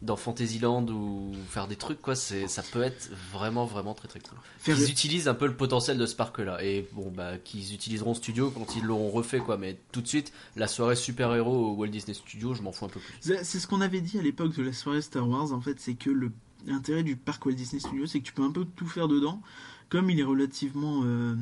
dans 0.03 0.15
Fantasyland, 0.15 0.85
ou 0.89 1.31
faire 1.49 1.67
des 1.67 1.75
trucs, 1.75 2.01
quoi, 2.01 2.15
c'est 2.15 2.47
ça 2.47 2.61
peut 2.61 2.83
être 2.83 3.09
vraiment, 3.33 3.65
vraiment 3.65 3.93
très 3.95 4.07
très 4.07 4.19
cool. 4.19 4.37
Faire- 4.59 4.77
Ils 4.79 4.91
utilisent 4.91 5.27
un 5.27 5.33
peu 5.33 5.47
le 5.47 5.55
potentiel 5.55 5.97
de 5.97 6.05
ce 6.05 6.15
parc-là, 6.15 6.63
et 6.63 6.87
bon, 6.93 7.11
bah, 7.15 7.37
qu'ils 7.39 7.73
utiliseront 7.73 8.13
studio 8.13 8.51
quand 8.51 8.75
ils 8.75 8.83
l'auront 8.83 9.09
refait, 9.09 9.39
quoi, 9.39 9.57
mais 9.57 9.79
tout 9.91 10.01
de 10.01 10.07
suite, 10.07 10.31
la 10.55 10.67
soirée 10.67 10.95
super-héros 10.95 11.71
au 11.71 11.73
Walt 11.75 11.87
Disney 11.87 12.13
Studio, 12.13 12.53
je 12.53 12.61
m'en 12.61 12.71
fous 12.71 12.85
un 12.85 12.89
peu 12.89 12.99
plus. 12.99 13.15
C'est 13.43 13.59
ce 13.59 13.65
qu'on 13.65 13.81
avait 13.81 14.01
dit 14.01 14.19
à 14.19 14.21
l'époque 14.21 14.55
de 14.55 14.63
la 14.63 14.73
soirée 14.73 15.01
Star 15.01 15.27
Wars, 15.27 15.51
en 15.51 15.61
fait, 15.61 15.79
c'est 15.79 15.95
que 15.95 16.09
le 16.11 16.31
l'intérêt 16.65 17.03
du 17.03 17.15
parc 17.15 17.45
Walt 17.45 17.53
Disney 17.53 17.79
Studios, 17.79 18.07
c'est 18.07 18.19
que 18.19 18.25
tu 18.25 18.33
peux 18.33 18.43
un 18.43 18.51
peu 18.51 18.65
tout 18.65 18.87
faire 18.87 19.07
dedans. 19.07 19.41
Comme 19.89 20.09
il 20.09 20.19
est 20.19 20.23
relativement 20.23 21.01
euh, 21.05 21.35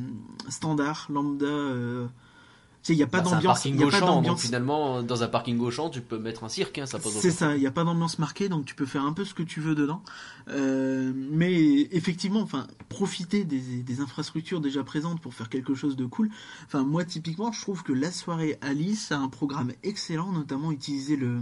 standard, 0.50 1.08
lambda, 1.10 1.46
euh, 1.46 2.06
tu 2.86 2.94
sais, 2.94 2.94
il 2.94 2.98
n'y 2.98 3.04
a 3.04 3.08
pas 3.08 3.22
Bah, 3.22 3.32
d'ambiance. 3.32 3.66
Il 3.66 3.82
a 3.82 3.90
pas 3.90 4.22
donc 4.22 4.38
finalement, 4.38 5.02
dans 5.02 5.24
un 5.24 5.28
parking 5.28 5.58
au 5.60 5.72
champ, 5.72 5.90
tu 5.90 6.02
peux 6.02 6.20
mettre 6.20 6.44
un 6.44 6.50
cirque, 6.50 6.78
hein, 6.78 6.86
ça 6.86 7.00
pose 7.00 7.14
C'est 7.14 7.32
ça, 7.32 7.56
il 7.56 7.60
n'y 7.60 7.66
a 7.66 7.72
pas 7.72 7.84
d'ambiance 7.84 8.20
marquée, 8.20 8.48
donc 8.48 8.66
tu 8.66 8.76
peux 8.76 8.86
faire 8.86 9.04
un 9.04 9.12
peu 9.12 9.26
ce 9.26 9.34
que 9.34 9.42
tu 9.42 9.60
veux 9.60 9.74
dedans. 9.74 10.04
Euh, 10.50 11.12
mais 11.16 11.88
effectivement, 11.92 12.42
enfin, 12.42 12.68
profiter 12.90 13.44
des, 13.44 13.60
des 13.82 14.02
infrastructures 14.02 14.62
déjà 14.62 14.84
présentes 14.84 15.20
pour 15.20 15.34
faire 15.34 15.50
quelque 15.50 15.74
chose 15.74 15.96
de 15.96 16.06
cool. 16.06 16.30
Enfin, 16.68 16.84
moi, 16.84 17.04
typiquement, 17.06 17.52
je 17.52 17.60
trouve 17.60 17.82
que 17.82 17.92
la 17.92 18.12
soirée 18.12 18.60
Alice 18.62 19.12
a 19.12 19.18
un 19.18 19.30
programme 19.30 19.72
excellent, 19.82 20.32
notamment 20.32 20.72
utiliser 20.72 21.16
le, 21.16 21.40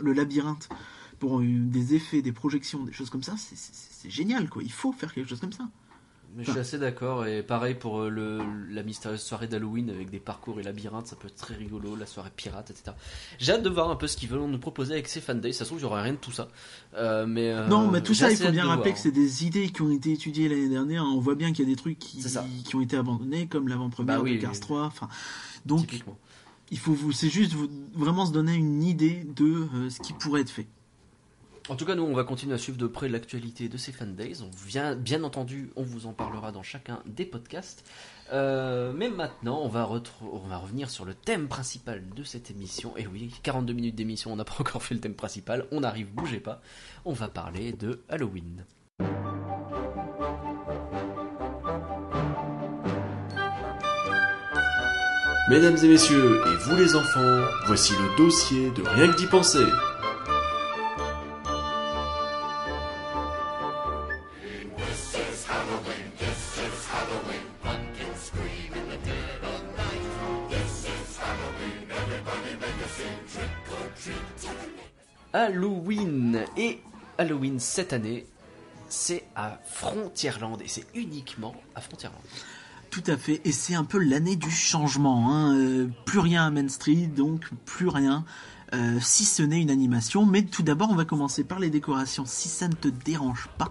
le 0.00 0.12
labyrinthe 0.14 0.70
pour 1.18 1.40
euh, 1.40 1.44
des 1.46 1.94
effets, 1.94 2.22
des 2.22 2.32
projections, 2.32 2.84
des 2.84 2.94
choses 2.94 3.10
comme 3.10 3.22
ça. 3.22 3.34
C'est 3.36 4.08
génial, 4.10 4.48
quoi. 4.48 4.62
Il 4.62 4.72
faut 4.72 4.92
faire 4.92 5.12
quelque 5.12 5.28
chose 5.28 5.40
comme 5.40 5.52
ça. 5.52 5.68
Mais 6.34 6.44
je 6.44 6.50
suis 6.50 6.60
assez 6.60 6.78
d'accord, 6.78 7.26
et 7.26 7.42
pareil 7.42 7.74
pour 7.74 8.00
euh, 8.00 8.08
le, 8.10 8.40
la 8.70 8.82
mystérieuse 8.82 9.22
soirée 9.22 9.46
d'Halloween 9.46 9.88
avec 9.90 10.10
des 10.10 10.18
parcours 10.20 10.60
et 10.60 10.62
labyrinthes, 10.62 11.06
ça 11.06 11.16
peut 11.16 11.28
être 11.28 11.36
très 11.36 11.54
rigolo, 11.54 11.96
la 11.96 12.04
soirée 12.06 12.30
pirate, 12.34 12.70
etc. 12.70 12.94
J'ai 13.38 13.52
hâte 13.52 13.62
de 13.62 13.70
voir 13.70 13.90
un 13.90 13.96
peu 13.96 14.06
ce 14.06 14.16
qu'ils 14.16 14.28
veulent 14.28 14.42
nous 14.42 14.58
proposer 14.58 14.92
avec 14.94 15.08
ces 15.08 15.20
fan 15.20 15.40
days, 15.40 15.54
ça 15.54 15.64
se 15.64 15.70
trouve, 15.70 15.80
j'aurai 15.80 16.02
rien 16.02 16.12
de 16.12 16.18
tout 16.18 16.32
ça. 16.32 16.48
Euh, 16.94 17.26
mais, 17.26 17.52
euh, 17.52 17.66
non, 17.68 17.90
mais 17.90 18.02
tout 18.02 18.14
ça, 18.14 18.30
il 18.30 18.36
faut 18.36 18.50
bien 18.50 18.66
rappeler 18.66 18.90
voir. 18.90 18.94
que 18.94 19.00
c'est 19.00 19.12
des 19.12 19.46
idées 19.46 19.70
qui 19.70 19.80
ont 19.82 19.90
été 19.90 20.12
étudiées 20.12 20.48
l'année 20.48 20.68
dernière. 20.68 21.04
On 21.04 21.20
voit 21.20 21.36
bien 21.36 21.52
qu'il 21.52 21.64
y 21.64 21.68
a 21.68 21.70
des 21.70 21.76
trucs 21.80 21.98
qui, 21.98 22.22
ont 22.74 22.80
été 22.80 22.96
abandonnés, 22.96 23.46
comme 23.46 23.68
l'avant-première 23.68 24.18
Bah 24.18 24.22
oui, 24.22 24.36
de 24.36 24.42
Cars 24.42 24.52
oui. 24.52 24.60
3. 24.60 24.82
Enfin, 24.82 25.08
donc, 25.64 26.02
il 26.70 26.78
faut 26.78 26.92
vous, 26.92 27.12
c'est 27.12 27.30
juste 27.30 27.52
vous- 27.52 27.70
vraiment 27.94 28.26
se 28.26 28.32
donner 28.32 28.54
une 28.54 28.82
idée 28.82 29.24
de 29.36 29.68
euh, 29.74 29.90
ce 29.90 30.00
qui 30.00 30.12
pourrait 30.12 30.42
être 30.42 30.50
fait. 30.50 30.66
En 31.68 31.74
tout 31.74 31.84
cas, 31.84 31.96
nous, 31.96 32.04
on 32.04 32.14
va 32.14 32.22
continuer 32.22 32.54
à 32.54 32.58
suivre 32.58 32.78
de 32.78 32.86
près 32.86 33.08
l'actualité 33.08 33.68
de 33.68 33.76
ces 33.76 33.90
fan 33.90 34.14
days. 34.14 34.40
On 34.40 34.50
vient, 34.66 34.94
bien 34.94 35.24
entendu, 35.24 35.70
on 35.74 35.82
vous 35.82 36.06
en 36.06 36.12
parlera 36.12 36.52
dans 36.52 36.62
chacun 36.62 37.02
des 37.06 37.24
podcasts. 37.24 37.84
Euh, 38.32 38.92
mais 38.94 39.08
maintenant, 39.08 39.60
on 39.62 39.68
va, 39.68 39.88
on 40.20 40.46
va 40.46 40.58
revenir 40.58 40.90
sur 40.90 41.04
le 41.04 41.14
thème 41.14 41.48
principal 41.48 42.04
de 42.14 42.22
cette 42.22 42.52
émission. 42.52 42.96
Et 42.96 43.08
oui, 43.08 43.32
42 43.42 43.72
minutes 43.72 43.96
d'émission, 43.96 44.32
on 44.32 44.36
n'a 44.36 44.44
pas 44.44 44.56
encore 44.60 44.82
fait 44.82 44.94
le 44.94 45.00
thème 45.00 45.14
principal. 45.14 45.66
On 45.72 45.82
arrive, 45.82 46.08
bougez 46.12 46.40
pas. 46.40 46.62
On 47.04 47.12
va 47.12 47.26
parler 47.26 47.72
de 47.72 48.00
Halloween. 48.08 48.64
Mesdames 55.48 55.76
et 55.82 55.88
messieurs, 55.88 56.42
et 56.44 56.56
vous 56.64 56.76
les 56.76 56.96
enfants, 56.96 57.40
voici 57.66 57.92
le 57.92 58.16
dossier 58.16 58.70
de 58.70 58.82
Rien 58.82 59.12
que 59.12 59.16
d'y 59.16 59.26
penser. 59.26 59.64
Halloween 75.36 76.44
et 76.56 76.80
Halloween 77.18 77.60
cette 77.60 77.92
année, 77.92 78.24
c'est 78.88 79.24
à 79.36 79.60
Frontierland 79.66 80.62
et 80.62 80.68
c'est 80.68 80.86
uniquement 80.94 81.54
à 81.74 81.82
Frontierland. 81.82 82.22
Tout 82.88 83.02
à 83.06 83.18
fait, 83.18 83.42
et 83.44 83.52
c'est 83.52 83.74
un 83.74 83.84
peu 83.84 83.98
l'année 83.98 84.36
du 84.36 84.50
changement. 84.50 85.30
hein. 85.30 85.54
Euh, 85.54 85.88
plus 86.06 86.20
rien 86.20 86.46
à 86.46 86.50
Main 86.50 86.68
Street, 86.68 87.10
donc 87.14 87.50
plus 87.66 87.88
rien, 87.88 88.24
euh, 88.72 88.98
si 89.02 89.26
ce 89.26 89.42
n'est 89.42 89.60
une 89.60 89.68
animation. 89.70 90.24
Mais 90.24 90.42
tout 90.42 90.62
d'abord, 90.62 90.88
on 90.90 90.94
va 90.94 91.04
commencer 91.04 91.44
par 91.44 91.58
les 91.58 91.68
décorations, 91.68 92.24
si 92.24 92.48
ça 92.48 92.68
ne 92.68 92.74
te 92.74 92.88
dérange 92.88 93.50
pas. 93.58 93.68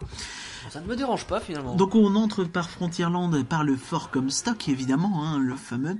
Ça 0.70 0.82
ne 0.82 0.86
me 0.86 0.96
dérange 0.96 1.26
pas 1.26 1.40
finalement. 1.40 1.76
Donc 1.76 1.96
on 1.96 2.16
entre 2.16 2.44
par 2.44 2.70
Frontierland 2.70 3.44
par 3.44 3.64
le 3.64 3.76
fort 3.76 4.12
Comstock, 4.12 4.70
évidemment, 4.70 5.24
hein, 5.26 5.40
le 5.40 5.56
fameux. 5.56 5.98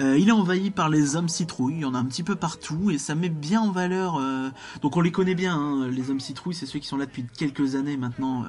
Euh, 0.00 0.18
il 0.18 0.28
est 0.28 0.32
envahi 0.32 0.70
par 0.70 0.88
les 0.88 1.14
hommes 1.16 1.28
citrouilles, 1.28 1.74
il 1.76 1.80
y 1.80 1.84
en 1.84 1.94
a 1.94 1.98
un 1.98 2.04
petit 2.06 2.22
peu 2.22 2.34
partout 2.34 2.90
et 2.90 2.98
ça 2.98 3.14
met 3.14 3.28
bien 3.28 3.60
en 3.60 3.70
valeur. 3.70 4.16
euh, 4.18 4.48
Donc 4.82 4.96
on 4.96 5.00
les 5.00 5.12
connaît 5.12 5.34
bien, 5.34 5.54
hein, 5.56 5.88
les 5.88 6.10
hommes 6.10 6.20
citrouilles, 6.20 6.54
c'est 6.54 6.66
ceux 6.66 6.78
qui 6.78 6.86
sont 6.86 6.96
là 6.96 7.06
depuis 7.06 7.24
quelques 7.36 7.74
années 7.74 7.96
maintenant, 7.96 8.42
euh, 8.44 8.46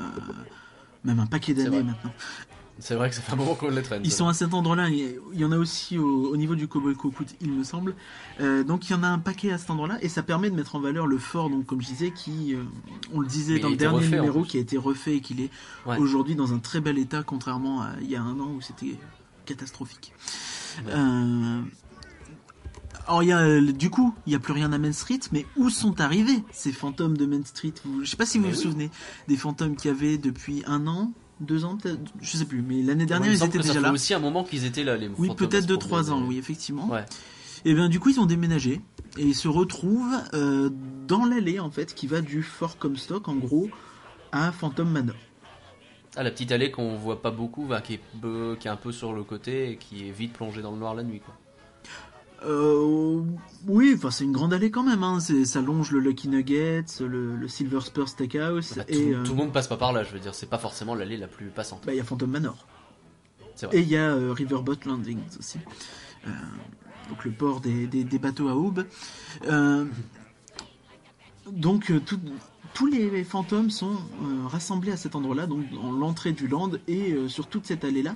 même 1.04 1.20
un 1.20 1.26
paquet 1.26 1.54
d'années 1.54 1.84
maintenant. 1.84 2.14
C'est 2.80 2.96
vrai 2.96 3.10
que 3.10 3.16
ça 3.16 3.22
fait 3.22 3.34
un 3.34 3.36
moment 3.36 3.54
qu'on 3.54 3.70
les 3.70 3.84
traîne. 3.84 4.02
Ils 4.04 4.12
sont 4.12 4.28
à 4.28 4.34
cet 4.34 4.56
endroit-là. 4.56 4.90
Il 4.90 5.20
y 5.40 5.46
en 5.46 5.52
a 5.52 5.58
aussi 5.58 6.00
au, 6.00 6.32
au 6.32 6.38
niveau 6.38 6.56
du 6.56 6.68
Cowboy 6.68 6.96
Cocout, 6.96 7.28
il 7.40 7.52
me 7.52 7.64
semble. 7.64 7.94
Euh, 8.40 8.64
donc 8.64 8.90
il 8.90 8.94
y 8.94 8.96
en 8.96 9.04
a 9.04 9.08
un 9.08 9.20
paquet 9.20 9.52
à 9.52 9.60
cet 9.60 9.70
endroit-là 9.70 9.98
et 10.02 10.10
ça 10.10 10.24
permet 10.24 10.50
de 10.50 10.56
mettre 10.56 10.76
en 10.76 10.80
valeur 10.80 11.06
le 11.06 11.20
fort, 11.20 11.52
donc 11.52 11.68
comme 11.68 11.80
je 11.82 11.88
disais, 11.88 12.10
qui, 12.12 12.56
euh, 12.56 12.64
on 13.14 13.20
le 13.20 13.28
disait 13.28 13.56
Mais 13.56 13.60
dans 13.60 13.70
le 13.70 13.76
dernier 13.76 13.98
refait, 13.98 14.16
numéro, 14.16 14.42
qui 14.44 14.58
a 14.58 14.62
été 14.62 14.78
refait 14.78 15.18
et 15.18 15.22
qu'il 15.22 15.42
est 15.42 15.52
Ouais. 15.86 15.98
aujourd'hui 16.00 16.34
dans 16.36 16.54
un 16.54 16.60
très 16.60 16.80
bel 16.82 16.98
état, 16.98 17.22
contrairement 17.24 17.82
à 17.82 17.90
il 18.02 18.10
y 18.10 18.16
a 18.16 18.22
un 18.24 18.40
an 18.40 18.50
où 18.58 18.62
c'était 18.62 18.96
catastrophique. 19.54 20.14
Euh, 20.88 21.62
alors 23.08 23.24
y 23.24 23.32
a 23.32 23.40
euh, 23.40 23.72
du 23.72 23.90
coup, 23.90 24.14
il 24.26 24.34
y 24.34 24.36
a 24.36 24.40
plus 24.40 24.54
rien 24.54 24.72
à 24.72 24.78
Main 24.78 24.94
Street, 24.94 25.20
mais 25.32 25.46
où 25.58 25.70
sont 25.70 26.00
arrivés 26.00 26.44
ces 26.52 26.72
fantômes 26.72 27.18
de 27.18 27.26
Main 27.26 27.44
Street? 27.44 27.74
Je 28.02 28.10
sais 28.10 28.18
pas 28.18 28.26
si 28.26 28.38
vous 28.38 28.46
Mais 28.46 28.52
vous 28.52 28.58
oui. 28.58 28.64
souvenez 28.64 28.90
des 29.28 29.38
fantômes 29.38 29.76
qu'il 29.76 29.92
y 29.92 29.94
avait 29.94 30.18
depuis 30.18 30.64
un 30.66 30.88
an, 30.88 31.12
deux 31.40 31.66
ans, 31.66 31.78
je 32.22 32.38
sais 32.38 32.46
plus, 32.46 32.62
mais 32.62 32.82
l'année 32.84 33.06
dernière 33.06 33.32
ils 33.32 33.44
étaient 33.44 33.58
que 33.58 33.64
ça 33.64 33.70
déjà 33.70 33.80
fait 33.80 33.88
là. 33.88 33.94
aussi 33.94 34.14
un 34.14 34.20
moment 34.20 34.44
qu'ils 34.44 34.66
étaient 34.66 34.84
là, 34.84 34.96
les 34.96 35.10
Oui, 35.18 35.30
peut-être 35.36 35.64
se 35.64 35.68
de 35.68 35.76
promener, 35.76 35.80
trois 35.80 36.12
ans, 36.12 36.24
oui, 36.28 36.38
effectivement. 36.38 36.88
Ouais. 36.90 37.06
Et 37.66 37.74
bien, 37.74 37.90
du 37.90 38.00
coup, 38.00 38.10
ils 38.10 38.20
ont 38.20 38.26
déménagé 38.26 38.82
et 39.18 39.24
ils 39.24 39.36
se 39.36 39.48
retrouvent 39.48 40.18
euh, 40.34 40.70
dans 41.08 41.26
l'allée 41.26 41.60
en 41.60 41.70
fait 41.70 41.94
qui 41.94 42.08
va 42.08 42.22
du 42.22 42.44
Fort 42.44 42.78
Comstock 42.78 43.28
en 43.28 43.36
gros 43.36 43.70
à 44.32 44.52
Phantom 44.52 44.90
Manor. 44.90 45.16
Ah, 46.18 46.24
la 46.24 46.32
petite 46.32 46.52
allée 46.52 46.72
qu'on 46.72 46.96
voit 46.98 47.22
pas 47.22 47.32
beaucoup, 47.32 47.66
bah, 47.66 47.80
qui, 47.82 47.94
est, 47.94 48.02
peu- 48.22 48.58
qui 48.60 48.68
est 48.68 48.72
un 48.72 48.76
peu 48.76 48.92
sur 48.92 49.14
le 49.14 49.24
côté 49.24 49.72
et 49.72 49.78
qui 49.78 50.08
est 50.08 50.12
vite 50.12 50.34
plongée 50.34 50.62
dans 50.62 50.72
le 50.72 50.78
noir 50.78 50.94
la 50.94 51.04
nuit. 51.04 51.22
Quoi. 51.22 51.34
Euh, 52.44 53.22
oui, 53.68 53.94
enfin 53.96 54.10
c'est 54.12 54.24
une 54.24 54.32
grande 54.32 54.52
allée 54.52 54.72
quand 54.72 54.84
même. 54.84 55.04
Hein. 55.04 55.20
C'est- 55.20 55.46
Ça 55.46 55.62
longe 55.62 55.92
le 55.92 56.00
Lucky 56.00 56.28
Nuggets, 56.28 56.84
le, 57.00 57.36
le 57.36 57.48
Silver 57.48 57.80
Spur 57.82 58.10
Steakhouse 58.10 58.74
Bah, 58.76 58.84
tout, 58.84 58.94
et 58.94 59.14
euh, 59.14 59.24
tout 59.24 59.32
le 59.32 59.38
monde 59.38 59.54
passe 59.54 59.68
pas 59.68 59.78
par 59.78 59.94
là, 59.94 60.04
je 60.04 60.12
veux 60.12 60.20
dire, 60.20 60.34
c'est 60.36 60.50
pas 60.50 60.58
forcément 60.58 60.96
l'allée 60.96 61.18
la 61.18 61.28
plus 61.28 61.48
passante. 61.48 61.84
bah, 61.86 61.94
il 61.94 61.98
y 61.98 62.02
a 62.02 62.04
Phantom 62.04 62.30
Manor. 62.30 62.66
Vrai. 63.62 63.78
Et 63.78 63.82
il 63.82 63.88
y 63.90 63.96
a 63.96 64.10
euh, 64.10 64.34
Riverboat 64.34 64.78
Landings 64.88 65.20
aussi. 65.38 65.60
Euh, 66.26 66.30
donc 67.10 67.24
le 67.26 67.32
port 67.32 67.62
des, 67.62 67.86
des- 67.88 68.04
des 68.04 68.20
bateaux 68.20 68.50
à 68.50 68.56
aube. 68.56 68.86
Donc 71.52 71.92
tout- 72.06 72.20
tous 72.74 72.88
les 72.88 73.24
fantômes 73.24 73.70
sont 73.70 73.94
euh, 73.94 74.48
rassemblés 74.48 74.92
à 74.92 74.98
cet 74.98 75.16
endroit-là, 75.16 75.48
donc 75.48 75.70
dans 75.72 75.92
l'entrée 75.92 76.32
du 76.32 76.48
land 76.48 76.72
et 76.88 77.14
euh, 77.14 77.30
sur 77.30 77.48
toute 77.48 77.66
cette 77.66 77.84
allée-là. 77.84 78.16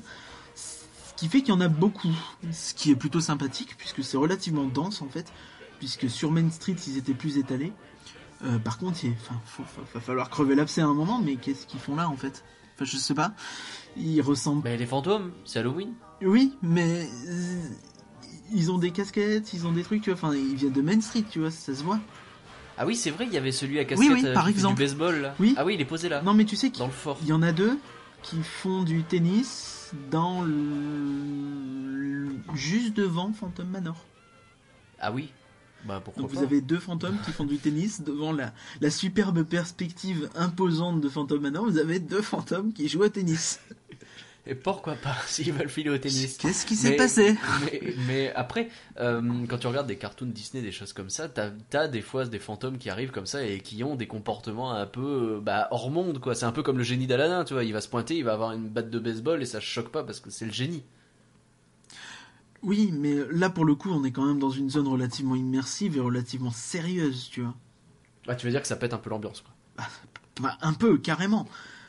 Ce 0.55 1.13
qui 1.15 1.27
fait 1.27 1.39
qu'il 1.39 1.49
y 1.49 1.57
en 1.57 1.61
a 1.61 1.67
beaucoup, 1.67 2.13
ce 2.51 2.73
qui 2.73 2.91
est 2.91 2.95
plutôt 2.95 3.21
sympathique 3.21 3.75
puisque 3.77 4.03
c'est 4.03 4.17
relativement 4.17 4.65
dense 4.65 5.01
en 5.01 5.07
fait, 5.07 5.31
puisque 5.79 6.09
sur 6.09 6.31
Main 6.31 6.49
Street 6.49 6.75
ils 6.87 6.97
étaient 6.97 7.13
plus 7.13 7.37
étalés. 7.37 7.73
Euh, 8.43 8.59
par 8.59 8.77
contre, 8.77 9.05
il 9.05 9.13
va 9.93 10.01
falloir 10.01 10.29
crever 10.29 10.55
l'abcès 10.55 10.81
à 10.81 10.87
un 10.87 10.93
moment, 10.93 11.21
mais 11.23 11.37
qu'est-ce 11.37 11.65
qu'ils 11.65 11.79
font 11.79 11.95
là 11.95 12.09
en 12.09 12.17
fait? 12.17 12.43
Enfin, 12.75 12.83
je 12.83 12.97
sais 12.97 13.13
pas. 13.13 13.33
Ils 13.95 14.21
ressemblent 14.21 14.63
Mais 14.65 14.75
les 14.75 14.85
fantômes, 14.85 15.31
c'est 15.45 15.59
Halloween 15.59 15.93
oui, 16.21 16.53
mais 16.61 17.09
ils 18.53 18.71
ont 18.71 18.77
des 18.77 18.91
casquettes, 18.91 19.53
ils 19.53 19.67
ont 19.67 19.71
des 19.71 19.83
trucs, 19.83 20.01
tu 20.01 20.11
vois. 20.11 20.17
Enfin, 20.17 20.35
ils 20.35 20.55
viennent 20.55 20.73
de 20.73 20.81
Main 20.81 21.01
Street, 21.01 21.25
tu 21.29 21.39
vois, 21.39 21.51
ça 21.51 21.75
se 21.75 21.83
voit. 21.83 21.99
Ah 22.77 22.85
oui, 22.85 22.95
c'est 22.95 23.09
vrai, 23.11 23.25
il 23.25 23.33
y 23.33 23.37
avait 23.37 23.51
celui 23.51 23.79
à 23.79 23.85
casquette 23.85 24.09
Oui, 24.09 24.21
oui, 24.21 24.25
euh, 24.27 24.33
par 24.33 24.47
exemple. 24.47 24.75
du 24.75 24.83
baseball 24.83 25.21
là. 25.21 25.35
Oui. 25.39 25.53
Ah 25.57 25.63
oui, 25.65 25.75
il 25.75 25.81
est 25.81 25.85
posé 25.85 26.09
là, 26.09 26.21
Non, 26.21 26.33
mais 26.33 26.45
tu 26.45 26.55
sais 26.55 26.69
qu'il 26.71 26.85
y 27.25 27.31
en 27.31 27.41
a 27.41 27.51
deux 27.51 27.77
qui 28.21 28.37
font 28.43 28.83
du 28.83 29.03
tennis 29.03 29.91
dans 30.11 30.41
le... 30.41 32.35
juste 32.53 32.95
devant 32.95 33.31
Phantom 33.33 33.67
Manor. 33.67 34.03
Ah 34.99 35.11
oui 35.11 35.29
Bah 35.85 36.01
pourquoi 36.03 36.23
Donc 36.23 36.31
pas 36.31 36.37
vous 36.39 36.43
avez 36.43 36.61
deux 36.61 36.79
fantômes 36.79 37.17
qui 37.23 37.31
font 37.31 37.45
du 37.45 37.57
tennis 37.57 38.01
devant 38.01 38.31
la, 38.33 38.53
la 38.81 38.89
superbe 38.89 39.43
perspective 39.43 40.29
imposante 40.35 41.01
de 41.01 41.07
Phantom 41.09 41.39
Manor. 41.39 41.65
Vous 41.65 41.77
avez 41.77 41.99
deux 41.99 42.21
fantômes 42.21 42.73
qui 42.73 42.87
jouent 42.89 43.03
au 43.03 43.09
tennis. 43.09 43.59
Et 44.47 44.53
pourquoi 44.53 44.93
pas, 44.95 45.15
s'ils 45.27 45.51
veulent 45.51 45.69
filer 45.69 45.89
au 45.89 45.97
tennis 45.97 46.37
Qu'est-ce 46.37 46.65
qui 46.65 46.75
s'est 46.75 46.95
passé? 46.95 47.35
mais, 47.65 47.95
mais 48.07 48.33
après, 48.35 48.69
euh, 48.99 49.21
quand 49.49 49.57
tu 49.57 49.65
regardes 49.67 49.87
des 49.87 49.97
cartoons 49.97 50.27
Disney, 50.27 50.61
des 50.61 50.71
choses 50.71 50.93
comme 50.93 51.09
ça, 51.09 51.27
t'as 51.29 51.49
as 51.73 51.87
des 51.87 52.01
fois 52.01 52.25
des 52.25 52.37
fantômes 52.39 52.77
qui 52.77 52.89
arrivent 52.91 53.11
comme 53.11 53.25
ça 53.25 53.43
et 53.43 53.59
qui 53.59 53.83
ont 53.83 53.95
des 53.95 54.07
comportements 54.07 54.71
un 54.73 54.85
peu 54.85 55.37
euh, 55.37 55.39
bah, 55.41 55.67
hors 55.71 55.89
monde, 55.89 56.19
quoi. 56.19 56.35
C'est 56.35 56.45
un 56.45 56.51
peu 56.51 56.61
comme 56.61 56.77
le 56.77 56.83
génie 56.83 57.07
d'Aladin, 57.07 57.43
tu 57.43 57.53
vois. 57.53 57.63
Il 57.63 57.73
va 57.73 57.81
se 57.81 57.89
pointer, 57.89 58.17
il 58.17 58.23
va 58.23 58.33
avoir 58.33 58.51
une 58.51 58.69
batte 58.69 58.91
de 58.91 58.99
baseball 58.99 59.41
et 59.41 59.45
ça 59.45 59.59
choque 59.59 59.89
pas 59.89 60.03
parce 60.03 60.19
que 60.19 60.29
c'est 60.29 60.45
le 60.45 60.51
génie. 60.53 60.83
Oui, 62.61 62.91
mais 62.93 63.15
là 63.31 63.49
pour 63.49 63.65
le 63.65 63.75
coup, 63.75 63.89
on 63.91 64.03
est 64.03 64.11
quand 64.11 64.25
même 64.25 64.39
dans 64.39 64.49
une 64.49 64.69
zone 64.69 64.87
relativement 64.87 65.35
immersive 65.35 65.97
et 65.97 65.99
relativement 65.99 66.51
sérieuse, 66.51 67.29
tu 67.31 67.41
vois. 67.41 67.53
Ah, 68.27 68.35
tu 68.35 68.45
veux 68.45 68.51
dire 68.51 68.61
que 68.61 68.67
ça 68.67 68.75
pète 68.75 68.93
un 68.93 68.97
peu 68.97 69.09
l'ambiance, 69.09 69.41
quoi. 69.41 69.85
Bah, 70.41 70.57
un 70.61 70.73
peu, 70.73 70.97
carrément. 70.97 71.47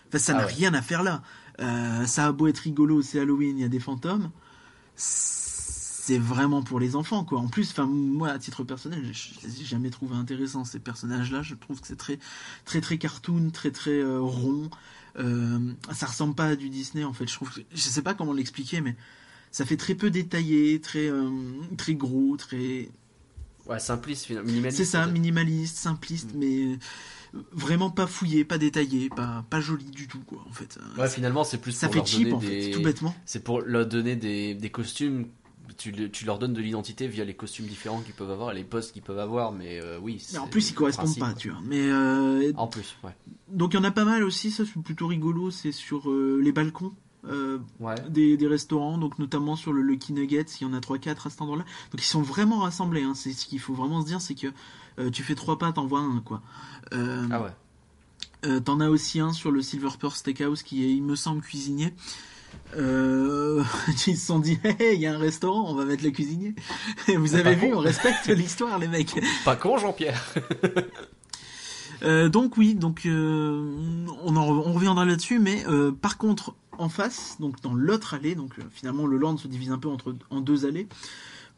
Enfin, 0.09 0.19
ça 0.19 0.33
Ah 0.35 0.41
n'a 0.41 0.47
ouais. 0.47 0.53
rien 0.53 0.75
à 0.75 0.83
faire 0.83 1.03
là. 1.03 1.23
Euh, 1.61 2.07
ça 2.07 2.27
a 2.27 2.33
beau 2.33 2.47
être 2.49 2.59
rigolo, 2.59 3.03
c'est 3.03 3.19
Halloween, 3.21 3.59
il 3.59 3.63
y 3.63 3.65
a 3.65 3.69
des 3.69 3.81
fantômes. 3.81 4.31
C'est 4.95 6.19
vraiment 6.19 6.63
pour 6.63 6.79
les 6.79 6.95
enfants, 6.95 7.25
quoi. 7.25 7.41
En 7.41 7.49
plus, 7.49 7.71
enfin, 7.71 7.87
moi, 7.87 8.29
à 8.29 8.39
titre 8.39 8.63
personnel, 8.63 9.11
je 9.13 9.31
les 9.47 9.63
ai 9.63 9.65
jamais 9.65 9.91
trouvé 9.91 10.15
intéressants, 10.15 10.65
ces 10.65 10.79
personnages-là. 10.79 11.43
Je 11.43 11.55
trouve 11.55 11.81
que 11.81 11.87
c'est 11.87 11.97
très, 11.97 12.19
très, 12.65 12.81
très 12.81 12.97
cartoon, 12.99 13.51
très, 13.51 13.71
très 13.73 13.99
euh, 13.99 14.21
rond. 14.21 14.71
Euh, 15.19 15.59
ça 15.93 16.07
ressemble 16.07 16.35
pas 16.35 16.45
à 16.47 16.57
du 16.57 16.69
Disney, 16.71 17.03
en 17.05 17.13
fait. 17.13 17.27
Je 17.29 17.35
trouve, 17.35 17.51
que- 17.53 17.61
je 17.73 17.81
sais 17.81 18.03
pas 18.03 18.15
comment 18.15 18.33
l'expliquer, 18.33 18.81
mais 18.83 18.95
ça 19.51 19.65
fait 19.65 19.77
très 19.77 19.95
peu 19.97 20.11
détaillé, 20.11 20.81
très, 20.81 21.09
euh, 21.09 21.29
très 21.77 21.95
gros, 21.95 22.37
très, 22.37 22.89
Ouais, 23.67 23.81
simpliste. 23.81 24.31
Minimaliste. 24.31 24.77
c'est 24.77 24.85
ça, 24.85 25.07
minimaliste, 25.09 25.77
simpliste, 25.77 26.35
Mm. 26.35 26.39
mais 26.39 26.79
vraiment 27.53 27.91
pas 27.91 28.07
fouillé, 28.07 28.45
pas 28.45 28.59
détaillé, 28.59 29.09
pas, 29.09 29.45
pas 29.51 29.61
joli 29.61 29.87
du 29.87 30.09
tout, 30.09 30.21
quoi, 30.27 30.45
en 30.49 30.53
fait. 30.53 30.79
Ouais, 30.99 31.09
finalement, 31.09 31.45
c'est 31.45 31.59
plus 31.59 31.73
ça 31.73 31.87
pour 31.89 31.95
fait 31.95 31.99
leur 32.01 32.07
cheap, 32.07 32.23
donner 32.25 32.33
en 32.35 32.41
fait, 32.41 32.61
des... 32.67 32.71
tout 32.71 32.83
bêtement. 32.83 33.15
C'est 33.25 33.43
pour 33.45 33.61
leur 33.61 33.87
donner 33.87 34.17
des, 34.17 34.55
des 34.55 34.71
costumes. 34.71 35.27
Tu, 35.79 36.11
tu 36.11 36.25
leur 36.25 36.39
donnes 36.39 36.55
de 36.55 36.61
l'identité 36.63 37.09
via 37.09 37.25
les 37.25 37.35
costumes 37.35 37.67
différents 37.67 38.01
qu'ils 38.01 38.15
peuvent 38.15 38.31
avoir, 38.31 38.55
les 38.55 38.63
postes 38.65 38.93
qu'ils 38.93 39.03
peuvent 39.03 39.19
avoir, 39.19 39.53
mais 39.53 39.81
euh, 39.81 39.99
oui. 40.01 40.25
Mais 40.33 40.39
en 40.39 40.47
plus, 40.47 40.71
ils 40.71 40.75
correspondent 40.75 41.07
principe, 41.07 41.23
pas, 41.23 41.31
quoi. 41.33 41.39
tu 41.39 41.51
vois. 41.51 41.59
Mais 41.67 41.91
euh, 41.91 42.53
En 42.57 42.69
plus, 42.69 42.97
ouais. 43.03 43.11
donc 43.49 43.75
il 43.75 43.77
y 43.77 43.81
en 43.81 43.85
a 43.85 43.91
pas 43.91 44.05
mal 44.05 44.23
aussi, 44.23 44.51
ça 44.51 44.65
c'est 44.65 44.81
plutôt 44.81 45.09
rigolo, 45.09 45.51
c'est 45.51 45.73
sur 45.73 46.09
euh, 46.11 46.41
les 46.43 46.53
balcons. 46.53 46.93
euh, 47.29 47.59
Ouais. 47.81 47.97
des, 48.09 48.37
des 48.37 48.47
restaurants, 48.47 48.97
donc 48.97 49.19
notamment 49.19 49.57
sur 49.57 49.73
le 49.73 49.83
Lucky 49.83 50.13
Nuggets, 50.13 50.47
il 50.61 50.63
y 50.63 50.71
en 50.71 50.73
a 50.73 50.79
3-4 50.79 51.27
à 51.27 51.31
cet 51.31 51.43
endroit-là. 51.43 51.65
Donc 51.91 52.01
ils 52.01 52.05
sont 52.05 52.23
vraiment 52.23 52.61
rassemblés, 52.61 53.03
hein. 53.03 53.15
c'est 53.15 53.33
ce 53.33 53.45
qu'il 53.45 53.59
faut 53.59 53.75
vraiment 53.75 54.01
se 54.01 54.07
dire, 54.07 54.21
c'est 54.21 54.37
que 54.37 54.47
euh, 54.99 55.11
tu 55.11 55.23
fais 55.23 55.35
trois 55.35 55.59
pas, 55.59 55.73
t'en 55.73 55.87
vois 55.87 56.01
un, 56.01 56.21
quoi. 56.21 56.43
Euh, 56.93 57.27
Ah 57.31 57.43
ouais. 57.43 57.51
Euh, 58.45 58.61
T'en 58.61 58.81
as 58.81 58.89
aussi 58.89 59.19
un 59.19 59.33
sur 59.33 59.51
le 59.51 59.63
Silver 59.63 59.91
Spur 59.91 60.15
Steakhouse 60.15 60.63
qui 60.63 60.85
est, 60.85 60.91
il 60.93 61.03
me 61.03 61.17
semble, 61.17 61.41
cuisinier. 61.43 61.95
Euh, 62.77 63.63
ils 64.07 64.17
se 64.17 64.27
sont 64.27 64.39
dit, 64.39 64.59
Hey, 64.63 64.95
il 64.97 65.01
y 65.01 65.07
a 65.07 65.15
un 65.15 65.19
restaurant, 65.19 65.71
on 65.71 65.75
va 65.75 65.85
mettre 65.85 66.05
le 66.05 66.11
cuisinier. 66.11 66.55
Vous 67.09 67.35
avez 67.35 67.43
pas 67.43 67.53
vu, 67.55 67.71
con. 67.71 67.79
on 67.79 67.81
respecte 67.81 68.27
l'histoire, 68.29 68.79
les 68.79 68.89
mecs. 68.89 69.15
Pas 69.45 69.57
con, 69.57 69.79
Jean-Pierre 69.79 70.23
Euh, 72.03 72.29
donc 72.29 72.59
oui, 72.59 72.75
donc 72.75 73.07
euh, 73.07 74.05
on, 74.23 74.37
en, 74.37 74.47
on 74.47 74.73
reviendra 74.75 75.07
là-dessus, 75.07 75.39
mais 75.39 75.65
par 76.03 76.19
contre 76.19 76.55
en 76.77 76.91
face, 76.91 77.37
donc 77.41 77.63
dans 77.63 77.73
l'autre 77.73 78.13
allée, 78.13 78.35
donc 78.35 78.53
finalement 78.71 79.07
le 79.07 79.17
land 79.17 79.39
se 79.39 79.49
divise 79.49 79.71
un 79.71 79.79
peu 79.79 79.89
entre 79.89 80.15
en 80.29 80.43
deux 80.43 80.67
allées. 80.67 80.89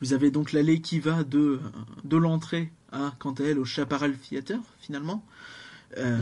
Vous 0.01 0.13
avez 0.13 0.31
donc 0.31 0.53
l'allée 0.53 0.81
qui 0.81 1.01
va 1.01 1.25
de 1.25 1.59
de 2.05 2.17
l'entrée 2.17 2.71
à 2.93 3.13
quant 3.19 3.33
à 3.33 3.43
elle 3.45 3.59
au 3.59 3.65
Chaparral 3.65 4.17
Theater 4.17 4.59
finalement, 4.81 5.25
euh, 5.97 6.19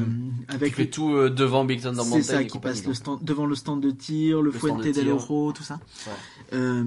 Qui 0.48 0.54
avec 0.54 0.74
fait 0.76 0.86
tout 0.86 1.12
euh, 1.14 1.30
devant 1.30 1.64
Big 1.64 1.80
Thunder 1.82 1.96
Mountain. 1.98 2.16
c'est 2.16 2.22
ça 2.22 2.44
qui 2.44 2.58
passe 2.58 2.80
le 2.80 2.86
donc. 2.86 2.94
stand, 2.96 3.18
devant 3.24 3.46
le 3.46 3.54
stand 3.54 3.80
de 3.82 3.90
tir, 3.90 4.42
le, 4.42 4.50
Le 4.50 4.58
Fuente 4.58 4.82
de 4.84 4.92
del. 4.92 5.08
Oro, 5.10 5.52
tout 5.52 5.62
ça. 5.64 5.80
Ouais. 6.06 6.12
Euh, 6.54 6.84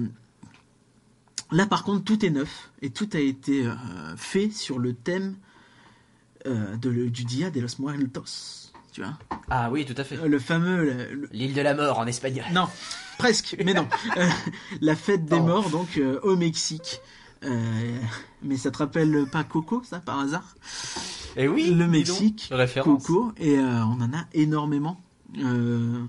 là, 1.52 1.66
par 1.66 1.84
contre, 1.84 2.04
tout 2.04 2.24
est 2.24 2.30
neuf 2.30 2.70
et 2.82 2.90
tout 2.90 3.08
a 3.12 3.18
été 3.18 3.68
fait 4.16 4.50
sur 4.50 4.78
le 4.78 4.92
thème 4.94 5.36
de, 6.46 6.88
le- 6.88 7.10
du 7.10 7.24
Dia 7.24 7.50
de 7.50 7.60
los 7.60 7.78
Muertos. 7.78 8.70
Tu 8.92 9.02
vois 9.02 9.18
Ah 9.50 9.70
oui, 9.70 9.84
tout 9.84 9.94
à 9.96 10.04
fait. 10.04 10.16
Le 10.26 10.38
fameux. 10.38 10.84
le- 10.84 11.14
le- 11.14 11.28
L'île 11.32 11.54
de 11.54 11.60
la 11.60 11.74
mort 11.74 11.98
en 11.98 12.06
espagnol. 12.06 12.44
non, 12.52 12.66
presque, 13.18 13.56
mais 13.64 13.74
non. 13.74 13.86
La 14.80 14.96
fête 14.96 15.26
des 15.26 15.36
Oh. 15.36 15.42
morts, 15.42 15.70
donc 15.70 16.00
au 16.22 16.34
Mexique. 16.36 17.00
Euh, 17.44 17.98
mais 18.42 18.56
ça 18.56 18.70
te 18.70 18.78
rappelle 18.78 19.26
pas 19.30 19.44
Coco, 19.44 19.82
ça, 19.84 20.00
par 20.00 20.18
hasard? 20.20 20.54
Et 21.36 21.48
oui, 21.48 21.70
Le 21.70 21.84
donc. 21.84 21.90
Mexique, 21.90 22.48
Référence. 22.50 23.06
Coco, 23.06 23.32
et 23.38 23.58
euh, 23.58 23.84
on 23.84 24.00
en 24.00 24.12
a 24.12 24.26
énormément 24.34 25.00
euh, 25.38 26.04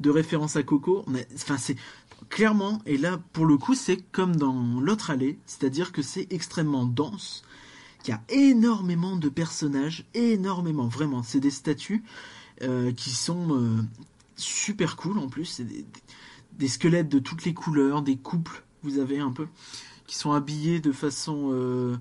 de 0.00 0.10
références 0.10 0.56
à 0.56 0.62
Coco. 0.62 1.04
Enfin, 1.34 1.58
c'est 1.58 1.76
clairement, 2.28 2.80
et 2.86 2.96
là, 2.96 3.20
pour 3.32 3.46
le 3.46 3.56
coup, 3.58 3.74
c'est 3.74 3.98
comme 4.10 4.36
dans 4.36 4.80
l'autre 4.80 5.10
allée, 5.10 5.38
c'est-à-dire 5.46 5.92
que 5.92 6.02
c'est 6.02 6.26
extrêmement 6.30 6.84
dense, 6.84 7.44
qu'il 8.02 8.14
y 8.14 8.16
a 8.16 8.22
énormément 8.28 9.16
de 9.16 9.28
personnages, 9.28 10.04
énormément, 10.14 10.88
vraiment. 10.88 11.22
C'est 11.22 11.40
des 11.40 11.50
statues 11.50 12.02
qui 12.96 13.10
sont 13.10 13.84
super 14.36 14.96
cool 14.96 15.18
en 15.18 15.28
plus. 15.28 15.46
C'est 15.46 15.64
des, 15.64 15.84
des 16.58 16.68
squelettes 16.68 17.08
de 17.08 17.18
toutes 17.18 17.44
les 17.44 17.54
couleurs, 17.54 18.02
des 18.02 18.16
couples, 18.16 18.64
vous 18.82 18.98
avez 18.98 19.18
un 19.18 19.30
peu, 19.30 19.46
qui 20.12 20.18
sont 20.18 20.32
habillés 20.32 20.78
de 20.80 20.92
façon. 20.92 21.48
euh, 21.52 21.96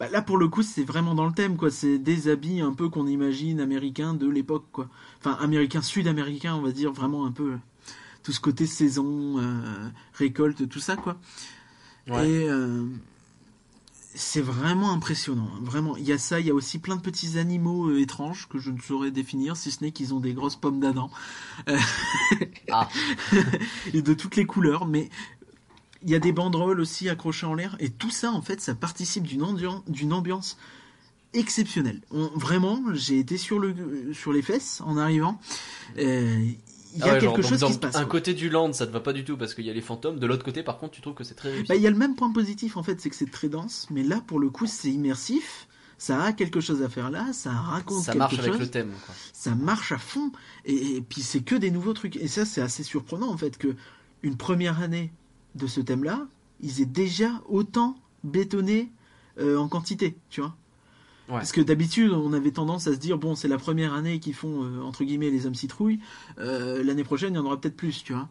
bah, 0.00 0.08
là 0.08 0.22
pour 0.22 0.38
le 0.38 0.48
coup 0.48 0.62
c'est 0.62 0.84
vraiment 0.84 1.14
dans 1.14 1.26
le 1.26 1.32
thème 1.34 1.58
quoi 1.58 1.70
c'est 1.70 1.98
des 1.98 2.28
habits 2.28 2.62
un 2.62 2.72
peu 2.72 2.88
qu'on 2.88 3.06
imagine 3.06 3.60
américains 3.60 4.14
de 4.14 4.26
l'époque 4.26 4.64
quoi 4.72 4.88
enfin 5.18 5.32
américains 5.40 5.82
sud-américains 5.82 6.54
on 6.56 6.62
va 6.62 6.72
dire 6.72 6.92
vraiment 6.92 7.26
un 7.26 7.30
peu 7.30 7.52
euh, 7.52 7.56
tout 8.22 8.32
ce 8.32 8.40
côté 8.40 8.66
saison 8.66 9.38
euh, 9.38 9.88
récolte 10.14 10.66
tout 10.68 10.80
ça 10.80 10.96
quoi 10.96 11.18
Ouais. 12.08 12.28
et 12.28 12.48
euh, 12.48 12.84
c'est 14.14 14.40
vraiment 14.40 14.92
impressionnant 14.92 15.48
hein. 15.54 15.60
vraiment 15.62 15.96
il 15.96 16.04
y 16.04 16.12
a 16.12 16.18
ça 16.18 16.40
il 16.40 16.46
y 16.46 16.50
a 16.50 16.54
aussi 16.54 16.78
plein 16.80 16.96
de 16.96 17.00
petits 17.02 17.38
animaux 17.38 17.94
étranges 17.96 18.48
que 18.48 18.58
je 18.58 18.70
ne 18.70 18.80
saurais 18.80 19.10
définir 19.12 19.56
si 19.56 19.70
ce 19.70 19.84
n'est 19.84 19.92
qu'ils 19.92 20.12
ont 20.14 20.20
des 20.20 20.32
grosses 20.34 20.56
pommes 20.56 20.80
d'Adam 20.80 21.10
Ah. 22.72 22.88
et 23.94 24.02
de 24.02 24.14
toutes 24.14 24.34
les 24.36 24.46
couleurs 24.46 24.86
mais 24.86 25.10
il 26.04 26.10
y 26.10 26.14
a 26.14 26.18
des 26.18 26.32
banderoles 26.32 26.80
aussi 26.80 27.08
accrochées 27.08 27.46
en 27.46 27.54
l'air 27.54 27.76
et 27.80 27.90
tout 27.90 28.10
ça 28.10 28.30
en 28.32 28.42
fait 28.42 28.60
ça 28.60 28.74
participe 28.74 29.24
d'une 29.24 29.42
ambiance 29.42 29.82
d'une 29.88 30.12
ambiance 30.12 30.56
exceptionnelle 31.34 32.00
On- 32.10 32.30
vraiment 32.34 32.82
j'ai 32.92 33.18
été 33.18 33.36
sur 33.38 33.58
le 33.58 33.74
sur 34.12 34.32
les 34.32 34.42
fesses 34.42 34.80
en 34.84 34.96
arrivant 34.96 35.40
Euh, 35.98 36.46
il 36.94 36.98
y 36.98 37.02
a 37.04 37.06
Ah 37.06 37.12
ouais, 37.14 37.20
quelque 37.20 37.40
chose 37.40 37.64
qui 37.64 37.72
se 37.72 37.78
passe 37.78 37.96
Un 37.96 38.00
quoi. 38.02 38.10
côté 38.20 38.34
du 38.34 38.50
land, 38.50 38.70
ça 38.74 38.86
te 38.86 38.92
va 38.92 39.00
pas 39.00 39.14
du 39.14 39.24
tout 39.24 39.38
parce 39.38 39.54
qu'il 39.54 39.64
y 39.64 39.70
a 39.70 39.72
les 39.72 39.80
fantômes. 39.80 40.18
De 40.18 40.26
l'autre 40.26 40.44
côté, 40.44 40.62
par 40.62 40.78
contre, 40.78 40.92
tu 40.92 41.00
trouves 41.00 41.14
que 41.14 41.24
c'est 41.24 41.34
très 41.34 41.50
réussi. 41.50 41.66
Bah, 41.66 41.74
il 41.74 41.80
y 41.80 41.86
a 41.86 41.90
le 41.90 41.96
même 41.96 42.14
point 42.16 42.30
positif 42.30 42.76
en 42.76 42.82
fait, 42.82 43.00
c'est 43.00 43.08
que 43.08 43.16
c'est 43.16 43.30
très 43.30 43.48
dense, 43.48 43.86
mais 43.90 44.02
là 44.02 44.20
pour 44.26 44.38
le 44.38 44.50
coup 44.50 44.66
c'est 44.66 44.90
immersif, 44.90 45.68
ça 45.96 46.22
a 46.22 46.32
quelque 46.34 46.60
chose 46.60 46.82
à 46.82 46.90
faire 46.90 47.10
là, 47.10 47.32
ça 47.32 47.50
raconte 47.50 48.02
ça 48.02 48.12
quelque 48.12 48.18
marche 48.18 48.36
chose, 48.36 48.44
avec 48.46 48.60
le 48.60 48.66
thème. 48.68 48.92
Quoi. 49.06 49.14
ça 49.32 49.54
marche 49.54 49.92
à 49.92 49.98
fond, 49.98 50.32
et, 50.66 50.96
et 50.96 51.00
puis 51.00 51.22
c'est 51.22 51.40
que 51.40 51.54
des 51.54 51.70
nouveaux 51.70 51.94
trucs, 51.94 52.16
et 52.16 52.28
ça 52.28 52.44
c'est 52.44 52.60
assez 52.60 52.82
surprenant 52.82 53.30
en 53.30 53.38
fait 53.38 53.56
que 53.56 53.74
une 54.22 54.36
première 54.36 54.82
année 54.82 55.12
de 55.54 55.66
ce 55.66 55.80
thème-là, 55.80 56.26
ils 56.60 56.80
aient 56.80 56.86
déjà 56.86 57.30
autant 57.48 57.96
bétonné 58.24 58.90
euh, 59.38 59.56
en 59.56 59.68
quantité, 59.68 60.16
tu 60.30 60.40
vois. 60.40 60.54
Ouais. 61.28 61.36
Parce 61.36 61.52
que 61.52 61.60
d'habitude, 61.60 62.12
on 62.12 62.32
avait 62.32 62.50
tendance 62.50 62.86
à 62.86 62.92
se 62.92 62.98
dire 62.98 63.16
bon, 63.18 63.34
c'est 63.34 63.48
la 63.48 63.58
première 63.58 63.94
année 63.94 64.20
qu'ils 64.20 64.34
font 64.34 64.64
euh, 64.64 64.82
entre 64.82 65.04
guillemets 65.04 65.30
les 65.30 65.46
hommes 65.46 65.54
citrouilles. 65.54 66.00
euh, 66.38 66.82
L'année 66.82 67.04
prochaine, 67.04 67.34
il 67.34 67.36
y 67.36 67.40
en 67.40 67.44
aura 67.44 67.60
peut-être 67.60 67.76
plus, 67.76 68.02
tu 68.04 68.12
vois. 68.12 68.28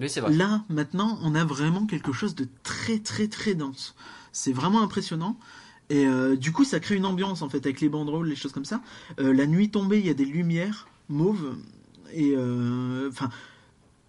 Oui, 0.00 0.08
c'est 0.08 0.20
vrai. 0.20 0.32
Là, 0.32 0.64
maintenant, 0.68 1.18
on 1.22 1.34
a 1.34 1.44
vraiment 1.44 1.86
quelque 1.86 2.12
chose 2.12 2.34
de 2.34 2.48
très 2.62 2.98
très 2.98 3.28
très 3.28 3.54
dense. 3.54 3.94
C'est 4.32 4.52
vraiment 4.52 4.82
impressionnant. 4.82 5.38
Et 5.90 6.06
du 6.36 6.50
coup, 6.50 6.64
ça 6.64 6.80
crée 6.80 6.96
une 6.96 7.04
ambiance 7.04 7.42
en 7.42 7.48
fait 7.50 7.58
avec 7.58 7.82
les 7.82 7.90
banderoles, 7.90 8.26
les 8.26 8.34
choses 8.34 8.52
comme 8.52 8.64
ça. 8.64 8.80
La 9.18 9.46
nuit 9.46 9.70
tombée, 9.70 9.98
il 10.00 10.06
y 10.06 10.10
a 10.10 10.14
des 10.14 10.24
lumières 10.24 10.88
mauves 11.10 11.54
et 12.12 12.34
enfin 13.06 13.28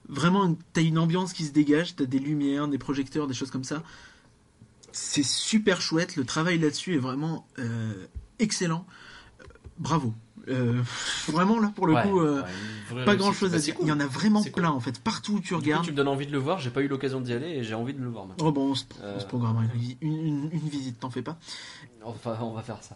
vraiment, 0.10 0.56
t'as 0.74 0.82
une 0.82 0.98
ambiance 0.98 1.34
qui 1.34 1.44
se 1.46 1.52
dégage. 1.52 1.96
T'as 1.96 2.06
des 2.06 2.20
lumières, 2.20 2.68
des 2.68 2.78
projecteurs, 2.78 3.28
des 3.28 3.34
choses 3.34 3.52
comme 3.52 3.64
ça. 3.64 3.84
C'est 4.92 5.26
super 5.26 5.82
chouette. 5.82 6.16
Le 6.16 6.24
travail 6.26 6.58
là-dessus 6.60 6.96
est 6.96 7.00
vraiment 7.00 7.46
euh, 7.60 7.94
excellent. 8.40 8.86
Euh, 9.42 9.46
Bravo. 9.78 10.14
Euh, 10.48 10.82
vraiment 11.28 11.60
là 11.60 11.72
pour 11.76 11.88
le 11.88 11.96
Ouais, 11.96 12.04
coup, 12.04 12.20
euh, 12.22 12.44
ouais, 12.94 13.04
pas 13.04 13.16
grand 13.16 13.34
chose 13.34 13.52
Bah, 13.52 13.58
à 13.58 13.60
dire. 13.60 13.76
cool. 13.76 13.86
Il 13.88 13.90
y 13.90 13.92
en 13.92 14.00
a 14.00 14.06
vraiment 14.06 14.42
cool. 14.44 14.52
plein 14.52 14.70
en 14.72 14.80
fait. 14.80 15.00
Partout 15.02 15.34
où 15.34 15.40
tu 15.40 15.48
Du 15.48 15.50
coup, 15.56 15.60
regardes. 15.60 15.86
tu 15.86 15.92
me 15.92 15.98
donnes 15.98 16.08
envie 16.08 16.28
de 16.28 16.32
le 16.32 16.38
voir. 16.38 16.60
J'ai 16.60 16.70
pas 16.70 16.82
eu 16.82 16.88
l'occasion 16.88 17.20
d'y 17.20 17.34
aller 17.34 17.48
et 17.50 17.64
j'ai 17.64 17.74
envie 17.74 17.94
de 17.94 18.02
le 18.02 18.10
voir 18.10 18.26
maintenant. 18.28 18.46
Oh 18.48 18.52
bon, 18.52 18.70
on 18.72 18.76
se, 18.76 18.84
on 19.34 19.62
une, 19.62 19.98
une- 20.02 20.50
une 20.52 20.70
visite, 20.70 21.00
t'en 21.00 21.10
fais 21.10 21.24
pas. 21.24 21.38
Enfin, 22.04 22.38
on 22.42 22.54
va 22.54 22.62
faire 22.62 22.78
ça. 22.84 22.96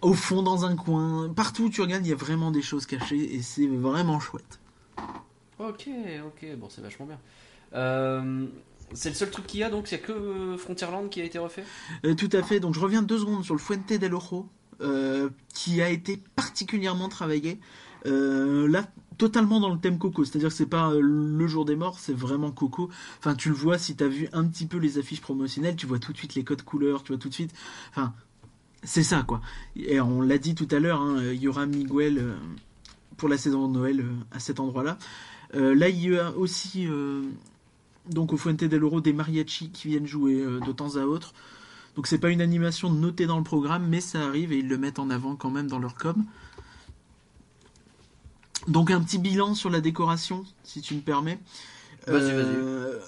Au 0.00 0.12
fond, 0.14 0.42
dans 0.42 0.64
un 0.64 0.74
coin, 0.74 1.32
partout 1.32 1.66
où 1.66 1.68
tu 1.70 1.80
regardes, 1.80 2.04
il 2.04 2.08
y 2.10 2.12
a 2.12 2.16
vraiment 2.16 2.50
des 2.50 2.62
choses 2.62 2.84
cachées 2.86 3.36
et 3.36 3.40
c'est 3.42 3.68
vraiment 3.68 4.18
chouette. 4.18 4.58
Ok, 5.68 5.88
ok, 6.26 6.56
bon, 6.56 6.68
c'est 6.68 6.80
vachement 6.80 7.06
bien. 7.06 7.18
Euh, 7.74 8.46
c'est 8.94 9.10
le 9.10 9.14
seul 9.14 9.30
truc 9.30 9.46
qu'il 9.46 9.60
y 9.60 9.62
a 9.62 9.70
donc, 9.70 9.86
c'est 9.86 10.00
que 10.00 10.12
euh, 10.12 10.56
Frontierland 10.56 11.08
qui 11.08 11.20
a 11.20 11.24
été 11.24 11.38
refait? 11.38 11.64
Euh, 12.04 12.14
tout 12.14 12.28
à 12.32 12.42
fait, 12.42 12.58
donc 12.58 12.74
je 12.74 12.80
reviens 12.80 13.02
deux 13.02 13.18
secondes 13.18 13.44
sur 13.44 13.54
le 13.54 13.60
Fuente 13.60 13.86
del 13.92 14.14
Oro, 14.14 14.48
qui 15.54 15.80
a 15.80 15.88
été 15.88 16.20
particulièrement 16.34 17.08
travaillé. 17.08 17.60
Là, 18.04 18.84
totalement 19.16 19.60
dans 19.60 19.70
le 19.72 19.78
thème 19.78 19.98
Coco, 19.98 20.24
c'est-à-dire 20.24 20.48
que 20.48 20.54
c'est 20.54 20.66
pas 20.66 20.92
le 20.92 21.46
jour 21.46 21.64
des 21.64 21.76
morts, 21.76 22.00
c'est 22.00 22.12
vraiment 22.12 22.50
Coco. 22.50 22.90
Enfin, 23.20 23.36
tu 23.36 23.50
le 23.50 23.54
vois 23.54 23.78
si 23.78 23.94
t'as 23.94 24.08
vu 24.08 24.28
un 24.32 24.44
petit 24.44 24.66
peu 24.66 24.78
les 24.78 24.98
affiches 24.98 25.20
promotionnelles, 25.20 25.76
tu 25.76 25.86
vois 25.86 26.00
tout 26.00 26.12
de 26.12 26.18
suite 26.18 26.34
les 26.34 26.42
codes 26.42 26.62
couleurs, 26.62 27.04
tu 27.04 27.12
vois 27.12 27.18
tout 27.20 27.28
de 27.28 27.34
suite. 27.34 27.52
Enfin, 27.90 28.12
c'est 28.82 29.04
ça 29.04 29.22
quoi. 29.22 29.40
Et 29.76 30.00
on 30.00 30.20
l'a 30.20 30.38
dit 30.38 30.56
tout 30.56 30.66
à 30.72 30.80
l'heure, 30.80 31.00
hein, 31.00 31.22
il 31.32 31.40
y 31.40 31.46
aura 31.46 31.66
Miguel 31.66 32.34
pour 33.16 33.28
la 33.28 33.38
saison 33.38 33.68
de 33.68 33.74
Noël 33.74 34.04
à 34.32 34.40
cet 34.40 34.58
endroit-là. 34.58 34.98
Euh, 35.54 35.74
là, 35.74 35.88
il 35.88 36.00
y 36.00 36.16
a 36.18 36.30
aussi 36.32 36.86
euh, 36.86 37.22
donc 38.10 38.32
au 38.32 38.36
Fuente 38.36 38.64
del 38.64 38.84
Oro 38.84 39.00
des 39.00 39.12
mariachis 39.12 39.70
qui 39.70 39.88
viennent 39.88 40.06
jouer 40.06 40.40
euh, 40.40 40.60
de 40.60 40.72
temps 40.72 40.96
à 40.96 41.04
autre. 41.04 41.34
Donc 41.96 42.06
c'est 42.06 42.18
pas 42.18 42.30
une 42.30 42.40
animation 42.40 42.90
notée 42.90 43.26
dans 43.26 43.36
le 43.38 43.44
programme, 43.44 43.86
mais 43.88 44.00
ça 44.00 44.26
arrive 44.26 44.52
et 44.52 44.58
ils 44.58 44.68
le 44.68 44.78
mettent 44.78 44.98
en 44.98 45.10
avant 45.10 45.36
quand 45.36 45.50
même 45.50 45.66
dans 45.68 45.78
leur 45.78 45.94
com. 45.94 46.24
Donc 48.68 48.90
un 48.90 49.00
petit 49.02 49.18
bilan 49.18 49.54
sur 49.54 49.70
la 49.70 49.80
décoration, 49.80 50.44
si 50.64 50.80
tu 50.80 50.94
me 50.94 51.00
permets. 51.00 51.38
Vas-y, 52.06 52.30
Euh, 52.30 52.98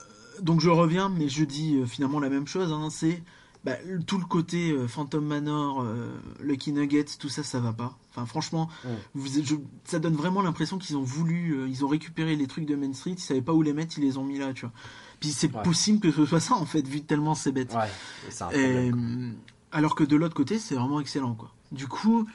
Donc 0.43 0.61
je 0.61 0.69
reviens, 0.69 1.09
mais 1.09 1.29
je 1.29 1.45
dis 1.45 1.79
finalement 1.87 2.21
la 2.21 2.29
même 2.29 2.47
chose. 2.47 2.73
hein, 2.73 2.89
c'est 2.91 3.23
bah, 3.65 3.77
tout 4.07 4.19
le 4.19 4.27
côté 4.27 4.73
euh, 4.73 4.87
Phantom 4.87 5.25
Manor, 5.25 5.81
euh, 5.83 6.09
Lucky 6.43 6.73
Nuggets, 6.73 7.07
tout 7.19 7.29
ça, 7.31 7.43
ça 7.43 7.61
va 7.61 7.73
pas. 7.73 7.97
Enfin 8.17 8.27
franchement, 8.27 8.69
Ouais. 8.85 8.91
vous 9.15 9.39
êtes- 9.39 9.45
je- 9.47 9.57
ça 9.85 9.99
donne 9.99 10.15
vraiment 10.15 10.41
l'impression 10.41 10.79
qu'ils 10.79 10.97
ont 10.97 11.03
voulu, 11.03 11.53
euh, 11.59 11.69
ils 11.69 11.85
ont 11.85 11.89
récupéré 11.89 12.37
les 12.37 12.47
trucs 12.47 12.65
de 12.67 12.77
Main 12.77 12.93
Street, 12.93 13.13
ils 13.13 13.19
savaient 13.19 13.43
pas 13.43 13.53
où 13.53 13.63
les 13.63 13.73
mettre, 13.73 13.99
ils 13.99 14.05
les 14.05 14.17
ont 14.19 14.25
mis 14.25 14.39
là, 14.39 14.53
tu 14.53 14.63
vois. 14.67 14.73
Puis 15.21 15.31
c'est 15.31 15.53
Ouais. 15.53 15.63
possible 15.63 15.99
que 16.01 16.13
ce 16.13 16.25
soit 16.25 16.39
ça 16.41 16.55
en 16.55 16.65
fait, 16.67 16.87
vu 16.87 17.03
tellement 17.03 17.35
c'est 17.35 17.51
bête. 17.53 17.75
Ouais, 17.75 17.89
et 18.29 18.31
c'est 18.31 18.45
un 18.45 18.51
Et, 18.51 18.91
problème. 18.91 19.35
euh, 19.35 19.39
alors 19.73 19.95
que 19.97 20.05
de 20.05 20.15
l'autre 20.17 20.35
côté, 20.35 20.59
c'est 20.61 20.77
vraiment 20.77 21.01
excellent, 21.01 21.35
quoi. 21.35 21.53
Du 21.73 21.89
coup, 21.89 22.27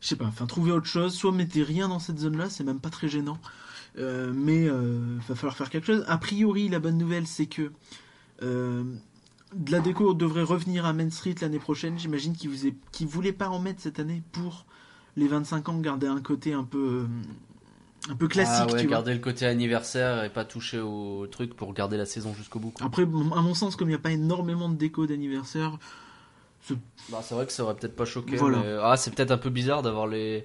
je 0.00 0.08
sais 0.08 0.16
pas, 0.16 0.26
enfin, 0.26 0.44
trouver 0.46 0.70
autre 0.72 0.86
chose, 0.86 1.14
soit 1.14 1.32
mettez 1.32 1.62
rien 1.62 1.88
dans 1.88 1.98
cette 1.98 2.18
zone-là, 2.18 2.50
c'est 2.50 2.64
même 2.64 2.80
pas 2.80 2.90
très 2.90 3.08
gênant. 3.08 3.38
Euh, 3.98 4.32
mais 4.34 4.66
euh, 4.68 5.18
va 5.28 5.34
falloir 5.34 5.56
faire 5.56 5.68
quelque 5.70 5.86
chose. 5.86 6.04
A 6.08 6.16
priori, 6.18 6.68
la 6.68 6.78
bonne 6.78 6.96
nouvelle, 6.98 7.26
c'est 7.26 7.46
que 7.46 7.72
euh, 8.42 8.84
de 9.54 9.70
la 9.70 9.80
déco 9.80 10.14
devrait 10.14 10.42
revenir 10.42 10.86
à 10.86 10.92
Main 10.94 11.10
Street 11.10 11.34
l'année 11.42 11.58
prochaine. 11.58 11.98
J'imagine 11.98 12.34
qu'ils 12.34 12.74
qu'ils 12.90 13.06
voulaient 13.06 13.32
pas 13.34 13.48
en 13.50 13.58
mettre 13.60 13.80
cette 13.82 14.00
année 14.00 14.22
pour 14.32 14.64
les 15.16 15.28
25 15.28 15.68
ans, 15.68 15.78
garder 15.78 16.06
un 16.06 16.20
côté 16.20 16.52
un 16.52 16.64
peu 16.64 17.06
un 18.10 18.16
peu 18.16 18.26
classique, 18.26 18.54
ah 18.68 18.72
ouais, 18.72 18.80
tu 18.80 18.86
vois. 18.86 18.96
garder 18.96 19.12
le 19.14 19.20
côté 19.20 19.46
anniversaire 19.46 20.24
et 20.24 20.30
pas 20.30 20.44
toucher 20.44 20.80
au 20.80 21.26
truc 21.30 21.54
pour 21.54 21.72
garder 21.72 21.96
la 21.96 22.06
saison 22.06 22.34
jusqu'au 22.34 22.58
bout. 22.58 22.70
quoi. 22.70 22.84
Après, 22.86 23.02
à 23.02 23.06
mon 23.06 23.54
sens, 23.54 23.76
comme 23.76 23.88
il 23.88 23.92
n'y 23.92 23.96
a 23.96 24.00
pas 24.00 24.10
énormément 24.10 24.68
de 24.68 24.74
déco 24.76 25.06
d'anniversaire, 25.06 25.78
Bah, 27.10 27.20
c'est 27.22 27.34
vrai 27.34 27.46
que 27.46 27.52
ça 27.52 27.62
aurait 27.64 27.74
peut-être 27.76 27.96
pas 27.96 28.04
choqué. 28.04 28.36
Voilà. 28.36 28.58
mais- 28.58 28.76
Ah, 28.82 28.96
c'est 28.96 29.12
peut-être 29.14 29.30
un 29.32 29.38
peu 29.38 29.50
bizarre 29.50 29.82
d'avoir 29.82 30.06
les. 30.06 30.44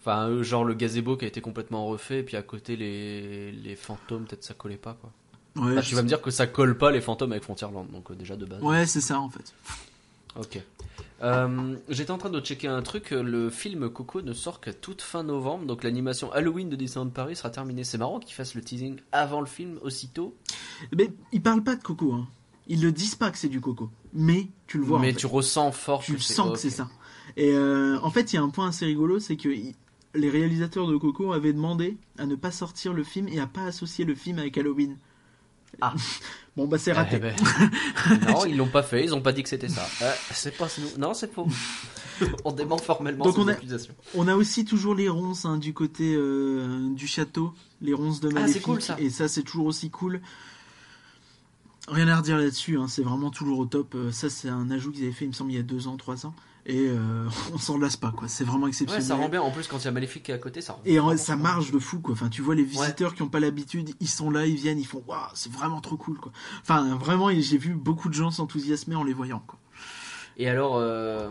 Enfin, 0.00 0.28
euh, 0.28 0.42
genre 0.44 0.64
le 0.64 0.74
gazebo 0.74 1.16
qui 1.16 1.24
a 1.24 1.28
été 1.28 1.40
complètement 1.40 1.86
refait, 1.86 2.20
et 2.20 2.22
puis 2.22 2.36
à 2.36 2.42
côté 2.42 2.76
les, 2.76 3.50
les 3.52 3.74
fantômes, 3.76 4.24
peut-être 4.24 4.44
ça 4.44 4.54
collait 4.54 4.76
pas 4.76 4.96
quoi. 5.00 5.10
ouais, 5.64 5.80
tu 5.82 5.94
vas 5.96 6.02
me 6.02 6.08
dire 6.08 6.20
que 6.22 6.30
ça 6.30 6.46
colle 6.46 6.78
pas 6.78 6.92
les 6.92 7.00
fantômes 7.00 7.32
avec 7.32 7.42
Frontierland, 7.42 7.90
donc 7.90 8.10
euh, 8.10 8.14
déjà 8.14 8.36
de 8.36 8.44
base. 8.46 8.62
Ouais, 8.62 8.86
c'est 8.86 9.00
ça 9.00 9.18
en 9.20 9.28
fait. 9.30 9.52
Ok. 10.38 10.60
Euh, 11.22 11.76
J'étais 11.88 12.10
en 12.10 12.18
train 12.18 12.30
de 12.30 12.40
checker 12.40 12.68
un 12.68 12.82
truc, 12.82 13.10
le 13.10 13.50
film 13.50 13.88
Coco 13.88 14.20
ne 14.22 14.32
sort 14.32 14.60
qu'à 14.60 14.72
toute 14.72 15.02
fin 15.02 15.22
novembre, 15.22 15.64
donc 15.66 15.82
l'animation 15.82 16.30
Halloween 16.32 16.68
de 16.68 16.76
Disneyland 16.76 17.10
Paris 17.10 17.36
sera 17.36 17.50
terminée. 17.50 17.84
C'est 17.84 17.98
marrant 17.98 18.20
qu'ils 18.20 18.34
fassent 18.34 18.54
le 18.54 18.62
teasing 18.62 18.98
avant 19.12 19.40
le 19.40 19.46
film 19.46 19.78
aussitôt, 19.82 20.34
Mais 20.96 21.10
ils 21.32 21.42
parlent 21.42 21.64
pas 21.64 21.76
de 21.76 21.82
coco, 21.82 22.12
hein. 22.12 22.26
Ils 22.68 22.82
le 22.82 22.90
disent 22.90 23.14
pas 23.14 23.30
que 23.30 23.38
c'est 23.38 23.48
du 23.48 23.60
coco. 23.60 23.90
Mais 24.12 24.48
tu 24.66 24.78
le 24.78 24.84
vois. 24.84 24.98
mais 24.98 25.10
en 25.10 25.12
fait. 25.12 25.18
tu 25.18 25.26
ressens 25.26 25.70
fort 25.70 26.02
tu 26.02 26.14
que 26.14 26.20
sens 26.20 26.52
que 26.52 26.58
c'est 26.58 26.70
ça. 26.70 26.88
Et 27.36 27.52
euh, 27.52 27.98
en 28.02 28.10
fait, 28.10 28.32
il 28.32 28.36
y 28.36 28.38
a 28.38 28.42
un 28.42 28.48
point 28.48 28.68
assez 28.68 28.84
rigolo, 28.86 29.20
c'est 29.20 29.36
que 29.36 29.48
les 30.14 30.30
réalisateurs 30.30 30.86
de 30.86 30.96
Coco 30.96 31.32
avaient 31.32 31.52
demandé 31.52 31.96
à 32.18 32.26
ne 32.26 32.34
pas 32.34 32.50
sortir 32.50 32.92
le 32.92 33.04
film 33.04 33.28
et 33.28 33.38
à 33.38 33.46
pas 33.46 33.64
associer 33.64 34.04
le 34.04 34.14
film 34.14 34.38
avec 34.38 34.56
Halloween. 34.58 34.96
Ah. 35.80 35.94
bon 36.56 36.66
bah 36.66 36.78
c'est 36.78 36.92
raté. 36.92 37.16
Eh 37.16 37.18
ben, 37.18 37.34
non, 38.28 38.44
ils 38.46 38.56
l'ont 38.56 38.68
pas 38.68 38.82
fait, 38.82 39.04
ils 39.04 39.14
ont 39.14 39.20
pas 39.20 39.32
dit 39.32 39.42
que 39.42 39.48
c'était 39.48 39.68
ça. 39.68 39.86
Euh, 40.02 40.12
c'est 40.30 40.56
pas 40.56 40.68
nous. 40.78 40.98
Non, 40.98 41.12
c'est 41.14 41.32
faux. 41.32 41.46
on 42.44 42.52
dément 42.52 42.78
formellement 42.78 43.24
Donc 43.24 43.36
on 43.38 43.48
a-. 43.48 43.56
On 44.14 44.26
a 44.28 44.34
aussi 44.34 44.64
toujours 44.64 44.94
les 44.94 45.08
ronces 45.08 45.44
hein, 45.44 45.58
du 45.58 45.74
côté 45.74 46.14
euh, 46.14 46.88
du 46.94 47.06
château, 47.06 47.52
les 47.82 47.92
ronces 47.92 48.20
de 48.20 48.28
Ah, 48.30 48.34
Maléfique. 48.34 48.54
c'est 48.54 48.62
cool, 48.62 48.80
ça. 48.80 48.96
Et 48.98 49.10
ça, 49.10 49.28
c'est 49.28 49.42
toujours 49.42 49.66
aussi 49.66 49.90
cool. 49.90 50.20
Rien 51.88 52.08
à 52.08 52.16
redire 52.16 52.36
là-dessus, 52.38 52.78
hein, 52.78 52.86
c'est 52.88 53.02
vraiment 53.02 53.30
toujours 53.30 53.60
au 53.60 53.66
top. 53.66 53.94
Euh, 53.94 54.10
ça, 54.10 54.28
c'est 54.28 54.48
un 54.48 54.70
ajout 54.70 54.90
qu'ils 54.90 55.04
avaient 55.04 55.12
fait, 55.12 55.24
il 55.26 55.28
me 55.28 55.32
semble, 55.34 55.52
il 55.52 55.56
y 55.56 55.60
a 55.60 55.62
deux 55.62 55.86
ans, 55.86 55.96
trois 55.96 56.26
ans. 56.26 56.34
Et 56.68 56.88
euh, 56.88 57.28
on 57.54 57.58
s'en 57.58 57.78
lasse 57.78 57.96
pas, 57.96 58.10
quoi. 58.10 58.26
C'est 58.28 58.42
vraiment 58.44 58.64
Ouais, 58.64 58.70
exceptionnel. 58.70 59.04
ça 59.04 59.14
rend 59.14 59.28
bien. 59.28 59.40
En 59.40 59.50
plus, 59.52 59.68
quand 59.68 59.78
il 59.78 59.84
y 59.84 59.88
a 59.88 59.92
Maléfique 59.92 60.24
qui 60.24 60.32
est 60.32 60.34
à 60.34 60.38
côté, 60.38 60.60
ça 60.60 60.72
rend 60.72 60.80
Et 60.84 60.98
en- 60.98 61.16
ça 61.16 61.36
marche 61.36 61.70
de 61.70 61.78
fou, 61.78 62.00
quoi. 62.00 62.14
Enfin, 62.14 62.28
tu 62.28 62.42
vois 62.42 62.54
les 62.56 62.64
visiteurs 62.64 63.14
qui 63.14 63.22
n'ont 63.22 63.28
pas 63.28 63.38
l'habitude, 63.40 63.90
ils 64.00 64.08
sont 64.08 64.30
là, 64.30 64.46
ils 64.46 64.56
viennent, 64.56 64.78
ils 64.80 64.86
font 64.86 65.02
waouh, 65.06 65.20
c'est 65.34 65.50
vraiment 65.52 65.80
trop 65.80 65.96
cool, 65.96 66.18
quoi. 66.18 66.32
Enfin, 66.62 66.96
vraiment, 66.96 67.30
j'ai 67.30 67.58
vu 67.58 67.74
beaucoup 67.74 68.08
de 68.08 68.14
gens 68.14 68.30
s'enthousiasmer 68.32 68.96
en 68.96 69.04
les 69.04 69.12
voyant, 69.12 69.42
quoi. 69.46 69.58
Et 70.38 70.48
alors, 70.48 70.76
euh, 70.76 71.30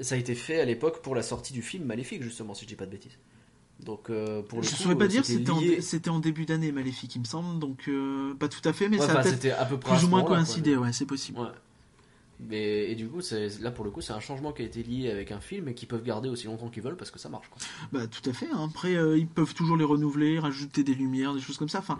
ça 0.00 0.16
a 0.16 0.18
été 0.18 0.34
fait 0.34 0.60
à 0.60 0.64
l'époque 0.64 1.00
pour 1.02 1.14
la 1.14 1.22
sortie 1.22 1.52
du 1.52 1.62
film 1.62 1.84
Maléfique, 1.84 2.22
justement, 2.22 2.52
si 2.54 2.64
je 2.64 2.68
dis 2.68 2.74
pas 2.76 2.86
de 2.86 2.90
bêtises. 2.90 3.18
Donc, 3.84 4.10
euh, 4.10 4.42
pour 4.42 4.60
le 4.60 4.66
Je 4.66 4.70
coup, 4.72 4.82
saurais 4.82 4.96
pas 4.98 5.06
dire, 5.06 5.24
c'était 5.24 5.50
en, 5.50 5.60
c'était 5.80 6.10
en 6.10 6.18
début 6.18 6.44
d'année, 6.44 6.70
Maléfique, 6.72 7.14
il 7.14 7.20
me 7.20 7.24
semble, 7.24 7.58
donc 7.60 7.88
pas 8.38 8.48
tout 8.48 8.68
à 8.68 8.72
fait, 8.72 8.88
mais 8.88 8.98
Ouais, 8.98 9.06
ça 9.06 9.12
a 9.12 9.22
peut-être 9.22 9.34
c'était 9.36 9.52
à 9.52 9.64
peu 9.64 9.78
près 9.78 9.92
à 9.92 9.96
plus 9.96 10.04
ou 10.06 10.08
moins 10.08 10.22
coïncidé, 10.24 10.76
ouais, 10.76 10.92
c'est 10.92 11.06
possible. 11.06 11.38
Mais, 12.48 12.90
et 12.90 12.94
du 12.94 13.06
coup, 13.08 13.20
c'est- 13.20 13.60
là 13.60 13.70
pour 13.70 13.84
le 13.84 13.90
coup, 13.90 14.00
c'est 14.00 14.12
un 14.14 14.20
changement 14.20 14.52
qui 14.52 14.62
a 14.62 14.64
été 14.64 14.82
lié 14.82 15.10
avec 15.10 15.30
un 15.30 15.40
film 15.40 15.68
et 15.68 15.74
qu'ils 15.74 15.88
peuvent 15.88 16.02
garder 16.02 16.28
aussi 16.28 16.46
longtemps 16.46 16.68
qu'ils 16.70 16.82
veulent 16.82 16.96
parce 16.96 17.10
que 17.10 17.18
ça 17.18 17.28
marche. 17.28 17.48
Quoi. 17.50 17.58
Bah 17.92 18.06
tout 18.06 18.28
à 18.28 18.32
fait. 18.32 18.48
hein. 18.52 18.66
Après, 18.70 18.94
euh, 18.96 19.18
ils 19.18 19.26
peuvent 19.26 19.52
toujours 19.54 19.76
les 19.76 19.84
renouveler, 19.84 20.38
rajouter 20.38 20.82
des 20.82 20.94
lumières, 20.94 21.34
des 21.34 21.40
choses 21.40 21.58
comme 21.58 21.68
ça. 21.68 21.80
Enfin, 21.80 21.98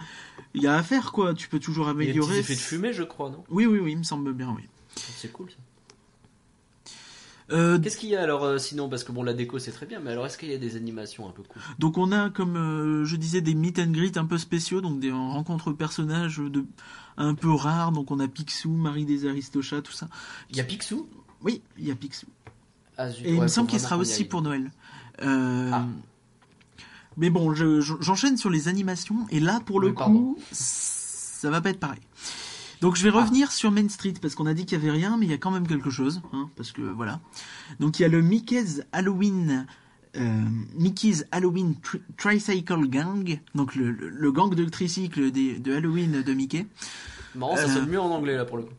il 0.55 0.63
y 0.63 0.67
a 0.67 0.77
à 0.77 0.83
faire 0.83 1.13
quoi. 1.13 1.35
Tu 1.35 1.49
peux 1.49 1.59
toujours 1.61 1.87
Il 1.87 1.89
y 1.89 1.91
a 1.91 1.95
des 1.95 1.99
petits 2.07 2.19
améliorer. 2.19 2.39
effets 2.39 2.55
de 2.55 2.59
fumée, 2.61 2.93
je 2.93 3.03
crois, 3.03 3.29
non? 3.31 3.45
Oui, 3.51 3.67
oui, 3.67 3.79
oui, 3.81 3.93
il 3.93 3.99
me 3.99 4.03
semble 4.03 4.33
bien, 4.33 4.53
oui. 4.57 4.63
C'est 4.97 5.31
cool 5.33 5.51
ça. 5.51 5.57
Euh, 7.53 7.79
Qu'est-ce 7.81 7.97
qu'il 7.97 8.09
y 8.11 8.17
a 8.17 8.23
alors 8.23 8.45
euh, 8.45 8.59
sinon? 8.59 8.89
Parce 8.89 9.03
que 9.05 9.11
bon, 9.13 9.23
la 9.23 9.33
déco 9.33 9.59
c'est 9.59 9.73
très 9.73 9.87
bien, 9.87 9.99
mais 10.01 10.11
alors 10.13 10.25
est-ce 10.27 10.39
qu'il 10.39 10.51
y 10.51 10.55
a 10.55 10.59
des 10.59 10.77
animations 10.77 11.29
un 11.29 11.33
peu 11.33 11.43
cool? 11.43 11.61
Donc 11.79 11.99
on 11.99 12.13
a, 12.13 12.31
comme 12.31 12.57
euh, 12.57 13.05
je 13.05 13.17
disais, 13.17 13.41
des 13.41 13.55
meet 13.55 13.79
and 13.79 13.91
greet 13.91 14.17
un 14.17 14.25
peu 14.25 14.39
spéciaux, 14.39 14.81
donc 14.81 15.01
des 15.01 15.11
rencontres 15.11 15.73
personnages 15.73 16.39
de 16.39 16.65
un 17.17 17.35
peu 17.35 17.51
rares. 17.53 17.93
Donc 17.93 18.11
on 18.11 18.21
a 18.21 18.29
Picsou, 18.29 18.71
Marie 18.71 19.05
des 19.05 19.27
Aristochats, 19.27 19.83
tout 19.83 19.93
ça. 19.93 20.09
Il 20.51 20.57
y 20.57 20.61
a 20.61 20.65
Picsou? 20.65 21.09
Oui, 21.43 21.61
il 21.79 21.87
y 21.87 21.91
a 21.91 21.95
Picsou. 21.97 22.27
Ah, 22.97 23.11
zut, 23.11 23.25
Et 23.27 23.31
il 23.31 23.35
ouais, 23.35 23.41
me 23.43 23.49
faut 23.49 23.55
semble 23.55 23.69
qu'il 23.71 23.81
sera 23.81 23.97
aussi 23.97 24.25
pour 24.25 24.43
Noël. 24.43 24.71
Ah. 25.23 25.87
Mais 27.17 27.31
bon, 27.31 27.53
je- 27.55 27.81
je- 27.81 27.95
j'enchaîne 28.01 28.37
sur 28.37 28.51
les 28.51 28.69
animations, 28.69 29.27
et 29.31 29.41
là, 29.41 29.61
pour 29.67 29.81
le 29.81 29.89
Oui, 29.89 29.95
pardon. 29.95 30.19
coup, 30.35 30.39
ça 30.53 31.51
va 31.51 31.61
pas 31.61 31.71
être 31.71 31.81
pareil. 31.81 32.01
Donc 32.81 32.97
je 32.97 33.03
vais 33.05 33.11
Ah. 33.15 33.21
revenir 33.23 33.53
sur 33.53 33.71
Main 33.71 33.89
Street, 33.89 34.15
parce 34.21 34.35
qu'on 34.35 34.47
a 34.47 34.55
dit 34.55 34.65
qu'il 34.67 34.79
y 34.79 34.81
avait 34.81 34.91
rien, 34.91 35.17
mais 35.19 35.27
il 35.27 35.31
y 35.31 35.35
a 35.35 35.39
quand 35.39 35.51
même 35.51 35.67
quelque 35.67 35.91
chose, 35.91 36.23
hein, 36.33 36.49
parce 36.57 36.73
que 36.73 36.81
voilà. 36.83 37.21
Donc 37.79 37.99
il 37.99 38.03
y 38.03 38.05
a 38.05 38.09
le 38.09 38.23
Mickey's 38.23 38.83
Halloween... 38.93 39.67
euh, 40.17 40.43
Mickey's 40.77 41.25
Halloween 41.31 41.75
Tri- 41.81 42.01
Tricycle 42.17 42.89
Gang, 42.89 43.39
donc 43.55 43.75
le, 43.77 43.91
le- 43.93 44.09
le 44.09 44.33
gang 44.33 44.53
de 44.55 44.65
tricycle 44.65 45.31
des- 45.31 45.59
de 45.59 45.75
Halloween 45.75 46.23
de 46.23 46.35
Mickey. 46.35 46.67
Marrant, 47.37 47.57
ça 47.57 47.63
Euh. 47.65 47.75
sonne 47.75 47.89
mieux 47.89 48.01
en 48.01 48.11
anglais 48.11 48.35
là 48.37 48.45
pour 48.45 48.57
le 48.57 48.65
coup. 48.65 48.75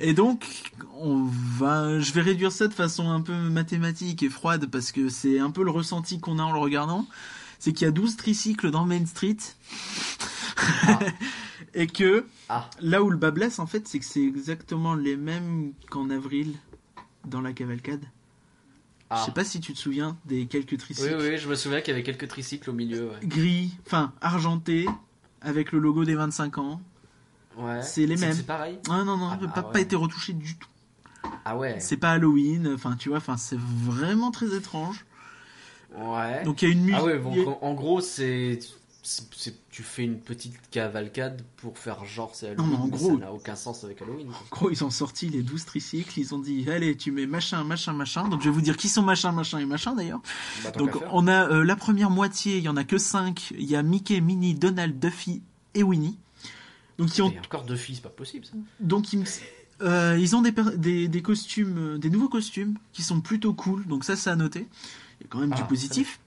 Et 0.00 0.12
donc, 0.14 0.72
on 1.00 1.24
va, 1.58 2.00
je 2.00 2.12
vais 2.12 2.20
réduire 2.22 2.50
ça 2.52 2.66
de 2.66 2.74
façon 2.74 3.10
un 3.10 3.20
peu 3.20 3.34
mathématique 3.34 4.22
et 4.22 4.28
froide 4.30 4.66
parce 4.70 4.90
que 4.92 5.08
c'est 5.10 5.38
un 5.38 5.50
peu 5.50 5.62
le 5.64 5.70
ressenti 5.70 6.18
qu'on 6.18 6.38
a 6.38 6.42
en 6.42 6.52
le 6.52 6.58
regardant. 6.58 7.06
C'est 7.58 7.72
qu'il 7.72 7.84
y 7.86 7.88
a 7.88 7.90
12 7.92 8.16
tricycles 8.16 8.70
dans 8.70 8.84
Main 8.84 9.06
Street. 9.06 9.36
et 11.76 11.86
que 11.86 12.24
Ah, 12.48 12.68
là 12.80 13.02
où 13.02 13.10
le 13.10 13.16
bas 13.16 13.30
blesse, 13.30 13.58
en 13.60 13.66
fait, 13.66 13.86
c'est 13.86 13.98
que 14.00 14.04
c'est 14.04 14.24
exactement 14.24 14.94
les 14.94 15.16
mêmes 15.16 15.72
qu'en 15.90 16.10
avril 16.10 16.54
dans 17.24 17.40
la 17.40 17.52
cavalcade. 17.52 18.04
ah. 19.10 19.18
Je 19.20 19.26
sais 19.26 19.32
pas 19.32 19.44
si 19.44 19.60
tu 19.60 19.72
te 19.72 19.78
souviens 19.78 20.16
des 20.24 20.46
quelques 20.46 20.72
Oui, 20.72 20.78
tricycles 20.78 21.16
oui, 21.20 21.38
je 21.38 21.48
me 21.48 21.54
souviens 21.54 21.80
qu'il 21.80 21.92
y 21.92 21.94
avait 21.94 22.02
quelques 22.02 22.26
tricycles 22.28 22.70
au 22.70 22.72
milieu. 22.72 23.10
Ouais. 23.10 23.26
gris, 23.26 23.76
enfin 23.86 24.12
argentés, 24.20 24.86
avec 25.42 25.70
le 25.70 25.78
logo 25.78 26.04
des 26.04 26.14
25 26.16 26.58
ans. 26.58 26.80
Ouais. 27.56 27.82
C'est 27.82 28.06
les 28.06 28.16
mêmes. 28.16 28.32
C'est 28.34 28.46
pareil? 28.46 28.78
Ah 28.90 29.04
non, 29.04 29.16
non, 29.16 29.28
Ah 29.32 29.38
bah 29.40 29.48
pas, 29.48 29.62
pas 29.62 29.70
ouais. 29.74 29.82
été 29.82 29.96
retouché 29.96 30.32
du 30.32 30.56
tout. 30.56 30.68
Ah 31.44 31.56
ouais. 31.56 31.78
C'est 31.80 31.96
pas 31.96 32.10
Halloween, 32.12 32.72
enfin 32.74 32.96
tu 32.96 33.08
vois, 33.08 33.18
enfin 33.18 33.36
c'est 33.36 33.58
vraiment 33.58 34.30
très 34.30 34.54
étrange. 34.54 35.04
Ouais. 35.96 36.42
Donc 36.44 36.62
il 36.62 36.68
y 36.68 36.70
a 36.70 36.74
une 36.74 36.80
musique. 36.84 36.96
ah 37.00 37.04
ouais, 37.04 37.18
bon, 37.18 37.58
en 37.60 37.74
gros, 37.74 38.00
c'est. 38.00 38.58
Tu 39.70 39.82
fais 39.84 40.02
une 40.04 40.18
petite 40.18 40.54
cavalcade 40.70 41.42
pour 41.58 41.78
faire 41.78 42.04
genre 42.04 42.34
c'est 42.34 42.48
Halloween. 42.48 42.70
Non, 42.72 42.76
mais 42.78 42.82
en 42.82 42.88
gros- 42.88 43.10
ça 43.10 43.16
n'a 43.16 43.32
aucun 43.32 43.54
sens 43.54 43.84
avec 43.84 44.02
Halloween. 44.02 44.28
En 44.30 44.32
gros, 44.50 44.70
ils 44.70 44.82
ont 44.82 44.90
sorti 44.90 45.28
les 45.28 45.42
12 45.42 45.64
tricycles, 45.64 46.18
ils 46.18 46.34
ont 46.34 46.38
dit 46.40 46.68
allez, 46.68 46.96
tu 46.96 47.12
mets 47.12 47.26
machin, 47.26 47.62
machin, 47.62 47.92
machin. 47.92 48.28
Donc 48.28 48.40
je 48.40 48.46
vais 48.48 48.54
vous 48.54 48.60
dire 48.62 48.76
qui 48.76 48.88
sont 48.88 49.02
machin, 49.02 49.30
machin 49.32 49.58
et 49.60 49.64
machin 49.64 49.94
d'ailleurs. 49.94 50.20
Bah, 50.64 50.72
Donc 50.72 50.90
on 51.12 51.28
a 51.28 51.48
euh, 51.48 51.64
la 51.64 51.76
première 51.76 52.10
moitié, 52.10 52.56
il 52.58 52.64
y 52.64 52.68
en 52.68 52.76
a 52.76 52.82
que 52.84 52.98
5. 52.98 53.52
Il 53.56 53.64
y 53.64 53.76
a 53.76 53.82
Mickey, 53.82 54.20
Minnie, 54.20 54.54
Donald, 54.54 54.98
Duffy 54.98 55.42
et 55.74 55.82
Winnie. 55.84 56.18
Donc 56.98 57.16
ils 57.16 57.22
ont 57.22 57.26
encore 57.44 57.64
filles, 57.76 57.94
c'est 57.96 58.02
pas 58.02 58.08
possible 58.08 58.44
ça. 58.46 58.52
donc 58.80 59.12
ils, 59.12 59.22
euh, 59.82 60.16
ils 60.18 60.34
ont 60.34 60.40
des, 60.42 60.50
per- 60.52 60.76
des, 60.78 61.06
des 61.08 61.22
costumes, 61.22 61.76
euh, 61.78 61.98
des 61.98 62.08
nouveaux 62.10 62.30
costumes 62.30 62.78
qui 62.92 63.02
sont 63.02 63.20
plutôt 63.20 63.52
cool. 63.54 63.86
Donc 63.86 64.04
ça, 64.04 64.16
c'est 64.16 64.30
à 64.30 64.36
noter. 64.36 64.66
Il 65.20 65.24
y 65.24 65.26
a 65.26 65.28
quand 65.28 65.38
même 65.38 65.52
Ah, 65.52 65.56
du 65.60 65.64
positif. 65.64 66.18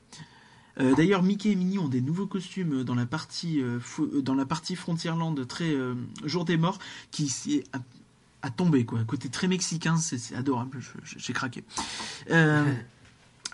Euh, 0.79 0.95
D'ailleurs, 0.95 1.23
Mickey 1.23 1.51
et 1.51 1.55
Minnie 1.55 1.79
ont 1.79 1.87
des 1.87 2.01
nouveaux 2.01 2.27
costumes 2.27 2.83
dans 2.83 2.95
la 2.95 3.05
partie 3.05 3.61
euh, 3.61 3.79
euh, 3.99 5.45
très 5.45 5.73
euh, 5.73 5.93
jour 6.25 6.45
des 6.45 6.57
morts 6.57 6.79
qui 7.11 7.63
a, 7.73 7.79
a 8.41 8.49
tombé 8.49 8.85
quoi. 8.85 8.99
Côté 9.05 9.29
très 9.29 9.47
mexicain, 9.47 9.97
c'est 9.97 10.35
adorable. 10.35 10.79
J'ai 11.03 11.33
craqué. 11.33 11.63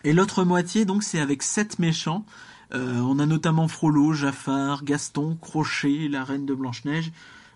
Et 0.04 0.14
l'autre 0.14 0.44
moitié, 0.44 0.86
donc, 0.86 1.04
c'est 1.04 1.20
avec 1.20 1.42
sept 1.42 1.80
méchants. 1.80 2.26
On 2.72 3.20
a 3.20 3.26
notamment 3.26 3.68
Frollo, 3.68 4.14
Jafar, 4.14 4.84
Gaston, 4.84 5.38
Crochet, 5.42 6.08
la 6.10 6.24
reine 6.24 6.46
de 6.46 6.54
Blanche-Neige, 6.54 7.12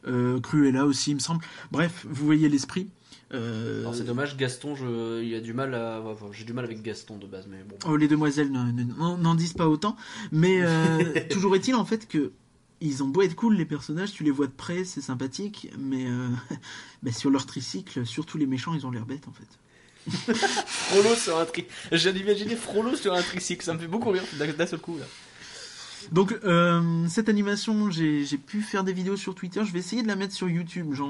euh, 0.07 0.39
Cruella 0.39 0.85
aussi, 0.85 1.11
il 1.11 1.15
me 1.15 1.19
semble. 1.19 1.43
Bref, 1.71 2.05
vous 2.09 2.25
voyez 2.25 2.47
l'esprit. 2.49 2.87
Euh, 3.33 3.81
Alors 3.81 3.93
c'est 3.93 4.03
dommage, 4.05 4.37
Gaston, 4.37 4.75
je... 4.75 5.21
il 5.23 5.35
a 5.35 5.39
du 5.39 5.53
mal 5.53 5.75
à. 5.75 6.01
enfin, 6.03 6.25
j'ai 6.31 6.45
du 6.45 6.53
mal 6.53 6.65
avec 6.65 6.81
Gaston 6.81 7.17
de 7.17 7.27
base, 7.27 7.45
mais 7.47 7.57
bon. 7.67 7.75
oh, 7.87 7.95
les 7.95 8.07
demoiselles 8.07 8.51
ne- 8.51 8.71
ne- 8.71 9.17
n'en 9.21 9.35
disent 9.35 9.53
pas 9.53 9.67
autant. 9.69 9.95
Mais 10.31 10.61
euh, 10.61 11.13
toujours 11.29 11.55
est-il 11.55 11.75
en 11.75 11.85
fait 11.85 12.07
que 12.07 12.31
ils 12.81 13.03
ont 13.03 13.07
beau 13.07 13.21
être 13.21 13.35
cool 13.35 13.55
les 13.55 13.65
personnages, 13.65 14.13
tu 14.13 14.23
les 14.23 14.31
vois 14.31 14.47
de 14.47 14.51
près, 14.53 14.83
c'est 14.83 15.01
sympathique, 15.01 15.69
mais 15.77 16.05
euh, 16.07 16.29
bah, 17.03 17.11
sur 17.11 17.29
leur 17.29 17.45
tricycle, 17.45 18.05
surtout 18.05 18.37
les 18.37 18.47
méchants, 18.47 18.73
ils 18.73 18.87
ont 18.87 18.91
l'air 18.91 19.05
bêtes 19.05 19.27
en 19.27 19.33
fait. 19.33 19.47
Frollo 20.65 21.13
sur 21.15 21.37
un 21.37 21.45
tri. 21.45 21.65
J'ai 21.91 22.11
d'imaginer 22.13 22.55
Frollo 22.55 22.95
sur 22.95 23.13
un 23.13 23.21
tricycle, 23.21 23.63
ça 23.63 23.73
me 23.73 23.79
fait 23.79 23.87
beaucoup 23.87 24.09
rire 24.09 24.23
d'un 24.39 24.47
d'un 24.51 24.65
seul 24.65 24.79
coup 24.79 24.97
là. 24.97 25.05
Donc 26.11 26.37
euh, 26.43 27.07
cette 27.07 27.29
animation, 27.29 27.89
j'ai 27.91 28.25
pu 28.37 28.61
faire 28.61 28.83
des 28.83 28.93
vidéos 28.93 29.17
sur 29.17 29.35
Twitter. 29.35 29.63
Je 29.65 29.71
vais 29.71 29.79
essayer 29.79 30.01
de 30.01 30.07
la 30.07 30.15
mettre 30.15 30.33
sur 30.33 30.49
YouTube. 30.49 30.87
Je 30.93 31.03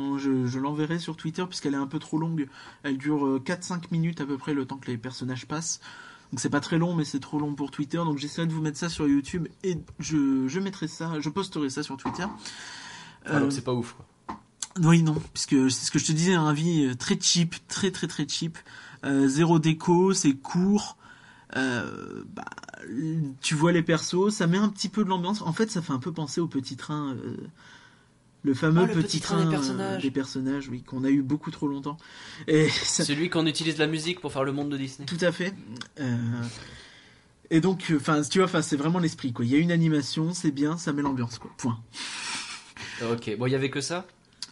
je 0.45 0.59
l'enverrai 0.59 0.99
sur 0.99 1.15
Twitter 1.15 1.45
puisqu'elle 1.47 1.73
est 1.73 1.77
un 1.77 1.87
peu 1.87 1.99
trop 1.99 2.17
longue. 2.17 2.47
Elle 2.83 2.97
dure 2.97 3.25
euh, 3.25 3.43
4-5 3.43 3.83
minutes 3.91 4.21
à 4.21 4.25
peu 4.25 4.37
près 4.37 4.53
le 4.53 4.65
temps 4.65 4.77
que 4.77 4.89
les 4.89 4.97
personnages 4.97 5.45
passent. 5.45 5.79
Donc 6.31 6.39
c'est 6.39 6.49
pas 6.49 6.59
très 6.59 6.77
long, 6.77 6.93
mais 6.95 7.05
c'est 7.05 7.19
trop 7.19 7.39
long 7.39 7.55
pour 7.55 7.71
Twitter. 7.71 7.97
Donc 7.97 8.17
j'essaierai 8.17 8.47
de 8.47 8.53
vous 8.53 8.61
mettre 8.61 8.77
ça 8.77 8.89
sur 8.89 9.07
YouTube 9.07 9.47
et 9.63 9.77
je, 9.99 10.47
je 10.47 10.59
mettrai 10.59 10.87
ça, 10.87 11.19
je 11.19 11.29
posterai 11.29 11.69
ça 11.69 11.81
sur 11.83 11.97
Twitter. 11.97 12.25
Ah, 13.25 13.35
Euh, 13.35 13.49
c'est 13.49 13.63
pas 13.63 13.73
ouf 13.73 13.93
quoi. 13.93 14.05
oui, 14.81 15.03
non, 15.03 15.15
puisque 15.33 15.71
c'est 15.71 15.85
ce 15.85 15.91
que 15.91 15.99
je 15.99 16.05
te 16.05 16.11
disais, 16.11 16.33
un 16.35 16.47
avis 16.47 16.85
euh, 16.85 16.95
très 16.95 17.19
cheap, 17.19 17.55
très 17.67 17.91
très 17.91 18.07
très 18.07 18.27
cheap. 18.27 18.57
Euh, 19.05 19.27
zéro 19.27 19.59
déco, 19.59 20.13
c'est 20.13 20.33
court. 20.33 20.97
Euh, 21.55 22.23
bah, 22.33 22.45
tu 23.41 23.55
vois 23.55 23.71
les 23.71 23.81
persos, 23.81 24.29
ça 24.33 24.47
met 24.47 24.57
un 24.57 24.69
petit 24.69 24.89
peu 24.89 25.03
de 25.03 25.09
l'ambiance. 25.09 25.41
En 25.41 25.53
fait, 25.53 25.71
ça 25.71 25.81
fait 25.81 25.93
un 25.93 25.99
peu 25.99 26.11
penser 26.11 26.41
au 26.41 26.47
petit 26.47 26.75
train, 26.75 27.15
euh, 27.15 27.37
le 28.43 28.53
fameux 28.53 28.81
Ah, 28.83 28.87
le 28.87 28.93
petit, 28.93 29.17
petit 29.17 29.19
train 29.21 29.35
train, 29.35 29.43
des 29.45 29.47
euh, 29.47 29.51
personnages. 29.51 30.01
des 30.03 30.11
personnages, 30.11 30.69
oui, 30.69 30.83
qu'on 30.83 31.03
a 31.03 31.09
eu 31.09 31.21
beaucoup 31.21 31.51
trop 31.51 31.67
longtemps. 31.67 31.97
Et 32.47 32.69
ça, 32.83 33.03
Celui 33.03 33.29
qu'on 33.29 33.45
utilise 33.45 33.77
la 33.77 33.87
musique 33.87 34.21
pour 34.21 34.31
faire 34.31 34.43
le 34.43 34.51
monde 34.51 34.69
de 34.69 34.77
Disney. 34.77 35.05
tout 35.05 35.17
à 35.21 35.31
fait. 35.31 35.53
Euh, 35.99 36.15
et 37.49 37.61
donc, 37.61 37.91
enfin, 37.95 38.21
tu 38.21 38.37
vois, 38.39 38.45
enfin, 38.45 38.61
c'est 38.61 38.77
vraiment 38.77 38.99
l'esprit, 38.99 39.33
quoi. 39.33 39.43
Il 39.43 39.51
y 39.51 39.55
a 39.55 39.57
une 39.59 39.71
animation, 39.71 40.33
c'est 40.33 40.51
bien, 40.51 40.77
ça 40.77 40.93
met 40.93 41.01
l'ambiance, 41.01 41.39
quoi. 41.39 41.51
Point. 41.57 41.79
Ok, 43.01 43.33
bon, 43.37 43.45
il 43.45 43.51
y 43.51 43.55
avait 43.55 43.69
que 43.69 43.79
ça? 43.79 44.05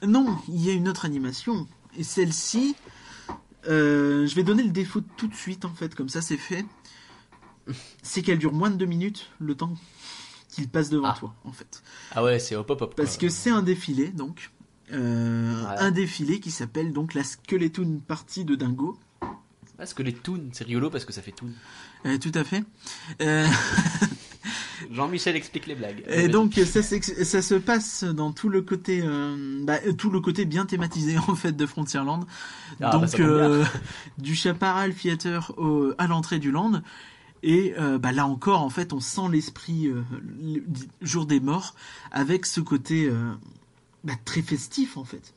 Non, 0.07 0.37
il 0.47 0.63
y 0.63 0.69
a 0.69 0.73
une 0.73 0.87
autre 0.87 1.03
animation. 1.03 1.67
Et 1.97 2.03
celle-ci, 2.03 2.75
euh, 3.67 4.25
je 4.25 4.35
vais 4.35 4.43
donner 4.43 4.63
le 4.63 4.69
défaut 4.69 5.01
tout 5.17 5.27
de 5.27 5.35
suite 5.35 5.65
en 5.65 5.73
fait, 5.73 5.95
comme 5.95 6.07
ça 6.07 6.21
c'est 6.21 6.37
fait. 6.37 6.65
C'est 8.01 8.21
qu'elle 8.21 8.37
dure 8.39 8.53
moins 8.53 8.69
de 8.69 8.75
deux 8.77 8.85
minutes 8.85 9.29
le 9.39 9.55
temps 9.55 9.73
qu'il 10.49 10.67
passe 10.69 10.89
devant 10.89 11.09
Ah. 11.09 11.15
toi 11.19 11.35
en 11.43 11.51
fait. 11.51 11.83
Ah 12.13 12.23
ouais, 12.23 12.39
c'est 12.39 12.55
hop 12.55 12.69
hop 12.69 12.81
hop. 12.81 12.95
Parce 12.95 13.17
que 13.17 13.29
c'est 13.29 13.49
un 13.51 13.61
défilé 13.61 14.07
donc. 14.09 14.51
Euh, 14.93 15.63
Ouais. 15.65 15.75
Un 15.79 15.91
défilé 15.91 16.39
qui 16.39 16.49
s'appelle 16.51 16.93
donc 16.93 17.13
la 17.13 17.23
Skeleton 17.23 17.99
Party 18.07 18.45
de 18.45 18.55
Dingo. 18.55 18.97
Les 19.99 20.13
toons, 20.13 20.49
c'est 20.53 20.63
rigolo 20.63 20.89
parce 20.89 21.05
que 21.05 21.13
ça 21.13 21.21
fait 21.21 21.33
toon. 21.33 21.49
Euh, 22.07 22.17
tout 22.17 22.31
à 22.33 22.43
fait. 22.43 22.63
Euh, 23.21 23.45
Jean-Michel 24.91 25.35
explique 25.35 25.65
les 25.67 25.75
blagues. 25.75 26.03
Et 26.07 26.27
donc 26.27 26.53
ça, 26.53 26.81
ça 26.81 27.41
se 27.41 27.55
passe 27.55 28.03
dans 28.03 28.31
tout 28.31 28.49
le 28.49 28.61
côté, 28.61 29.01
euh, 29.03 29.59
bah, 29.63 29.77
tout 29.97 30.09
le 30.09 30.19
côté 30.21 30.45
bien 30.45 30.65
thématisé 30.65 31.17
en 31.27 31.35
fait 31.35 31.51
de 31.51 31.65
Frontierland. 31.65 32.25
Ah, 32.81 32.91
bah, 32.91 32.91
Donc 32.91 33.19
euh, 33.19 33.63
du 34.17 34.35
Chaparral 34.35 34.93
Theater 34.93 35.51
au- 35.57 35.93
à 35.97 36.07
l'entrée 36.07 36.39
du 36.39 36.51
land. 36.51 36.81
Et 37.43 37.73
euh, 37.77 37.97
bah, 37.97 38.11
là 38.11 38.25
encore, 38.25 38.61
en 38.61 38.69
fait, 38.69 38.93
on 38.93 38.99
sent 38.99 39.29
l'esprit 39.31 39.87
euh, 39.87 40.01
le- 40.41 40.63
jour 41.01 41.25
des 41.25 41.39
morts 41.39 41.75
avec 42.11 42.45
ce 42.45 42.61
côté 42.61 43.07
euh, 43.09 43.33
bah, 44.03 44.13
très 44.25 44.41
festif 44.41 44.97
en 44.97 45.03
fait. 45.03 45.33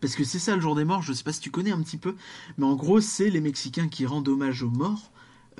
Parce 0.00 0.16
que 0.16 0.24
c'est 0.24 0.38
ça 0.38 0.54
le 0.54 0.60
jour 0.60 0.74
des 0.74 0.84
morts. 0.84 1.02
Je 1.02 1.12
sais 1.12 1.24
pas 1.24 1.32
si 1.32 1.40
tu 1.40 1.50
connais 1.50 1.70
un 1.72 1.80
petit 1.80 1.96
peu, 1.96 2.14
mais 2.58 2.66
en 2.66 2.74
gros, 2.74 3.00
c'est 3.00 3.30
les 3.30 3.40
Mexicains 3.40 3.88
qui 3.88 4.04
rendent 4.04 4.28
hommage 4.28 4.62
aux 4.62 4.70
morts. 4.70 5.10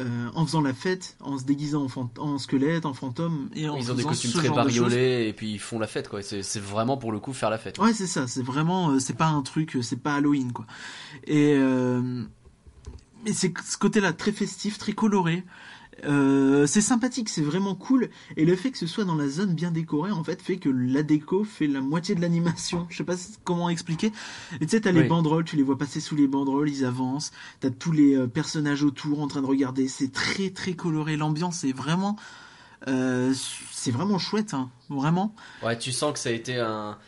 euh, 0.01 0.29
en 0.35 0.45
faisant 0.45 0.61
la 0.61 0.75
fête, 0.75 1.17
en 1.21 1.39
se 1.39 1.45
déguisant 1.45 1.87
en, 2.19 2.39
squelette, 2.39 2.85
en 2.85 2.95
fantôme 2.95 3.49
et 3.55 3.69
en 3.69 3.77
Ils 3.77 3.93
ont 3.93 3.95
des 3.95 4.03
costumes 4.03 4.33
très 4.33 4.51
bariolés 4.51 5.29
et 5.29 5.33
puis 5.33 5.53
ils 5.53 5.61
font 5.61 5.79
la 5.79 5.87
fête 5.87 6.09
quoi. 6.09 6.21
C'est 6.21 6.59
vraiment 6.59 6.97
pour 6.97 7.13
le 7.13 7.21
coup 7.21 7.33
faire 7.33 7.49
la 7.49 7.59
fête. 7.59 7.79
Ouais, 7.79 7.93
c'est 7.93 8.09
ça. 8.09 8.27
C'est 8.27 8.43
vraiment, 8.43 8.99
c'est 8.99 9.17
pas 9.17 9.29
un 9.29 9.43
truc, 9.43 9.79
c'est 9.83 10.03
pas 10.03 10.17
Halloween 10.17 10.53
quoi. 10.53 10.67
Et 11.29 11.57
mais 13.25 13.33
c'est 13.33 13.53
ce 13.65 13.77
côté-là 13.79 14.13
très 14.13 14.33
festif, 14.33 14.79
très 14.79 14.93
coloré. 14.93 15.45
Euh, 16.05 16.67
c'est 16.67 16.81
sympathique, 16.81 17.29
c'est 17.29 17.43
vraiment 17.43 17.75
cool. 17.75 18.11
Et 18.37 18.45
le 18.45 18.57
fait 18.57 18.71
que 18.71 18.79
ce 18.79 18.87
soit 18.87 19.05
dans 19.05 19.15
la 19.15 19.29
zone 19.29 19.55
bien 19.55 19.71
décorée, 19.71 20.11
en 20.11 20.25
fait, 20.25 20.43
fait 20.43 20.57
que 20.57 20.69
la 20.69 21.03
déco 21.03 21.45
fait 21.45 21.67
la 21.67 21.81
moitié 21.81 22.15
de 22.15 22.21
l'animation. 22.21 22.87
Je 22.91 22.97
sais 22.97 23.05
pas 23.05 23.15
comment 23.45 23.69
expliquer. 23.71 24.13
Et 24.61 24.67
tu 24.67 24.71
sais, 24.71 24.81
t'as 24.81 24.93
les 24.93 25.01
banderoles, 25.09 25.45
tu 25.45 25.57
les 25.57 25.63
vois 25.63 25.79
passer 25.79 26.01
sous 26.01 26.17
les 26.17 26.27
banderoles, 26.27 26.69
ils 26.69 26.85
avancent. 26.85 27.31
T'as 27.61 27.71
tous 27.71 27.93
les 27.93 28.17
euh, 28.17 28.27
personnages 28.27 28.83
autour 28.83 29.21
en 29.21 29.29
train 29.29 29.43
de 29.43 29.47
regarder. 29.47 29.87
C'est 29.89 30.11
très 30.13 30.51
très 30.51 30.75
coloré. 30.75 31.17
L'ambiance 31.17 31.65
est 31.65 31.73
vraiment, 31.73 32.17
euh, 32.89 33.33
c'est 33.73 33.91
vraiment 33.93 34.19
chouette, 34.19 34.55
hein. 34.55 34.71
vraiment. 34.91 35.35
Ouais, 35.63 35.79
tu 35.79 35.93
sens 35.93 36.13
que 36.13 36.19
ça 36.19 36.31
a 36.31 36.33
été 36.33 36.59
un- 36.59 36.99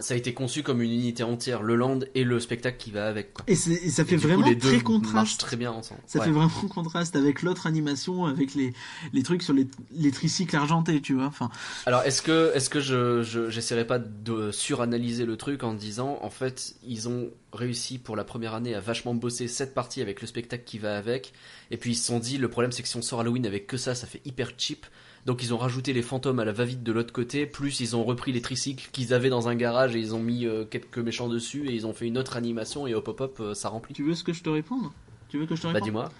ça 0.00 0.14
a 0.14 0.16
été 0.16 0.34
conçu 0.34 0.62
comme 0.62 0.82
une 0.82 0.90
unité 0.92 1.22
entière, 1.22 1.62
le 1.62 1.74
land 1.74 2.00
et 2.14 2.24
le 2.24 2.38
spectacle 2.40 2.76
qui 2.78 2.90
va 2.90 3.06
avec. 3.08 3.32
quoi. 3.34 3.44
Et, 3.48 3.54
ça 3.54 3.70
Et 3.72 3.76
fait 3.90 4.04
du 4.04 4.16
coup, 4.20 4.28
vraiment 4.28 4.46
les 4.48 4.54
deux 4.54 4.68
très 4.68 4.80
contraste. 4.80 5.40
très 5.40 5.56
bien 5.56 5.72
ensemble. 5.72 6.00
Ça 6.06 6.18
Ouais. 6.18 6.26
fait 6.26 6.30
vraiment 6.30 6.50
contraste 6.68 7.16
avec 7.16 7.42
l'autre 7.42 7.66
animation, 7.66 8.26
avec 8.26 8.54
les, 8.54 8.72
les 9.12 9.22
trucs 9.22 9.42
sur 9.42 9.54
les, 9.54 9.66
les 9.92 10.10
tricycles 10.10 10.54
argentés, 10.56 11.00
tu 11.00 11.14
vois. 11.14 11.26
Enfin, 11.26 11.50
Alors 11.86 12.02
est-ce 12.04 12.22
que 12.22 12.52
est-ce 12.54 12.68
que 12.70 12.80
je 12.80 13.22
je- 13.22 13.48
j'essaierai 13.50 13.86
pas 13.86 13.98
de 13.98 14.50
suranalyser 14.52 15.24
le 15.24 15.36
truc 15.36 15.62
en 15.62 15.74
disant 15.74 16.18
en 16.22 16.30
fait 16.30 16.74
ils 16.86 17.08
ont 17.08 17.30
réussi 17.52 17.98
pour 17.98 18.16
la 18.16 18.24
première 18.24 18.54
année 18.54 18.74
à 18.74 18.80
vachement 18.80 19.14
bosser 19.14 19.48
cette 19.48 19.74
partie 19.74 20.00
avec 20.02 20.20
le 20.20 20.26
spectacle 20.26 20.64
qui 20.64 20.78
va 20.78 20.96
avec 20.96 21.32
et 21.70 21.76
puis 21.76 21.92
ils 21.92 21.96
se 21.96 22.06
sont 22.06 22.18
dit 22.20 22.38
le 22.38 22.48
problème 22.48 22.70
c'est 22.72 22.82
que 22.82 22.88
si 22.88 22.96
on 22.96 23.02
sort 23.02 23.20
Halloween 23.20 23.46
avec 23.46 23.66
que 23.66 23.76
ça 23.76 23.94
ça 23.94 24.06
fait 24.06 24.20
hyper 24.24 24.50
cheap 24.56 24.86
donc 25.26 25.42
ils 25.42 25.52
ont 25.54 25.58
rajouté 25.58 25.92
les 25.92 26.02
fantômes 26.02 26.38
à 26.40 26.44
la 26.44 26.52
va-vite 26.52 26.82
de 26.82 26.92
l'autre 26.92 27.12
côté 27.12 27.46
plus 27.46 27.80
ils 27.80 27.94
ont 27.96 28.04
repris 28.04 28.32
les 28.32 28.40
tricycles 28.40 28.88
qu'ils 28.92 29.12
avaient 29.14 29.28
dans 29.30 29.48
un 29.48 29.54
garage 29.54 29.94
et 29.96 29.98
ils 30.00 30.14
ont 30.14 30.22
mis 30.22 30.46
euh, 30.46 30.64
quelques 30.64 30.98
méchants 30.98 31.28
dessus 31.28 31.68
et 31.68 31.74
ils 31.74 31.86
ont 31.86 31.92
fait 31.92 32.06
une 32.06 32.18
autre 32.18 32.36
animation 32.36 32.86
et 32.86 32.94
hop 32.94 33.08
hop 33.08 33.20
hop 33.20 33.36
euh, 33.40 33.54
ça 33.54 33.68
remplit. 33.68 33.94
tu 33.94 34.02
veux 34.04 34.14
ce 34.14 34.24
que 34.24 34.32
je 34.32 34.42
te 34.42 34.48
réponde? 34.50 34.90
Tu 35.28 35.38
veux 35.38 35.46
que 35.46 35.54
je 35.56 35.60
te 35.62 35.66
Bah 35.66 35.74
réponde? 35.74 35.88
dis-moi. 35.88 36.12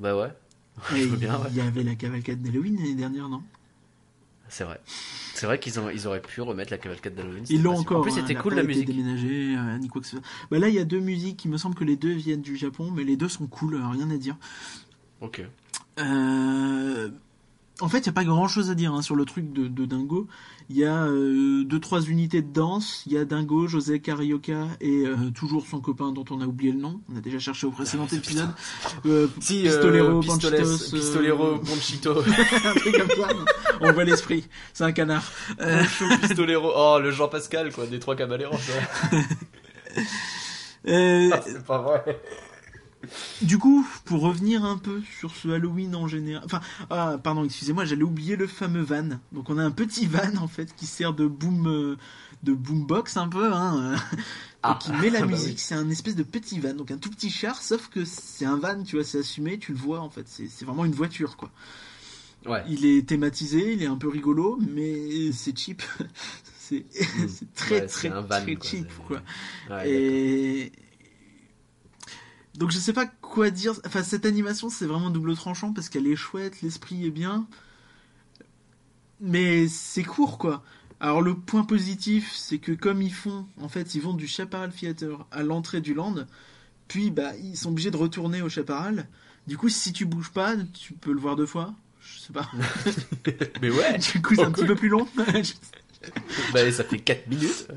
Bah 0.00 0.16
ouais. 0.20 0.32
Il 0.94 1.54
y 1.54 1.60
avait 1.60 1.82
la 1.82 1.94
cavalcade 1.94 2.42
d'Halloween 2.42 2.76
l'année 2.76 2.94
dernière, 2.94 3.28
non? 3.28 3.42
C'est 4.48 4.64
vrai. 4.64 4.80
C'est 5.34 5.46
vrai 5.46 5.58
qu'ils 5.58 5.72
ils 5.94 6.06
auraient 6.06 6.20
pu 6.22 6.40
remettre 6.40 6.70
la 6.70 6.78
cavalcade 6.78 7.14
d'Halloween. 7.14 7.44
Ils 7.50 7.62
l'ont 7.62 7.76
encore. 7.78 7.98
En 7.98 8.02
plus 8.02 8.12
hein, 8.12 8.24
c'était 8.26 8.34
cool 8.40 8.54
la 8.54 8.62
musique. 8.62 8.86
déménagée, 8.86 9.56
euh, 9.56 9.78
ni 9.78 9.88
quoi 9.88 10.00
que 10.00 10.06
ce 10.06 10.16
soit. 10.18 10.24
Bah 10.50 10.58
là, 10.58 10.68
il 10.68 10.74
y 10.74 10.78
a 10.78 10.84
deux 10.84 11.00
musiques. 11.00 11.44
Il 11.44 11.50
me 11.50 11.56
semble 11.56 11.74
que 11.74 11.84
les 11.84 11.96
deux 11.96 12.12
viennent 12.12 12.42
du 12.42 12.56
Japon, 12.56 12.90
mais 12.94 13.04
les 13.04 13.16
deux 13.16 13.28
sont 13.28 13.46
cool. 13.46 13.74
euh, 13.74 13.88
Rien 13.88 14.08
à 14.10 14.16
dire. 14.18 14.36
Ok. 15.20 15.42
Euh, 15.98 17.08
En 17.80 17.88
fait, 17.88 17.98
il 17.98 18.02
n'y 18.04 18.08
a 18.08 18.12
pas 18.12 18.24
grand 18.24 18.48
chose 18.48 18.70
à 18.70 18.74
dire 18.74 18.94
hein, 18.94 19.02
sur 19.02 19.14
le 19.16 19.26
truc 19.26 19.52
de, 19.52 19.68
de 19.68 19.84
Dingo. 19.84 20.26
Il 20.70 20.76
y 20.78 20.84
a 20.86 21.04
euh, 21.04 21.62
deux, 21.62 21.78
trois 21.78 22.00
unités 22.00 22.40
de 22.40 22.50
danse. 22.50 23.02
Il 23.06 23.12
y 23.12 23.18
a 23.18 23.26
Dingo, 23.26 23.66
José 23.66 24.00
Carioca 24.00 24.66
et 24.80 25.04
euh, 25.06 25.14
toujours 25.34 25.66
son 25.66 25.80
copain 25.80 26.10
dont 26.10 26.24
on 26.30 26.40
a 26.40 26.46
oublié 26.46 26.72
le 26.72 26.78
nom. 26.80 27.02
On 27.12 27.16
a 27.18 27.20
déjà 27.20 27.38
cherché 27.38 27.66
au 27.66 27.70
précédent 27.70 28.06
Ah, 28.10 28.14
épisode. 28.16 28.48
Euh, 29.04 29.28
Si, 29.40 29.62
Pistolero, 29.62 30.18
euh, 30.18 30.20
Pistoles- 30.20 30.56
Panchitos, 30.56 30.94
euh, 30.94 30.98
Pistolero, 30.98 31.58
Ponchito, 31.58 32.10
un 32.64 32.74
truc 32.74 32.96
comme 32.98 33.10
ça. 33.10 33.28
On 33.82 33.92
voit 33.92 34.04
l'esprit. 34.04 34.48
C'est 34.72 34.84
un 34.84 34.92
canard. 34.92 35.30
Euh, 35.60 35.82
Pistolero, 36.22 36.72
oh 36.74 36.98
le 36.98 37.10
Jean 37.10 37.28
Pascal 37.28 37.72
quoi, 37.72 37.86
des 37.86 37.98
trois 37.98 38.16
caballeros. 38.16 38.56
euh, 40.88 41.30
Ah, 41.32 41.40
c'est 41.44 41.64
pas 41.64 41.78
vrai. 41.82 42.20
Du 43.42 43.58
coup, 43.58 43.86
pour 44.04 44.20
revenir 44.20 44.64
un 44.64 44.78
peu 44.78 45.00
sur 45.18 45.34
ce 45.34 45.48
Halloween 45.48 45.94
en 45.94 46.06
général, 46.08 46.42
enfin, 46.44 46.60
ah, 46.90 47.18
pardon, 47.22 47.44
excusez-moi, 47.44 47.84
j'allais 47.84 48.02
oublier 48.02 48.36
le 48.36 48.46
fameux 48.46 48.82
van. 48.82 49.18
Donc 49.32 49.50
on 49.50 49.58
a 49.58 49.62
un 49.64 49.70
petit 49.70 50.06
van 50.06 50.36
en 50.40 50.48
fait 50.48 50.74
qui 50.76 50.86
sert 50.86 51.12
de 51.14 51.26
boom, 51.26 51.66
euh, 51.68 51.96
de 52.42 52.52
boombox 52.52 53.16
un 53.16 53.28
peu, 53.28 53.52
hein, 53.52 53.94
euh, 53.94 53.96
Ah. 54.62 54.78
et 54.80 54.84
qui 54.84 54.92
met 54.92 55.10
la 55.10 55.20
Bah 55.22 55.26
musique. 55.26 55.48
oui. 55.50 55.58
C'est 55.58 55.74
un 55.74 55.88
espèce 55.90 56.16
de 56.16 56.22
petit 56.24 56.58
van, 56.60 56.74
donc 56.74 56.90
un 56.90 56.98
tout 56.98 57.10
petit 57.10 57.30
char, 57.30 57.60
sauf 57.62 57.88
que 57.88 58.04
c'est 58.04 58.44
un 58.46 58.56
van, 58.56 58.82
tu 58.82 58.96
vois, 58.96 59.04
c'est 59.04 59.18
assumé, 59.18 59.58
tu 59.58 59.72
le 59.72 59.78
vois 59.78 60.00
en 60.00 60.10
fait, 60.10 60.26
c'est 60.28 60.64
vraiment 60.64 60.84
une 60.84 60.92
voiture 60.94 61.36
quoi. 61.36 61.50
Ouais. 62.46 62.62
Il 62.68 62.86
est 62.86 63.06
thématisé, 63.08 63.72
il 63.72 63.82
est 63.82 63.86
un 63.86 63.96
peu 63.96 64.08
rigolo, 64.08 64.58
mais 64.72 65.32
c'est 65.32 65.56
cheap. 65.56 65.82
c'est 66.58 66.84
Mm. 66.86 67.28
c'est 67.28 67.54
très 67.54 67.74
Ouais, 67.80 67.86
très 67.86 68.08
van, 68.08 68.26
très 68.28 68.54
quoi. 68.56 68.68
cheap 68.68 68.88
quoi. 69.06 69.20
Ouais, 69.70 69.88
Et 69.90 70.72
donc 72.56 72.70
je 72.70 72.78
sais 72.78 72.92
pas 72.92 73.06
quoi 73.06 73.50
dire. 73.50 73.74
Enfin 73.86 74.02
cette 74.02 74.26
animation 74.26 74.70
c'est 74.70 74.86
vraiment 74.86 75.10
double 75.10 75.34
tranchant 75.36 75.72
parce 75.72 75.88
qu'elle 75.88 76.06
est 76.06 76.16
chouette, 76.16 76.62
l'esprit 76.62 77.06
est 77.06 77.10
bien, 77.10 77.46
mais 79.20 79.68
c'est 79.68 80.02
court 80.04 80.38
quoi. 80.38 80.62
Alors 81.00 81.20
le 81.22 81.34
point 81.36 81.64
positif 81.64 82.32
c'est 82.34 82.58
que 82.58 82.72
comme 82.72 83.02
ils 83.02 83.12
font, 83.12 83.46
en 83.60 83.68
fait 83.68 83.94
ils 83.94 84.00
vont 84.00 84.14
du 84.14 84.26
Chaparral 84.26 84.72
Theater 84.72 85.26
à 85.30 85.42
l'entrée 85.42 85.80
du 85.80 85.94
land, 85.94 86.14
puis 86.88 87.10
bah 87.10 87.36
ils 87.36 87.56
sont 87.56 87.70
obligés 87.70 87.90
de 87.90 87.96
retourner 87.96 88.42
au 88.42 88.48
Chaparral. 88.48 89.08
Du 89.46 89.56
coup 89.58 89.68
si 89.68 89.92
tu 89.92 90.06
bouges 90.06 90.30
pas, 90.32 90.56
tu 90.56 90.94
peux 90.94 91.12
le 91.12 91.20
voir 91.20 91.36
deux 91.36 91.46
fois. 91.46 91.74
Je 92.00 92.20
sais 92.20 92.32
pas. 92.32 92.48
Mais 93.62 93.70
ouais. 93.70 93.98
Du 93.98 94.22
coup 94.22 94.34
c'est 94.34 94.44
un 94.44 94.48
Oh, 94.48 94.52
petit 94.52 94.64
peu 94.64 94.74
plus 94.76 94.88
long. 94.88 95.06
bah 96.52 96.70
ça 96.70 96.84
fait 96.84 96.98
4 96.98 97.26
minutes. 97.28 97.68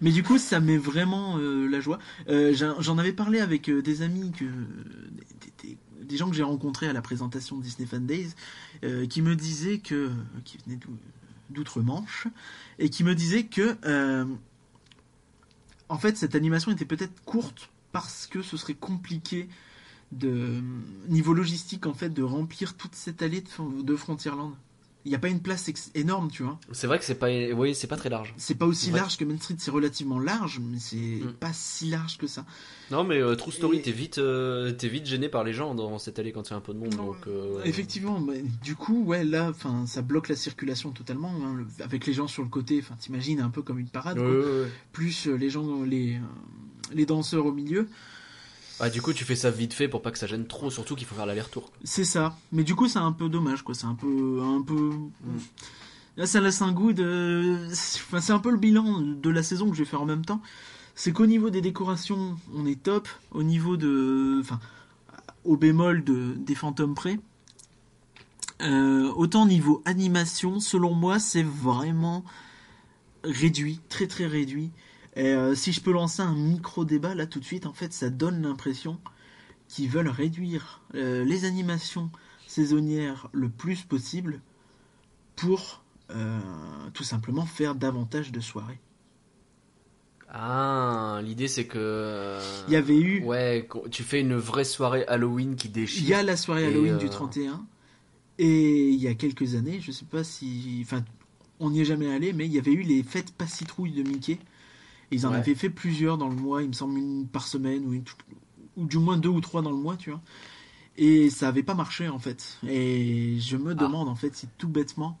Mais 0.00 0.10
du 0.10 0.22
coup, 0.22 0.38
ça 0.38 0.60
met 0.60 0.76
vraiment 0.76 1.38
euh, 1.38 1.66
la 1.68 1.80
joie. 1.80 1.98
Euh, 2.28 2.54
j'en 2.54 2.98
avais 2.98 3.12
parlé 3.12 3.40
avec 3.40 3.68
euh, 3.68 3.82
des 3.82 4.02
amis, 4.02 4.32
que, 4.32 4.44
des, 6.02 6.16
gens 6.16 6.28
que 6.28 6.36
j'ai 6.36 6.42
rencontrés 6.42 6.88
à 6.88 6.92
la 6.92 7.02
présentation 7.02 7.56
de 7.56 7.62
Disney 7.62 7.86
Fan 7.86 8.06
Days, 8.06 8.34
qui 9.08 9.22
me 9.22 9.34
disaient 9.36 9.78
que, 9.78 10.10
qui 10.44 10.58
venaient 10.64 10.76
d'ou- 10.76 10.98
d'outre-Manche, 11.50 12.26
et 12.78 12.90
qui 12.90 13.04
me 13.04 13.14
disaient 13.14 13.44
que, 13.44 13.76
en 15.88 15.98
fait, 15.98 16.16
cette 16.16 16.34
animation 16.34 16.72
était 16.72 16.84
peut-être 16.84 17.22
courte 17.24 17.70
parce 17.92 18.26
que 18.26 18.42
ce 18.42 18.56
serait 18.56 18.74
compliqué 18.74 19.48
de 20.12 20.62
niveau 21.08 21.32
logistique 21.32 21.86
en 21.86 21.94
fait 21.94 22.10
de 22.10 22.22
remplir 22.22 22.74
toute 22.76 22.94
cette 22.94 23.22
allée 23.22 23.40
de, 23.40 23.82
de 23.82 23.96
Frontierland. 23.96 24.54
Il 25.04 25.08
n'y 25.08 25.16
a 25.16 25.18
pas 25.18 25.28
une 25.28 25.40
place 25.40 25.68
énorme, 25.96 26.30
tu 26.30 26.44
vois. 26.44 26.60
C'est 26.70 26.86
vrai 26.86 26.96
que 26.98 27.04
c'est 27.04 27.16
pas, 27.16 27.26
oui, 27.28 27.74
c'est 27.74 27.88
pas 27.88 27.96
très 27.96 28.08
large. 28.08 28.32
C'est 28.36 28.54
pas 28.54 28.66
aussi 28.66 28.92
Ouais. 28.92 28.98
large 29.00 29.16
que 29.16 29.24
Main 29.24 29.36
Street, 29.38 29.56
c'est 29.58 29.72
relativement 29.72 30.20
large, 30.20 30.60
mais 30.62 30.78
c'est 30.78 30.96
Mm. 30.96 31.32
pas 31.40 31.52
si 31.52 31.86
large 31.90 32.18
que 32.18 32.28
ça. 32.28 32.44
Non 32.92 33.02
mais 33.02 33.20
euh, 33.20 33.34
True 33.34 33.50
Story, 33.50 33.78
Et- 33.78 33.82
t'es 33.82 33.90
vite, 33.90 34.18
euh, 34.18 34.70
t'es 34.72 34.88
vite 34.88 35.06
gêné 35.06 35.28
par 35.28 35.42
les 35.42 35.52
gens 35.54 35.74
dans 35.74 35.98
cette 35.98 36.18
allée 36.20 36.30
quand 36.30 36.48
il 36.48 36.50
y 36.52 36.54
a 36.54 36.56
un 36.56 36.60
peu 36.60 36.72
de 36.72 36.78
monde. 36.78 36.94
Donc, 36.94 37.16
euh, 37.26 37.60
Effectivement, 37.64 38.20
mais 38.20 38.44
du 38.62 38.76
coup, 38.76 39.02
ouais, 39.04 39.24
là, 39.24 39.48
enfin, 39.50 39.86
ça 39.86 40.02
bloque 40.02 40.28
la 40.28 40.36
circulation 40.36 40.90
totalement, 40.92 41.32
hein, 41.42 41.54
le- 41.56 41.84
avec 41.84 42.06
les 42.06 42.12
gens 42.12 42.28
sur 42.28 42.42
le 42.44 42.48
côté. 42.48 42.78
Enfin, 42.80 42.94
t'imagines 42.98 43.40
un 43.40 43.50
peu 43.50 43.62
comme 43.62 43.78
une 43.80 43.88
parade, 43.88 44.18
ouais, 44.18 44.24
quoi. 44.24 44.32
ouais, 44.34 44.60
ouais. 44.62 44.68
plus 44.92 45.26
les 45.26 45.50
gens, 45.50 45.82
les, 45.82 46.20
les 46.92 47.06
danseurs 47.06 47.46
au 47.46 47.52
milieu. 47.52 47.88
Ah, 48.84 48.90
du 48.90 49.00
coup, 49.00 49.12
tu 49.12 49.24
fais 49.24 49.36
ça 49.36 49.52
vite 49.52 49.74
fait 49.74 49.86
pour 49.86 50.02
pas 50.02 50.10
que 50.10 50.18
ça 50.18 50.26
gêne 50.26 50.44
trop, 50.44 50.68
surtout 50.68 50.96
qu'il 50.96 51.06
faut 51.06 51.14
faire 51.14 51.24
l'aller-retour. 51.24 51.70
C'est 51.84 52.04
ça. 52.04 52.36
Mais 52.50 52.64
du 52.64 52.74
coup, 52.74 52.88
c'est 52.88 52.98
un 52.98 53.12
peu 53.12 53.28
dommage, 53.28 53.62
quoi. 53.62 53.76
C'est 53.76 53.86
un 53.86 53.94
peu, 53.94 54.40
un 54.42 54.60
peu. 54.60 54.90
Là, 56.16 56.26
ça 56.26 56.40
laisse 56.40 56.62
un 56.62 56.72
goût 56.72 56.92
de. 56.92 57.68
Enfin, 57.70 58.20
c'est 58.20 58.32
un 58.32 58.40
peu 58.40 58.50
le 58.50 58.56
bilan 58.56 59.00
de 59.00 59.30
la 59.30 59.44
saison 59.44 59.70
que 59.70 59.76
je 59.76 59.84
vais 59.84 59.88
faire 59.88 60.02
en 60.02 60.04
même 60.04 60.24
temps. 60.24 60.42
C'est 60.96 61.12
qu'au 61.12 61.26
niveau 61.26 61.48
des 61.48 61.60
décorations, 61.60 62.36
on 62.56 62.66
est 62.66 62.82
top. 62.82 63.08
Au 63.30 63.44
niveau 63.44 63.76
de, 63.76 64.40
enfin, 64.40 64.58
au 65.44 65.56
bémol 65.56 66.02
de 66.02 66.34
des 66.36 66.56
fantômes 66.56 66.96
près. 66.96 67.20
Euh, 68.62 69.12
autant 69.14 69.46
niveau 69.46 69.80
animation, 69.84 70.58
selon 70.58 70.92
moi, 70.92 71.20
c'est 71.20 71.44
vraiment 71.44 72.24
réduit, 73.22 73.78
très 73.88 74.08
très 74.08 74.26
réduit. 74.26 74.72
Et 75.14 75.26
euh, 75.26 75.54
si 75.54 75.72
je 75.72 75.80
peux 75.80 75.92
lancer 75.92 76.22
un 76.22 76.34
micro 76.34 76.84
débat 76.84 77.14
là 77.14 77.26
tout 77.26 77.40
de 77.40 77.44
suite, 77.44 77.66
en 77.66 77.72
fait, 77.72 77.92
ça 77.92 78.10
donne 78.10 78.42
l'impression 78.42 78.98
qui 79.68 79.88
veulent 79.88 80.08
réduire 80.08 80.82
euh, 80.94 81.24
les 81.24 81.44
animations 81.44 82.10
saisonnières 82.46 83.28
le 83.32 83.48
plus 83.48 83.82
possible 83.82 84.40
pour 85.36 85.82
euh, 86.10 86.38
tout 86.92 87.04
simplement 87.04 87.46
faire 87.46 87.74
davantage 87.74 88.32
de 88.32 88.40
soirées. 88.40 88.80
Ah, 90.34 91.20
l'idée 91.22 91.48
c'est 91.48 91.66
que. 91.66 92.38
Il 92.68 92.72
y 92.72 92.76
avait 92.76 92.98
eu, 92.98 93.22
Ouais, 93.22 93.68
tu 93.90 94.02
fais 94.02 94.20
une 94.20 94.36
vraie 94.36 94.64
soirée 94.64 95.04
Halloween 95.06 95.56
qui 95.56 95.68
déchire. 95.68 96.02
il 96.02 96.08
y 96.08 96.14
a 96.14 96.22
la 96.22 96.38
soirée 96.38 96.66
Halloween 96.66 96.96
du 96.96 97.10
31 97.10 97.62
et 98.38 98.88
il 98.88 99.00
y 99.00 99.08
a 99.08 99.14
quelques 99.14 99.56
années, 99.56 99.80
je 99.80 99.92
sais 99.92 100.06
pas 100.06 100.24
si, 100.24 100.80
enfin, 100.82 101.04
on 101.60 101.70
n'y 101.70 101.82
est 101.82 101.84
jamais 101.84 102.12
allé, 102.12 102.32
mais 102.32 102.46
il 102.46 102.52
y 102.52 102.58
avait 102.58 102.72
eu 102.72 102.82
les 102.82 103.02
fêtes 103.02 103.32
pas 103.32 103.46
citrouille 103.46 103.92
de 103.92 104.02
Mickey. 104.02 104.38
Ils 105.12 105.26
en 105.26 105.30
Ouais. 105.30 105.36
avaient 105.36 105.54
fait 105.54 105.70
plusieurs 105.70 106.18
dans 106.18 106.28
le 106.28 106.34
mois, 106.34 106.62
il 106.62 106.68
me 106.68 106.72
semble 106.72 106.98
une 106.98 107.26
par 107.28 107.46
semaine 107.46 107.84
ou, 107.86 107.92
une- 107.92 108.04
ou 108.76 108.86
du 108.86 108.98
moins 108.98 109.16
deux 109.18 109.28
ou 109.28 109.40
trois 109.40 109.62
dans 109.62 109.70
le 109.70 109.76
mois, 109.76 109.96
tu 109.96 110.10
vois. 110.10 110.20
Et 110.96 111.30
ça 111.30 111.48
avait 111.48 111.62
pas 111.62 111.74
marché 111.74 112.08
en 112.08 112.18
fait. 112.18 112.58
Et 112.66 113.38
je 113.38 113.56
me 113.56 113.74
demande 113.74 114.08
en 114.08 114.14
fait 114.16 114.34
si 114.34 114.48
tout 114.58 114.68
bêtement, 114.68 115.18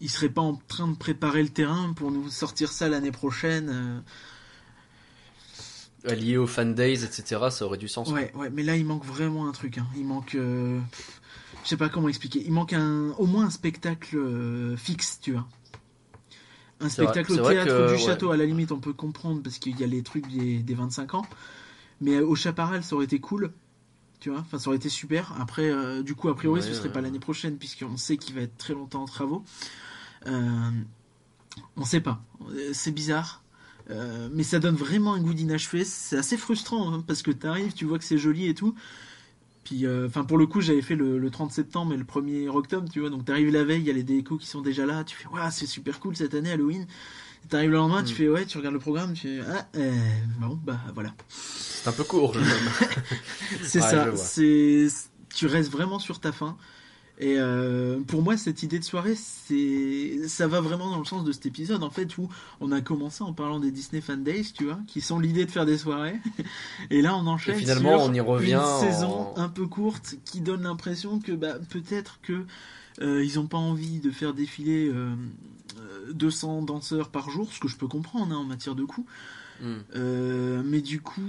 ils 0.00 0.10
seraient 0.10 0.28
pas 0.28 0.42
en 0.42 0.56
train 0.68 0.88
de 0.88 0.96
préparer 0.96 1.42
le 1.42 1.48
terrain 1.48 1.92
pour 1.94 2.10
nous 2.10 2.28
sortir 2.30 2.70
ça 2.72 2.88
l'année 2.88 3.12
prochaine. 3.12 3.70
euh. 6.06 6.14
Lié 6.16 6.36
aux 6.36 6.48
fan 6.48 6.74
days, 6.74 7.04
etc., 7.04 7.50
ça 7.50 7.64
aurait 7.64 7.78
du 7.78 7.86
sens. 7.88 8.10
Ouais, 8.10 8.32
ouais, 8.34 8.50
mais 8.50 8.64
là 8.64 8.76
il 8.76 8.84
manque 8.84 9.04
vraiment 9.04 9.46
un 9.48 9.52
truc. 9.52 9.78
hein. 9.78 9.86
Il 9.96 10.04
manque, 10.04 10.34
euh, 10.34 10.80
je 11.62 11.68
sais 11.68 11.76
pas 11.76 11.88
comment 11.88 12.08
expliquer. 12.08 12.42
Il 12.44 12.50
manque 12.52 12.72
un, 12.72 13.10
au 13.18 13.26
moins 13.26 13.44
un 13.46 13.50
spectacle 13.50 14.16
euh, 14.16 14.76
fixe, 14.76 15.20
tu 15.22 15.32
vois. 15.32 15.46
Un 16.82 16.88
vrai, 16.88 16.90
spectacle 16.90 17.32
au 17.32 17.48
théâtre 17.48 17.66
que, 17.66 17.86
du 17.88 17.92
ouais. 17.92 17.98
château, 17.98 18.30
à 18.30 18.36
la 18.36 18.44
limite, 18.44 18.72
on 18.72 18.80
peut 18.80 18.92
comprendre 18.92 19.42
parce 19.42 19.58
qu'il 19.58 19.78
y 19.78 19.84
a 19.84 19.86
les 19.86 20.02
trucs 20.02 20.26
des, 20.28 20.58
des 20.58 20.74
25 20.74 21.14
ans. 21.14 21.26
Mais 22.00 22.20
au 22.20 22.34
Chaparral, 22.34 22.82
ça 22.82 22.96
aurait 22.96 23.04
été 23.04 23.20
cool. 23.20 23.52
Tu 24.20 24.30
vois, 24.30 24.40
enfin, 24.40 24.58
ça 24.58 24.68
aurait 24.68 24.76
été 24.76 24.88
super. 24.88 25.34
Après, 25.40 25.70
euh, 25.70 26.02
du 26.02 26.14
coup, 26.14 26.28
a 26.28 26.36
priori, 26.36 26.60
Ouais, 26.60 26.66
ce 26.66 26.74
serait 26.74 26.88
ouais, 26.88 26.92
pas 26.92 27.00
l'année 27.00 27.18
prochaine, 27.18 27.56
puisqu'on 27.56 27.96
sait 27.96 28.16
qu'il 28.16 28.34
va 28.34 28.42
être 28.42 28.56
très 28.56 28.74
longtemps 28.74 29.02
en 29.02 29.06
travaux. 29.06 29.44
Euh, 30.26 30.70
on 31.76 31.84
sait 31.84 32.00
pas. 32.00 32.22
Euh, 32.50 32.70
C'est 32.72 32.92
bizarre. 32.92 33.42
Euh, 33.90 34.28
mais 34.32 34.44
ça 34.44 34.58
donne 34.60 34.76
vraiment 34.76 35.14
un 35.14 35.20
goût 35.20 35.34
d'inachevé. 35.34 35.84
C'est 35.84 36.16
assez 36.16 36.36
frustrant 36.36 36.92
hein, 36.92 37.04
parce 37.06 37.22
que 37.22 37.30
t'arrives, 37.30 37.72
tu 37.72 37.84
vois 37.84 37.98
que 37.98 38.04
c'est 38.04 38.18
joli 38.18 38.46
et 38.46 38.54
tout. 38.54 38.74
Puis, 39.64 39.86
euh, 39.86 40.06
enfin, 40.08 40.24
pour 40.24 40.38
le 40.38 40.46
coup, 40.46 40.60
j'avais 40.60 40.82
fait 40.82 40.96
le, 40.96 41.18
le 41.18 41.30
30 41.30 41.52
septembre 41.52 41.92
et 41.94 41.96
le 41.96 42.04
1er 42.04 42.48
octobre, 42.48 42.88
tu 42.92 43.00
vois. 43.00 43.10
Donc, 43.10 43.24
t'arrives 43.24 43.52
la 43.52 43.62
veille, 43.64 43.80
il 43.82 43.86
y 43.86 43.90
a 43.90 43.94
les 43.94 44.02
décos 44.02 44.36
qui 44.38 44.46
sont 44.46 44.60
déjà 44.60 44.86
là. 44.86 45.04
Tu 45.04 45.16
fais, 45.16 45.28
waouh, 45.28 45.50
c'est 45.52 45.66
super 45.66 46.00
cool 46.00 46.16
cette 46.16 46.34
année 46.34 46.50
Halloween. 46.50 46.86
T'arrives 47.48 47.70
le 47.70 47.76
lendemain, 47.76 48.02
tu 48.02 48.12
Mm. 48.12 48.16
fais, 48.16 48.28
ouais, 48.28 48.46
tu 48.46 48.56
regardes 48.58 48.74
le 48.74 48.80
programme, 48.80 49.14
tu 49.14 49.22
fais, 49.26 49.40
ah, 49.48 49.66
euh, 49.76 49.92
bon, 50.40 50.58
bah 50.64 50.78
voilà. 50.94 51.12
C'est 51.28 51.88
un 51.88 51.92
peu 51.92 52.04
court. 52.04 52.34
C'est 53.62 53.80
Ouais, 53.80 53.90
ça. 53.90 54.16
C'est, 54.16 54.86
tu 55.34 55.46
restes 55.46 55.70
vraiment 55.70 55.98
sur 55.98 56.20
ta 56.20 56.30
faim. 56.32 56.56
Et 57.22 57.36
euh, 57.38 58.00
pour 58.00 58.20
moi, 58.20 58.36
cette 58.36 58.64
idée 58.64 58.80
de 58.80 58.84
soirée, 58.84 59.14
c'est, 59.14 60.26
ça 60.26 60.48
va 60.48 60.60
vraiment 60.60 60.90
dans 60.90 60.98
le 60.98 61.04
sens 61.04 61.22
de 61.22 61.30
cet 61.30 61.46
épisode, 61.46 61.84
en 61.84 61.90
fait, 61.90 62.18
où 62.18 62.28
on 62.60 62.72
a 62.72 62.80
commencé 62.80 63.22
en 63.22 63.32
parlant 63.32 63.60
des 63.60 63.70
Disney 63.70 64.02
Fan 64.02 64.24
Days, 64.24 64.52
tu 64.52 64.64
vois, 64.64 64.78
qui 64.88 65.00
sont 65.00 65.20
l'idée 65.20 65.44
de 65.44 65.50
faire 65.50 65.64
des 65.64 65.78
soirées. 65.78 66.20
Et 66.90 67.00
là, 67.00 67.14
on 67.16 67.26
enchaîne 67.28 67.54
Et 67.54 67.58
finalement, 67.58 68.00
sur 68.00 68.10
on 68.10 68.14
y 68.14 68.20
revient 68.20 68.54
une 68.54 68.90
saison 68.90 69.28
un 69.36 69.48
peu 69.48 69.68
courte 69.68 70.16
qui 70.24 70.40
donne 70.40 70.64
l'impression 70.64 71.20
que 71.20 71.30
bah, 71.30 71.54
peut-être 71.70 72.18
que 72.22 72.44
euh, 73.00 73.24
ils 73.24 73.38
ont 73.38 73.46
pas 73.46 73.58
envie 73.58 74.00
de 74.00 74.10
faire 74.10 74.34
défiler 74.34 74.88
euh, 74.88 75.14
euh, 75.78 76.12
200 76.12 76.62
danseurs 76.62 77.08
par 77.08 77.30
jour, 77.30 77.52
ce 77.52 77.60
que 77.60 77.68
je 77.68 77.76
peux 77.76 77.88
comprendre 77.88 78.34
hein, 78.34 78.38
en 78.38 78.44
matière 78.44 78.74
de 78.74 78.84
coût. 78.84 79.06
Hmm. 79.60 79.78
Mais 80.64 80.80
du 80.80 81.00
coup, 81.00 81.22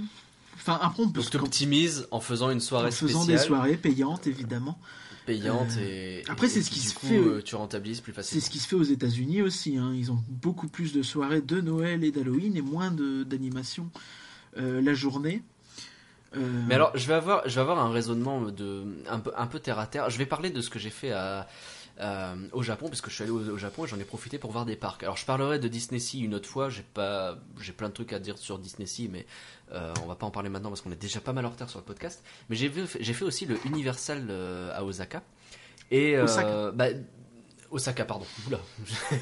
enfin 0.56 0.78
après 0.82 1.04
on 1.04 1.08
peut 1.08 1.20
Donc 1.20 1.30
t'optimises 1.30 2.08
en 2.10 2.20
faisant 2.20 2.50
une 2.50 2.58
soirée 2.58 2.88
en 2.88 2.90
faisant 2.90 3.22
spéciale, 3.22 3.38
des 3.38 3.46
soirées 3.46 3.76
payantes 3.76 4.26
évidemment. 4.26 4.78
Payante 5.26 5.76
Euh, 5.78 6.20
et 6.20 6.24
après, 6.28 6.48
c'est 6.48 6.62
ce 6.62 6.70
qui, 6.70 6.80
se 6.80 6.94
coup, 6.94 7.06
fait, 7.06 7.16
euh, 7.18 7.42
tu 7.42 7.54
rentabilises 7.56 8.00
plus 8.00 8.12
C'est 8.12 8.16
facilement. 8.16 8.44
ce 8.44 8.50
qui 8.50 8.58
se 8.58 8.68
fait 8.68 8.76
aux 8.76 8.82
États-Unis 8.82 9.42
aussi. 9.42 9.76
hein. 9.76 9.92
Ils 9.94 10.10
ont 10.12 10.22
beaucoup 10.28 10.68
plus 10.68 10.92
de 10.92 11.02
soirées 11.02 11.40
de 11.40 11.60
Noël 11.60 12.04
et 12.04 12.10
d'Halloween 12.10 12.56
et 12.56 12.62
moins 12.62 12.90
d'animations 12.90 13.90
euh, 14.56 14.80
la 14.80 14.94
journée. 14.94 15.42
Mais 16.66 16.74
alors, 16.74 16.90
je 16.96 17.06
vais 17.06 17.14
avoir, 17.14 17.48
je 17.48 17.54
vais 17.54 17.60
avoir 17.60 17.78
un 17.78 17.92
raisonnement 17.92 18.40
de 18.42 18.84
un 19.08 19.20
peu, 19.20 19.30
un 19.36 19.46
peu 19.46 19.60
terre 19.60 19.78
à 19.78 19.86
terre. 19.86 20.10
Je 20.10 20.18
vais 20.18 20.26
parler 20.26 20.50
de 20.50 20.60
ce 20.60 20.68
que 20.68 20.80
j'ai 20.80 20.90
fait 20.90 21.12
à, 21.12 21.46
à- 21.98 22.34
au 22.52 22.62
Japon, 22.62 22.88
parce 22.88 23.00
que 23.00 23.10
je 23.10 23.14
suis 23.14 23.22
allé 23.22 23.30
au, 23.32 23.40
au 23.50 23.56
Japon 23.58 23.84
et 23.84 23.88
j'en 23.88 23.98
ai 23.98 24.04
profité 24.04 24.38
pour 24.38 24.50
voir 24.52 24.64
des 24.66 24.76
parcs. 24.76 25.02
Alors, 25.02 25.16
je 25.16 25.24
parlerai 25.24 25.58
de 25.58 25.68
Disney 25.68 25.98
Sea 26.00 26.20
une 26.20 26.34
autre 26.34 26.48
fois. 26.48 26.68
J'ai 26.70 26.82
pas, 26.94 27.38
j'ai 27.60 27.72
plein 27.72 27.88
de 27.88 27.94
trucs 27.94 28.12
à 28.12 28.18
dire 28.18 28.36
sur 28.38 28.58
Disney 28.58 28.86
Sea, 28.86 29.08
mais 29.08 29.26
euh, 29.72 29.92
on 30.02 30.06
va 30.06 30.14
pas 30.14 30.26
en 30.26 30.30
parler 30.30 30.48
maintenant 30.48 30.70
parce 30.70 30.80
qu'on 30.80 30.92
est 30.92 31.00
déjà 31.00 31.20
pas 31.20 31.32
mal 31.32 31.46
en 31.46 31.50
retard 31.50 31.70
sur 31.70 31.78
le 31.78 31.84
podcast. 31.84 32.22
Mais 32.50 32.56
j'ai 32.56 32.68
vu, 32.68 32.84
j'ai 33.00 33.12
fait 33.12 33.24
aussi 33.24 33.46
le 33.46 33.56
Universal 33.66 34.26
euh, 34.30 34.70
à 34.74 34.84
Osaka 34.84 35.22
et 35.90 36.16
euh, 36.16 36.24
Osaka. 36.24 36.70
bah, 36.72 36.86
Osaka, 37.70 38.04
pardon. 38.04 38.26
Oula. 38.46 38.60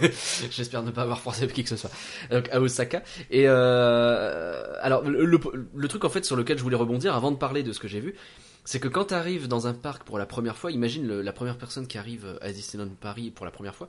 J'espère 0.50 0.82
ne 0.82 0.90
pas 0.90 1.02
avoir 1.02 1.20
forcé 1.20 1.46
qui 1.48 1.62
que 1.62 1.68
ce 1.70 1.76
soit. 1.76 1.90
Donc 2.30 2.48
à 2.50 2.60
Osaka. 2.60 3.02
Et 3.30 3.44
euh, 3.48 4.74
alors 4.82 5.02
le, 5.02 5.24
le, 5.24 5.40
le 5.74 5.88
truc 5.88 6.04
en 6.04 6.08
fait 6.10 6.24
sur 6.24 6.36
lequel 6.36 6.58
je 6.58 6.62
voulais 6.62 6.76
rebondir 6.76 7.14
avant 7.14 7.30
de 7.30 7.36
parler 7.36 7.62
de 7.62 7.72
ce 7.72 7.78
que 7.80 7.88
j'ai 7.88 8.00
vu, 8.00 8.14
c'est 8.64 8.78
que 8.80 8.88
quand 8.88 9.06
tu 9.06 9.14
arrives 9.14 9.48
dans 9.48 9.66
un 9.66 9.74
parc 9.74 10.04
pour 10.04 10.18
la 10.18 10.26
première 10.26 10.56
fois, 10.56 10.70
imagine 10.72 11.06
le- 11.06 11.22
la 11.22 11.32
première 11.32 11.58
personne 11.58 11.86
qui 11.86 11.98
arrive 11.98 12.38
à 12.40 12.52
Disneyland 12.52 12.90
Paris 13.00 13.30
pour 13.30 13.44
la 13.44 13.50
première 13.52 13.74
fois, 13.74 13.88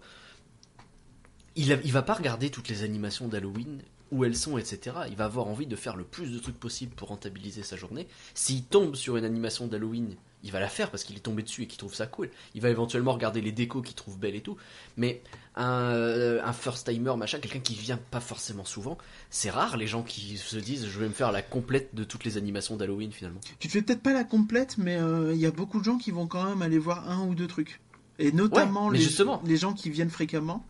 il, 1.56 1.80
il 1.84 1.92
va 1.92 2.02
pas 2.02 2.14
regarder 2.16 2.50
toutes 2.50 2.68
les 2.70 2.84
animations 2.84 3.28
d'Halloween 3.28 3.82
où 4.14 4.24
elles 4.24 4.36
sont, 4.36 4.58
etc. 4.58 4.96
Il 5.10 5.16
va 5.16 5.26
avoir 5.26 5.48
envie 5.48 5.66
de 5.66 5.76
faire 5.76 5.96
le 5.96 6.04
plus 6.04 6.32
de 6.32 6.40
trucs 6.40 6.60
possible 6.60 6.94
pour 6.96 7.10
rentabiliser 7.10 7.64
sa 7.64 7.76
journée. 7.76 8.08
S'il 8.36 8.64
tombe 8.64 8.96
sur 8.96 9.18
une 9.18 9.26
animation 9.26 9.68
d'Halloween, 9.68 10.16
il 10.44 10.52
va 10.52 10.60
la 10.60 10.68
faire 10.68 10.92
parce 10.92 11.04
qu'il 11.04 11.16
est 11.16 11.22
tombé 11.22 11.42
dessus 11.42 11.64
et 11.64 11.68
qu'il 11.68 11.78
trouve 11.78 11.96
ça 11.96 12.06
cool. 12.06 12.30
Il 12.54 12.62
va 12.62 12.70
éventuellement 12.70 13.14
regarder 13.14 13.42
les 13.42 13.52
décos 13.52 13.82
qu'il 13.82 13.96
trouve 13.96 14.20
belles 14.20 14.36
et 14.36 14.42
tout. 14.42 14.58
Mais 14.98 15.22
un, 15.56 15.92
euh, 15.92 16.42
un 16.44 16.54
first 16.54 16.88
timer, 16.88 17.16
machin, 17.18 17.40
quelqu'un 17.40 17.60
qui 17.60 17.76
vient 17.76 18.00
pas 18.12 18.20
forcément 18.20 18.66
souvent, 18.66 18.98
c'est 19.30 19.50
rare 19.50 19.78
les 19.78 19.88
gens 19.88 20.04
qui 20.04 20.38
se 20.38 20.58
disent 20.58 20.86
je 20.86 21.00
vais 21.00 21.08
me 21.08 21.14
faire 21.14 21.32
la 21.32 21.42
complète 21.42 21.96
de 21.96 22.04
toutes 22.04 22.26
les 22.26 22.38
animations 22.38 22.76
d'Halloween 22.76 23.12
finalement. 23.12 23.40
Tu 23.60 23.68
te 23.68 23.74
fais 23.74 23.82
peut-être 23.82 24.04
pas 24.04 24.14
la 24.14 24.26
complète, 24.26 24.78
mais 24.78 24.98
euh, 24.98 25.34
il 25.34 25.40
y 25.40 25.46
a 25.46 25.52
beaucoup 25.52 25.80
de 25.80 25.86
gens 25.86 25.98
qui 25.98 26.12
vont 26.12 26.28
quand 26.28 26.44
même 26.44 26.62
aller 26.62 26.78
voir 26.78 27.10
un 27.10 27.26
ou 27.26 27.36
deux 27.36 27.48
trucs. 27.48 27.80
Et 28.20 28.32
notamment 28.32 28.88
Ouais, 28.88 28.98
les, 28.98 29.26
les 29.46 29.58
gens 29.58 29.74
qui 29.74 29.90
viennent 29.90 30.10
fréquemment. 30.10 30.64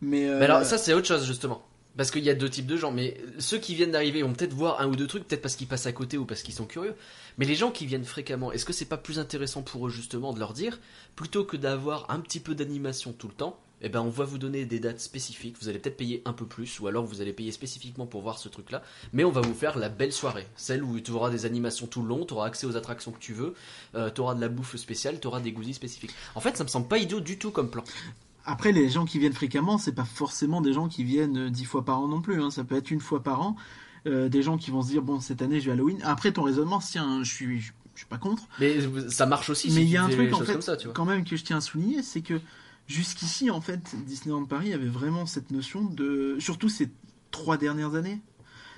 Mais, 0.00 0.26
euh, 0.28 0.38
Mais 0.38 0.46
alors 0.46 0.64
ça 0.64 0.78
c'est 0.78 0.94
autre 0.94 1.06
chose 1.06 1.26
justement. 1.26 1.62
Parce 1.96 2.10
qu'il 2.10 2.24
y 2.24 2.30
a 2.30 2.34
deux 2.34 2.48
types 2.48 2.66
de 2.66 2.76
gens, 2.76 2.90
mais 2.90 3.20
ceux 3.38 3.58
qui 3.58 3.74
viennent 3.74 3.90
d'arriver 3.90 4.22
vont 4.22 4.32
peut-être 4.32 4.54
voir 4.54 4.80
un 4.80 4.88
ou 4.88 4.96
deux 4.96 5.06
trucs, 5.06 5.26
peut-être 5.28 5.42
parce 5.42 5.56
qu'ils 5.56 5.66
passent 5.66 5.86
à 5.86 5.92
côté 5.92 6.16
ou 6.16 6.24
parce 6.24 6.42
qu'ils 6.42 6.54
sont 6.54 6.64
curieux. 6.64 6.94
Mais 7.36 7.44
les 7.44 7.54
gens 7.54 7.70
qui 7.70 7.84
viennent 7.84 8.04
fréquemment, 8.04 8.50
est-ce 8.50 8.64
que 8.64 8.72
c'est 8.72 8.86
pas 8.86 8.96
plus 8.96 9.18
intéressant 9.18 9.62
pour 9.62 9.86
eux 9.86 9.90
justement 9.90 10.32
de 10.32 10.38
leur 10.38 10.54
dire, 10.54 10.80
plutôt 11.16 11.44
que 11.44 11.56
d'avoir 11.56 12.10
un 12.10 12.20
petit 12.20 12.40
peu 12.40 12.54
d'animation 12.54 13.12
tout 13.12 13.28
le 13.28 13.34
temps, 13.34 13.58
eh 13.82 13.88
ben 13.88 14.00
on 14.00 14.08
va 14.08 14.24
vous 14.24 14.38
donner 14.38 14.64
des 14.64 14.78
dates 14.78 15.00
spécifiques, 15.00 15.56
vous 15.60 15.68
allez 15.68 15.78
peut-être 15.78 15.96
payer 15.96 16.22
un 16.24 16.32
peu 16.32 16.46
plus, 16.46 16.80
ou 16.80 16.86
alors 16.86 17.04
vous 17.04 17.20
allez 17.20 17.32
payer 17.32 17.50
spécifiquement 17.50 18.06
pour 18.06 18.22
voir 18.22 18.38
ce 18.38 18.48
truc-là, 18.48 18.82
mais 19.12 19.24
on 19.24 19.30
va 19.30 19.40
vous 19.40 19.54
faire 19.54 19.76
la 19.76 19.88
belle 19.88 20.12
soirée, 20.12 20.46
celle 20.56 20.84
où 20.84 20.98
tu 21.00 21.10
auras 21.10 21.30
des 21.30 21.44
animations 21.46 21.86
tout 21.86 22.02
le 22.02 22.08
long, 22.08 22.24
tu 22.24 22.32
auras 22.32 22.46
accès 22.46 22.66
aux 22.66 22.76
attractions 22.76 23.10
que 23.10 23.18
tu 23.18 23.34
veux, 23.34 23.54
euh, 23.96 24.08
tu 24.10 24.20
auras 24.20 24.34
de 24.34 24.40
la 24.40 24.48
bouffe 24.48 24.76
spéciale, 24.76 25.18
tu 25.20 25.26
auras 25.26 25.40
des 25.40 25.52
goodies 25.52 25.74
spécifiques. 25.74 26.14
En 26.34 26.40
fait 26.40 26.56
ça 26.56 26.64
me 26.64 26.68
semble 26.68 26.86
pas 26.86 26.98
idiot 26.98 27.20
du 27.20 27.38
tout 27.38 27.50
comme 27.50 27.70
plan. 27.70 27.84
Après, 28.44 28.72
les 28.72 28.88
gens 28.88 29.04
qui 29.04 29.18
viennent 29.18 29.32
fréquemment, 29.32 29.78
c'est 29.78 29.92
pas 29.92 30.04
forcément 30.04 30.60
des 30.60 30.72
gens 30.72 30.88
qui 30.88 31.04
viennent 31.04 31.36
euh, 31.46 31.50
dix 31.50 31.64
fois 31.64 31.84
par 31.84 32.00
an 32.00 32.08
non 32.08 32.20
plus. 32.20 32.42
hein. 32.42 32.50
Ça 32.50 32.64
peut 32.64 32.76
être 32.76 32.90
une 32.90 33.00
fois 33.00 33.22
par 33.22 33.40
an. 33.42 33.56
Euh, 34.06 34.28
des 34.28 34.42
gens 34.42 34.58
qui 34.58 34.72
vont 34.72 34.82
se 34.82 34.88
dire 34.88 35.02
bon 35.02 35.20
cette 35.20 35.42
année 35.42 35.60
je 35.60 35.66
vais 35.66 35.72
Halloween. 35.72 35.98
Après 36.02 36.32
ton 36.32 36.42
raisonnement, 36.42 36.80
hein, 36.96 37.20
je 37.22 37.32
suis, 37.32 37.60
je, 37.60 37.72
je 37.94 38.00
suis 38.00 38.06
pas 38.08 38.18
contre. 38.18 38.42
Mais 38.58 38.78
ça 39.08 39.26
marche 39.26 39.48
aussi 39.48 39.70
si 39.70 39.76
Mais 39.76 39.82
il 39.82 39.90
y 39.90 39.96
a 39.96 40.02
un 40.02 40.08
truc 40.08 40.32
en 40.34 40.40
fait 40.40 40.60
ça, 40.60 40.76
quand 40.92 41.04
même 41.04 41.24
que 41.24 41.36
je 41.36 41.44
tiens 41.44 41.58
à 41.58 41.60
souligner, 41.60 42.02
c'est 42.02 42.20
que 42.20 42.40
jusqu'ici 42.88 43.48
en 43.50 43.60
fait 43.60 43.94
Disneyland 44.04 44.44
Paris 44.44 44.72
avait 44.72 44.88
vraiment 44.88 45.24
cette 45.24 45.52
notion 45.52 45.84
de, 45.84 46.36
surtout 46.40 46.68
ces 46.68 46.90
trois 47.30 47.56
dernières 47.56 47.94
années, 47.94 48.20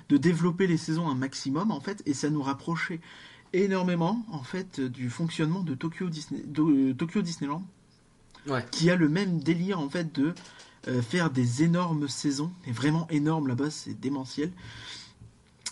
de 0.09 0.17
développer 0.17 0.67
les 0.67 0.77
saisons 0.77 1.09
un 1.09 1.15
maximum 1.15 1.71
en 1.71 1.79
fait, 1.79 2.03
et 2.05 2.13
ça 2.13 2.29
nous 2.29 2.43
rapprochait 2.43 3.01
énormément 3.53 4.23
en 4.31 4.43
fait 4.43 4.79
du 4.79 5.09
fonctionnement 5.09 5.61
de 5.63 5.73
Tokyo 5.73 6.09
Disney, 6.09 6.43
de, 6.45 6.91
Tokyo 6.91 7.23
Disneyland 7.23 7.65
Ouais. 8.47 8.63
qui 8.71 8.89
a 8.91 8.95
le 8.95 9.09
même 9.09 9.39
délire 9.39 9.79
en 9.79 9.89
fait 9.89 10.13
de 10.13 10.33
euh, 10.87 11.01
faire 11.01 11.31
des 11.31 11.63
énormes 11.63 12.07
saisons, 12.07 12.51
et 12.67 12.71
vraiment 12.71 13.07
énormes 13.09 13.47
là-bas, 13.47 13.71
c'est 13.71 13.99
démentiel. 13.99 14.51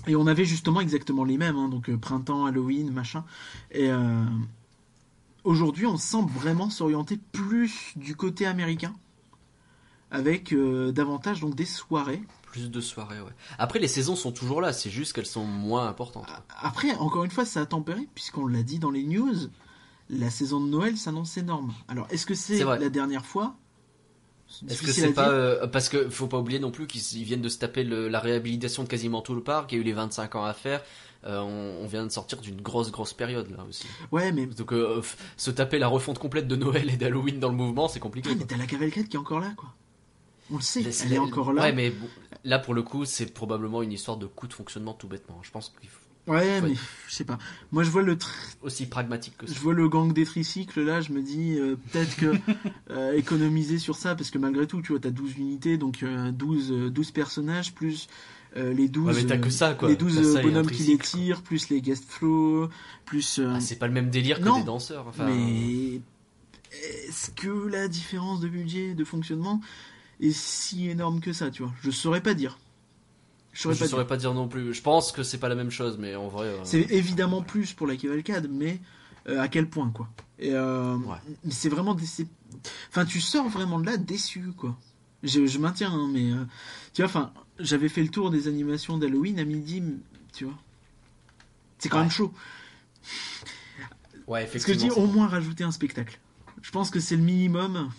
Et 0.07 0.15
on 0.15 0.25
avait 0.25 0.45
justement 0.45 0.81
exactement 0.81 1.23
les 1.23 1.37
mêmes, 1.37 1.55
hein, 1.55 1.69
donc 1.69 1.89
euh, 1.89 1.97
printemps, 1.97 2.45
Halloween, 2.47 2.91
machin. 2.91 3.23
Et 3.69 3.91
euh, 3.91 4.23
aujourd'hui, 5.43 5.85
on 5.85 5.97
semble 5.97 6.31
vraiment 6.31 6.71
s'orienter 6.71 7.19
plus 7.31 7.93
du 7.95 8.15
côté 8.15 8.47
américain, 8.47 8.95
avec 10.09 10.55
davantage 10.93 11.41
donc 11.41 11.53
des 11.53 11.65
soirées. 11.65 12.23
Plus 12.43 12.71
de 12.71 12.81
soirées, 12.81 13.21
ouais. 13.21 13.31
Après, 13.59 13.77
les 13.77 13.87
saisons 13.87 14.15
sont 14.15 14.31
toujours 14.31 14.61
là, 14.61 14.73
c'est 14.73 14.89
juste 14.89 15.13
qu'elles 15.13 15.25
sont 15.27 15.45
moins 15.45 15.87
importantes. 15.87 16.27
Après, 16.59 16.91
encore 16.95 17.23
une 17.23 17.31
fois, 17.31 17.45
ça 17.45 17.61
a 17.61 17.65
tempéré, 17.67 18.07
puisqu'on 18.15 18.47
l'a 18.47 18.63
dit 18.63 18.79
dans 18.79 18.91
les 18.91 19.03
news, 19.03 19.49
la 20.09 20.29
saison 20.29 20.59
de 20.59 20.67
Noël 20.69 20.97
s'annonce 20.97 21.37
énorme. 21.37 21.73
Alors, 21.87 22.07
est-ce 22.11 22.25
que 22.25 22.35
c'est 22.35 22.63
la 22.63 22.89
dernière 22.89 23.25
fois? 23.25 23.55
Est-ce 24.69 24.83
que 24.83 24.91
c'est 24.91 25.13
pas 25.13 25.31
euh, 25.31 25.65
parce 25.65 25.89
que 25.89 26.09
faut 26.09 26.27
pas 26.27 26.37
oublier 26.37 26.59
non 26.59 26.69
plus 26.69 26.85
qu'ils 26.85 27.01
ils 27.17 27.23
viennent 27.23 27.41
de 27.41 27.49
se 27.49 27.57
taper 27.57 27.83
le- 27.83 28.07
la 28.07 28.19
réhabilitation 28.19 28.83
de 28.83 28.87
quasiment 28.87 29.21
tout 29.21 29.33
le 29.33 29.41
parc, 29.41 29.71
il 29.71 29.75
y 29.75 29.77
a 29.79 29.81
eu 29.81 29.83
les 29.83 29.93
25 29.93 30.35
ans 30.35 30.43
à 30.45 30.53
faire. 30.53 30.83
Euh, 31.25 31.39
on, 31.39 31.83
on 31.83 31.87
vient 31.87 32.05
de 32.05 32.11
sortir 32.11 32.39
d'une 32.39 32.61
grosse 32.61 32.91
grosse 32.91 33.13
période 33.13 33.49
là 33.49 33.63
aussi. 33.67 33.87
Ouais, 34.11 34.31
mais 34.31 34.45
Donc 34.45 34.71
euh, 34.73 35.01
se 35.37 35.49
taper 35.49 35.79
la 35.79 35.87
refonte 35.87 36.19
complète 36.19 36.47
de 36.47 36.55
Noël 36.55 36.87
et 36.91 36.97
d'Halloween 36.97 37.39
dans 37.39 37.49
le 37.49 37.55
mouvement, 37.55 37.87
c'est 37.87 38.01
compliqué. 38.01 38.29
Ah, 38.31 38.35
mais 38.37 38.45
t'as 38.45 38.57
la 38.57 38.67
cavalcade 38.67 39.07
qui 39.07 39.15
est 39.15 39.19
encore 39.19 39.39
là, 39.39 39.53
quoi. 39.57 39.73
On 40.51 40.57
le 40.57 40.61
sait, 40.61 40.83
elle 41.03 41.13
est 41.13 41.17
encore 41.17 41.51
là. 41.53 41.63
Ouais, 41.63 41.73
mais 41.73 41.89
bon, 41.89 42.07
là 42.43 42.59
pour 42.59 42.73
le 42.75 42.83
coup, 42.83 43.05
c'est 43.05 43.33
probablement 43.33 43.81
une 43.81 43.93
histoire 43.93 44.17
de 44.17 44.27
coût 44.27 44.45
de 44.47 44.53
fonctionnement 44.53 44.93
tout 44.93 45.07
bêtement. 45.07 45.39
Je 45.41 45.49
pense 45.49 45.73
qu'il 45.79 45.89
faut 45.89 45.99
Ouais, 46.25 46.61
mais 46.61 46.75
je 47.07 47.13
sais 47.13 47.25
pas. 47.25 47.37
Moi, 47.73 47.83
je 47.83 47.89
vois 47.89 48.01
le, 48.01 48.17
aussi 48.61 48.85
pragmatique 48.85 49.37
que 49.37 49.45
ça. 49.45 49.53
je 49.53 49.59
vois 49.59 49.73
le 49.73 49.89
gang 49.89 50.13
des 50.13 50.23
tricycles 50.25 50.81
là. 50.81 51.01
Je 51.01 51.11
me 51.11 51.21
dis 51.21 51.57
euh, 51.57 51.75
peut-être 51.91 52.15
que 52.15 52.33
euh, 52.91 53.13
économiser 53.13 53.77
sur 53.77 53.97
ça, 53.97 54.15
parce 54.15 54.31
que 54.31 54.37
malgré 54.37 54.65
tout, 54.65 54.81
tu 54.81 54.93
vois, 54.93 54.99
t'as 55.01 55.09
12 55.09 55.37
unités, 55.37 55.77
donc 55.77 56.01
euh, 56.01 56.31
12, 56.31 56.71
euh, 56.71 56.89
12 56.89 57.11
personnages 57.11 57.73
plus 57.73 58.07
les 58.55 58.87
12 58.87 59.07
Ouais, 59.07 59.13
mais 59.15 59.25
t'as 59.27 59.37
que 59.37 59.49
ça, 59.49 59.73
quoi. 59.73 59.89
les 59.89 59.95
12 59.95 60.15
T'as 60.15 60.23
ça 60.23 60.29
et 60.37 60.45
un 60.45 60.47
bonhommes 60.47 60.69
qui 60.69 60.83
les 60.83 60.97
quoi. 60.97 61.05
tirent, 61.07 61.41
plus 61.41 61.69
les 61.69 61.81
guest 61.81 62.05
flow, 62.07 62.69
plus. 63.03 63.39
Ah, 63.43 63.59
c'est 63.59 63.77
pas 63.79 63.87
le 63.87 63.93
même 63.93 64.11
délire 64.11 64.39
que 64.39 64.45
Non, 64.45 64.59
des 64.59 64.63
danseurs. 64.63 65.07
Enfin, 65.07 65.25
mais 65.25 65.99
est-ce 66.71 67.31
que 67.31 67.67
la 67.67 67.87
différence 67.87 68.41
de 68.41 68.47
budget, 68.47 68.93
de 68.93 69.03
fonctionnement 69.03 69.59
est 70.21 70.31
si 70.31 70.87
énorme 70.87 71.19
que 71.19 71.33
ça, 71.33 71.49
tu 71.49 71.63
vois? 71.63 71.73
Je 71.81 71.89
saurais 71.89 72.21
pas 72.21 72.35
dire. 72.35 72.59
Je 73.53 73.61
saurais 73.61 73.75
pas 73.75 73.87
saurais 73.87 74.03
dire. 74.03 74.07
pas 74.07 74.17
dire 74.17 74.33
non 74.33 74.47
plus. 74.47 74.73
Je 74.73 74.81
pense 74.81 75.11
que 75.11 75.23
c'est 75.23 75.37
pas 75.37 75.49
la 75.49 75.55
même 75.55 75.69
chose, 75.71 75.97
mais 75.99 76.15
en 76.15 76.27
vrai. 76.27 76.47
euh, 76.47 76.57
C'est 76.63 76.91
évidemment 76.91 77.41
plus 77.41 77.73
pour 77.73 77.85
la 77.87 77.95
cavalcade, 77.95 78.49
mais 78.51 78.79
euh, 79.29 79.39
à 79.39 79.47
quel 79.47 79.69
point, 79.69 79.89
quoi 79.91 80.09
Et 80.39 80.51
euh, 80.53 80.95
Ouais. 80.97 81.17
mais 81.43 81.51
c'est 81.51 81.69
vraiment 81.69 81.95
Enfin, 82.89 83.05
tu 83.05 83.21
sors 83.21 83.47
vraiment 83.49 83.79
de 83.79 83.85
là 83.85 83.97
déçu, 83.97 84.51
quoi. 84.57 84.75
Je, 85.23 85.45
je 85.45 85.57
maintiens, 85.59 85.91
hein, 85.91 86.09
mais 86.11 86.31
euh, 86.31 86.43
tu 86.93 87.01
vois, 87.01 87.05
enfin, 87.09 87.31
j'avais 87.59 87.87
fait 87.89 88.01
le 88.01 88.09
tour 88.09 88.29
des 88.31 88.47
animations 88.47 88.97
d'Halloween 88.97 89.39
à 89.39 89.45
midi, 89.45 89.81
tu 90.33 90.45
vois. 90.45 90.57
C'est 91.79 91.89
quand 91.89 91.97
Ouais. 91.97 92.03
même 92.03 92.11
chaud. 92.11 92.33
Ouais, 94.27 94.45
Parce 94.51 94.63
que 94.65 94.73
je 94.73 94.77
dis 94.79 94.85
effectivement. 94.85 95.09
au 95.09 95.13
moins 95.13 95.27
rajouter 95.27 95.63
un 95.63 95.71
spectacle. 95.71 96.19
Je 96.61 96.71
pense 96.71 96.89
que 96.89 96.99
c'est 96.99 97.15
le 97.17 97.23
minimum. 97.23 97.89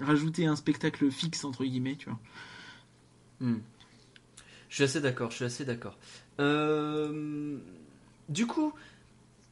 Rajouter 0.00 0.46
un 0.46 0.56
spectacle 0.56 1.10
fixe, 1.10 1.44
entre 1.44 1.64
guillemets, 1.64 1.96
tu 1.96 2.08
vois. 2.08 2.18
Hmm. 3.40 3.58
Je 4.68 4.74
suis 4.76 4.84
assez 4.84 5.00
d'accord, 5.00 5.30
je 5.30 5.36
suis 5.36 5.44
assez 5.44 5.64
d'accord. 5.64 5.96
Euh, 6.40 7.56
Du 8.28 8.46
coup, 8.46 8.72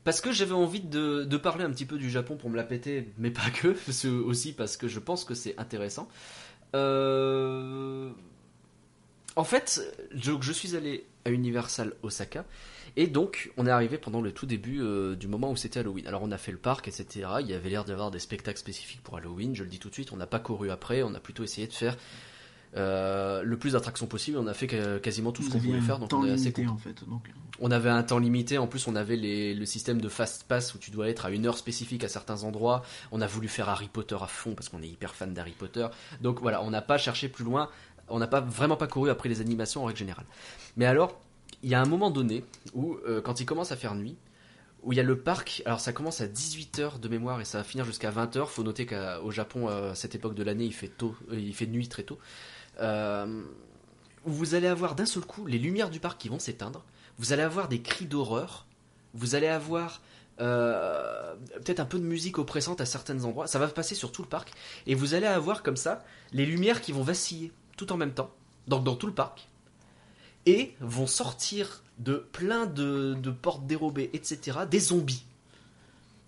parce 0.05 0.21
que 0.21 0.31
j'avais 0.33 0.53
envie 0.53 0.81
de, 0.81 1.37
parler 1.39 1.65
un 1.65 1.71
petit 1.71 1.87
peu 1.87 1.99
du 1.99 2.11
Japon 2.11 2.37
pour 2.37 2.51
me 2.51 2.57
la 2.57 2.65
péter, 2.65 3.09
mais 3.19 3.31
pas 3.31 3.51
que, 3.51 3.75
aussi 4.27 4.53
parce 4.53 4.77
que 4.77 4.89
je 4.89 5.01
pense 5.01 5.25
que 5.25 5.35
c'est 5.35 5.59
intéressant. 5.59 6.09
Euh, 6.75 8.11
En 9.37 9.45
fait, 9.45 9.83
je, 10.15 10.33
je 10.41 10.53
suis 10.53 10.77
allé 10.77 11.07
à 11.25 11.31
Universal 11.31 11.93
Osaka, 12.03 12.45
et 12.97 13.07
donc 13.07 13.51
on 13.57 13.67
est 13.67 13.71
arrivé 13.71 13.99
pendant 13.99 14.21
le 14.23 14.33
tout 14.33 14.47
début 14.47 14.81
euh, 14.81 15.15
du 15.17 15.29
moment 15.29 15.51
où 15.51 15.57
c'était 15.57 15.81
Halloween. 15.81 16.07
Alors 16.07 16.23
on 16.23 16.31
a 16.31 16.39
fait 16.39 16.53
le 16.53 16.59
parc, 16.59 16.89
etc. 16.89 17.29
Il 17.41 17.47
y 17.49 17.55
avait 17.55 17.69
l'air 17.69 17.85
d'avoir 17.85 18.11
des 18.11 18.19
spectacles 18.21 18.59
spécifiques 18.59 19.03
pour 19.03 19.17
Halloween, 19.17 19.55
je 19.55 19.65
le 19.65 19.69
dis 19.69 19.79
tout 19.79 19.89
de 19.89 19.95
suite, 19.95 20.13
on 20.13 20.17
n'a 20.17 20.27
pas 20.27 20.39
couru 20.39 20.71
après, 20.71 21.03
on 21.03 21.15
a 21.15 21.21
plutôt 21.21 21.43
essayé 21.45 21.67
de 21.67 21.73
faire 21.73 21.97
euh, 22.77 23.43
le 23.43 23.59
plus 23.59 23.73
d'attractions 23.73 24.07
possible. 24.07 24.39
On 24.39 24.47
a 24.47 24.55
fait 24.55 24.67
quasiment 25.01 25.33
tout 25.33 25.43
ce 25.43 25.51
qu'on 25.51 25.59
voulait 25.59 25.81
faire, 25.81 25.99
donc 25.99 26.11
on 26.19 26.27
est 26.27 26.31
assez 26.33 26.45
limité, 26.63 26.67
en 26.69 26.77
fait. 26.79 27.05
Donc, 27.09 27.23
On 27.59 27.71
avait 27.71 27.89
un 27.89 28.03
temps 28.03 28.19
limité, 28.19 28.59
en 28.59 28.67
plus 28.67 28.87
on 28.87 28.95
avait 28.97 29.17
les- 29.17 29.55
le 29.55 29.65
système 29.65 29.99
de 30.01 30.09
fast 30.11 30.45
pass 30.45 30.75
où 30.75 30.79
tu 30.79 30.91
dois 30.91 31.09
être 31.09 31.25
à 31.25 31.31
une 31.31 31.47
heure 31.47 31.57
spécifique 31.57 32.05
à 32.05 32.09
certains 32.09 32.43
endroits. 32.45 32.83
On 33.13 33.23
a 33.23 33.27
voulu 33.27 33.49
faire 33.49 33.69
Harry 33.71 33.89
Potter 33.89 34.17
à 34.21 34.27
fond 34.27 34.55
parce 34.55 34.69
qu'on 34.69 34.83
est 34.83 34.89
hyper 34.89 35.15
fan 35.15 35.33
d'Harry 35.33 35.53
Potter. 35.53 35.87
Donc 36.21 36.41
voilà, 36.43 36.63
on 36.63 36.69
n'a 36.71 36.83
pas 36.83 36.99
cherché 36.99 37.29
plus 37.31 37.45
loin, 37.45 37.71
on 38.09 38.19
n'a 38.19 38.27
pas 38.27 38.41
vraiment 38.43 38.77
pas 38.77 38.87
couru 38.89 39.09
après 39.09 39.31
les 39.31 39.41
animations 39.41 39.83
en 39.83 39.87
règle 39.87 39.99
générale. 40.01 40.27
Mais 40.77 40.85
alors, 40.85 41.19
il 41.63 41.71
y 41.71 41.75
a 41.75 41.81
un 41.81 41.87
moment 41.87 42.11
donné 42.11 42.45
où 42.75 42.97
euh, 43.09 43.23
quand 43.23 43.41
il 43.41 43.47
commence 43.47 43.73
à 43.73 43.77
faire 43.77 43.95
nuit, 43.95 44.17
où 44.83 44.93
il 44.93 44.97
y 44.97 45.01
a 45.01 45.03
le 45.03 45.19
parc, 45.19 45.63
alors 45.65 45.81
ça 45.81 45.93
commence 45.95 46.21
à 46.21 46.27
18h 46.29 47.01
de 47.01 47.09
mémoire 47.09 47.41
et 47.41 47.45
ça 47.47 47.57
va 47.59 47.65
finir 47.65 47.87
jusqu'à 47.87 48.11
20h. 48.11 48.47
Faut 48.49 48.63
noter 48.65 48.85
qu'au 48.85 49.31
Japon, 49.31 49.69
euh, 49.71 49.93
à 49.93 49.95
cette 49.95 50.15
époque 50.15 50.35
de 50.35 50.43
l'année, 50.45 50.67
il 50.67 50.75
fait 50.75 50.89
tôt, 50.89 51.17
euh, 51.33 51.41
il 51.41 51.55
fait 51.55 51.67
nuit 51.67 51.89
très 51.89 52.03
tôt. 52.03 52.19
Euh, 52.81 53.43
où 54.25 54.31
vous 54.31 54.55
allez 54.55 54.67
avoir 54.67 54.95
d'un 54.95 55.07
seul 55.07 55.25
coup 55.25 55.47
les 55.47 55.59
lumières 55.59 55.91
du 55.91 56.01
parc 56.01 56.21
qui 56.21 56.29
vont 56.29 56.39
s'éteindre. 56.39 56.85
Vous 57.19 57.33
allez 57.33 57.43
avoir 57.43 57.69
des 57.69 57.81
cris 57.81 58.07
d'horreur. 58.07 58.67
Vous 59.15 59.35
allez 59.35 59.47
avoir 59.47 60.03
euh, 60.41 61.35
peut-être 61.55 61.81
un 61.81 61.85
peu 61.87 61.99
de 61.99 62.05
musique 62.05 62.39
oppressante 62.39 62.81
à 62.81 62.87
certains 62.87 63.25
endroits. 63.25 63.47
Ça 63.47 63.59
va 63.59 63.69
passer 63.69 63.95
sur 63.95 64.13
tout 64.13 64.23
le 64.23 64.29
parc. 64.29 64.53
Et 64.87 64.95
vous 64.95 65.15
allez 65.15 65.27
avoir 65.27 65.63
comme 65.63 65.77
ça 65.77 66.05
les 66.33 66.45
lumières 66.45 66.81
qui 66.81 66.93
vont 66.93 67.03
vaciller 67.03 67.53
tout 67.77 67.93
en 67.93 67.97
même 67.97 68.13
temps, 68.13 68.31
donc 68.67 68.85
dans 68.85 68.97
tout 68.97 69.07
le 69.07 69.15
parc. 69.15 69.49
Et 70.45 70.75
vont 70.81 71.07
sortir 71.07 71.83
de 71.99 72.17
plein 72.33 72.67
de 72.67 73.31
portes 73.31 73.67
dérobées, 73.67 74.11
etc., 74.13 74.59
des 74.69 74.81
zombies 74.81 75.25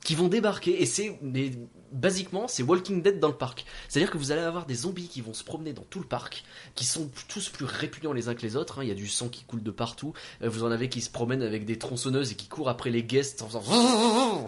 qui 0.09 0.15
vont 0.15 0.29
débarquer. 0.29 0.81
Et 0.81 0.87
c'est 0.87 1.19
mais, 1.21 1.51
basiquement, 1.93 2.49
c'est 2.49 2.63
Walking 2.63 3.03
Dead 3.03 3.21
dans 3.21 3.29
le 3.29 3.35
parc. 3.35 3.67
C'est-à-dire 3.91 4.11
que 4.11 4.17
vous 4.17 4.33
allez 4.33 4.41
avoir 4.41 4.65
des 4.65 4.75
zombies 4.75 5.07
qui 5.07 5.21
vont 5.21 5.35
se 5.35 5.45
promener 5.45 5.75
dans 5.75 5.83
tout 5.83 6.01
le 6.01 6.07
parc, 6.07 6.45
qui 6.75 6.87
sont 6.87 7.11
tous 7.29 7.51
plus 7.51 7.67
répugnants 7.67 8.15
les 8.15 8.31
uns 8.31 8.35
que 8.35 8.41
les 8.41 8.57
autres. 8.57 8.79
hein. 8.79 8.85
Il 8.85 8.89
y 8.89 8.91
a 8.91 8.95
du 8.95 9.07
sang 9.07 9.29
qui 9.29 9.45
coule 9.45 9.63
de 9.63 9.71
partout. 9.71 10.15
Euh, 10.41 10.49
Vous 10.49 10.65
en 10.65 10.71
avez 10.71 10.89
qui 10.89 11.03
se 11.03 11.11
promènent 11.11 11.43
avec 11.43 11.67
des 11.67 11.77
tronçonneuses 11.77 12.33
et 12.33 12.37
qui 12.37 12.49
courent 12.49 12.71
après 12.71 12.89
les 12.89 13.03
guests 13.05 13.43
en 13.43 13.49
faisant. 13.49 13.61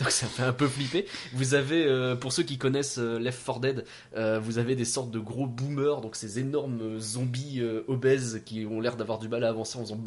Donc 0.00 0.10
ça 0.10 0.26
fait 0.28 0.44
un 0.44 0.54
peu 0.54 0.66
flipper. 0.66 1.04
Vous 1.34 1.52
avez, 1.52 1.84
euh, 1.84 2.16
pour 2.16 2.32
ceux 2.32 2.44
qui 2.44 2.56
connaissent 2.56 2.96
euh, 2.96 3.18
Left 3.18 3.44
4 3.44 3.60
Dead, 3.60 3.84
euh, 4.16 4.40
vous 4.40 4.56
avez 4.56 4.76
des 4.76 4.86
sortes 4.86 5.10
de 5.10 5.18
gros 5.18 5.46
boomers, 5.46 6.00
donc 6.00 6.16
ces 6.16 6.38
énormes 6.38 6.98
zombies 6.98 7.60
obèses 7.86 8.40
qui 8.46 8.64
ont 8.64 8.80
l'air 8.80 8.96
d'avoir 8.96 9.18
du 9.18 9.28
mal 9.28 9.44
à 9.44 9.50
avancer 9.50 9.76
en 9.76 9.82
faisant. 9.82 10.02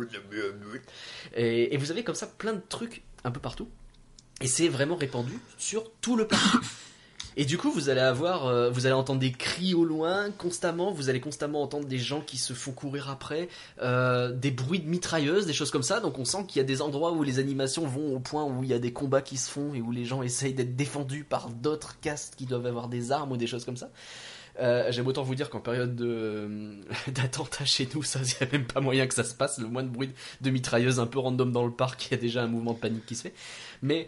et 1.36 1.78
vous 1.78 1.92
avez 1.92 2.04
comme 2.04 2.16
ça 2.16 2.26
plein 2.26 2.54
de 2.54 2.64
trucs 2.68 3.04
un 3.24 3.30
peu 3.30 3.40
partout. 3.40 3.70
Et 4.42 4.48
c'est 4.48 4.68
vraiment 4.68 4.96
répandu 4.96 5.40
sur 5.58 5.92
tout 6.02 6.16
le 6.16 6.28
parc. 6.28 6.64
Et 7.38 7.44
du 7.44 7.58
coup, 7.58 7.70
vous 7.70 7.90
allez 7.90 8.02
avoir, 8.02 8.48
euh, 8.48 8.70
vous 8.70 8.86
allez 8.86 8.96
entendre 8.96 9.20
des 9.20 9.32
cris 9.32 9.74
au 9.74 9.84
loin 9.84 10.32
constamment. 10.32 10.92
Vous 10.92 11.10
allez 11.10 11.20
constamment 11.20 11.62
entendre 11.62 11.86
des 11.86 11.98
gens 11.98 12.22
qui 12.22 12.38
se 12.38 12.54
font 12.54 12.72
courir 12.72 13.10
après, 13.10 13.50
euh, 13.82 14.32
des 14.32 14.52
bruits 14.52 14.80
de 14.80 14.88
mitrailleuses, 14.88 15.46
des 15.46 15.54
choses 15.54 15.72
comme 15.72 15.84
ça. 15.84 16.00
Donc, 16.00 16.18
on 16.18 16.24
sent 16.24 16.46
qu'il 16.48 16.58
y 16.58 16.62
a 16.62 16.66
des 16.66 16.82
endroits 16.82 17.12
où 17.12 17.24
les 17.24 17.40
animations 17.40 17.86
vont 17.86 18.16
au 18.16 18.20
point 18.20 18.46
où 18.46 18.64
il 18.64 18.70
y 18.70 18.74
a 18.74 18.80
des 18.80 18.94
combats 18.94 19.22
qui 19.22 19.36
se 19.36 19.52
font 19.52 19.74
et 19.74 19.82
où 19.82 19.92
les 19.92 20.06
gens 20.06 20.22
essayent 20.22 20.54
d'être 20.54 20.78
défendus 20.78 21.26
par 21.26 21.50
d'autres 21.50 22.00
castes 22.00 22.36
qui 22.38 22.46
doivent 22.46 22.68
avoir 22.68 22.88
des 22.88 23.12
armes 23.12 23.34
ou 23.34 23.38
des 23.38 23.48
choses 23.48 23.66
comme 23.66 23.78
ça. 23.78 23.90
Euh, 24.60 24.92
J'aime 24.92 25.08
autant 25.08 25.24
vous 25.24 25.36
dire 25.36 25.50
qu'en 25.50 25.60
période 25.60 25.96
de 25.96 26.80
d'attentat 27.12 27.66
chez 27.66 27.88
nous, 27.94 28.04
ça, 28.04 28.20
il 28.24 28.46
n'y 28.46 28.50
a 28.50 28.52
même 28.52 28.68
pas 28.68 28.82
moyen 28.82 29.08
que 29.08 29.14
ça 29.14 29.24
se 29.24 29.34
passe. 29.34 29.58
Le 29.60 29.68
moins 29.68 29.84
de 29.84 29.90
bruit 29.90 30.12
de 30.42 30.50
mitrailleuse 30.50 31.00
un 31.00 31.08
peu 31.08 31.20
random 31.20 31.52
dans 31.52 31.66
le 31.66 31.72
parc, 31.72 32.08
il 32.08 32.12
y 32.12 32.14
a 32.14 32.18
déjà 32.18 32.44
un 32.44 32.48
mouvement 32.48 32.74
de 32.74 32.80
panique 32.80 33.06
qui 33.06 33.16
se 33.16 33.24
fait. 33.24 33.34
Mais 33.82 34.08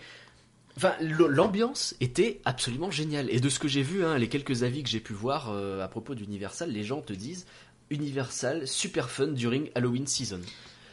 Enfin, 0.78 0.94
l'ambiance 1.02 1.96
était 2.02 2.40
absolument 2.46 2.92
géniale. 2.92 3.32
Et 3.32 3.40
de 3.40 3.50
ce 3.50 3.58
que 3.58 3.68
j'ai 3.68 3.82
vu, 3.82 4.06
hein, 4.06 4.20
les 4.20 4.30
quelques 4.30 4.62
avis 4.62 4.84
que 4.84 4.90
j'ai 4.90 5.00
pu 5.00 5.12
voir 5.12 5.50
euh, 5.50 5.84
à 5.84 5.88
propos 5.88 6.14
d'Universal, 6.14 6.72
les 6.72 6.84
gens 6.84 7.02
te 7.02 7.14
disent 7.14 7.48
Universal, 7.90 8.68
super 8.68 9.10
fun 9.10 9.30
during 9.30 9.72
Halloween 9.74 10.06
season. 10.06 10.42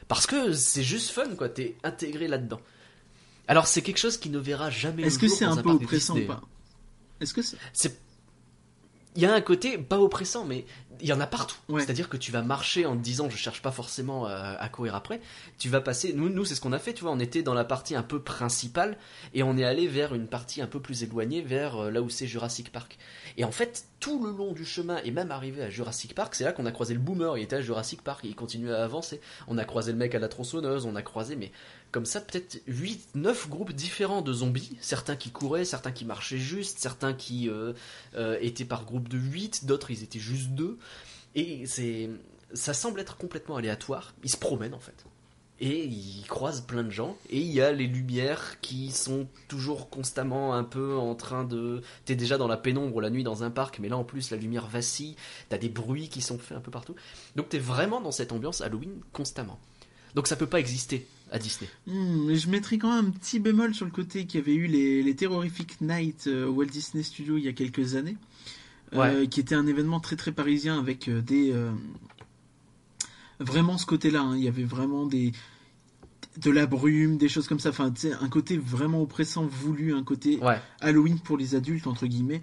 Parce 0.09 0.27
que 0.27 0.55
c'est 0.55 0.83
juste 0.83 1.11
fun, 1.11 1.35
quoi. 1.37 1.51
T'es 1.51 1.77
intégré 1.83 2.29
là-dedans. 2.29 2.63
Alors, 3.47 3.67
c'est 3.67 3.83
quelque 3.83 3.99
chose 3.99 4.17
qui 4.17 4.31
ne 4.31 4.39
verra 4.39 4.71
jamais 4.71 5.03
le 5.03 5.09
Est-ce 5.09 5.19
que 5.19 5.29
c'est 5.29 5.45
dans 5.45 5.59
un 5.59 5.63
peu 5.63 5.71
oppressant 5.71 6.17
ou 6.17 6.27
pas? 6.27 6.41
Est-ce 7.21 7.35
que 7.35 7.43
c'est... 7.43 8.01
Il 9.17 9.23
y 9.23 9.27
a 9.27 9.33
un 9.33 9.41
côté 9.41 9.79
pas 9.79 10.01
oppressant, 10.01 10.45
mais 10.45 10.65
il 11.01 11.09
y 11.09 11.12
en 11.12 11.21
a 11.21 11.27
partout. 11.27 11.57
Ouais. 11.69 11.83
C'est-à-dire 11.83 12.09
que 12.09 12.17
tu 12.17 12.33
vas 12.33 12.43
marcher 12.43 12.87
en 12.87 12.97
te 12.97 13.03
disant 13.03 13.29
je 13.31 13.37
cherche 13.37 13.62
pas 13.62 13.71
forcément 13.71 14.27
euh, 14.27 14.55
à 14.59 14.69
courir 14.69 14.95
après. 14.95 15.21
Tu 15.59 15.69
vas 15.69 15.81
passer. 15.81 16.12
Nous, 16.12 16.29
nous 16.29 16.45
c'est 16.45 16.55
ce 16.55 16.61
qu'on 16.61 16.73
a 16.73 16.79
fait. 16.79 16.95
Tu 16.95 17.03
vois, 17.03 17.12
on 17.12 17.21
était 17.21 17.43
dans 17.43 17.55
la 17.55 17.65
partie 17.65 17.95
un 17.95 18.03
peu 18.03 18.21
principale 18.21 18.97
et 19.33 19.43
on 19.43 19.57
est 19.57 19.65
allé 19.65 19.87
vers 19.87 20.15
une 20.15 20.27
partie 20.27 20.62
un 20.62 20.66
peu 20.66 20.81
plus 20.81 21.03
éloignée, 21.03 21.43
vers 21.43 21.77
euh, 21.77 21.91
là 21.91 22.03
où 22.03 22.11
c'est 22.11 22.27
Jurassic 22.27 22.73
Park. 22.73 22.99
Et 23.36 23.45
en 23.45 23.51
fait, 23.51 23.86
tout 24.01 24.24
le 24.24 24.31
long 24.31 24.53
du 24.53 24.65
chemin 24.65 24.99
et 25.05 25.11
même 25.11 25.31
arrivé 25.31 25.62
à 25.62 25.70
Jurassic 25.70 26.15
Park, 26.15 26.35
c'est 26.35 26.45
là 26.45 26.53
qu'on 26.53 26.66
a 26.66 26.73
croisé 26.73 26.95
le 26.95 27.01
boomer. 27.01 27.39
Il 27.39 27.43
était 27.43 27.57
à 27.57 27.61
Jurassic 27.61 28.03
Park 28.03 28.24
et 28.24 28.28
il 28.28 28.36
continuait 28.36 28.73
à 28.73 28.85
avancer. 28.85 29.20
On 29.49 29.59
a 29.59 29.65
croisé 29.65 29.93
le 29.93 29.99
mec 29.99 30.15
à 30.15 30.19
la 30.19 30.28
tronçonneuse. 30.28 30.86
On 30.86 30.97
a 30.97 31.03
croisé, 31.03 31.36
mais 31.36 31.53
comme 31.95 32.07
ça, 32.07 32.21
peut-être 32.21 32.61
8, 32.66 33.11
9 33.15 33.49
groupes 33.49 33.73
différents 33.73 34.21
de 34.21 34.33
zombies. 34.33 34.77
Certains 34.81 35.15
qui 35.15 35.31
couraient, 35.31 35.65
certains 35.65 35.93
qui 35.93 36.05
marchaient 36.05 36.39
juste, 36.39 36.81
certains 36.81 37.15
qui 37.15 37.49
euh, 37.49 37.73
euh, 38.16 38.37
étaient 38.41 38.65
par 38.65 38.85
groupe 38.85 39.09
de 39.09 39.16
8, 39.16 39.65
d'autres 39.66 39.93
ils 39.93 40.03
étaient 40.03 40.19
juste 40.19 40.49
deux. 40.49 40.77
Et 41.37 41.66
c'est, 41.66 42.11
ça 42.53 42.75
semble 42.75 42.99
être 42.99 43.16
complètement 43.16 43.55
aléatoire. 43.55 44.12
Ils 44.25 44.31
se 44.31 44.37
promènent 44.37 44.75
en 44.75 44.81
fait. 44.81 45.05
Et 45.61 45.85
ils 45.85 46.25
croisent 46.27 46.62
plein 46.62 46.83
de 46.83 46.91
gens. 46.91 47.16
Et 47.31 47.39
il 47.39 47.53
y 47.53 47.61
a 47.61 47.71
les 47.71 47.87
lumières 47.87 48.61
qui 48.61 48.91
sont 48.91 49.29
toujours 49.47 49.89
constamment 49.89 50.53
un 50.55 50.65
peu 50.65 50.97
en 50.97 51.15
train 51.15 51.45
de. 51.45 51.81
T'es 52.07 52.16
déjà 52.16 52.39
dans 52.39 52.49
la 52.49 52.57
pénombre 52.57 53.01
la 53.01 53.11
nuit 53.11 53.23
dans 53.23 53.45
un 53.45 53.53
parc, 53.53 53.79
mais 53.79 53.89
là 53.89 53.97
en 53.97 54.03
plus 54.03 54.33
la 54.33 54.37
lumière 54.37 54.66
vacille. 54.66 55.15
T'as 55.49 55.59
des 55.59 55.69
bruits 55.69 56.09
qui 56.09 56.23
sont 56.23 56.39
faits 56.39 56.59
un 56.59 56.61
peu 56.61 56.73
partout. 56.73 56.97
Donc 57.37 57.51
t'es 57.51 57.61
vraiment 57.61 58.01
dans 58.01 58.11
cette 58.11 58.33
ambiance 58.33 58.62
Halloween 58.62 59.01
constamment. 59.12 59.61
Donc 60.16 60.27
ça 60.27 60.35
peut 60.35 60.49
pas 60.49 60.59
exister 60.59 61.07
à 61.35 61.39
Disney. 61.39 61.69
Hmm, 61.86 62.32
je 62.32 62.48
mettrais 62.48 62.78
quand 62.78 62.94
même 62.94 63.06
un 63.06 63.11
petit 63.11 63.40
bémol 63.40 63.74
sur 63.74 63.85
le 63.85 63.90
côté 63.90 64.24
qu'il 64.24 64.40
y 64.40 64.43
avait 64.43 64.55
eu 64.55 64.66
les, 64.66 65.02
les 65.02 65.16
Night 65.81 66.24
euh, 66.28 66.47
au 66.47 66.52
Walt 66.52 66.66
Disney 66.66 67.02
Studio 67.02 67.36
il 67.36 67.44
y 67.44 67.48
a 67.48 67.52
quelques 67.52 67.97
années, 67.97 68.16
euh, 68.94 69.27
qui 69.27 69.40
était 69.40 69.56
un 69.56 69.66
événement 69.66 69.98
très 69.98 70.15
très 70.16 70.31
parisien 70.31 70.78
avec 70.78 71.09
euh, 71.09 71.20
des 71.20 71.51
euh, 71.52 71.73
vraiment 73.40 73.78
ce 73.78 73.86
côté-là. 73.86 74.23
hein. 74.23 74.36
il 74.36 74.44
y 74.44 74.48
avait 74.48 74.65
vraiment 74.65 75.06
des 75.06 75.32
de 76.39 76.51
la 76.51 76.66
brume, 76.66 77.16
des 77.16 77.28
choses 77.28 77.47
comme 77.48 77.61
ça. 77.61 77.70
Enfin, 77.70 77.93
un 78.20 78.28
côté 78.28 78.56
vraiment 78.56 79.02
oppressant, 79.02 79.47
voulu, 79.47 79.94
un 79.94 80.02
côté 80.02 80.39
Ouais. 80.39 80.61
Halloween 80.81 81.19
pour 81.19 81.36
les 81.36 81.55
adultes 81.55 81.86
entre 81.86 82.06
guillemets. 82.06 82.43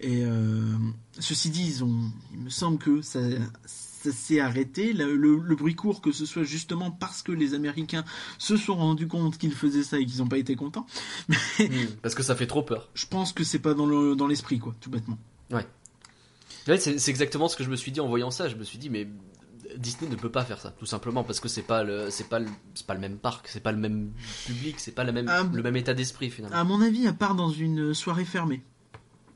Et 0.00 0.24
euh, 0.24 0.74
ceci 1.20 1.50
dit, 1.50 1.64
ils 1.64 1.84
ont, 1.84 2.10
il 2.32 2.40
me 2.40 2.50
semble 2.50 2.78
que 2.78 3.02
ça, 3.02 3.20
ça 3.64 3.91
s'est 4.10 4.40
arrêté. 4.40 4.92
Le, 4.92 5.14
le- 5.14 5.36
le 5.38 5.54
bruit 5.54 5.74
court, 5.76 6.00
que 6.00 6.10
ce 6.10 6.26
soit 6.26 6.42
justement 6.42 6.90
parce 6.90 7.22
que 7.22 7.30
les 7.30 7.54
Américains 7.54 8.04
se 8.38 8.56
sont 8.56 8.74
rendus 8.76 9.06
compte 9.06 9.38
qu'ils 9.38 9.54
faisaient 9.54 9.82
ça 9.84 9.98
et 10.00 10.06
qu'ils 10.06 10.18
n'ont 10.18 10.28
pas 10.28 10.38
été 10.38 10.56
contents. 10.56 10.86
Hmm, 11.60 11.86
Parce 12.02 12.14
que 12.14 12.22
ça 12.22 12.34
fait 12.34 12.46
trop 12.46 12.62
peur. 12.62 12.88
Je 12.94 13.06
pense 13.06 13.32
que 13.32 13.44
c'est 13.44 13.58
pas 13.60 13.74
dans 13.74 13.86
le 13.86 14.16
dans 14.16 14.26
l'esprit, 14.26 14.58
quoi, 14.58 14.74
tout 14.80 14.90
bêtement. 14.90 15.18
Ouais, 15.50 15.66
c'est 16.78 16.98
c'est 16.98 17.10
exactement 17.10 17.48
ce 17.48 17.56
que 17.56 17.64
je 17.64 17.70
me 17.70 17.76
suis 17.76 17.92
dit 17.92 18.00
en 18.00 18.08
voyant 18.08 18.30
ça. 18.30 18.48
Je 18.48 18.56
me 18.56 18.64
suis 18.64 18.78
dit, 18.78 18.90
mais 18.90 19.06
Disney 19.76 20.10
ne 20.10 20.16
peut 20.16 20.30
pas 20.30 20.44
faire 20.44 20.58
ça, 20.60 20.70
tout 20.70 20.86
simplement 20.86 21.24
parce 21.24 21.40
que 21.40 21.48
c'est 21.48 21.62
pas 21.62 21.82
le, 21.84 22.10
c'est 22.10 22.28
pas 22.28 22.38
le, 22.38 22.46
c'est 22.74 22.86
pas 22.86 22.94
le 22.94 23.00
même 23.00 23.16
parc, 23.18 23.48
c'est 23.48 23.62
pas 23.62 23.72
le 23.72 23.78
même 23.78 24.12
public, 24.46 24.78
c'est 24.78 24.92
pas 24.92 25.04
la 25.04 25.12
même, 25.12 25.26
Ah, 25.28 25.44
le 25.50 25.62
même 25.62 25.76
état 25.76 25.94
d'esprit 25.94 26.30
finalement. 26.30 26.56
À 26.56 26.64
mon 26.64 26.80
avis, 26.82 27.06
à 27.06 27.12
part 27.12 27.34
dans 27.34 27.50
une 27.50 27.94
soirée 27.94 28.24
fermée. 28.24 28.62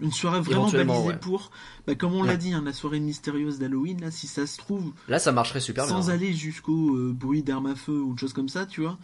Une 0.01 0.12
soirée 0.12 0.40
vraiment 0.43 0.70
balisée 0.70 1.06
ouais. 1.09 1.16
pour, 1.18 1.51
bah, 1.86 1.94
comme 1.94 2.12
on 2.12 2.23
l'a 2.23 2.36
dit, 2.36 2.52
hein, 2.52 2.62
la 2.64 2.74
soirée 2.74 3.01
mystérieuse 3.01 3.59
d'Halloween, 3.59 4.01
là, 4.01 4.10
si 4.10 4.27
ça 4.27 4.47
se 4.47 4.59
trouve, 4.59 4.93
Là, 5.09 5.18
ça 5.18 5.32
marcherait 5.32 5.60
super 5.60 5.86
sans 5.86 6.01
bien. 6.06 6.09
aller 6.14 6.32
jusqu'au 6.35 6.94
euh, 6.97 7.12
bruit 7.14 7.43
d'armes 7.43 7.66
à 7.66 7.74
feu 7.74 8.01
ou 8.02 8.12
de 8.14 8.18
choses 8.18 8.35
comme 8.35 8.48
ça, 8.51 8.66
tu 8.66 8.82
vois. 8.82 8.98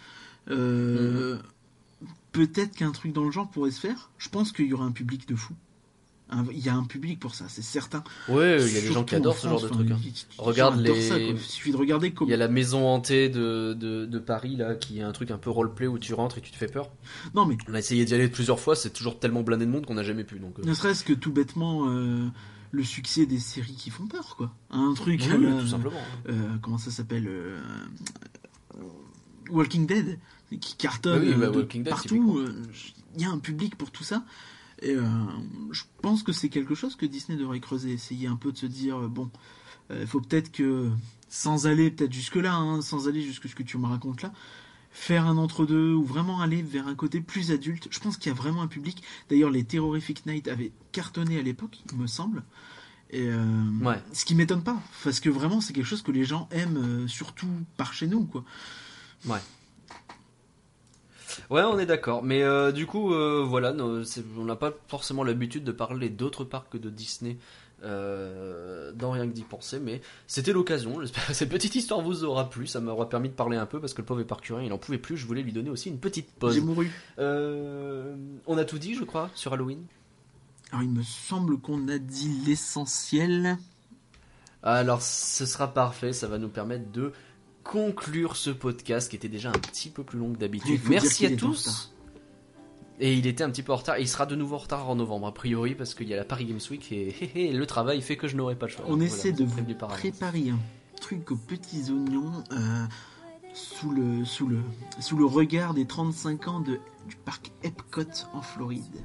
euh, 0.51 1.37
Mhm. 1.37 1.43
Peut-être 2.33 2.75
qu'un 2.75 2.91
truc 2.93 3.13
dans 3.13 3.25
le 3.25 3.31
genre 3.31 3.49
pourrait 3.51 3.71
se 3.71 3.81
faire. 3.81 4.11
Je 4.19 4.29
pense 4.29 4.53
qu'il 4.53 4.67
y 4.67 4.73
aura 4.73 4.85
un 4.85 4.91
public 4.93 5.29
de 5.29 5.37
fou. 5.37 5.55
Un- 6.33 6.47
Il 6.51 6.59
y 6.65 6.69
a 6.71 6.75
un 6.75 6.85
public 6.85 7.21
pour 7.21 7.35
ça, 7.35 7.45
c'est 7.49 7.63
certain. 7.63 8.03
Ouais, 8.29 8.57
il 8.61 8.73
y 8.73 8.79
a 8.79 8.81
des 8.81 8.91
gens 8.93 9.05
qui 9.05 9.15
adorent 9.15 9.37
ce 9.37 9.47
genre 9.49 9.61
de 9.61 9.69
truc. 9.69 9.91
hein. 9.91 9.99
Regarde 10.39 10.81
les- 10.81 11.01
ça. 11.09 11.19
Il 11.19 11.39
suffit 11.39 11.73
de 11.73 11.77
regarder 11.77 12.09
Il 12.09 12.15
comme. 12.15 12.29
y 12.29 12.33
a 12.33 12.37
la 12.39 12.49
maison 12.49 12.87
hantée 12.89 13.29
de, 13.29 13.75
de, 13.79 14.07
de 14.07 14.19
Paris 14.19 14.57
là, 14.57 14.75
qui 14.75 14.99
est 14.99 15.03
un 15.03 15.13
truc 15.13 15.31
un 15.31 15.39
peu 15.39 15.51
roleplay 15.51 15.87
où 15.87 15.99
tu 15.99 16.15
rentres 16.15 16.39
et 16.39 16.41
tu 16.41 16.51
te 16.51 16.57
fais 16.57 16.67
peur. 16.69 16.89
Non 17.35 17.45
mais 17.47 17.57
On 17.69 17.75
a 17.75 17.79
essayé 17.79 18.05
d'y 18.05 18.15
aller 18.15 18.29
plusieurs 18.29 18.59
fois, 18.61 18.75
c'est 18.75 18.91
toujours 18.95 19.19
tellement 19.19 19.43
blindé 19.43 19.67
de 19.67 19.71
monde 19.71 19.85
qu'on 19.87 19.95
n'a 19.95 20.03
jamais 20.03 20.25
pu. 20.25 20.39
Donc, 20.39 20.59
euh, 20.59 20.63
ne 20.65 20.73
serait-ce 20.75 21.05
que 21.05 21.13
tout 21.13 21.33
bêtement 21.33 21.89
euh, 21.89 22.27
le 22.71 22.83
succès 22.85 23.27
des 23.27 23.39
séries 23.39 23.75
qui 23.77 23.91
font 23.91 24.07
peur, 24.07 24.35
quoi. 24.37 24.51
Un 24.71 24.95
truc. 24.95 25.21
oui, 25.27 25.33
à 25.33 25.37
oui, 25.37 25.45
la- 25.55 25.61
tout 25.61 25.69
simplement. 25.69 26.01
euh, 26.31 26.33
comment 26.63 26.79
ça 26.79 26.91
s'appelle 26.91 27.29
Walking 29.51 29.87
Dead 29.87 30.19
qui 30.61 30.77
cartonne 30.77 31.23
Oui, 31.23 31.35
bah, 31.35 31.49
de 31.49 31.57
Walking 31.59 31.83
Dead, 31.83 31.91
partout. 31.91 32.45
Il 33.17 33.23
y 33.23 33.25
a 33.25 33.31
un 33.31 33.39
public 33.39 33.77
pour 33.77 33.91
tout 33.91 34.05
ça. 34.05 34.23
Et 34.83 34.95
euh, 34.95 35.03
je 35.71 35.83
pense 36.03 36.23
que 36.23 36.33
c'est 36.33 36.49
quelque 36.49 36.75
chose 36.75 36.97
que 36.97 37.07
Disney 37.07 37.39
devrait 37.39 37.61
creuser, 37.61 37.93
essayer 37.93 38.27
un 38.27 38.37
peu 38.37 38.53
de 38.53 38.59
se 38.59 38.67
dire 38.67 38.99
euh, 38.99 39.09
bon, 39.09 39.31
il 39.91 40.07
faut 40.07 40.21
peut-être 40.21 40.51
que 40.53 40.91
sans 41.29 41.67
aller 41.67 41.91
peut-être 41.91 42.13
jusque 42.13 42.37
là, 42.37 42.79
sans 42.83 43.09
aller 43.09 43.23
jusque 43.23 43.49
ce 43.49 43.55
que 43.55 43.63
tu 43.63 43.79
me 43.79 43.87
racontes 43.87 44.23
là, 44.23 44.33
faire 44.91 45.27
un 45.27 45.39
entre-deux 45.39 45.93
ou 45.95 46.05
vraiment 46.05 46.41
aller 46.41 46.63
vers 46.63 46.87
un 46.87 46.95
côté 46.95 47.21
plus 47.21 47.51
adulte. 47.51 47.89
Je 47.91 47.99
pense 48.01 48.17
qu'il 48.17 48.31
y 48.31 48.35
a 48.35 48.37
vraiment 48.37 48.63
un 48.63 48.67
public. 48.67 49.03
D'ailleurs, 49.31 49.51
les 49.51 49.65
Terrific 49.65 50.27
Night 50.27 50.49
avaient 50.49 50.73
cartonné 50.93 51.39
à 51.39 51.43
l'époque, 51.43 51.81
il 51.91 51.99
me 51.99 52.07
semble. 52.07 52.43
Et 53.11 53.29
euh, 53.29 53.45
Ouais. 53.83 54.03
ce 54.13 54.25
qui 54.25 54.35
m'étonne 54.35 54.63
pas, 54.63 54.81
parce 55.05 55.21
que 55.21 55.29
vraiment 55.29 55.61
c'est 55.61 55.73
quelque 55.75 55.87
chose 55.87 56.03
que 56.03 56.13
les 56.13 56.25
gens 56.25 56.49
aiment, 56.51 56.79
euh, 56.79 57.09
surtout 57.09 57.49
par 57.77 57.93
chez 57.93 58.07
nous, 58.07 58.25
quoi. 58.25 58.45
Ouais, 59.27 59.41
on 61.51 61.79
est 61.79 61.87
d'accord. 61.87 62.23
Mais 62.23 62.43
euh, 62.43 62.73
du 62.73 62.87
coup, 62.87 63.13
euh, 63.13 63.45
voilà, 63.47 63.75
on 63.75 64.45
n'a 64.45 64.57
pas 64.57 64.73
forcément 64.89 65.25
l'habitude 65.25 65.65
de 65.65 65.73
parler 65.73 66.09
d'autres 66.09 66.45
parcs 66.45 66.77
de 66.77 66.91
Disney 66.91 67.39
euh, 67.85 68.93
dans 68.93 69.11
rien 69.11 69.27
que 69.27 69.33
d'y 69.33 69.43
penser. 69.43 69.81
Mais 69.81 70.01
c'était 70.27 70.53
l'occasion. 70.53 71.01
J'espère 71.01 71.27
que 71.27 71.35
cette 71.35 71.51
petite 71.51 71.75
histoire 71.75 72.01
vous 72.01 72.25
aura 72.25 72.51
plu. 72.51 72.67
Ça 72.67 72.81
m'aura 72.81 73.09
permis 73.09 73.29
de 73.29 73.35
parler 73.35 73.57
un 73.57 73.67
peu 73.67 73.81
parce 73.81 73.95
que 73.95 74.03
le 74.03 74.07
pauvre 74.07 74.21
éparcurien, 74.21 74.65
il 74.65 74.73
en 74.73 74.79
pouvait 74.79 74.99
plus. 74.99 75.17
Je 75.17 75.27
voulais 75.27 75.43
lui 75.43 75.53
donner 75.53 75.71
aussi 75.71 75.89
une 75.89 75.99
petite 75.99 76.31
pause. 76.33 76.55
J'ai 76.55 76.61
mouru. 76.61 76.91
On 77.19 78.59
a 78.59 78.65
tout 78.65 78.79
dit, 78.79 78.95
je 78.95 79.05
crois, 79.05 79.31
sur 79.35 79.53
Halloween? 79.53 79.85
Alors 80.71 80.85
il 80.85 80.91
me 80.91 81.03
semble 81.03 81.59
qu'on 81.59 81.87
a 81.89 81.99
dit 81.99 82.31
l'essentiel. 82.47 83.59
Alors, 84.63 85.03
ce 85.03 85.45
sera 85.45 85.75
parfait. 85.75 86.13
Ça 86.13 86.29
va 86.29 86.39
nous 86.39 86.49
permettre 86.49 86.91
de 86.93 87.13
conclure 87.63 88.37
ce 88.37 88.51
podcast 88.51 89.11
qui 89.11 89.17
était 89.17 89.29
déjà 89.29 89.51
un 89.51 89.59
petit 89.59 89.89
peu 89.91 90.03
plus 90.05 90.19
long 90.19 90.33
que 90.33 90.39
d'habitude. 90.39 90.81
Merci 90.89 91.27
à 91.27 91.37
tous. 91.37 91.93
Et 93.01 93.15
il 93.15 93.27
était 93.27 93.43
un 93.43 93.51
petit 93.51 93.63
peu 93.63 93.73
en 93.73 93.77
retard. 93.77 93.97
Et 93.97 94.03
il 94.03 94.09
sera 94.09 94.27
de 94.27 94.37
nouveau 94.37 94.57
en 94.57 94.59
retard 94.59 94.89
en 94.89 94.95
novembre, 94.95 95.27
a 95.27 95.35
priori, 95.35 95.75
parce 95.75 95.95
qu'il 95.95 96.09
y 96.09 96.15
a 96.15 96.17
la 96.17 96.25
Paris 96.25 96.45
Games 96.45 96.61
Week 96.71 96.93
et 96.93 97.53
le 97.53 97.67
travail 97.67 98.01
fait 98.01 98.17
que 98.17 98.29
je 98.29 98.37
n'aurai 98.37 98.55
pas 98.55 98.67
le 98.67 98.73
choix. 98.73 98.85
On 98.87 98.97
Voilà, 98.97 99.05
essaie 99.05 99.33
de 99.33 99.45
vous 99.45 99.63
préparer 99.65 100.51
un 100.51 100.59
truc 101.01 101.31
aux 101.33 101.37
petits 101.37 101.91
oignons 101.91 102.45
euh, 102.53 102.85
sous, 103.55 103.91
le, 103.91 104.25
sous, 104.25 104.47
le, 104.47 104.61
sous 105.01 105.17
le 105.17 105.25
regard 105.25 105.75
des 105.75 105.85
35 105.85 106.49
ans 106.49 106.61
de, 106.61 106.79
du 107.09 107.17
parc 107.17 107.51
Epcot 107.65 108.03
en 108.35 108.43
Floride. 108.43 109.05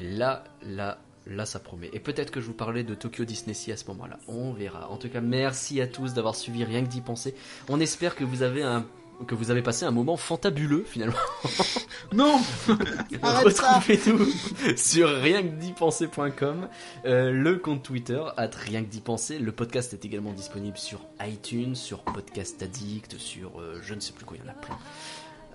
Là, 0.00 0.44
là, 0.62 0.98
là, 1.26 1.46
ça 1.46 1.58
promet. 1.58 1.90
Et 1.92 2.00
peut-être 2.00 2.30
que 2.30 2.40
je 2.40 2.46
vous 2.46 2.52
parlais 2.52 2.84
de 2.84 2.94
Tokyo 2.94 3.24
Disney 3.24 3.54
Sea 3.54 3.72
à 3.72 3.76
ce 3.76 3.86
moment-là. 3.88 4.18
On 4.28 4.52
verra. 4.52 4.90
En 4.90 4.96
tout 4.96 5.08
cas, 5.08 5.20
merci 5.20 5.80
à 5.80 5.86
tous 5.86 6.14
d'avoir 6.14 6.34
suivi 6.34 6.64
Rien 6.64 6.82
que 6.82 6.88
d'y 6.88 7.00
penser. 7.00 7.34
On 7.68 7.80
espère 7.80 8.14
que 8.14 8.24
vous 8.24 8.42
avez 8.42 8.62
un 8.62 8.86
que 9.26 9.34
vous 9.34 9.50
avez 9.50 9.62
passé 9.62 9.84
un 9.84 9.90
moment 9.90 10.16
fantabuleux 10.16 10.84
finalement. 10.86 11.14
Non 12.12 12.40
Arrête 13.22 13.56
ça 13.56 13.78
Retrouvez-nous 13.78 14.26
sur 14.76 15.08
rien 15.08 15.42
que 15.42 15.54
d'y 15.54 15.72
penser.com, 15.72 16.68
euh, 17.06 17.30
le 17.30 17.56
compte 17.56 17.82
Twitter, 17.82 18.22
at 18.36 18.50
rien 18.54 18.82
que 18.82 18.88
d'y 18.88 19.00
penser. 19.00 19.38
Le 19.38 19.52
podcast 19.52 19.94
est 19.94 20.04
également 20.04 20.32
disponible 20.32 20.76
sur 20.76 21.00
iTunes, 21.26 21.74
sur 21.74 22.00
Podcast 22.02 22.62
Addict, 22.62 23.16
sur 23.18 23.60
euh, 23.60 23.78
je 23.82 23.94
ne 23.94 24.00
sais 24.00 24.12
plus 24.12 24.26
quoi, 24.26 24.36
il 24.36 24.44
y 24.44 24.48
en 24.48 24.50
a 24.50 24.54
plein. 24.54 24.76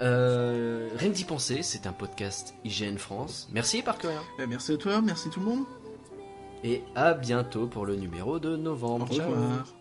Euh, 0.01 0.89
rien 0.95 1.09
d'y 1.09 1.23
penser, 1.23 1.63
c'est 1.63 1.87
un 1.87 1.93
podcast 1.93 2.53
IGN 2.63 2.97
France. 2.97 3.47
Merci 3.51 3.81
par 3.81 3.97
rien. 3.97 4.21
Eh, 4.39 4.45
Merci 4.47 4.73
à 4.73 4.77
toi, 4.77 5.01
merci 5.01 5.29
tout 5.29 5.39
le 5.39 5.45
monde. 5.47 5.63
Et 6.63 6.83
à 6.95 7.13
bientôt 7.13 7.67
pour 7.67 7.85
le 7.85 7.95
numéro 7.95 8.39
de 8.39 8.49
Au 8.53 8.57
novembre. 8.57 9.07
Ciao. 9.13 9.29
revoir. 9.29 9.76